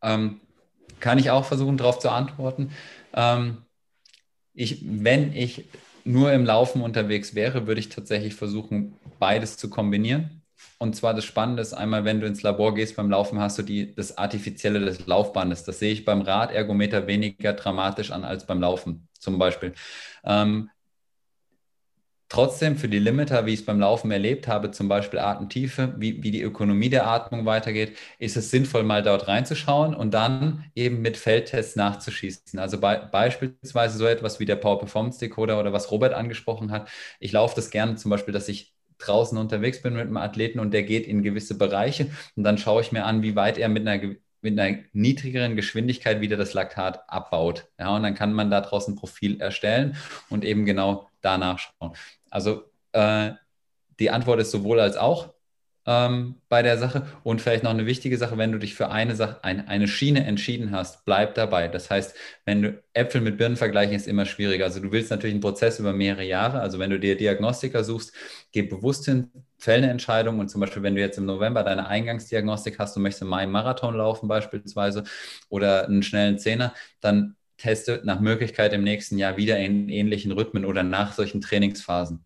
Ähm, 0.04 0.42
kann 1.00 1.18
ich 1.18 1.32
auch 1.32 1.46
versuchen, 1.46 1.78
darauf 1.78 1.98
zu 1.98 2.12
antworten. 2.12 2.72
Ähm, 3.14 3.66
ich, 4.54 4.84
wenn 4.84 5.34
ich 5.34 5.66
nur 6.04 6.32
im 6.34 6.46
Laufen 6.46 6.84
unterwegs 6.84 7.34
wäre, 7.34 7.66
würde 7.66 7.80
ich 7.80 7.90
tatsächlich 7.90 8.36
versuchen, 8.36 8.94
beides 9.18 9.58
zu 9.58 9.72
kombinieren. 9.72 10.41
Und 10.82 10.96
zwar 10.96 11.14
das 11.14 11.26
Spannende 11.26 11.62
ist 11.62 11.74
einmal, 11.74 12.06
wenn 12.06 12.22
du 12.22 12.26
ins 12.26 12.42
Labor 12.42 12.74
gehst 12.74 12.96
beim 12.96 13.12
Laufen, 13.12 13.40
hast 13.40 13.56
du 13.60 13.62
die, 13.62 13.94
das 13.94 14.18
Artifizielle 14.18 14.80
des 14.80 15.06
Laufbandes. 15.06 15.64
Das 15.64 15.78
sehe 15.78 15.94
ich 15.94 16.06
beim 16.06 16.22
Radergometer 16.22 17.06
weniger 17.06 17.54
dramatisch 17.54 18.10
an 18.10 18.24
als 18.24 18.48
beim 18.48 18.60
Laufen 18.60 19.08
zum 19.20 19.38
Beispiel. 19.38 19.74
Ähm, 20.24 20.72
trotzdem 22.30 22.78
für 22.78 22.90
die 22.90 22.98
Limiter, 22.98 23.46
wie 23.46 23.54
ich 23.54 23.60
es 23.60 23.66
beim 23.68 23.80
Laufen 23.80 24.10
erlebt 24.10 24.48
habe, 24.48 24.72
zum 24.72 24.88
Beispiel 24.88 25.20
Atemtiefe, 25.20 25.94
wie, 26.00 26.24
wie 26.24 26.32
die 26.32 26.42
Ökonomie 26.42 26.90
der 26.90 27.06
Atmung 27.06 27.46
weitergeht, 27.46 27.96
ist 28.18 28.36
es 28.36 28.50
sinnvoll, 28.50 28.82
mal 28.82 29.04
dort 29.04 29.28
reinzuschauen 29.28 29.94
und 29.94 30.16
dann 30.16 30.66
eben 30.74 31.04
mit 31.04 31.16
Feldtests 31.16 31.76
nachzuschießen. 31.76 32.58
Also 32.58 32.80
be 32.80 33.08
beispielsweise 33.12 34.00
so 34.00 34.08
etwas 34.08 34.40
wie 34.40 34.46
der 34.46 34.56
Power 34.56 34.80
Performance 34.80 35.20
Decoder 35.20 35.60
oder 35.60 35.74
was 35.74 35.92
Robert 35.92 36.16
angesprochen 36.16 36.72
hat. 36.72 36.90
Ich 37.20 37.34
laufe 37.34 37.54
das 37.56 37.70
gerne 37.70 37.98
zum 37.98 38.10
Beispiel, 38.10 38.34
dass 38.34 38.50
ich 38.50 38.74
draußen 39.06 39.38
unterwegs 39.38 39.82
bin 39.82 39.94
mit 39.94 40.04
einem 40.04 40.18
Athleten 40.18 40.60
und 40.60 40.74
der 40.74 40.84
geht 40.84 41.08
in 41.08 41.24
gewisse 41.24 41.58
Bereiche 41.58 42.10
und 42.36 42.44
dann 42.44 42.58
schaue 42.58 42.82
ich 42.82 42.92
mir 42.92 43.06
an, 43.06 43.22
wie 43.24 43.36
weit 43.36 43.58
er 43.58 43.70
mit 43.70 43.88
einer 43.88 44.16
mit 44.42 44.60
einer 44.60 44.80
niedrigeren 44.94 45.56
Geschwindigkeit 45.56 46.20
wieder 46.20 46.36
das 46.36 46.54
Laktat 46.54 47.08
abbaut. 47.08 47.68
Ja, 47.80 47.96
und 47.96 48.04
dann 48.04 48.16
kann 48.16 48.34
man 48.34 48.50
daraus 48.50 48.88
ein 48.88 48.96
Profil 48.96 49.40
erstellen 49.40 49.96
und 50.30 50.44
eben 50.44 50.66
genau 50.66 51.08
danach 51.22 51.60
schauen. 51.60 51.94
Also 52.32 52.64
äh, 52.94 53.32
die 54.00 54.10
Antwort 54.10 54.40
ist 54.40 54.52
sowohl 54.52 54.80
als 54.80 54.98
auch 54.98 55.34
ähm, 55.86 56.36
bei 56.50 56.62
der 56.62 56.78
Sache. 56.78 57.08
Und 57.24 57.42
vielleicht 57.42 57.64
noch 57.64 57.72
eine 57.72 57.86
wichtige 57.86 58.18
Sache, 58.18 58.38
wenn 58.38 58.52
du 58.52 58.60
dich 58.60 58.76
für 58.76 58.90
eine 58.92 59.16
Sache, 59.16 59.44
ein, 59.44 59.68
eine 59.68 59.88
Schiene 59.88 60.26
entschieden 60.26 60.72
hast, 60.72 61.06
bleib 61.06 61.36
dabei. 61.36 61.68
Das 61.68 61.90
heißt, 61.90 62.16
wenn 62.46 62.62
du 62.62 62.84
Äpfel 62.94 63.22
mit 63.22 63.38
Birnen 63.38 63.58
vergleichen, 63.58 63.96
ist 63.96 64.08
immer 64.08 64.26
schwieriger. 64.26 64.66
Also 64.66 64.80
du 64.80 64.92
willst 64.92 65.12
natürlich 65.12 65.34
einen 65.34 65.42
Prozess 65.42 65.80
über 65.80 65.94
mehrere 65.94 66.24
Jahre. 66.24 66.60
Also 66.62 66.80
wenn 66.80 66.90
du 66.92 67.00
dir 67.00 67.18
Diagnostiker 67.18 67.84
suchst, 67.84 68.14
geh 68.52 68.62
bewusst 68.64 69.06
hin, 69.06 69.32
fäll 69.58 69.80
eine 69.80 69.90
Entscheidung. 69.90 70.40
Und 70.40 70.50
zum 70.50 70.62
Beispiel, 70.62 70.84
wenn 70.84 70.96
du 70.96 71.02
jetzt 71.02 71.18
im 71.18 71.26
November 71.26 71.64
deine 71.64 71.88
Eingangsdiagnostik 71.88 72.78
hast, 72.80 72.96
du 72.96 73.00
möchtest 73.00 73.24
im 73.24 73.30
Mai 73.30 73.44
einen 73.44 73.52
Marathon 73.52 73.96
laufen 73.96 74.28
beispielsweise 74.28 75.04
oder 75.50 75.86
einen 75.86 76.04
schnellen 76.04 76.38
Zehner, 76.38 76.74
dann 77.00 77.36
teste 77.58 78.02
nach 78.04 78.20
Möglichkeit 78.20 78.74
im 78.74 78.84
nächsten 78.84 79.18
Jahr 79.18 79.38
wieder 79.38 79.58
in 79.60 79.88
ähnlichen 79.90 80.32
Rhythmen 80.32 80.66
oder 80.66 80.84
nach 80.84 81.14
solchen 81.14 81.42
Trainingsphasen. 81.42 82.26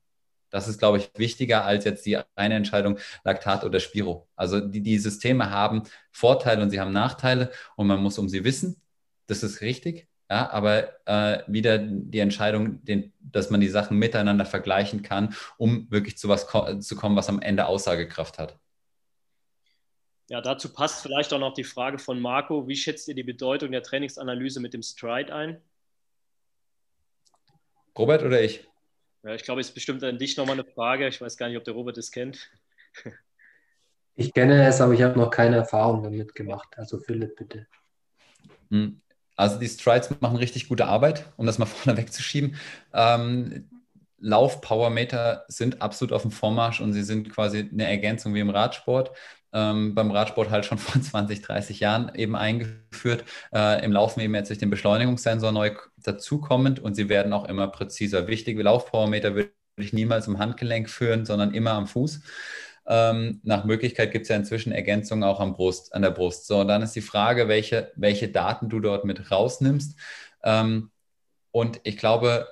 Das 0.55 0.69
ist, 0.69 0.79
glaube 0.79 0.99
ich, 0.99 1.11
wichtiger 1.17 1.65
als 1.65 1.83
jetzt 1.83 2.05
die 2.05 2.17
eine 2.37 2.55
Entscheidung 2.55 2.97
Laktat 3.25 3.65
oder 3.65 3.81
Spiro. 3.81 4.29
Also 4.37 4.61
die, 4.61 4.79
die 4.79 4.97
Systeme 4.99 5.49
haben 5.49 5.83
Vorteile 6.13 6.63
und 6.63 6.69
sie 6.69 6.79
haben 6.79 6.93
Nachteile 6.93 7.51
und 7.75 7.87
man 7.87 8.01
muss 8.01 8.17
um 8.17 8.29
sie 8.29 8.45
wissen. 8.45 8.81
Das 9.27 9.43
ist 9.43 9.59
richtig. 9.59 10.07
Ja, 10.29 10.49
aber 10.51 11.05
äh, 11.07 11.43
wieder 11.47 11.77
die 11.77 12.19
Entscheidung, 12.19 12.81
den, 12.85 13.11
dass 13.19 13.49
man 13.49 13.59
die 13.59 13.67
Sachen 13.67 13.97
miteinander 13.97 14.45
vergleichen 14.45 15.01
kann, 15.01 15.35
um 15.57 15.91
wirklich 15.91 16.17
zu 16.17 16.29
was 16.29 16.47
ko 16.47 16.79
zu 16.79 16.95
kommen, 16.95 17.17
was 17.17 17.27
am 17.27 17.41
Ende 17.41 17.65
Aussagekraft 17.65 18.39
hat. 18.39 18.57
Ja, 20.29 20.39
dazu 20.39 20.71
passt 20.71 21.01
vielleicht 21.01 21.33
auch 21.33 21.39
noch 21.39 21.53
die 21.53 21.65
Frage 21.65 21.99
von 21.99 22.21
Marco. 22.21 22.65
Wie 22.65 22.77
schätzt 22.77 23.09
ihr 23.09 23.15
die 23.15 23.23
Bedeutung 23.23 23.73
der 23.73 23.83
Trainingsanalyse 23.83 24.61
mit 24.61 24.73
dem 24.73 24.83
Stride 24.83 25.35
ein? 25.35 25.61
Robert 27.97 28.23
oder 28.23 28.41
ich? 28.41 28.65
Ja, 29.25 29.33
ich 29.33 29.43
glaube, 29.43 29.59
es 29.59 29.69
ist 29.69 29.73
bestimmt 29.73 30.03
an 30.03 30.19
dich 30.19 30.37
nochmal 30.37 30.53
eine 30.53 30.63
Frage. 30.63 31.07
Ich 31.07 31.19
weiß 31.19 31.35
gar 31.35 31.47
nicht, 31.47 31.57
ob 31.57 31.63
der 31.63 31.73
Robert 31.73 31.97
es 31.97 32.11
kennt. 32.11 32.49
Ich 34.17 34.33
kenne 34.33 34.65
es, 34.65 34.79
aber 34.79 34.93
ich 34.93 35.01
habe 35.01 35.19
noch 35.19 35.29
keine 35.29 35.57
Erfahrung 35.57 36.01
damit 36.01 36.33
gemacht. 36.35 36.69
Also 36.77 36.99
Philipp, 36.99 37.35
bitte. 37.35 37.67
Hm. 38.69 39.01
Also 39.35 39.59
die 39.59 39.67
Strides 39.67 40.09
machen 40.21 40.37
richtig 40.37 40.69
gute 40.69 40.85
Arbeit, 40.85 41.25
um 41.35 41.45
das 41.45 41.57
mal 41.57 41.65
vorne 41.65 41.97
wegzuschieben. 41.97 42.55
Ähm, 42.93 43.69
Lauf-Powermeter 44.19 45.43
sind 45.49 45.81
absolut 45.81 46.13
auf 46.13 46.21
dem 46.21 46.31
Vormarsch 46.31 46.79
und 46.79 46.93
sie 46.93 47.03
sind 47.03 47.29
quasi 47.29 47.69
eine 47.69 47.89
Ergänzung 47.89 48.33
wie 48.33 48.39
im 48.39 48.49
Radsport 48.49 49.11
ähm, 49.55 49.95
beim 49.95 50.11
Radsport 50.11 50.51
halt 50.51 50.65
schon 50.65 50.77
vor 50.79 51.01
20, 51.01 51.41
30 51.41 51.79
Jahren 51.79 52.11
eben 52.13 52.35
eingeführt. 52.35 53.23
Äh, 53.53 53.83
Im 53.83 53.93
Laufen 53.93 54.19
eben 54.19 54.35
jetzt 54.35 54.49
durch 54.49 54.59
den 54.59 54.69
Beschleunigungssensor 54.69 55.51
neu 55.51 55.71
dazukommend 56.03 56.79
und 56.79 56.95
sie 56.95 57.09
werden 57.09 57.33
auch 57.33 57.45
immer 57.45 57.67
präziser. 57.69 58.27
Wichtige 58.27 58.61
Laufpowermeter 58.61 59.33
würde 59.33 59.51
ich 59.77 59.93
niemals 59.93 60.27
im 60.27 60.37
Handgelenk 60.37 60.89
führen, 60.89 61.25
sondern 61.25 61.53
immer 61.53 61.71
am 61.71 61.87
Fuß. 61.87 62.21
Ähm, 62.87 63.39
nach 63.43 63.63
Möglichkeit 63.63 64.11
gibt 64.11 64.23
es 64.23 64.29
ja 64.29 64.35
inzwischen 64.35 64.71
Ergänzungen 64.71 65.23
auch 65.23 65.39
am 65.39 65.53
Brust, 65.53 65.95
an 65.95 66.01
der 66.03 66.11
Brust. 66.11 66.45
So, 66.45 66.59
und 66.59 66.67
dann 66.67 66.81
ist 66.81 66.95
die 66.95 67.01
Frage, 67.01 67.47
welche, 67.47 67.91
welche 67.95 68.27
Daten 68.27 68.69
du 68.69 68.79
dort 68.79 69.05
mit 69.05 69.31
rausnimmst. 69.31 69.97
Ähm, 70.43 70.91
und 71.51 71.79
ich 71.83 71.97
glaube, 71.97 72.47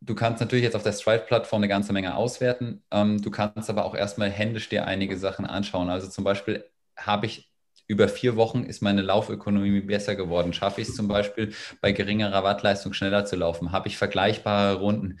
Du 0.00 0.14
kannst 0.14 0.40
natürlich 0.40 0.62
jetzt 0.64 0.76
auf 0.76 0.84
der 0.84 0.92
Stripe-Plattform 0.92 1.60
eine 1.60 1.68
ganze 1.68 1.92
Menge 1.92 2.14
auswerten. 2.14 2.82
Ähm, 2.90 3.20
du 3.20 3.30
kannst 3.30 3.68
aber 3.68 3.84
auch 3.84 3.94
erstmal 3.94 4.30
händisch 4.30 4.68
dir 4.68 4.86
einige 4.86 5.18
Sachen 5.18 5.44
anschauen. 5.46 5.90
Also 5.90 6.08
zum 6.08 6.24
Beispiel 6.24 6.64
habe 6.96 7.26
ich 7.26 7.50
über 7.88 8.08
vier 8.08 8.36
Wochen 8.36 8.64
ist 8.64 8.82
meine 8.82 9.02
Laufökonomie 9.02 9.80
besser 9.80 10.14
geworden. 10.14 10.52
Schaffe 10.52 10.82
ich 10.82 10.88
es 10.88 10.94
zum 10.94 11.08
Beispiel 11.08 11.52
bei 11.80 11.92
geringerer 11.92 12.44
Wattleistung 12.44 12.92
schneller 12.92 13.24
zu 13.24 13.36
laufen? 13.36 13.72
Habe 13.72 13.88
ich 13.88 13.96
vergleichbare 13.96 14.78
Runden? 14.78 15.18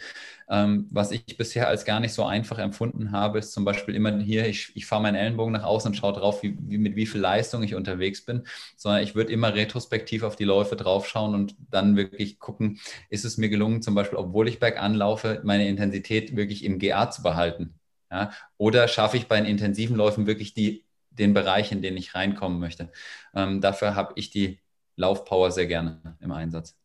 Ähm, 0.50 0.86
was 0.90 1.10
ich 1.10 1.36
bisher 1.36 1.68
als 1.68 1.84
gar 1.84 2.00
nicht 2.00 2.12
so 2.14 2.24
einfach 2.24 2.58
empfunden 2.58 3.12
habe, 3.12 3.38
ist 3.38 3.52
zum 3.52 3.64
Beispiel 3.64 3.94
immer 3.94 4.18
hier, 4.18 4.46
ich, 4.46 4.72
ich 4.74 4.86
fahre 4.86 5.02
meinen 5.02 5.14
Ellenbogen 5.14 5.52
nach 5.52 5.64
außen 5.64 5.90
und 5.90 5.94
schaue 5.94 6.14
drauf, 6.14 6.42
wie, 6.42 6.56
wie, 6.60 6.78
mit 6.78 6.96
wie 6.96 7.06
viel 7.06 7.20
Leistung 7.20 7.62
ich 7.62 7.74
unterwegs 7.74 8.24
bin, 8.24 8.46
sondern 8.76 9.02
ich 9.02 9.14
würde 9.14 9.32
immer 9.32 9.54
retrospektiv 9.54 10.22
auf 10.22 10.36
die 10.36 10.44
Läufe 10.44 10.76
draufschauen 10.76 11.34
und 11.34 11.54
dann 11.70 11.96
wirklich 11.96 12.38
gucken, 12.38 12.80
ist 13.10 13.24
es 13.24 13.36
mir 13.36 13.48
gelungen, 13.50 13.82
zum 13.82 13.94
Beispiel, 13.94 14.18
obwohl 14.18 14.48
ich 14.48 14.58
bergan 14.58 14.94
laufe, 14.94 15.40
meine 15.44 15.68
Intensität 15.68 16.36
wirklich 16.36 16.64
im 16.64 16.78
GA 16.78 17.10
zu 17.10 17.22
behalten. 17.22 17.74
Ja? 18.10 18.30
Oder 18.56 18.88
schaffe 18.88 19.16
ich 19.18 19.26
bei 19.28 19.36
den 19.36 19.46
intensiven 19.46 19.96
Läufen 19.96 20.26
wirklich 20.26 20.54
die, 20.54 20.84
den 21.18 21.34
Bereich, 21.34 21.72
in 21.72 21.82
den 21.82 21.96
ich 21.96 22.14
reinkommen 22.14 22.58
möchte. 22.58 22.90
Ähm, 23.34 23.60
dafür 23.60 23.94
habe 23.94 24.12
ich 24.16 24.30
die 24.30 24.60
Laufpower 24.96 25.50
sehr 25.50 25.66
gerne 25.66 26.16
im 26.20 26.32
Einsatz. 26.32 26.76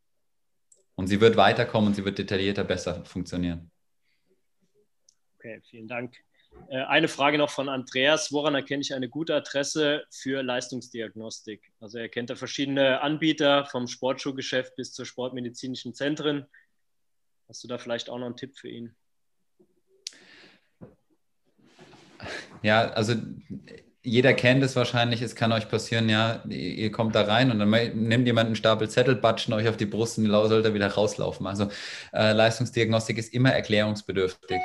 Und 0.95 1.07
sie 1.07 1.19
wird 1.21 1.37
weiterkommen 1.37 1.87
und 1.87 1.93
sie 1.95 2.05
wird 2.05 2.17
detaillierter 2.17 2.63
besser 2.63 3.03
funktionieren. 3.05 3.71
Okay, 5.35 5.61
vielen 5.69 5.87
Dank. 5.87 6.15
Äh, 6.69 6.83
eine 6.83 7.07
Frage 7.07 7.37
noch 7.37 7.49
von 7.49 7.69
Andreas. 7.69 8.31
Woran 8.31 8.55
erkenne 8.55 8.81
ich 8.81 8.93
eine 8.93 9.09
gute 9.09 9.35
Adresse 9.35 10.05
für 10.11 10.43
Leistungsdiagnostik? 10.43 11.71
Also 11.79 11.97
er 11.97 12.09
kennt 12.09 12.29
da 12.29 12.35
verschiedene 12.35 13.01
Anbieter 13.01 13.65
vom 13.65 13.87
Sportschuhgeschäft 13.87 14.75
bis 14.75 14.93
zur 14.93 15.05
sportmedizinischen 15.05 15.93
Zentren. 15.93 16.45
Hast 17.49 17.63
du 17.63 17.67
da 17.67 17.77
vielleicht 17.77 18.09
auch 18.09 18.17
noch 18.17 18.27
einen 18.27 18.37
Tipp 18.37 18.57
für 18.57 18.69
ihn? 18.69 18.95
Ja, 22.61 22.89
also 22.91 23.15
jeder 24.03 24.33
kennt 24.33 24.61
es 24.63 24.75
wahrscheinlich, 24.75 25.21
es 25.21 25.33
kann 25.35 25.53
euch 25.53 25.69
passieren, 25.69 26.09
ja, 26.09 26.43
ihr 26.49 26.91
kommt 26.91 27.15
da 27.15 27.21
rein 27.21 27.51
und 27.51 27.59
dann 27.59 27.69
nimmt 27.69 28.27
jemand 28.27 28.47
einen 28.47 28.55
Stapel 28.57 28.89
Zettel, 28.89 29.15
batschen 29.15 29.53
euch 29.53 29.69
auf 29.69 29.77
die 29.77 29.85
Brust 29.85 30.17
und 30.17 30.27
sollt 30.27 30.65
ihr 30.65 30.73
wieder 30.73 30.91
rauslaufen. 30.91 31.47
Also 31.47 31.69
äh, 32.11 32.33
Leistungsdiagnostik 32.33 33.17
ist 33.17 33.33
immer 33.33 33.51
erklärungsbedürftig. 33.53 34.59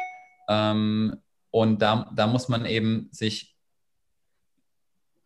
Ähm, 0.48 1.16
und 1.50 1.80
da, 1.80 2.10
da 2.14 2.26
muss 2.26 2.48
man 2.48 2.66
eben 2.66 3.08
sich 3.12 3.56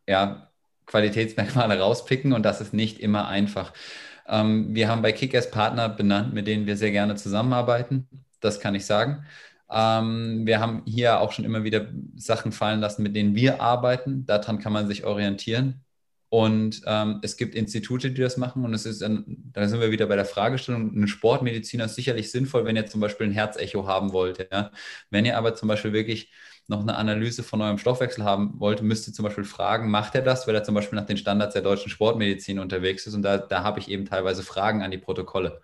ja, 0.06 0.50
Qualitätsmerkmale 0.86 1.78
rauspicken 1.80 2.34
und 2.34 2.42
das 2.42 2.60
ist 2.60 2.74
nicht 2.74 3.00
immer 3.00 3.28
einfach. 3.28 3.72
Ähm, 4.26 4.74
wir 4.74 4.88
haben 4.88 5.00
bei 5.00 5.12
Kickers 5.12 5.50
Partner 5.50 5.88
benannt, 5.88 6.34
mit 6.34 6.46
denen 6.46 6.66
wir 6.66 6.76
sehr 6.76 6.90
gerne 6.90 7.14
zusammenarbeiten. 7.14 8.08
Das 8.40 8.60
kann 8.60 8.74
ich 8.74 8.84
sagen. 8.84 9.24
Ähm, 9.72 10.46
wir 10.46 10.60
haben 10.60 10.82
hier 10.86 11.20
auch 11.20 11.32
schon 11.32 11.44
immer 11.44 11.64
wieder 11.64 11.88
Sachen 12.16 12.52
fallen 12.52 12.80
lassen, 12.80 13.02
mit 13.02 13.16
denen 13.16 13.34
wir 13.34 13.60
arbeiten. 13.60 14.26
Daran 14.26 14.58
kann 14.58 14.72
man 14.72 14.86
sich 14.86 15.04
orientieren. 15.04 15.82
Und 16.28 16.80
ähm, 16.86 17.20
es 17.22 17.36
gibt 17.36 17.54
Institute, 17.54 18.10
die 18.10 18.20
das 18.20 18.38
machen. 18.38 18.64
Und 18.64 18.72
es 18.72 18.86
ist, 18.86 19.02
da 19.02 19.68
sind 19.68 19.80
wir 19.80 19.90
wieder 19.90 20.06
bei 20.06 20.16
der 20.16 20.24
Fragestellung, 20.24 20.90
ein 20.94 21.06
Sportmediziner 21.06 21.84
ist 21.84 21.94
sicherlich 21.94 22.30
sinnvoll, 22.30 22.64
wenn 22.64 22.74
ihr 22.74 22.86
zum 22.86 23.02
Beispiel 23.02 23.26
ein 23.26 23.32
Herzecho 23.32 23.86
haben 23.86 24.12
wollt. 24.14 24.48
Ja? 24.50 24.70
Wenn 25.10 25.26
ihr 25.26 25.36
aber 25.36 25.54
zum 25.54 25.68
Beispiel 25.68 25.92
wirklich 25.92 26.32
noch 26.68 26.80
eine 26.80 26.96
Analyse 26.96 27.42
von 27.42 27.60
eurem 27.60 27.76
Stoffwechsel 27.76 28.24
haben 28.24 28.58
wollt, 28.60 28.80
müsst 28.82 29.08
ihr 29.08 29.12
zum 29.12 29.24
Beispiel 29.24 29.44
fragen, 29.44 29.90
macht 29.90 30.14
er 30.14 30.22
das, 30.22 30.46
weil 30.46 30.54
er 30.54 30.64
zum 30.64 30.74
Beispiel 30.74 30.98
nach 30.98 31.06
den 31.06 31.18
Standards 31.18 31.52
der 31.52 31.62
deutschen 31.62 31.90
Sportmedizin 31.90 32.58
unterwegs 32.58 33.06
ist. 33.06 33.14
Und 33.14 33.22
da, 33.22 33.36
da 33.36 33.62
habe 33.62 33.80
ich 33.80 33.88
eben 33.90 34.06
teilweise 34.06 34.42
Fragen 34.42 34.82
an 34.82 34.90
die 34.90 34.98
Protokolle. 34.98 35.60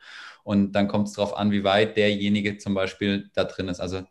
Und 0.49 0.73
dann 0.73 0.89
kommt 0.89 1.09
es 1.09 1.13
darauf 1.13 1.37
an, 1.37 1.51
wie 1.51 1.63
weit 1.63 1.99
derjenige 1.99 2.57
zum 2.57 2.73
Beispiel 2.73 3.29
da 3.35 3.45
drin 3.45 3.69
ist. 3.69 3.81
Also 3.81 4.05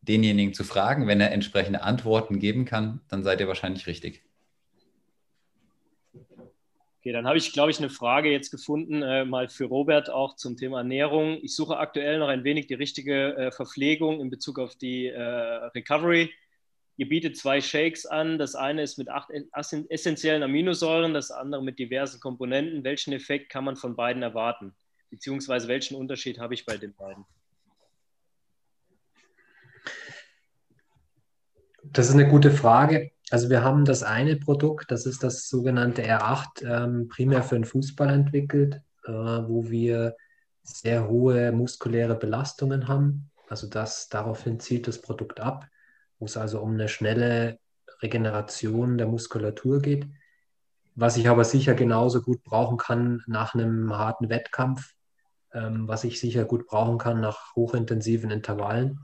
denjenigen 0.00 0.54
zu 0.54 0.64
fragen, 0.64 1.06
wenn 1.06 1.20
er 1.20 1.32
entsprechende 1.32 1.82
Antworten 1.82 2.38
geben 2.38 2.64
kann, 2.64 3.02
dann 3.08 3.22
seid 3.22 3.40
ihr 3.40 3.46
wahrscheinlich 3.46 3.86
richtig. 3.86 4.22
Okay, 6.14 7.12
dann 7.12 7.26
habe 7.26 7.36
ich, 7.36 7.52
glaube 7.52 7.70
ich, 7.72 7.78
eine 7.78 7.90
Frage 7.90 8.32
jetzt 8.32 8.50
gefunden, 8.50 9.02
äh, 9.02 9.26
mal 9.26 9.50
für 9.50 9.66
Robert 9.66 10.08
auch 10.08 10.36
zum 10.36 10.56
Thema 10.56 10.78
Ernährung. 10.78 11.40
Ich 11.42 11.54
suche 11.54 11.76
aktuell 11.76 12.20
noch 12.20 12.28
ein 12.28 12.42
wenig 12.42 12.68
die 12.68 12.74
richtige 12.74 13.36
äh, 13.36 13.52
Verpflegung 13.52 14.22
in 14.22 14.30
Bezug 14.30 14.58
auf 14.58 14.76
die 14.76 15.08
äh, 15.08 15.20
Recovery. 15.20 16.32
Ihr 16.96 17.08
bietet 17.10 17.36
zwei 17.36 17.60
Shakes 17.60 18.06
an. 18.06 18.38
Das 18.38 18.54
eine 18.54 18.80
ist 18.80 18.96
mit 18.96 19.10
acht 19.10 19.28
essentiellen 19.90 20.42
Aminosäuren, 20.42 21.12
das 21.12 21.30
andere 21.30 21.62
mit 21.62 21.78
diversen 21.78 22.18
Komponenten. 22.18 22.82
Welchen 22.82 23.12
Effekt 23.12 23.50
kann 23.50 23.64
man 23.64 23.76
von 23.76 23.94
beiden 23.94 24.22
erwarten? 24.22 24.74
Beziehungsweise 25.10 25.68
welchen 25.68 25.96
Unterschied 25.96 26.38
habe 26.38 26.54
ich 26.54 26.66
bei 26.66 26.76
den 26.76 26.94
beiden? 26.94 27.24
Das 31.82 32.08
ist 32.08 32.14
eine 32.14 32.28
gute 32.28 32.50
Frage. 32.50 33.12
Also 33.30 33.50
wir 33.50 33.62
haben 33.62 33.84
das 33.84 34.02
eine 34.02 34.36
Produkt, 34.36 34.90
das 34.90 35.06
ist 35.06 35.22
das 35.22 35.48
sogenannte 35.48 36.02
R8, 36.02 36.64
ähm, 36.64 37.08
primär 37.08 37.42
für 37.42 37.56
den 37.56 37.64
Fußball 37.64 38.10
entwickelt, 38.10 38.82
äh, 39.04 39.12
wo 39.12 39.68
wir 39.68 40.16
sehr 40.62 41.08
hohe 41.08 41.52
muskuläre 41.52 42.16
Belastungen 42.16 42.88
haben. 42.88 43.30
Also 43.48 43.68
das 43.68 44.08
daraufhin 44.08 44.60
zielt 44.60 44.88
das 44.88 45.00
Produkt 45.00 45.40
ab, 45.40 45.66
wo 46.18 46.26
es 46.26 46.36
also 46.36 46.60
um 46.60 46.74
eine 46.74 46.88
schnelle 46.88 47.58
Regeneration 48.02 48.98
der 48.98 49.06
Muskulatur 49.06 49.80
geht. 49.80 50.06
Was 50.94 51.16
ich 51.16 51.28
aber 51.28 51.44
sicher 51.44 51.74
genauso 51.74 52.22
gut 52.22 52.42
brauchen 52.42 52.78
kann 52.78 53.22
nach 53.26 53.54
einem 53.54 53.96
harten 53.96 54.28
Wettkampf, 54.28 54.94
ähm, 55.56 55.88
was 55.88 56.04
ich 56.04 56.20
sicher 56.20 56.44
gut 56.44 56.66
brauchen 56.66 56.98
kann 56.98 57.20
nach 57.20 57.54
hochintensiven 57.56 58.30
Intervallen. 58.30 59.00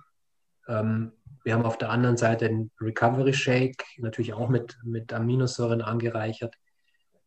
Ähm, 0.69 1.13
wir 1.45 1.55
haben 1.55 1.65
auf 1.65 1.79
der 1.79 1.91
anderen 1.91 2.17
Seite 2.17 2.49
den 2.49 2.71
Recovery 2.81 3.33
Shake, 3.33 3.85
natürlich 3.99 4.35
auch 4.35 4.49
mit, 4.49 4.79
mit 4.85 5.13
Aminosäuren 5.13 5.83
angereichert. 5.83 6.55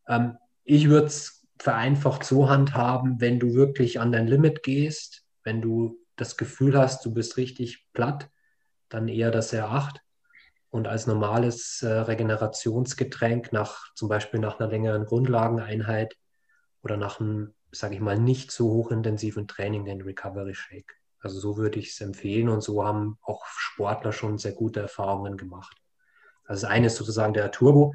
Ähm, 0.08 0.38
ich 0.64 0.88
würde 0.88 1.08
es 1.08 1.46
vereinfacht 1.58 2.24
so 2.24 2.48
handhaben, 2.48 3.20
wenn 3.20 3.40
du 3.40 3.54
wirklich 3.54 3.98
an 4.00 4.12
dein 4.12 4.28
Limit 4.28 4.62
gehst, 4.62 5.24
wenn 5.42 5.60
du 5.60 5.98
das 6.16 6.36
Gefühl 6.36 6.78
hast, 6.78 7.04
du 7.04 7.12
bist 7.12 7.36
richtig 7.36 7.86
platt, 7.92 8.30
dann 8.88 9.08
eher 9.08 9.30
das 9.30 9.52
R8 9.52 9.96
und 10.70 10.86
als 10.86 11.06
normales 11.06 11.82
äh, 11.82 11.88
Regenerationsgetränk 11.88 13.52
nach 13.52 13.92
zum 13.94 14.08
Beispiel 14.08 14.40
nach 14.40 14.60
einer 14.60 14.68
längeren 14.68 15.06
Grundlageneinheit 15.06 16.16
oder 16.82 16.96
nach 16.96 17.20
einem, 17.20 17.54
sage 17.72 17.94
ich 17.94 18.00
mal, 18.00 18.18
nicht 18.18 18.50
so 18.50 18.68
hochintensiven 18.70 19.48
Training 19.48 19.84
den 19.84 20.02
Recovery 20.02 20.54
Shake. 20.54 20.96
Also 21.20 21.40
so 21.40 21.56
würde 21.56 21.78
ich 21.78 21.90
es 21.90 22.00
empfehlen 22.00 22.48
und 22.48 22.62
so 22.62 22.84
haben 22.84 23.18
auch 23.22 23.44
Sportler 23.46 24.12
schon 24.12 24.38
sehr 24.38 24.52
gute 24.52 24.80
Erfahrungen 24.80 25.36
gemacht. 25.36 25.76
Also 26.44 26.62
das 26.62 26.70
eine 26.70 26.86
ist 26.86 26.96
sozusagen 26.96 27.34
der 27.34 27.50
Turbo 27.50 27.94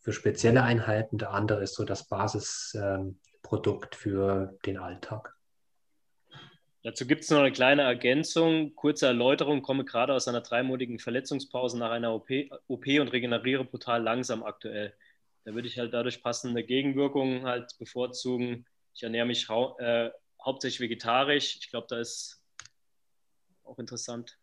für 0.00 0.12
spezielle 0.12 0.62
Einheiten, 0.64 1.18
der 1.18 1.30
andere 1.30 1.62
ist 1.62 1.74
so 1.74 1.84
das 1.84 2.08
Basisprodukt 2.08 3.94
ähm, 3.94 3.98
für 3.98 4.58
den 4.66 4.78
Alltag. 4.78 5.36
Dazu 6.84 7.06
gibt 7.06 7.22
es 7.22 7.30
noch 7.30 7.38
eine 7.38 7.52
kleine 7.52 7.82
Ergänzung, 7.82 8.74
kurze 8.74 9.06
Erläuterung, 9.06 9.62
komme 9.62 9.84
gerade 9.84 10.12
aus 10.12 10.26
einer 10.26 10.40
dreimonatigen 10.40 10.98
Verletzungspause 10.98 11.78
nach 11.78 11.92
einer 11.92 12.12
OP, 12.12 12.28
OP, 12.66 12.86
und 12.86 13.12
regeneriere 13.12 13.64
brutal 13.64 14.02
langsam 14.02 14.42
aktuell. 14.42 14.92
Da 15.44 15.54
würde 15.54 15.68
ich 15.68 15.78
halt 15.78 15.94
dadurch 15.94 16.22
passende 16.22 16.64
Gegenwirkungen 16.64 17.44
halt 17.44 17.76
bevorzugen. 17.78 18.66
Ich 18.94 19.02
ernähre 19.02 19.26
mich 19.26 19.48
äh, 19.78 20.10
hauptsächlich 20.44 20.80
vegetarisch. 20.80 21.56
Ich 21.60 21.70
glaube, 21.70 21.86
da 21.88 21.98
ist 21.98 22.42
auch 23.64 23.78
interessant. 23.78 24.38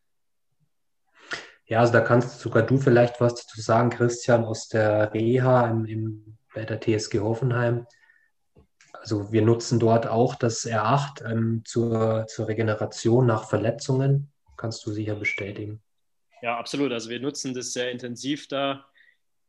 Ja, 1.65 1.81
also 1.81 1.93
da 1.93 2.01
kannst 2.01 2.39
sogar 2.39 2.63
du 2.63 2.77
vielleicht 2.77 3.21
was 3.21 3.35
dazu 3.35 3.61
sagen, 3.61 3.91
Christian, 3.91 4.43
aus 4.43 4.69
der 4.69 5.13
Reha 5.13 5.67
im, 5.67 5.85
im, 5.85 6.37
bei 6.53 6.65
der 6.65 6.81
TSG 6.81 7.19
Hoffenheim. 7.19 7.85
Also 8.93 9.31
wir 9.31 9.43
nutzen 9.43 9.79
dort 9.79 10.07
auch 10.07 10.35
das 10.35 10.65
R8 10.65 11.31
ähm, 11.31 11.61
zur, 11.65 12.25
zur 12.27 12.47
Regeneration 12.47 13.27
nach 13.27 13.47
Verletzungen. 13.47 14.31
Kannst 14.57 14.85
du 14.85 14.91
sicher 14.91 15.15
bestätigen. 15.15 15.81
Ja, 16.41 16.57
absolut. 16.57 16.91
Also 16.91 17.09
wir 17.09 17.19
nutzen 17.19 17.53
das 17.53 17.71
sehr 17.71 17.91
intensiv 17.91 18.47
da. 18.47 18.85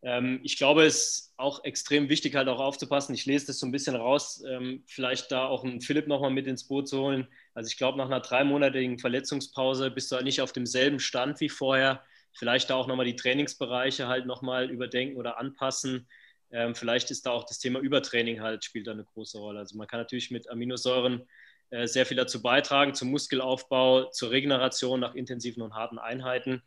Ähm, 0.02 0.40
ich 0.42 0.56
glaube, 0.56 0.84
es 0.84 0.96
ist 0.96 1.34
auch 1.36 1.64
extrem 1.64 2.08
wichtig, 2.08 2.34
halt 2.34 2.48
auch 2.48 2.60
aufzupassen. 2.60 3.14
Ich 3.14 3.26
lese 3.26 3.48
das 3.48 3.58
so 3.58 3.66
ein 3.66 3.72
bisschen 3.72 3.96
raus, 3.96 4.42
ähm, 4.48 4.82
vielleicht 4.86 5.30
da 5.30 5.46
auch 5.46 5.64
einen 5.64 5.80
Philipp 5.80 6.06
nochmal 6.06 6.30
mit 6.30 6.46
ins 6.46 6.66
Boot 6.66 6.88
zu 6.88 7.00
holen. 7.00 7.28
Also 7.54 7.68
ich 7.68 7.76
glaube, 7.76 7.98
nach 7.98 8.06
einer 8.06 8.20
dreimonatigen 8.20 8.98
Verletzungspause 8.98 9.90
bist 9.90 10.10
du 10.10 10.16
halt 10.16 10.24
nicht 10.24 10.40
auf 10.40 10.52
demselben 10.52 11.00
Stand 11.00 11.40
wie 11.40 11.48
vorher. 11.48 12.02
Vielleicht 12.32 12.70
da 12.70 12.76
auch 12.76 12.86
nochmal 12.86 13.06
die 13.06 13.16
Trainingsbereiche 13.16 14.08
halt 14.08 14.26
nochmal 14.26 14.70
überdenken 14.70 15.16
oder 15.16 15.38
anpassen. 15.38 16.08
Ähm, 16.52 16.74
vielleicht 16.74 17.10
ist 17.10 17.26
da 17.26 17.30
auch 17.30 17.44
das 17.44 17.58
Thema 17.58 17.80
Übertraining 17.80 18.40
halt, 18.40 18.64
spielt 18.64 18.86
da 18.86 18.92
eine 18.92 19.04
große 19.04 19.38
Rolle. 19.38 19.60
Also 19.60 19.76
man 19.76 19.86
kann 19.86 20.00
natürlich 20.00 20.30
mit 20.30 20.48
Aminosäuren 20.48 21.26
äh, 21.70 21.86
sehr 21.86 22.06
viel 22.06 22.16
dazu 22.16 22.42
beitragen, 22.42 22.94
zum 22.94 23.10
Muskelaufbau, 23.10 24.10
zur 24.10 24.30
Regeneration 24.30 25.00
nach 25.00 25.14
intensiven 25.14 25.62
und 25.62 25.74
harten 25.74 25.98
Einheiten. 25.98 26.62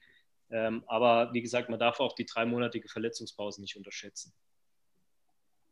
Ähm, 0.54 0.84
aber 0.86 1.34
wie 1.34 1.42
gesagt, 1.42 1.70
man 1.70 1.80
darf 1.80 2.00
auch 2.00 2.14
die 2.14 2.26
dreimonatige 2.26 2.88
Verletzungspause 2.88 3.60
nicht 3.60 3.76
unterschätzen. 3.76 4.34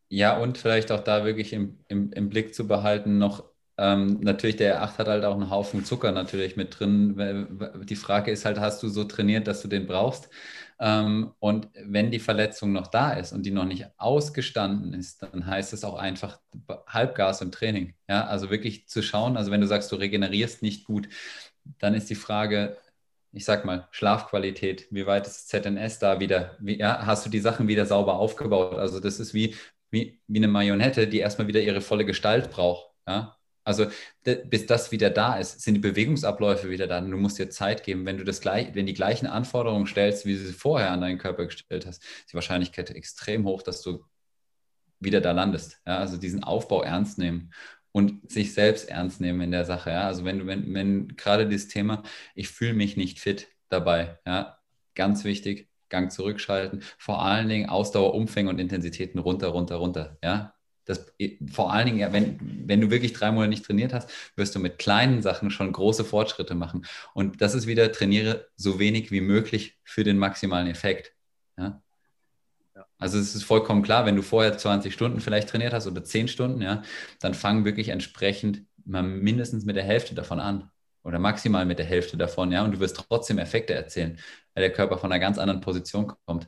Ja, 0.09 0.37
und 0.37 0.57
vielleicht 0.57 0.91
auch 0.91 1.01
da 1.01 1.23
wirklich 1.23 1.53
im, 1.53 1.79
im, 1.87 2.11
im 2.11 2.29
Blick 2.29 2.53
zu 2.53 2.67
behalten, 2.67 3.17
noch 3.17 3.45
ähm, 3.77 4.19
natürlich, 4.21 4.57
der 4.57 4.81
8 4.83 4.97
hat 4.97 5.07
halt 5.07 5.23
auch 5.23 5.35
einen 5.35 5.49
Haufen 5.49 5.85
Zucker 5.85 6.11
natürlich 6.11 6.57
mit 6.57 6.79
drin. 6.79 7.57
Die 7.83 7.95
Frage 7.95 8.31
ist 8.31 8.43
halt, 8.43 8.59
hast 8.59 8.83
du 8.83 8.89
so 8.89 9.05
trainiert, 9.05 9.47
dass 9.47 9.61
du 9.61 9.67
den 9.67 9.87
brauchst? 9.87 10.29
Ähm, 10.79 11.31
und 11.39 11.69
wenn 11.75 12.11
die 12.11 12.19
Verletzung 12.19 12.73
noch 12.73 12.87
da 12.87 13.13
ist 13.13 13.33
und 13.33 13.43
die 13.43 13.51
noch 13.51 13.65
nicht 13.65 13.87
ausgestanden 13.97 14.93
ist, 14.93 15.21
dann 15.23 15.45
heißt 15.45 15.73
es 15.73 15.83
auch 15.83 15.95
einfach 15.95 16.39
Halbgas 16.87 17.41
im 17.41 17.51
Training. 17.51 17.93
Ja, 18.09 18.25
also 18.25 18.49
wirklich 18.49 18.87
zu 18.87 19.01
schauen, 19.01 19.37
also 19.37 19.51
wenn 19.51 19.61
du 19.61 19.67
sagst, 19.67 19.91
du 19.91 19.95
regenerierst 19.95 20.63
nicht 20.63 20.85
gut, 20.85 21.07
dann 21.79 21.93
ist 21.93 22.09
die 22.09 22.15
Frage, 22.15 22.77
ich 23.33 23.45
sag 23.45 23.65
mal, 23.65 23.87
Schlafqualität, 23.91 24.87
wie 24.91 25.05
weit 25.05 25.27
ist 25.27 25.49
ZNS 25.49 25.99
da 25.99 26.19
wieder? 26.19 26.57
Wie, 26.59 26.77
ja, 26.77 27.05
hast 27.05 27.25
du 27.25 27.29
die 27.29 27.39
Sachen 27.39 27.67
wieder 27.67 27.85
sauber 27.85 28.15
aufgebaut? 28.15 28.75
Also 28.75 28.99
das 28.99 29.19
ist 29.19 29.33
wie, 29.33 29.55
wie, 29.89 30.19
wie 30.27 30.39
eine 30.39 30.47
Marionette, 30.47 31.07
die 31.07 31.19
erstmal 31.19 31.47
wieder 31.47 31.61
ihre 31.61 31.81
volle 31.81 32.05
Gestalt 32.05 32.51
braucht. 32.51 32.91
Ja? 33.07 33.37
Also 33.63 33.87
bis 34.23 34.65
das 34.65 34.91
wieder 34.91 35.09
da 35.09 35.37
ist, 35.37 35.61
sind 35.61 35.75
die 35.75 35.79
Bewegungsabläufe 35.79 36.69
wieder 36.69 36.87
da. 36.87 36.99
Du 36.99 37.17
musst 37.17 37.39
dir 37.39 37.49
Zeit 37.49 37.83
geben. 37.83 38.05
Wenn 38.05 38.17
du 38.17 38.23
das 38.23 38.41
gleich, 38.41 38.73
wenn 38.75 38.85
die 38.85 38.93
gleichen 38.93 39.27
Anforderungen 39.27 39.85
stellst, 39.85 40.25
wie 40.25 40.33
du 40.33 40.39
sie 40.39 40.53
vorher 40.53 40.91
an 40.91 41.01
deinen 41.01 41.17
Körper 41.19 41.45
gestellt 41.45 41.85
hast, 41.85 42.03
ist 42.03 42.31
die 42.31 42.35
Wahrscheinlichkeit 42.35 42.89
extrem 42.91 43.45
hoch, 43.45 43.61
dass 43.61 43.81
du 43.81 44.03
wieder 44.99 45.21
da 45.21 45.31
landest. 45.31 45.79
Ja, 45.85 45.97
also 45.97 46.17
diesen 46.17 46.43
Aufbau 46.43 46.83
ernst 46.83 47.17
nehmen 47.17 47.51
und 47.91 48.31
sich 48.31 48.53
selbst 48.53 48.89
ernst 48.89 49.21
nehmen 49.21 49.41
in 49.41 49.51
der 49.51 49.65
Sache. 49.65 49.91
Ja, 49.91 50.07
also 50.07 50.25
wenn 50.25 50.39
du, 50.39 50.47
wenn, 50.47 50.73
wenn 50.73 51.15
gerade 51.15 51.47
dieses 51.47 51.67
Thema, 51.67 52.03
ich 52.35 52.49
fühle 52.49 52.73
mich 52.73 52.97
nicht 52.97 53.19
fit 53.19 53.47
dabei, 53.69 54.19
ja, 54.25 54.57
ganz 54.95 55.23
wichtig, 55.23 55.69
Gang 55.89 56.11
zurückschalten, 56.11 56.83
vor 56.97 57.21
allen 57.21 57.49
Dingen 57.49 57.69
Ausdauer, 57.69 58.13
Umfänge 58.13 58.49
und 58.49 58.59
Intensitäten 58.59 59.19
runter, 59.19 59.49
runter, 59.49 59.75
runter. 59.75 60.17
Ja, 60.23 60.53
das, 60.85 61.13
vor 61.51 61.71
allen 61.71 61.85
Dingen, 61.85 62.13
wenn, 62.13 62.39
wenn 62.67 62.81
du 62.81 62.89
wirklich 62.89 63.13
drei 63.13 63.31
Monate 63.31 63.49
nicht 63.49 63.65
trainiert 63.65 63.93
hast, 63.93 64.09
wirst 64.35 64.55
du 64.55 64.59
mit 64.59 64.79
kleinen 64.79 65.21
Sachen 65.21 65.51
schon 65.51 65.71
große 65.71 66.05
Fortschritte 66.05 66.55
machen. 66.55 66.85
Und 67.13 67.41
das 67.41 67.55
ist 67.55 67.67
wieder, 67.67 67.91
trainiere 67.91 68.47
so 68.55 68.79
wenig 68.79 69.11
wie 69.11 69.21
möglich 69.21 69.77
für 69.83 70.03
den 70.03 70.17
maximalen 70.17 70.67
Effekt. 70.67 71.13
Ja? 71.57 71.81
Also 73.01 73.17
es 73.19 73.35
ist 73.35 73.43
vollkommen 73.43 73.83
klar, 73.83 74.05
wenn 74.05 74.15
du 74.15 74.21
vorher 74.21 74.57
20 74.57 74.93
Stunden 74.93 75.19
vielleicht 75.19 75.49
trainiert 75.49 75.73
hast 75.73 75.87
oder 75.87 76.03
10 76.03 76.27
Stunden, 76.29 76.61
ja, 76.61 76.83
dann 77.19 77.33
fang 77.33 77.65
wirklich 77.65 77.89
entsprechend 77.89 78.63
mal 78.85 79.03
mindestens 79.03 79.65
mit 79.65 79.75
der 79.75 79.83
Hälfte 79.83 80.15
davon 80.15 80.39
an 80.39 80.71
oder 81.03 81.19
maximal 81.19 81.65
mit 81.65 81.79
der 81.79 81.85
Hälfte 81.85 82.15
davon, 82.15 82.51
ja, 82.51 82.63
und 82.63 82.73
du 82.73 82.79
wirst 82.79 82.95
trotzdem 82.95 83.37
Effekte 83.39 83.73
erzielen, 83.73 84.19
weil 84.53 84.61
der 84.61 84.71
Körper 84.71 84.97
von 84.97 85.11
einer 85.11 85.19
ganz 85.19 85.37
anderen 85.37 85.61
Position 85.61 86.13
kommt. 86.25 86.47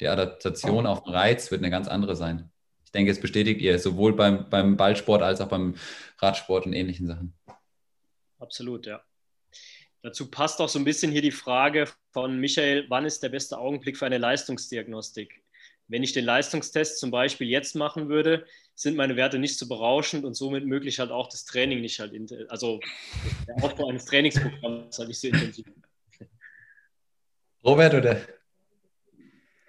Die 0.00 0.08
Adaptation 0.08 0.86
auf 0.86 1.04
den 1.04 1.12
Reiz 1.12 1.50
wird 1.50 1.62
eine 1.62 1.70
ganz 1.70 1.88
andere 1.88 2.14
sein 2.14 2.50
denke, 2.94 3.10
es 3.10 3.20
bestätigt 3.20 3.60
ihr 3.60 3.78
sowohl 3.78 4.14
beim, 4.14 4.48
beim 4.48 4.76
Ballsport 4.76 5.22
als 5.22 5.40
auch 5.40 5.48
beim 5.48 5.74
Radsport 6.18 6.66
und 6.66 6.72
ähnlichen 6.72 7.06
Sachen. 7.06 7.34
Absolut, 8.38 8.86
ja. 8.86 9.02
Dazu 10.02 10.30
passt 10.30 10.60
auch 10.60 10.68
so 10.68 10.78
ein 10.78 10.84
bisschen 10.84 11.10
hier 11.10 11.22
die 11.22 11.30
Frage 11.30 11.88
von 12.12 12.38
Michael, 12.38 12.86
wann 12.88 13.06
ist 13.06 13.22
der 13.22 13.30
beste 13.30 13.58
Augenblick 13.58 13.96
für 13.96 14.06
eine 14.06 14.18
Leistungsdiagnostik? 14.18 15.42
Wenn 15.88 16.02
ich 16.02 16.12
den 16.12 16.24
Leistungstest 16.24 16.98
zum 16.98 17.10
Beispiel 17.10 17.48
jetzt 17.48 17.76
machen 17.76 18.08
würde, 18.08 18.46
sind 18.74 18.96
meine 18.96 19.16
Werte 19.16 19.38
nicht 19.38 19.58
so 19.58 19.68
berauschend 19.68 20.24
und 20.24 20.34
somit 20.34 20.66
möglich 20.66 20.98
halt 20.98 21.10
auch 21.10 21.28
das 21.28 21.44
Training 21.44 21.80
nicht 21.80 22.00
halt, 22.00 22.12
also 22.48 22.80
der 23.46 23.62
Aufbau 23.62 23.88
eines 23.88 24.04
Trainingsprogramms 24.06 24.98
halt 24.98 25.08
nicht 25.08 25.20
so 25.20 25.28
intensiv. 25.28 25.66
Robert 27.64 27.94
oder 27.94 28.20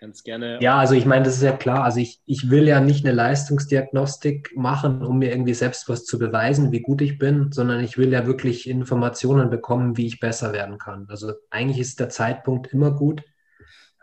Ganz 0.06 0.24
gerne. 0.24 0.60
Ja, 0.62 0.78
also 0.78 0.94
ich 0.94 1.08
meine, 1.08 1.24
das 1.26 1.38
ist 1.38 1.42
ja 1.42 1.56
klar. 1.56 1.84
Also 1.84 2.00
ich, 2.00 2.22
ich 2.28 2.52
will 2.52 2.68
ja 2.68 2.80
nicht 2.80 3.04
eine 3.06 3.16
Leistungsdiagnostik 3.16 4.52
machen, 4.56 5.04
um 5.04 5.18
mir 5.18 5.32
irgendwie 5.32 5.56
selbst 5.56 5.90
was 5.90 6.06
zu 6.06 6.20
beweisen, 6.20 6.72
wie 6.72 6.82
gut 6.82 7.02
ich 7.02 7.18
bin, 7.18 7.52
sondern 7.52 7.84
ich 7.84 7.98
will 7.98 8.12
ja 8.12 8.28
wirklich 8.28 8.70
Informationen 8.70 9.50
bekommen, 9.50 9.98
wie 9.98 10.06
ich 10.06 10.20
besser 10.20 10.54
werden 10.54 10.78
kann. 10.78 11.08
Also 11.10 11.34
eigentlich 11.50 11.80
ist 11.80 12.00
der 12.00 12.10
Zeitpunkt 12.10 12.68
immer 12.68 12.92
gut. 12.92 13.24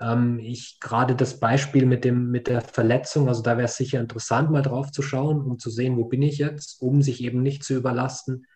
Ähm, 0.03 0.39
ich 0.41 0.81
gerade 0.81 1.15
das 1.15 1.39
Beispiel 1.39 1.87
mit 1.87 2.05
dem 2.05 2.31
mit 2.31 2.49
der 2.49 2.61
Verletzung, 2.61 3.29
also 3.29 3.43
da 3.43 3.57
wäre 3.57 3.67
es 3.67 3.77
sicher 3.77 4.01
interessant, 4.01 4.51
mal 4.51 4.63
drauf 4.63 4.91
zu 4.91 5.03
schauen, 5.03 5.41
um 5.41 5.59
zu 5.59 5.71
sehen, 5.71 5.97
wo 5.97 6.05
bin 6.05 6.23
ich 6.23 6.39
jetzt, 6.39 6.83
um 6.83 7.03
sich 7.03 7.23
eben 7.23 7.43
nicht 7.43 7.63
zu 7.65 7.75
überlasten. 7.75 8.47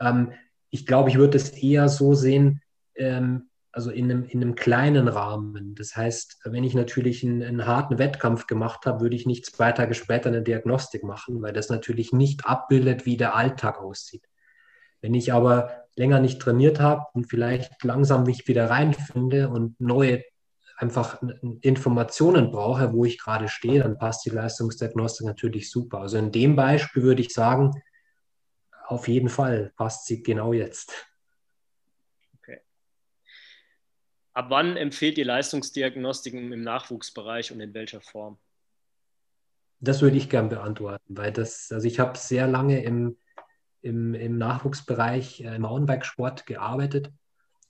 Ähm, 0.00 0.32
ich 0.70 0.86
glaube, 0.86 1.10
ich 1.10 1.18
würde 1.18 1.36
es 1.36 1.50
eher 1.50 1.88
so 1.88 2.14
sehen, 2.14 2.62
ähm, 2.94 3.48
also 3.72 3.90
in 3.90 4.10
einem, 4.10 4.24
in 4.24 4.42
einem 4.42 4.54
kleinen 4.54 5.08
Rahmen. 5.08 5.74
Das 5.74 5.94
heißt, 5.94 6.40
wenn 6.44 6.64
ich 6.64 6.74
natürlich 6.74 7.22
einen, 7.22 7.42
einen 7.42 7.66
harten 7.66 7.98
Wettkampf 7.98 8.46
gemacht 8.46 8.86
habe, 8.86 9.00
würde 9.00 9.16
ich 9.16 9.26
nicht 9.26 9.46
zwei 9.46 9.72
Tage 9.72 9.94
später 9.94 10.28
eine 10.28 10.42
Diagnostik 10.42 11.04
machen, 11.04 11.42
weil 11.42 11.52
das 11.52 11.68
natürlich 11.68 12.12
nicht 12.12 12.46
abbildet, 12.46 13.06
wie 13.06 13.16
der 13.16 13.36
Alltag 13.36 13.78
aussieht. 13.78 14.24
Wenn 15.00 15.14
ich 15.14 15.32
aber 15.32 15.84
länger 15.96 16.20
nicht 16.20 16.40
trainiert 16.40 16.80
habe 16.80 17.04
und 17.12 17.26
vielleicht 17.26 17.84
langsam 17.84 18.24
mich 18.24 18.48
wieder 18.48 18.70
reinfinde 18.70 19.48
und 19.48 19.80
neue 19.80 20.22
einfach 20.78 21.20
Informationen 21.60 22.52
brauche, 22.52 22.92
wo 22.92 23.04
ich 23.04 23.18
gerade 23.18 23.48
stehe, 23.48 23.82
dann 23.82 23.98
passt 23.98 24.24
die 24.24 24.30
Leistungsdiagnostik 24.30 25.26
natürlich 25.26 25.70
super. 25.70 25.98
Also 25.98 26.18
in 26.18 26.30
dem 26.30 26.54
Beispiel 26.54 27.02
würde 27.02 27.20
ich 27.20 27.34
sagen, 27.34 27.82
auf 28.86 29.08
jeden 29.08 29.28
Fall 29.28 29.72
passt 29.76 30.06
sie 30.06 30.22
genau 30.22 30.52
jetzt. 30.52 31.08
Ab 34.38 34.46
wann 34.50 34.76
empfiehlt 34.76 35.18
ihr 35.18 35.24
Leistungsdiagnostiken 35.24 36.52
im 36.52 36.62
Nachwuchsbereich 36.62 37.50
und 37.50 37.58
in 37.58 37.74
welcher 37.74 38.00
Form? 38.00 38.38
Das 39.80 40.00
würde 40.00 40.16
ich 40.16 40.30
gern 40.30 40.48
beantworten, 40.48 41.16
weil 41.16 41.32
das, 41.32 41.72
also 41.72 41.88
ich 41.88 41.98
habe 41.98 42.16
sehr 42.16 42.46
lange 42.46 42.84
im, 42.84 43.16
im, 43.82 44.14
im 44.14 44.38
Nachwuchsbereich 44.38 45.40
äh, 45.40 45.56
im 45.56 45.62
Mountainbikesport 45.62 46.46
gearbeitet 46.46 47.10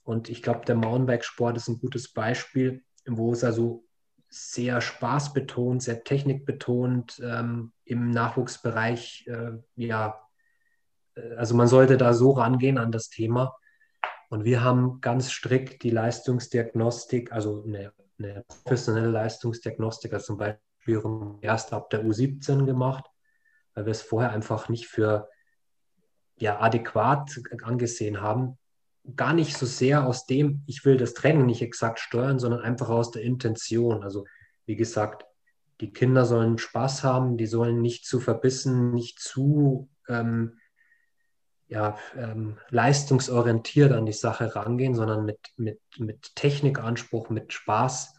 und 0.03 0.29
ich 0.29 0.43
glaube, 0.43 0.63
der 0.65 0.75
Mountainbikesport 0.75 1.57
ist 1.57 1.69
ein 1.69 1.79
gutes 1.79 2.13
Beispiel, 2.13 2.83
wo 3.07 3.33
es 3.33 3.43
also 3.43 3.85
sehr 4.29 4.79
spaßbetont, 4.79 5.81
sehr 5.81 6.03
technikbetont 6.03 7.19
ähm, 7.23 7.71
im 7.83 8.11
Nachwuchsbereich. 8.11 9.27
Äh, 9.27 9.53
ja, 9.75 10.21
äh, 11.15 11.35
also 11.35 11.55
man 11.55 11.67
sollte 11.67 11.97
da 11.97 12.13
so 12.13 12.31
rangehen 12.31 12.77
an 12.77 12.91
das 12.91 13.09
Thema. 13.09 13.55
Und 14.29 14.45
wir 14.45 14.63
haben 14.63 15.01
ganz 15.01 15.31
strikt 15.31 15.81
die 15.81 15.89
Leistungsdiagnostik, 15.89 17.31
also 17.31 17.63
eine, 17.65 17.91
eine 18.19 18.45
professionelle 18.47 19.09
Leistungsdiagnostik, 19.09 20.13
also 20.13 20.27
zum 20.27 20.37
Beispiel 20.37 21.39
erst 21.41 21.73
ab 21.73 21.89
der 21.89 22.03
U17 22.03 22.65
gemacht, 22.65 23.05
weil 23.73 23.85
wir 23.85 23.91
es 23.91 24.03
vorher 24.03 24.31
einfach 24.31 24.69
nicht 24.69 24.85
für 24.85 25.27
ja, 26.37 26.59
adäquat 26.59 27.39
angesehen 27.63 28.21
haben. 28.21 28.58
Gar 29.15 29.33
nicht 29.33 29.57
so 29.57 29.65
sehr 29.65 30.05
aus 30.05 30.25
dem, 30.25 30.63
ich 30.67 30.85
will 30.85 30.97
das 30.97 31.13
Training 31.13 31.45
nicht 31.45 31.61
exakt 31.61 31.99
steuern, 31.99 32.39
sondern 32.39 32.61
einfach 32.61 32.89
aus 32.89 33.11
der 33.11 33.23
Intention. 33.23 34.03
Also 34.03 34.25
wie 34.65 34.75
gesagt, 34.75 35.25
die 35.81 35.91
Kinder 35.91 36.25
sollen 36.25 36.57
Spaß 36.57 37.03
haben, 37.03 37.37
die 37.37 37.47
sollen 37.47 37.81
nicht 37.81 38.05
zu 38.05 38.19
verbissen, 38.19 38.91
nicht 38.93 39.19
zu 39.19 39.89
ähm, 40.07 40.59
ja, 41.69 41.97
ähm, 42.17 42.57
leistungsorientiert 42.69 43.91
an 43.91 44.05
die 44.05 44.13
Sache 44.13 44.55
rangehen, 44.55 44.95
sondern 44.95 45.23
mit, 45.23 45.39
mit, 45.55 45.79
mit 45.97 46.35
Technikanspruch, 46.35 47.29
mit 47.29 47.53
Spaß. 47.53 48.15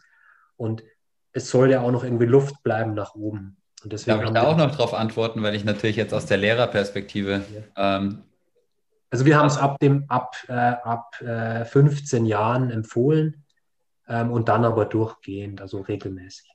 Und 0.55 0.83
es 1.33 1.49
soll 1.49 1.69
ja 1.69 1.81
auch 1.81 1.91
noch 1.91 2.03
irgendwie 2.03 2.25
Luft 2.25 2.63
bleiben 2.63 2.93
nach 2.93 3.13
oben. 3.13 3.57
Und 3.83 3.93
deswegen 3.93 4.19
Darf 4.19 4.27
ich 4.27 4.33
da 4.33 4.43
auch 4.43 4.57
noch 4.57 4.71
darauf 4.71 4.93
antworten, 4.93 5.43
weil 5.43 5.55
ich 5.55 5.65
natürlich 5.65 5.97
jetzt 5.97 6.13
aus 6.13 6.25
der 6.25 6.37
Lehrerperspektive. 6.37 7.43
Ja. 7.75 7.97
Ähm, 7.97 8.23
also 9.11 9.25
wir 9.25 9.37
haben 9.37 9.47
es 9.47 9.57
ab 9.57 9.77
dem 9.79 10.05
ab, 10.07 10.35
äh, 10.47 10.53
ab 10.53 11.21
äh, 11.21 11.65
15 11.65 12.25
Jahren 12.25 12.71
empfohlen 12.71 13.43
ähm, 14.07 14.31
und 14.31 14.49
dann 14.49 14.65
aber 14.65 14.85
durchgehend, 14.85 15.61
also 15.61 15.81
regelmäßig. 15.81 16.51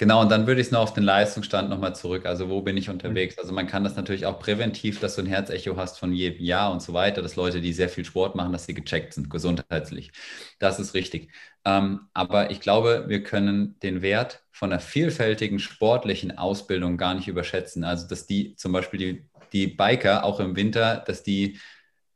Genau, 0.00 0.22
und 0.22 0.30
dann 0.30 0.46
würde 0.46 0.62
ich 0.62 0.68
es 0.68 0.70
noch 0.70 0.80
auf 0.80 0.94
den 0.94 1.04
Leistungsstand 1.04 1.68
nochmal 1.68 1.94
zurück. 1.94 2.24
Also 2.24 2.48
wo 2.48 2.62
bin 2.62 2.78
ich 2.78 2.88
unterwegs? 2.88 3.38
Also 3.38 3.52
man 3.52 3.66
kann 3.66 3.84
das 3.84 3.96
natürlich 3.96 4.24
auch 4.24 4.38
präventiv, 4.38 4.98
dass 4.98 5.16
du 5.16 5.20
ein 5.20 5.26
Herzecho 5.26 5.76
hast 5.76 5.98
von 5.98 6.14
jedem 6.14 6.42
Jahr 6.42 6.72
und 6.72 6.80
so 6.80 6.94
weiter, 6.94 7.20
dass 7.20 7.36
Leute, 7.36 7.60
die 7.60 7.74
sehr 7.74 7.90
viel 7.90 8.06
Sport 8.06 8.34
machen, 8.34 8.50
dass 8.50 8.64
sie 8.64 8.72
gecheckt 8.72 9.12
sind, 9.12 9.28
gesundheitlich. 9.28 10.10
Das 10.58 10.80
ist 10.80 10.94
richtig. 10.94 11.30
Ähm, 11.66 12.08
aber 12.14 12.50
ich 12.50 12.60
glaube, 12.60 13.04
wir 13.08 13.22
können 13.22 13.78
den 13.80 14.00
Wert 14.00 14.42
von 14.50 14.72
einer 14.72 14.80
vielfältigen 14.80 15.58
sportlichen 15.58 16.38
Ausbildung 16.38 16.96
gar 16.96 17.12
nicht 17.12 17.28
überschätzen. 17.28 17.84
Also 17.84 18.08
dass 18.08 18.26
die 18.26 18.56
zum 18.56 18.72
Beispiel 18.72 18.98
die, 18.98 19.29
die 19.52 19.66
Biker 19.66 20.24
auch 20.24 20.40
im 20.40 20.56
Winter, 20.56 21.02
dass 21.06 21.22
die 21.22 21.58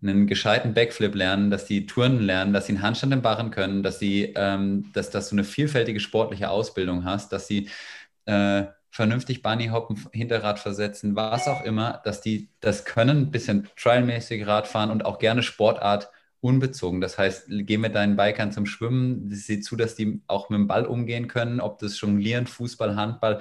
einen 0.02 0.26
gescheiten 0.26 0.74
Backflip 0.74 1.14
lernen, 1.14 1.50
dass 1.50 1.66
sie 1.66 1.86
Turnen 1.86 2.20
lernen, 2.20 2.52
dass 2.52 2.66
sie 2.66 2.72
einen 2.72 2.82
Handstand 2.82 3.12
im 3.14 3.22
Barren 3.22 3.50
können, 3.50 3.82
dass 3.82 3.98
sie, 3.98 4.32
ähm, 4.36 4.90
dass, 4.92 5.10
dass 5.10 5.30
du 5.30 5.34
eine 5.34 5.44
vielfältige 5.44 6.00
sportliche 6.00 6.50
Ausbildung 6.50 7.04
hast, 7.04 7.32
dass 7.32 7.46
sie 7.46 7.70
äh, 8.26 8.64
vernünftig 8.90 9.42
Bunnyhoppen, 9.42 10.06
Hinterrad 10.12 10.58
versetzen, 10.60 11.16
was 11.16 11.48
auch 11.48 11.64
immer, 11.64 12.00
dass 12.04 12.20
die 12.20 12.50
das 12.60 12.84
können, 12.84 13.22
ein 13.22 13.30
bisschen 13.30 13.68
trialmäßig 13.76 14.46
Radfahren 14.46 14.90
und 14.90 15.04
auch 15.04 15.18
gerne 15.18 15.42
Sportart 15.42 16.10
unbezogen. 16.44 17.00
Das 17.00 17.16
heißt, 17.16 17.46
geh 17.48 17.78
mit 17.78 17.94
deinen 17.94 18.16
Bikern 18.16 18.52
zum 18.52 18.66
Schwimmen, 18.66 19.30
sieh 19.30 19.60
zu, 19.60 19.76
dass 19.76 19.94
die 19.94 20.20
auch 20.26 20.50
mit 20.50 20.58
dem 20.58 20.66
Ball 20.66 20.84
umgehen 20.84 21.26
können, 21.26 21.58
ob 21.58 21.78
das 21.78 21.98
Jonglieren, 21.98 22.46
Fußball, 22.46 22.96
Handball. 22.96 23.40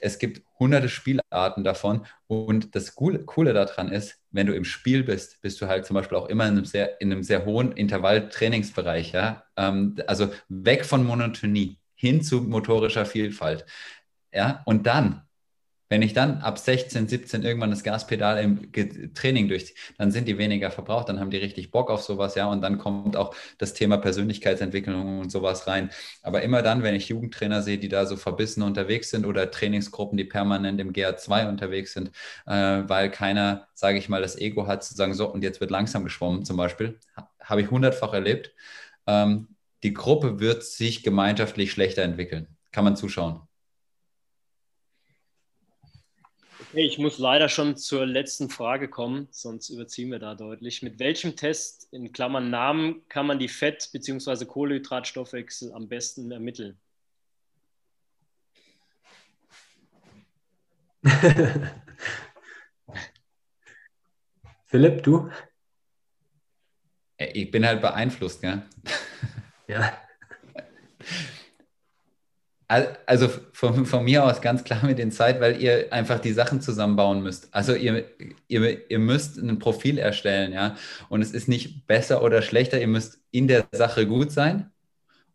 Es 0.00 0.18
gibt 0.18 0.42
hunderte 0.58 0.88
Spielarten 0.88 1.62
davon. 1.62 2.06
Und 2.26 2.74
das 2.74 2.96
Coole, 2.96 3.54
daran 3.54 3.92
ist, 3.92 4.20
wenn 4.32 4.48
du 4.48 4.54
im 4.54 4.64
Spiel 4.64 5.04
bist, 5.04 5.40
bist 5.42 5.60
du 5.60 5.68
halt 5.68 5.86
zum 5.86 5.94
Beispiel 5.94 6.18
auch 6.18 6.28
immer 6.28 6.44
in 6.48 6.56
einem 6.56 6.64
sehr, 6.64 7.00
in 7.00 7.12
einem 7.12 7.22
sehr 7.22 7.44
hohen 7.44 7.70
Intervalltrainingsbereich. 7.70 9.12
Ja? 9.12 9.44
Ähm, 9.56 9.94
also 10.08 10.32
weg 10.48 10.84
von 10.84 11.04
Monotonie 11.04 11.78
hin 11.94 12.20
zu 12.20 12.42
motorischer 12.42 13.06
Vielfalt. 13.06 13.64
Ja, 14.32 14.62
und 14.64 14.86
dann 14.86 15.22
wenn 15.90 16.02
ich 16.02 16.14
dann 16.14 16.38
ab 16.38 16.56
16, 16.58 17.08
17 17.08 17.42
irgendwann 17.42 17.70
das 17.70 17.82
Gaspedal 17.82 18.38
im 18.38 18.72
Training 19.12 19.48
durchziehe, 19.48 19.76
dann 19.98 20.12
sind 20.12 20.28
die 20.28 20.38
weniger 20.38 20.70
verbraucht, 20.70 21.08
dann 21.08 21.18
haben 21.18 21.30
die 21.30 21.36
richtig 21.36 21.72
Bock 21.72 21.90
auf 21.90 22.02
sowas, 22.02 22.36
ja, 22.36 22.46
und 22.46 22.62
dann 22.62 22.78
kommt 22.78 23.16
auch 23.16 23.34
das 23.58 23.74
Thema 23.74 23.98
Persönlichkeitsentwicklung 23.98 25.18
und 25.18 25.30
sowas 25.30 25.66
rein. 25.66 25.90
Aber 26.22 26.42
immer 26.42 26.62
dann, 26.62 26.84
wenn 26.84 26.94
ich 26.94 27.08
Jugendtrainer 27.08 27.60
sehe, 27.62 27.76
die 27.76 27.88
da 27.88 28.06
so 28.06 28.16
verbissen 28.16 28.62
unterwegs 28.62 29.10
sind 29.10 29.26
oder 29.26 29.50
Trainingsgruppen, 29.50 30.16
die 30.16 30.24
permanent 30.24 30.80
im 30.80 30.92
GA2 30.92 31.48
unterwegs 31.48 31.92
sind, 31.92 32.12
äh, 32.46 32.52
weil 32.86 33.10
keiner, 33.10 33.66
sage 33.74 33.98
ich 33.98 34.08
mal, 34.08 34.22
das 34.22 34.38
Ego 34.38 34.68
hat 34.68 34.84
zu 34.84 34.94
sagen, 34.94 35.12
so, 35.14 35.28
und 35.28 35.42
jetzt 35.42 35.60
wird 35.60 35.72
langsam 35.72 36.04
geschwommen 36.04 36.44
zum 36.44 36.56
Beispiel, 36.56 37.00
habe 37.42 37.62
ich 37.62 37.70
hundertfach 37.70 38.12
erlebt. 38.12 38.54
Ähm, 39.08 39.48
die 39.82 39.94
Gruppe 39.94 40.38
wird 40.40 40.62
sich 40.62 41.02
gemeinschaftlich 41.02 41.72
schlechter 41.72 42.02
entwickeln. 42.02 42.46
Kann 42.70 42.84
man 42.84 42.96
zuschauen. 42.96 43.40
Okay, 46.52 46.58
ich 46.72 46.98
muss 46.98 47.18
leider 47.18 47.48
schon 47.48 47.76
zur 47.76 48.06
letzten 48.06 48.48
Frage 48.48 48.88
kommen, 48.88 49.28
sonst 49.30 49.70
überziehen 49.70 50.10
wir 50.10 50.18
da 50.18 50.34
deutlich. 50.34 50.82
Mit 50.82 50.98
welchem 50.98 51.36
Test 51.36 51.88
in 51.92 52.12
Klammern 52.12 52.50
Namen 52.50 53.06
kann 53.08 53.26
man 53.26 53.38
die 53.38 53.48
Fett- 53.48 53.90
bzw. 53.92 54.44
Kohlehydratstoffwechsel 54.44 55.72
am 55.72 55.88
besten 55.88 56.30
ermitteln? 56.30 56.78
Philipp, 64.66 65.02
du? 65.02 65.30
Ich 67.18 67.50
bin 67.50 67.66
halt 67.66 67.80
beeinflusst, 67.80 68.40
gell? 68.42 68.62
Ja. 69.66 69.98
Also 72.70 73.28
von, 73.52 73.84
von, 73.84 74.04
mir 74.04 74.22
aus 74.22 74.40
ganz 74.40 74.62
klar 74.62 74.86
mit 74.86 74.98
den 74.98 75.10
Zeit, 75.10 75.40
weil 75.40 75.60
ihr 75.60 75.92
einfach 75.92 76.20
die 76.20 76.32
Sachen 76.32 76.60
zusammenbauen 76.60 77.20
müsst. 77.20 77.52
Also 77.52 77.74
ihr, 77.74 78.04
ihr, 78.46 78.88
ihr 78.88 78.98
müsst 79.00 79.38
ein 79.38 79.58
Profil 79.58 79.98
erstellen, 79.98 80.52
ja. 80.52 80.76
Und 81.08 81.20
es 81.20 81.32
ist 81.32 81.48
nicht 81.48 81.88
besser 81.88 82.22
oder 82.22 82.42
schlechter, 82.42 82.80
ihr 82.80 82.86
müsst 82.86 83.18
in 83.32 83.48
der 83.48 83.66
Sache 83.72 84.06
gut 84.06 84.30
sein 84.30 84.70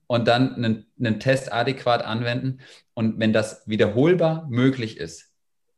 und 0.08 0.30
dann 0.30 0.56
einen, 0.56 0.86
einen 0.98 1.20
Test 1.20 1.52
adäquat 1.52 2.06
anwenden. 2.06 2.60
Und 2.94 3.20
wenn 3.20 3.34
das 3.34 3.68
wiederholbar 3.68 4.48
möglich 4.50 4.98
ist, 4.98 5.34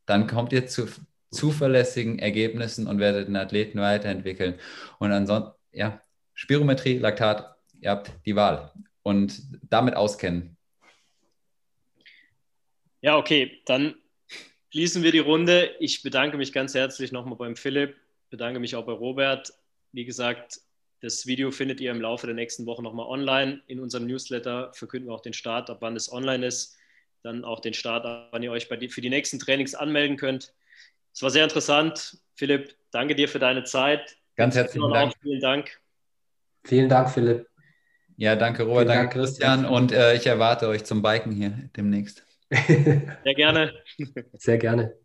dann 0.05 0.27
kommt 0.27 0.53
ihr 0.53 0.67
zu 0.67 0.87
zuverlässigen 1.31 2.19
Ergebnissen 2.19 2.85
und 2.85 2.99
werdet 2.99 3.29
den 3.29 3.35
Athleten 3.35 3.79
weiterentwickeln. 3.79 4.55
Und 4.99 5.11
ansonsten, 5.11 5.53
ja, 5.71 6.01
Spirometrie, 6.35 6.99
Laktat, 6.99 7.55
ihr 7.81 7.89
habt 7.89 8.11
die 8.27 8.35
Wahl 8.35 8.71
und 9.01 9.41
damit 9.71 9.95
auskennen. 9.95 10.56
Ja, 13.01 13.17
okay, 13.17 13.61
dann 13.65 13.95
schließen 14.71 15.03
wir 15.03 15.11
die 15.11 15.19
Runde. 15.19 15.75
Ich 15.79 16.01
bedanke 16.03 16.37
mich 16.37 16.53
ganz 16.53 16.73
herzlich 16.73 17.11
nochmal 17.11 17.37
beim 17.37 17.55
Philipp, 17.55 17.95
bedanke 18.29 18.59
mich 18.59 18.75
auch 18.75 18.85
bei 18.85 18.93
Robert. 18.93 19.53
Wie 19.91 20.05
gesagt, 20.05 20.61
das 21.01 21.27
Video 21.27 21.51
findet 21.51 21.79
ihr 21.79 21.91
im 21.91 22.01
Laufe 22.01 22.25
der 22.25 22.35
nächsten 22.35 22.65
Woche 22.65 22.81
nochmal 22.81 23.07
online. 23.07 23.61
In 23.67 23.79
unserem 23.79 24.07
Newsletter 24.07 24.71
verkünden 24.73 25.09
wir 25.09 25.13
auch 25.13 25.21
den 25.21 25.33
Start, 25.33 25.69
ab 25.69 25.77
wann 25.81 25.95
es 25.95 26.11
online 26.11 26.45
ist. 26.45 26.75
Dann 27.23 27.43
auch 27.43 27.59
den 27.59 27.73
Start, 27.73 28.05
wann 28.31 28.43
ihr 28.43 28.51
euch 28.51 28.67
die, 28.67 28.89
für 28.89 29.01
die 29.01 29.09
nächsten 29.09 29.39
Trainings 29.39 29.75
anmelden 29.75 30.17
könnt. 30.17 30.53
Es 31.13 31.21
war 31.21 31.29
sehr 31.29 31.43
interessant. 31.43 32.17
Philipp, 32.35 32.75
danke 32.91 33.15
dir 33.15 33.27
für 33.27 33.39
deine 33.39 33.63
Zeit. 33.63 34.17
Ganz 34.35 34.55
herzlichen 34.55 34.91
Dank. 34.91 35.13
Vielen 35.21 35.39
Dank. 35.39 35.81
Vielen 36.63 36.89
Dank, 36.89 37.09
Philipp. 37.11 37.47
Ja, 38.17 38.35
danke, 38.35 38.63
Robert. 38.63 38.89
Dank, 38.89 39.11
danke, 39.11 39.19
Christian. 39.19 39.65
Und 39.65 39.91
äh, 39.91 40.15
ich 40.15 40.25
erwarte 40.25 40.67
euch 40.67 40.83
zum 40.83 41.01
Biken 41.01 41.31
hier 41.31 41.69
demnächst. 41.75 42.26
Sehr 43.23 43.33
gerne. 43.35 43.73
Sehr 44.33 44.57
gerne. 44.57 44.95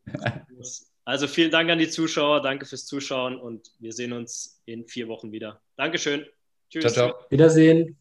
Also 1.04 1.26
vielen 1.26 1.50
Dank 1.50 1.68
an 1.70 1.78
die 1.78 1.88
Zuschauer, 1.88 2.42
danke 2.42 2.66
fürs 2.66 2.86
Zuschauen 2.86 3.36
und 3.36 3.72
wir 3.80 3.92
sehen 3.92 4.12
uns 4.12 4.62
in 4.66 4.86
vier 4.86 5.08
Wochen 5.08 5.32
wieder. 5.32 5.60
Dankeschön. 5.76 6.24
Tschüss. 6.70 6.92
Ciao, 6.92 7.10
ciao. 7.10 7.24
Wiedersehen. 7.30 7.96